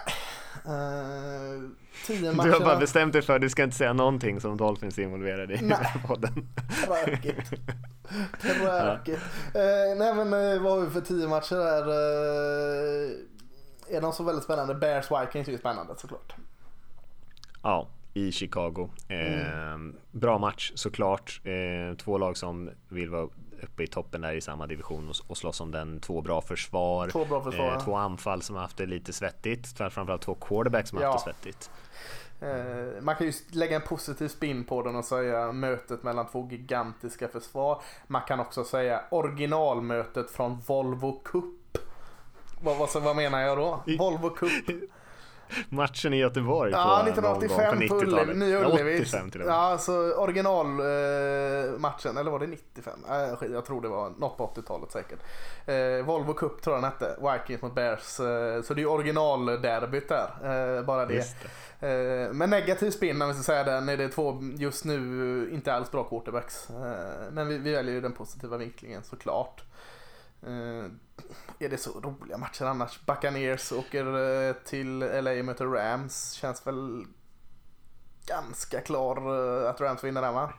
Uh, 0.66 1.70
tio 2.06 2.32
matcher. 2.32 2.48
Du 2.48 2.52
har 2.52 2.60
bara 2.60 2.78
bestämt 2.78 3.12
dig 3.12 3.22
för 3.22 3.34
att 3.34 3.40
du 3.40 3.50
ska 3.50 3.62
inte 3.62 3.76
säga 3.76 3.92
någonting 3.92 4.40
som 4.40 4.56
Dolphins 4.56 4.98
är 4.98 5.02
involverade 5.02 5.54
i 5.54 5.62
nej. 5.62 5.94
podden. 6.06 6.48
Tråkigt. 6.86 7.50
Tråkigt. 8.40 9.20
Ja. 9.54 9.60
Uh, 9.60 9.98
nej 9.98 10.14
men 10.14 10.34
uh, 10.34 10.62
vad 10.62 10.72
har 10.72 10.80
vi 10.80 10.90
för 10.90 11.00
tio 11.00 11.28
matcher 11.28 11.56
där? 11.56 11.88
Uh, 11.88 13.10
är 13.96 14.00
de 14.00 14.12
så 14.12 14.24
väldigt 14.24 14.44
spännande? 14.44 14.74
Bears 14.74 15.10
Vikings 15.10 15.48
är 15.48 15.52
ju 15.52 15.58
spännande 15.58 15.94
såklart. 15.96 16.34
Ja, 17.62 17.88
i 18.14 18.32
Chicago. 18.32 18.90
Mm. 19.08 19.96
Bra 20.10 20.38
match 20.38 20.72
såklart. 20.74 21.40
två 21.98 22.18
lag 22.18 22.36
som 22.36 22.70
vill 22.88 23.10
vara 23.10 23.28
uppe 23.62 23.82
i 23.82 23.86
toppen 23.86 24.20
där 24.20 24.32
i 24.32 24.40
samma 24.40 24.66
division 24.66 25.08
och, 25.08 25.16
och 25.26 25.36
slåss 25.36 25.60
om 25.60 25.70
den. 25.70 26.00
Två 26.00 26.20
bra 26.20 26.40
försvar. 26.40 27.08
Två, 27.08 27.24
bra 27.24 27.42
försvar, 27.42 27.72
eh, 27.72 27.84
två 27.84 27.96
anfall 27.96 28.42
som 28.42 28.56
har 28.56 28.62
haft 28.62 28.76
det 28.76 28.86
lite 28.86 29.12
svettigt. 29.12 29.78
Framförallt 29.78 30.22
två 30.22 30.34
quarterbacks 30.34 30.88
som 30.88 30.98
har 30.98 31.04
ja. 31.04 31.12
haft 31.12 31.24
det 31.24 31.32
svettigt. 31.32 31.70
Eh, 32.40 33.02
man 33.02 33.16
kan 33.16 33.26
ju 33.26 33.32
lägga 33.52 33.76
en 33.76 33.82
positiv 33.82 34.28
spin 34.28 34.64
på 34.64 34.82
den 34.82 34.96
och 34.96 35.04
säga 35.04 35.52
mötet 35.52 36.02
mellan 36.02 36.26
två 36.26 36.48
gigantiska 36.50 37.28
försvar. 37.28 37.82
Man 38.06 38.22
kan 38.22 38.40
också 38.40 38.64
säga 38.64 39.00
originalmötet 39.10 40.30
från 40.30 40.60
Volvo 40.66 41.22
Cup. 41.24 41.78
Vad, 42.62 42.76
vad, 42.76 43.02
vad 43.02 43.16
menar 43.16 43.40
jag 43.40 43.58
då? 43.58 43.82
Volvo 43.98 44.30
Cup. 44.30 44.90
Matchen 45.68 46.14
i 46.14 46.16
Göteborg 46.16 46.72
ja, 46.72 47.02
1985 47.08 47.88
på, 47.88 47.88
på 47.88 47.94
Ullevi, 48.00 48.34
Nya 48.34 48.66
Ullevi. 48.66 49.06
Ja, 49.46 49.52
alltså 49.52 49.92
originalmatchen, 50.12 52.16
eh, 52.16 52.20
eller 52.20 52.30
var 52.30 52.38
det 52.38 52.46
95? 52.46 53.04
Eh, 53.10 53.34
jag 53.52 53.64
tror 53.64 53.82
det 53.82 53.88
var 53.88 54.10
något 54.10 54.36
på 54.36 54.46
80-talet 54.46 54.92
säkert. 54.92 55.18
Eh, 55.66 56.04
Volvo 56.04 56.34
Cup 56.34 56.62
tror 56.62 56.76
jag 56.76 56.84
den 56.84 56.92
hette, 56.92 57.16
Vikings 57.32 57.62
mot 57.62 57.74
Bears. 57.74 58.20
Eh, 58.20 58.62
så 58.62 58.74
det 58.74 58.82
är 58.82 58.86
originalderbyt 58.86 60.08
där, 60.08 60.30
eh, 60.78 60.82
bara 60.84 61.06
det. 61.06 61.24
det. 61.80 61.88
Eh, 61.88 62.32
men 62.32 62.50
negativ 62.50 62.90
spin 62.90 63.22
om 63.22 63.28
vi 63.28 63.34
ska 63.34 63.42
säga 63.42 63.64
det, 63.64 63.80
när 63.80 63.96
det 63.96 64.04
är 64.04 64.08
två 64.08 64.38
just 64.56 64.84
nu 64.84 65.50
inte 65.52 65.74
alls 65.74 65.90
bra 65.90 66.04
quarterbacks. 66.04 66.68
men 67.30 67.48
vi, 67.48 67.58
vi 67.58 67.72
väljer 67.72 67.94
ju 67.94 68.00
den 68.00 68.12
positiva 68.12 68.56
vinklingen 68.56 69.02
såklart. 69.02 69.62
Är 71.62 71.68
det 71.68 71.78
så 71.78 72.00
roliga 72.00 72.38
matcher 72.38 72.64
annars? 72.64 73.00
Buccaneers 73.06 73.72
åker 73.72 74.06
eh, 74.48 74.52
till 74.52 74.98
LA 74.98 75.30
och 75.38 75.44
möter 75.44 75.64
Rams. 75.66 76.32
Känns 76.32 76.66
väl 76.66 77.04
ganska 78.26 78.80
klar 78.80 79.16
eh, 79.16 79.70
att 79.70 79.80
Rams 79.80 80.04
vinner 80.04 80.22
den 80.22 80.34
va? 80.34 80.52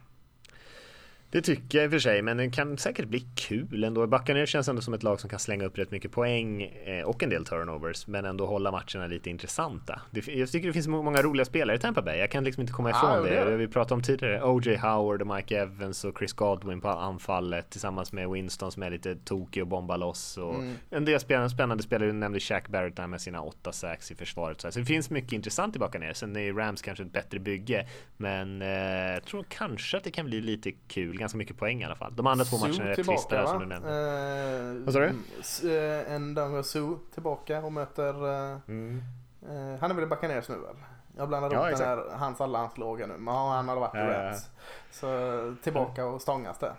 Det 1.31 1.41
tycker 1.41 1.77
jag 1.77 1.85
i 1.85 1.87
och 1.87 1.91
för 1.91 1.99
sig, 1.99 2.21
men 2.21 2.37
det 2.37 2.49
kan 2.49 2.77
säkert 2.77 3.07
bli 3.07 3.25
kul 3.35 3.83
ändå. 3.83 4.07
Buccaneers 4.07 4.49
känns 4.49 4.67
ändå 4.67 4.81
som 4.81 4.93
ett 4.93 5.03
lag 5.03 5.19
som 5.19 5.29
kan 5.29 5.39
slänga 5.39 5.65
upp 5.65 5.77
rätt 5.77 5.91
mycket 5.91 6.11
poäng 6.11 6.63
eh, 6.63 7.03
och 7.03 7.23
en 7.23 7.29
del 7.29 7.45
turnovers, 7.45 8.07
men 8.07 8.25
ändå 8.25 8.45
hålla 8.45 8.71
matcherna 8.71 9.07
lite 9.07 9.29
intressanta. 9.29 10.01
jag 10.11 10.51
tycker 10.51 10.67
det 10.67 10.73
finns 10.73 10.87
många 10.87 11.21
roliga 11.21 11.45
spelare 11.45 11.77
i 11.77 11.79
Tampa 11.79 12.01
Bay. 12.01 12.17
Jag 12.17 12.31
kan 12.31 12.43
liksom 12.43 12.61
inte 12.61 12.73
komma 12.73 12.89
ifrån 12.89 13.09
ah, 13.09 13.19
det. 13.19 13.43
det. 13.43 13.57
Vi 13.57 13.67
pratade 13.67 13.93
om 13.93 14.01
tidigare 14.01 14.43
O.J. 14.43 14.77
Howard 14.77 15.21
och 15.21 15.35
Mike 15.35 15.59
Evans 15.59 16.05
och 16.05 16.17
Chris 16.17 16.33
Godwin 16.33 16.81
på 16.81 16.89
anfallet 16.89 17.69
tillsammans 17.69 18.13
med 18.13 18.29
Winston 18.29 18.71
som 18.71 18.83
är 18.83 18.89
lite 18.89 19.15
tokig 19.15 19.63
och 19.63 19.67
bombar 19.67 19.97
loss 19.97 20.37
och 20.37 20.55
mm. 20.55 20.75
en 20.89 21.05
del 21.05 21.19
spännande 21.19 21.83
spelare. 21.83 22.07
Du 22.09 22.13
nämnde 22.13 22.39
Shaq 22.39 22.67
Barrett 22.67 22.95
där 22.95 23.07
med 23.07 23.21
sina 23.21 23.41
åtta 23.41 23.71
sacks 23.71 24.11
i 24.11 24.15
försvaret. 24.15 24.61
Så 24.61 24.69
det 24.79 24.85
finns 24.85 25.09
mycket 25.09 25.33
intressant 25.33 25.75
i 25.75 25.79
Buccaneers. 25.79 26.17
Sen 26.17 26.35
är 26.35 26.53
Rams 26.53 26.81
kanske 26.81 27.03
ett 27.03 27.13
bättre 27.13 27.39
bygge, 27.39 27.87
men 28.17 28.61
eh, 28.61 28.67
jag 29.13 29.25
tror 29.25 29.45
kanske 29.49 29.97
att 29.97 30.03
det 30.03 30.11
kan 30.11 30.25
bli 30.25 30.41
lite 30.41 30.71
kul 30.87 31.20
ganska 31.21 31.37
mycket 31.37 31.57
poäng 31.57 31.81
i 31.81 31.85
alla 31.85 31.95
fall. 31.95 32.15
De 32.15 32.27
andra 32.27 32.45
två 32.45 32.57
matcherna 32.57 32.83
är 32.83 32.95
rätt 32.95 33.05
trista 33.07 33.47
som 33.47 33.59
du 33.59 33.65
nämnde. 33.65 33.89
Eh, 33.89 34.85
Vad 34.85 34.93
sa 34.93 34.99
du? 34.99 35.75
Eh, 35.75 36.13
en 36.13 36.33
Danga 36.33 36.63
Su 36.63 36.97
tillbaka 37.13 37.59
och 37.59 37.73
möter... 37.73 38.13
Eh, 38.27 38.57
mm. 38.67 39.03
eh, 39.41 39.79
han 39.79 39.91
är 39.91 39.95
väl 39.95 40.03
i 40.03 40.07
Buccaneers 40.07 40.49
nu 40.49 40.55
väl? 40.55 40.75
Jag 41.17 41.27
blandade 41.27 41.55
ja, 41.55 41.69
upp 41.69 41.77
den 41.77 41.87
här, 41.87 42.03
hans 42.11 42.41
alla 42.41 42.69
nu. 42.77 43.17
Men 43.17 43.27
han 43.27 43.69
hade 43.69 43.81
varit 43.81 43.95
i 43.95 43.97
Reds. 43.97 44.49
Så 44.91 45.55
tillbaka 45.63 46.05
och 46.05 46.21
stångas 46.21 46.57
där 46.57 46.73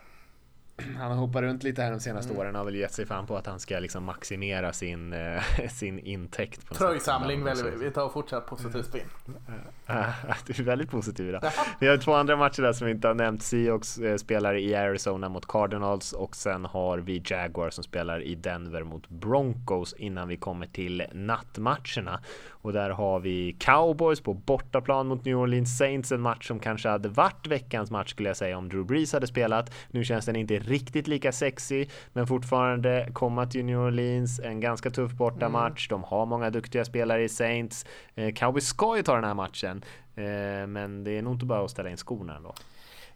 han 0.98 1.10
har 1.10 1.18
hoppat 1.18 1.42
runt 1.42 1.62
lite 1.62 1.82
här 1.82 1.90
de 1.90 2.00
senaste 2.00 2.30
mm. 2.30 2.40
åren 2.40 2.54
och 2.54 2.58
har 2.58 2.64
väl 2.64 2.74
gett 2.74 2.92
sig 2.92 3.06
fan 3.06 3.26
på 3.26 3.36
att 3.36 3.46
han 3.46 3.60
ska 3.60 3.78
liksom 3.78 4.04
maximera 4.04 4.72
sin, 4.72 5.12
eh, 5.12 5.42
sin 5.70 5.98
intäkt. 5.98 6.68
På 6.68 6.74
Tröjsamling 6.74 7.44
väljer 7.44 7.64
vi. 7.64 7.84
Vi 7.84 7.90
tar 7.90 8.08
fortsatt 8.08 8.46
positiv 8.46 8.82
spin. 8.82 9.02
du 10.46 10.52
är 10.52 10.62
väldigt 10.62 10.90
positiv 10.90 11.28
idag. 11.28 11.42
Vi 11.80 11.88
har 11.88 11.96
två 11.96 12.14
andra 12.14 12.36
matcher 12.36 12.62
där 12.62 12.72
som 12.72 12.86
vi 12.86 12.92
inte 12.92 13.08
har 13.08 13.14
nämnt. 13.14 13.42
Seahawks 13.42 13.98
eh, 13.98 14.16
spelar 14.16 14.54
i 14.54 14.74
Arizona 14.74 15.28
mot 15.28 15.46
Cardinals 15.46 16.12
och 16.12 16.36
sen 16.36 16.64
har 16.64 16.98
vi 16.98 17.22
Jaguar 17.24 17.70
som 17.70 17.84
spelar 17.84 18.22
i 18.22 18.34
Denver 18.34 18.82
mot 18.82 19.08
Broncos 19.08 19.94
innan 19.98 20.28
vi 20.28 20.36
kommer 20.36 20.66
till 20.66 21.02
nattmatcherna. 21.12 22.20
Och 22.50 22.72
där 22.72 22.90
har 22.90 23.20
vi 23.20 23.56
Cowboys 23.58 24.20
på 24.20 24.34
bortaplan 24.34 25.06
mot 25.06 25.24
New 25.24 25.36
Orleans 25.36 25.78
Saints. 25.78 26.12
En 26.12 26.20
match 26.20 26.48
som 26.48 26.58
kanske 26.58 26.88
hade 26.88 27.08
varit 27.08 27.46
veckans 27.46 27.90
match 27.90 28.10
skulle 28.10 28.28
jag 28.28 28.36
säga 28.36 28.58
om 28.58 28.68
Drew 28.68 28.86
Brees 28.86 29.12
hade 29.12 29.26
spelat. 29.26 29.74
Nu 29.90 30.04
känns 30.04 30.26
den 30.26 30.36
inte 30.36 30.58
riktigt 30.72 31.08
lika 31.08 31.32
sexy, 31.32 31.86
men 32.12 32.26
fortfarande 32.26 33.08
komma 33.12 33.46
till 33.46 33.64
New 33.64 33.78
Orleans. 33.78 34.40
En 34.40 34.60
ganska 34.60 34.90
tuff 34.90 35.12
bortamatch. 35.12 35.90
Mm. 35.90 36.00
De 36.00 36.08
har 36.08 36.26
många 36.26 36.50
duktiga 36.50 36.84
spelare 36.84 37.22
i 37.22 37.28
Saints. 37.28 37.86
Eh, 38.14 38.32
Cowboys 38.32 38.66
ska 38.66 38.96
ju 38.96 39.02
ta 39.02 39.14
den 39.14 39.24
här 39.24 39.34
matchen, 39.34 39.84
eh, 40.14 40.66
men 40.66 41.04
det 41.04 41.18
är 41.18 41.22
nog 41.22 41.34
inte 41.34 41.46
bara 41.46 41.64
att 41.64 41.70
ställa 41.70 41.90
in 41.90 41.96
skorna 41.96 42.36
ändå. 42.36 42.54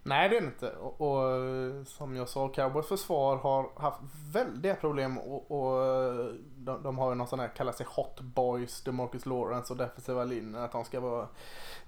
Nej 0.06 0.28
det 0.28 0.36
är 0.36 0.40
det 0.40 0.46
inte. 0.46 0.70
Och, 0.70 1.00
och, 1.00 1.86
som 1.86 2.16
jag 2.16 2.28
sa, 2.28 2.48
Cowboys 2.48 2.86
försvar 2.86 3.36
har 3.36 3.70
haft 3.76 4.00
väldiga 4.32 4.74
problem 4.74 5.18
och, 5.18 5.50
och 5.50 5.84
de, 6.56 6.82
de, 6.82 6.98
har 6.98 7.08
ju 7.08 7.14
någon 7.14 7.26
sån 7.26 7.40
här, 7.40 7.48
kallar 7.48 7.72
sig 7.72 7.86
Hot 7.88 8.20
Boys, 8.20 8.82
DeMarcus 8.82 9.26
Lawrence 9.26 9.72
och 9.72 9.76
defensiva 9.76 10.24
linjen, 10.24 10.62
att 10.62 10.72
de 10.72 10.84
ska 10.84 11.00
vara 11.00 11.28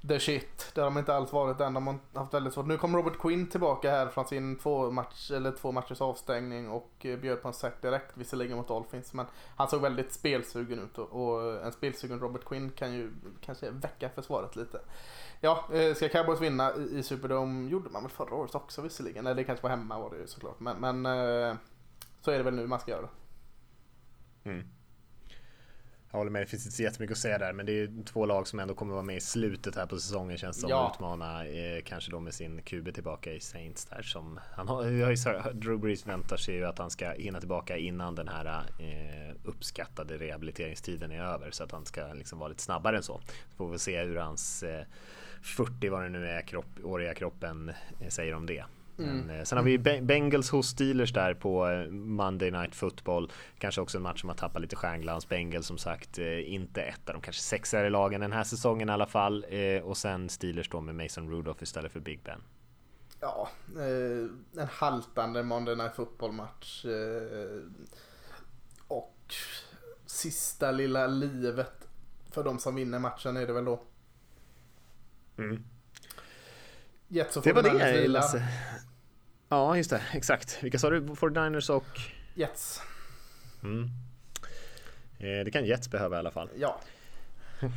the 0.08 0.20
shit. 0.20 0.70
Det 0.74 0.80
har 0.80 0.90
de 0.90 0.98
inte 0.98 1.14
alls 1.14 1.32
varit 1.32 1.60
än. 1.60 1.74
De 1.74 1.86
har 1.86 1.98
haft 2.14 2.34
väldigt 2.34 2.54
svårt. 2.54 2.66
Nu 2.66 2.76
kom 2.76 2.96
Robert 2.96 3.18
Quinn 3.18 3.46
tillbaka 3.46 3.90
här 3.90 4.06
från 4.06 4.26
sin 4.26 4.58
två, 4.58 4.90
match, 4.90 5.30
eller 5.30 5.52
två 5.52 5.72
matchers 5.72 6.00
avstängning 6.00 6.68
och 6.68 7.06
eh, 7.06 7.18
bjöd 7.18 7.42
på 7.42 7.48
en 7.48 7.54
sack 7.54 7.82
direkt, 7.82 8.16
visserligen 8.16 8.56
mot 8.56 8.68
Dolphins. 8.68 9.12
Men 9.14 9.26
han 9.56 9.68
såg 9.68 9.80
väldigt 9.80 10.12
spelsugen 10.12 10.78
ut 10.78 10.98
och, 10.98 11.12
och 11.12 11.62
en 11.66 11.72
spelsugen 11.72 12.20
Robert 12.20 12.44
Quinn 12.44 12.70
kan 12.70 12.92
ju 12.92 13.12
kanske 13.40 13.70
väcka 13.70 14.08
försvaret 14.08 14.56
lite. 14.56 14.80
Ja, 15.40 15.68
eh, 15.72 15.94
ska 15.94 16.08
Cowboys 16.08 16.40
vinna 16.40 16.74
i 16.74 17.02
Superdome 17.02 17.68
gjorde 17.68 17.90
man 17.90 18.02
väl 18.02 18.10
förra 18.12 18.34
året 18.34 18.54
också 18.54 18.82
visserligen. 18.82 19.26
Eller 19.26 19.36
det 19.36 19.44
kanske 19.44 19.62
var 19.62 19.70
hemma 19.70 19.98
var 19.98 20.10
det 20.10 20.16
ju 20.16 20.26
såklart. 20.26 20.60
Men, 20.60 20.76
men 20.80 21.06
eh, 21.06 21.56
så 22.20 22.30
är 22.30 22.38
det 22.38 22.42
väl 22.42 22.54
nu 22.54 22.66
man 22.66 22.80
ska 22.80 22.90
göra 22.90 23.02
det. 23.02 23.08
Mm. 24.50 24.68
Jag 26.10 26.18
håller 26.18 26.30
med, 26.30 26.42
det 26.42 26.46
finns 26.46 26.66
inte 26.66 26.76
så 26.76 26.82
jättemycket 26.82 27.14
att 27.14 27.18
säga 27.18 27.38
där, 27.38 27.52
men 27.52 27.66
det 27.66 27.72
är 27.72 28.04
två 28.04 28.26
lag 28.26 28.46
som 28.46 28.58
ändå 28.58 28.74
kommer 28.74 28.92
vara 28.92 29.02
med 29.02 29.16
i 29.16 29.20
slutet 29.20 29.76
här 29.76 29.86
på 29.86 29.98
säsongen 29.98 30.38
känns 30.38 30.60
som. 30.60 30.70
Ja. 30.70 30.92
Utmana 30.94 31.46
eh, 31.46 31.82
kanske 31.84 32.10
då 32.10 32.20
med 32.20 32.34
sin 32.34 32.62
QB 32.62 32.94
tillbaka 32.94 33.32
i 33.32 33.40
Saints 33.40 33.84
där 33.84 34.02
som 34.02 34.40
han 34.56 34.68
har. 34.68 34.84
Jag 34.84 35.18
Drew 35.54 35.78
Brees 35.78 36.06
väntar 36.06 36.36
sig 36.36 36.54
ju 36.54 36.64
att 36.64 36.78
han 36.78 36.90
ska 36.90 37.10
hinna 37.10 37.40
tillbaka 37.40 37.76
innan 37.76 38.14
den 38.14 38.28
här 38.28 38.46
eh, 38.78 39.34
uppskattade 39.44 40.18
rehabiliteringstiden 40.18 41.12
är 41.12 41.22
över 41.22 41.50
så 41.50 41.64
att 41.64 41.72
han 41.72 41.86
ska 41.86 42.12
liksom 42.12 42.38
vara 42.38 42.48
lite 42.48 42.62
snabbare 42.62 42.96
än 42.96 43.02
så. 43.02 43.20
Så 43.50 43.56
får 43.56 43.68
vi 43.68 43.78
se 43.78 44.04
hur 44.04 44.16
hans 44.16 44.62
eh, 44.62 44.84
40 45.42 45.88
vad 45.88 46.02
det 46.02 46.08
nu 46.08 46.26
är 46.26 46.42
kropp, 46.42 46.66
åriga 46.84 47.14
kroppen 47.14 47.72
eh, 48.00 48.08
säger 48.08 48.34
om 48.34 48.46
det. 48.46 48.64
Men, 48.96 49.08
mm. 49.08 49.30
Eh, 49.30 49.44
sen 49.44 49.58
har 49.58 49.64
vi 49.64 49.78
Bengals 50.02 50.50
hos 50.50 50.68
Steelers 50.68 51.12
där 51.12 51.34
på 51.34 51.68
eh, 51.68 51.90
Monday 51.90 52.50
Night 52.50 52.74
Football. 52.74 53.32
Kanske 53.58 53.80
också 53.80 53.98
en 53.98 54.02
match 54.02 54.20
som 54.20 54.28
har 54.28 54.36
tappat 54.36 54.62
lite 54.62 54.76
stjärnglans. 54.76 55.28
Bengals 55.28 55.66
som 55.66 55.78
sagt 55.78 56.18
inte 56.18 56.82
ett 56.82 57.08
av 57.08 57.12
de 57.12 57.22
kanske 57.22 57.42
sexare 57.42 57.90
lagen 57.90 58.20
den 58.20 58.32
här 58.32 58.44
säsongen 58.44 58.88
i 58.88 58.92
alla 58.92 59.06
fall. 59.06 59.46
Och 59.82 59.96
sen 59.96 60.28
Steelers 60.28 60.68
då 60.68 60.80
med 60.80 60.94
Mason 60.94 61.30
Rudolph 61.30 61.62
istället 61.62 61.92
för 61.92 62.00
Big 62.00 62.20
Ben. 62.22 62.42
Ja, 63.20 63.48
en 64.58 64.68
haltande 64.70 65.42
Monday 65.42 65.76
Night 65.76 65.94
Football 65.94 66.32
match. 66.32 66.84
Och 68.88 69.34
sista 70.06 70.70
lilla 70.70 71.06
livet 71.06 71.88
för 72.30 72.44
de 72.44 72.58
som 72.58 72.74
vinner 72.74 72.98
matchen 72.98 73.36
är 73.36 73.46
det 73.46 73.52
väl 73.52 73.64
då. 73.64 73.80
Mm. 75.38 75.64
Jets 77.08 77.36
och 77.36 77.42
det 77.42 77.52
var 77.52 77.62
det 77.62 78.08
Lasse. 78.08 78.48
Ja, 79.48 79.76
just 79.76 79.90
det. 79.90 80.02
Exakt. 80.12 80.62
Vilka 80.62 80.78
sa 80.78 80.90
du? 80.90 81.00
49ers 81.00 81.70
och? 81.70 82.00
Jets. 82.34 82.82
Mm. 83.62 83.90
Eh, 85.18 85.44
det 85.44 85.50
kan 85.52 85.64
Jets 85.64 85.90
behöva 85.90 86.16
i 86.16 86.18
alla 86.18 86.30
fall. 86.30 86.48
Ja. 86.56 86.80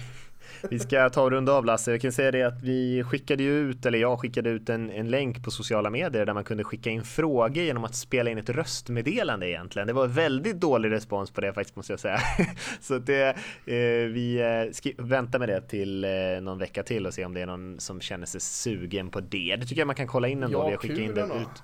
Vi 0.70 0.80
ska 0.80 1.10
ta 1.10 1.22
och 1.22 1.32
runda 1.32 1.52
av 1.52 1.66
Lasse. 1.66 1.92
Jag 1.92 2.02
kan 2.02 2.12
säga 2.12 2.32
det 2.32 2.44
att 2.44 2.62
vi 2.62 3.04
skickade 3.04 3.44
ut, 3.44 3.86
eller 3.86 4.00
jag 4.00 4.20
skickade 4.20 4.50
ut 4.50 4.70
en, 4.70 4.92
en 4.92 5.10
länk 5.10 5.44
på 5.44 5.52
sociala 5.52 5.90
medier 5.90 6.26
där 6.26 6.34
man 6.34 6.44
kunde 6.44 6.64
skicka 6.64 6.90
in 6.90 7.04
frågor 7.04 7.64
genom 7.64 7.84
att 7.84 7.96
spela 7.96 8.32
in 8.32 8.38
ett 8.38 8.50
röstmeddelande 8.50 9.50
egentligen. 9.50 9.88
Det 9.88 9.94
var 9.94 10.08
väldigt 10.08 10.60
dålig 10.60 10.92
respons 10.92 11.32
på 11.32 11.42
det 11.42 11.54
faktiskt 11.54 11.76
måste 11.76 11.94
jag 11.94 12.00
säga. 12.00 12.20
Så 12.80 12.98
det, 12.98 13.28
eh, 13.66 14.08
vi 14.12 14.40
eh, 14.84 15.06
väntar 15.06 15.40
med 15.40 15.50
det 15.50 15.62
till 15.62 16.04
eh, 16.04 16.10
någon 16.42 16.58
vecka 16.58 16.84
till 16.84 17.08
och 17.08 17.14
se 17.14 17.26
om 17.26 17.34
det 17.34 17.42
är 17.42 17.46
någon 17.46 17.80
som 17.80 18.02
känner 18.02 18.26
sig 18.26 18.42
sugen 18.42 19.10
på 19.10 19.20
det. 19.20 19.56
Det 19.60 19.66
tycker 19.66 19.82
jag 19.82 19.88
man 19.88 19.96
kan 19.96 20.08
kolla 20.08 20.28
in 20.28 20.44
ändå. 20.44 20.60
Ja, 20.60 20.66
vi 20.66 20.72
har 20.72 20.78
skickat 20.78 20.98
in 20.98 21.14
det 21.14 21.22
ut. 21.22 21.64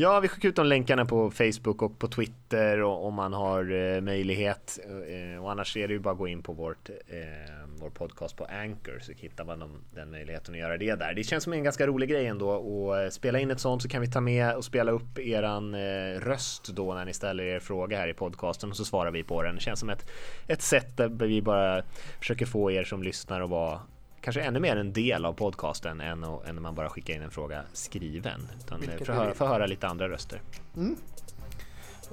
Ja, 0.00 0.20
vi 0.20 0.28
skickar 0.28 0.48
ut 0.48 0.56
de 0.56 0.66
länkarna 0.66 1.04
på 1.04 1.30
Facebook 1.30 1.82
och 1.82 1.98
på 1.98 2.08
Twitter 2.08 2.82
och, 2.82 3.06
om 3.06 3.14
man 3.14 3.32
har 3.32 3.72
eh, 3.72 4.00
möjlighet. 4.00 4.78
Eh, 4.84 5.42
och 5.42 5.50
annars 5.50 5.76
är 5.76 5.88
det 5.88 5.94
ju 5.94 6.00
bara 6.00 6.12
att 6.12 6.18
gå 6.18 6.28
in 6.28 6.42
på 6.42 6.52
vårt, 6.52 6.88
eh, 6.88 7.66
vår 7.80 7.90
podcast 7.90 8.36
på 8.36 8.44
Anchor 8.44 8.98
så 9.00 9.12
hittar 9.12 9.44
man 9.44 9.58
dem, 9.58 9.70
den 9.94 10.10
möjligheten 10.10 10.54
att 10.54 10.60
göra 10.60 10.78
det 10.78 10.94
där. 10.94 11.14
Det 11.14 11.24
känns 11.24 11.44
som 11.44 11.52
en 11.52 11.64
ganska 11.64 11.86
rolig 11.86 12.08
grej 12.08 12.26
ändå 12.26 12.52
att 12.52 13.04
eh, 13.04 13.10
spela 13.10 13.38
in 13.40 13.50
ett 13.50 13.60
sånt 13.60 13.82
så 13.82 13.88
kan 13.88 14.00
vi 14.00 14.10
ta 14.10 14.20
med 14.20 14.56
och 14.56 14.64
spela 14.64 14.92
upp 14.92 15.18
eran 15.18 15.74
eh, 15.74 16.20
röst 16.20 16.68
då 16.68 16.94
när 16.94 17.04
ni 17.04 17.12
ställer 17.12 17.44
er 17.44 17.60
fråga 17.60 17.98
här 17.98 18.08
i 18.08 18.14
podcasten 18.14 18.70
och 18.70 18.76
så 18.76 18.84
svarar 18.84 19.10
vi 19.10 19.22
på 19.22 19.42
den. 19.42 19.54
Det 19.54 19.60
känns 19.60 19.80
som 19.80 19.90
ett, 19.90 20.10
ett 20.46 20.62
sätt 20.62 20.96
där 20.96 21.08
vi 21.08 21.42
bara 21.42 21.82
försöker 22.18 22.46
få 22.46 22.70
er 22.70 22.84
som 22.84 23.02
lyssnar 23.02 23.40
att 23.40 23.50
vara 23.50 23.80
kanske 24.20 24.40
ännu 24.42 24.60
mer 24.60 24.76
en 24.76 24.92
del 24.92 25.24
av 25.24 25.32
podcasten 25.32 26.00
än, 26.00 26.24
än 26.24 26.54
när 26.54 26.60
man 26.62 26.74
bara 26.74 26.88
skickar 26.90 27.14
in 27.14 27.22
en 27.22 27.30
fråga 27.30 27.62
skriven. 27.72 28.48
Utan 28.58 28.82
få 29.06 29.12
höra, 29.12 29.34
få 29.34 29.46
höra 29.46 29.66
lite 29.66 29.88
andra 29.88 30.08
röster. 30.08 30.42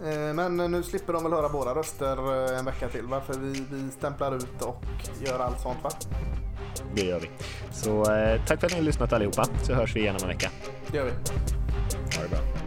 Eh, 0.04 0.34
Men 0.34 0.58
nu 0.58 0.84
slipper 0.84 1.14
de 1.14 1.24
väl 1.24 1.32
höra 1.34 1.48
våra 1.48 1.76
röster 1.76 2.52
eh, 2.54 2.60
en 2.60 2.66
vecka 2.66 2.90
till 2.90 3.06
va? 3.06 3.22
För 3.22 3.34
vi, 3.34 3.64
vi 3.72 3.92
stämplar 3.92 4.36
ut 4.36 4.62
och 4.62 4.84
gör 5.26 5.40
allt 5.40 5.60
sånt 5.60 5.84
va? 5.84 5.90
Det 6.96 7.02
gör 7.06 7.20
vi. 7.20 7.30
Så 7.72 8.14
eh, 8.14 8.46
tack 8.46 8.60
för 8.60 8.68
att 8.68 8.72
ni 8.74 8.78
har 8.80 8.86
lyssnat 8.86 9.14
allihopa 9.14 9.46
så 9.64 9.74
hörs 9.74 9.96
vi 9.96 10.00
igen 10.00 10.16
om 10.16 10.22
en 10.24 10.28
vecka. 10.28 10.50
Det 10.88 10.98
gör 10.98 11.06
vi. 11.06 11.12
Ha 11.12 12.24
det 12.24 12.30
bra. 12.30 12.67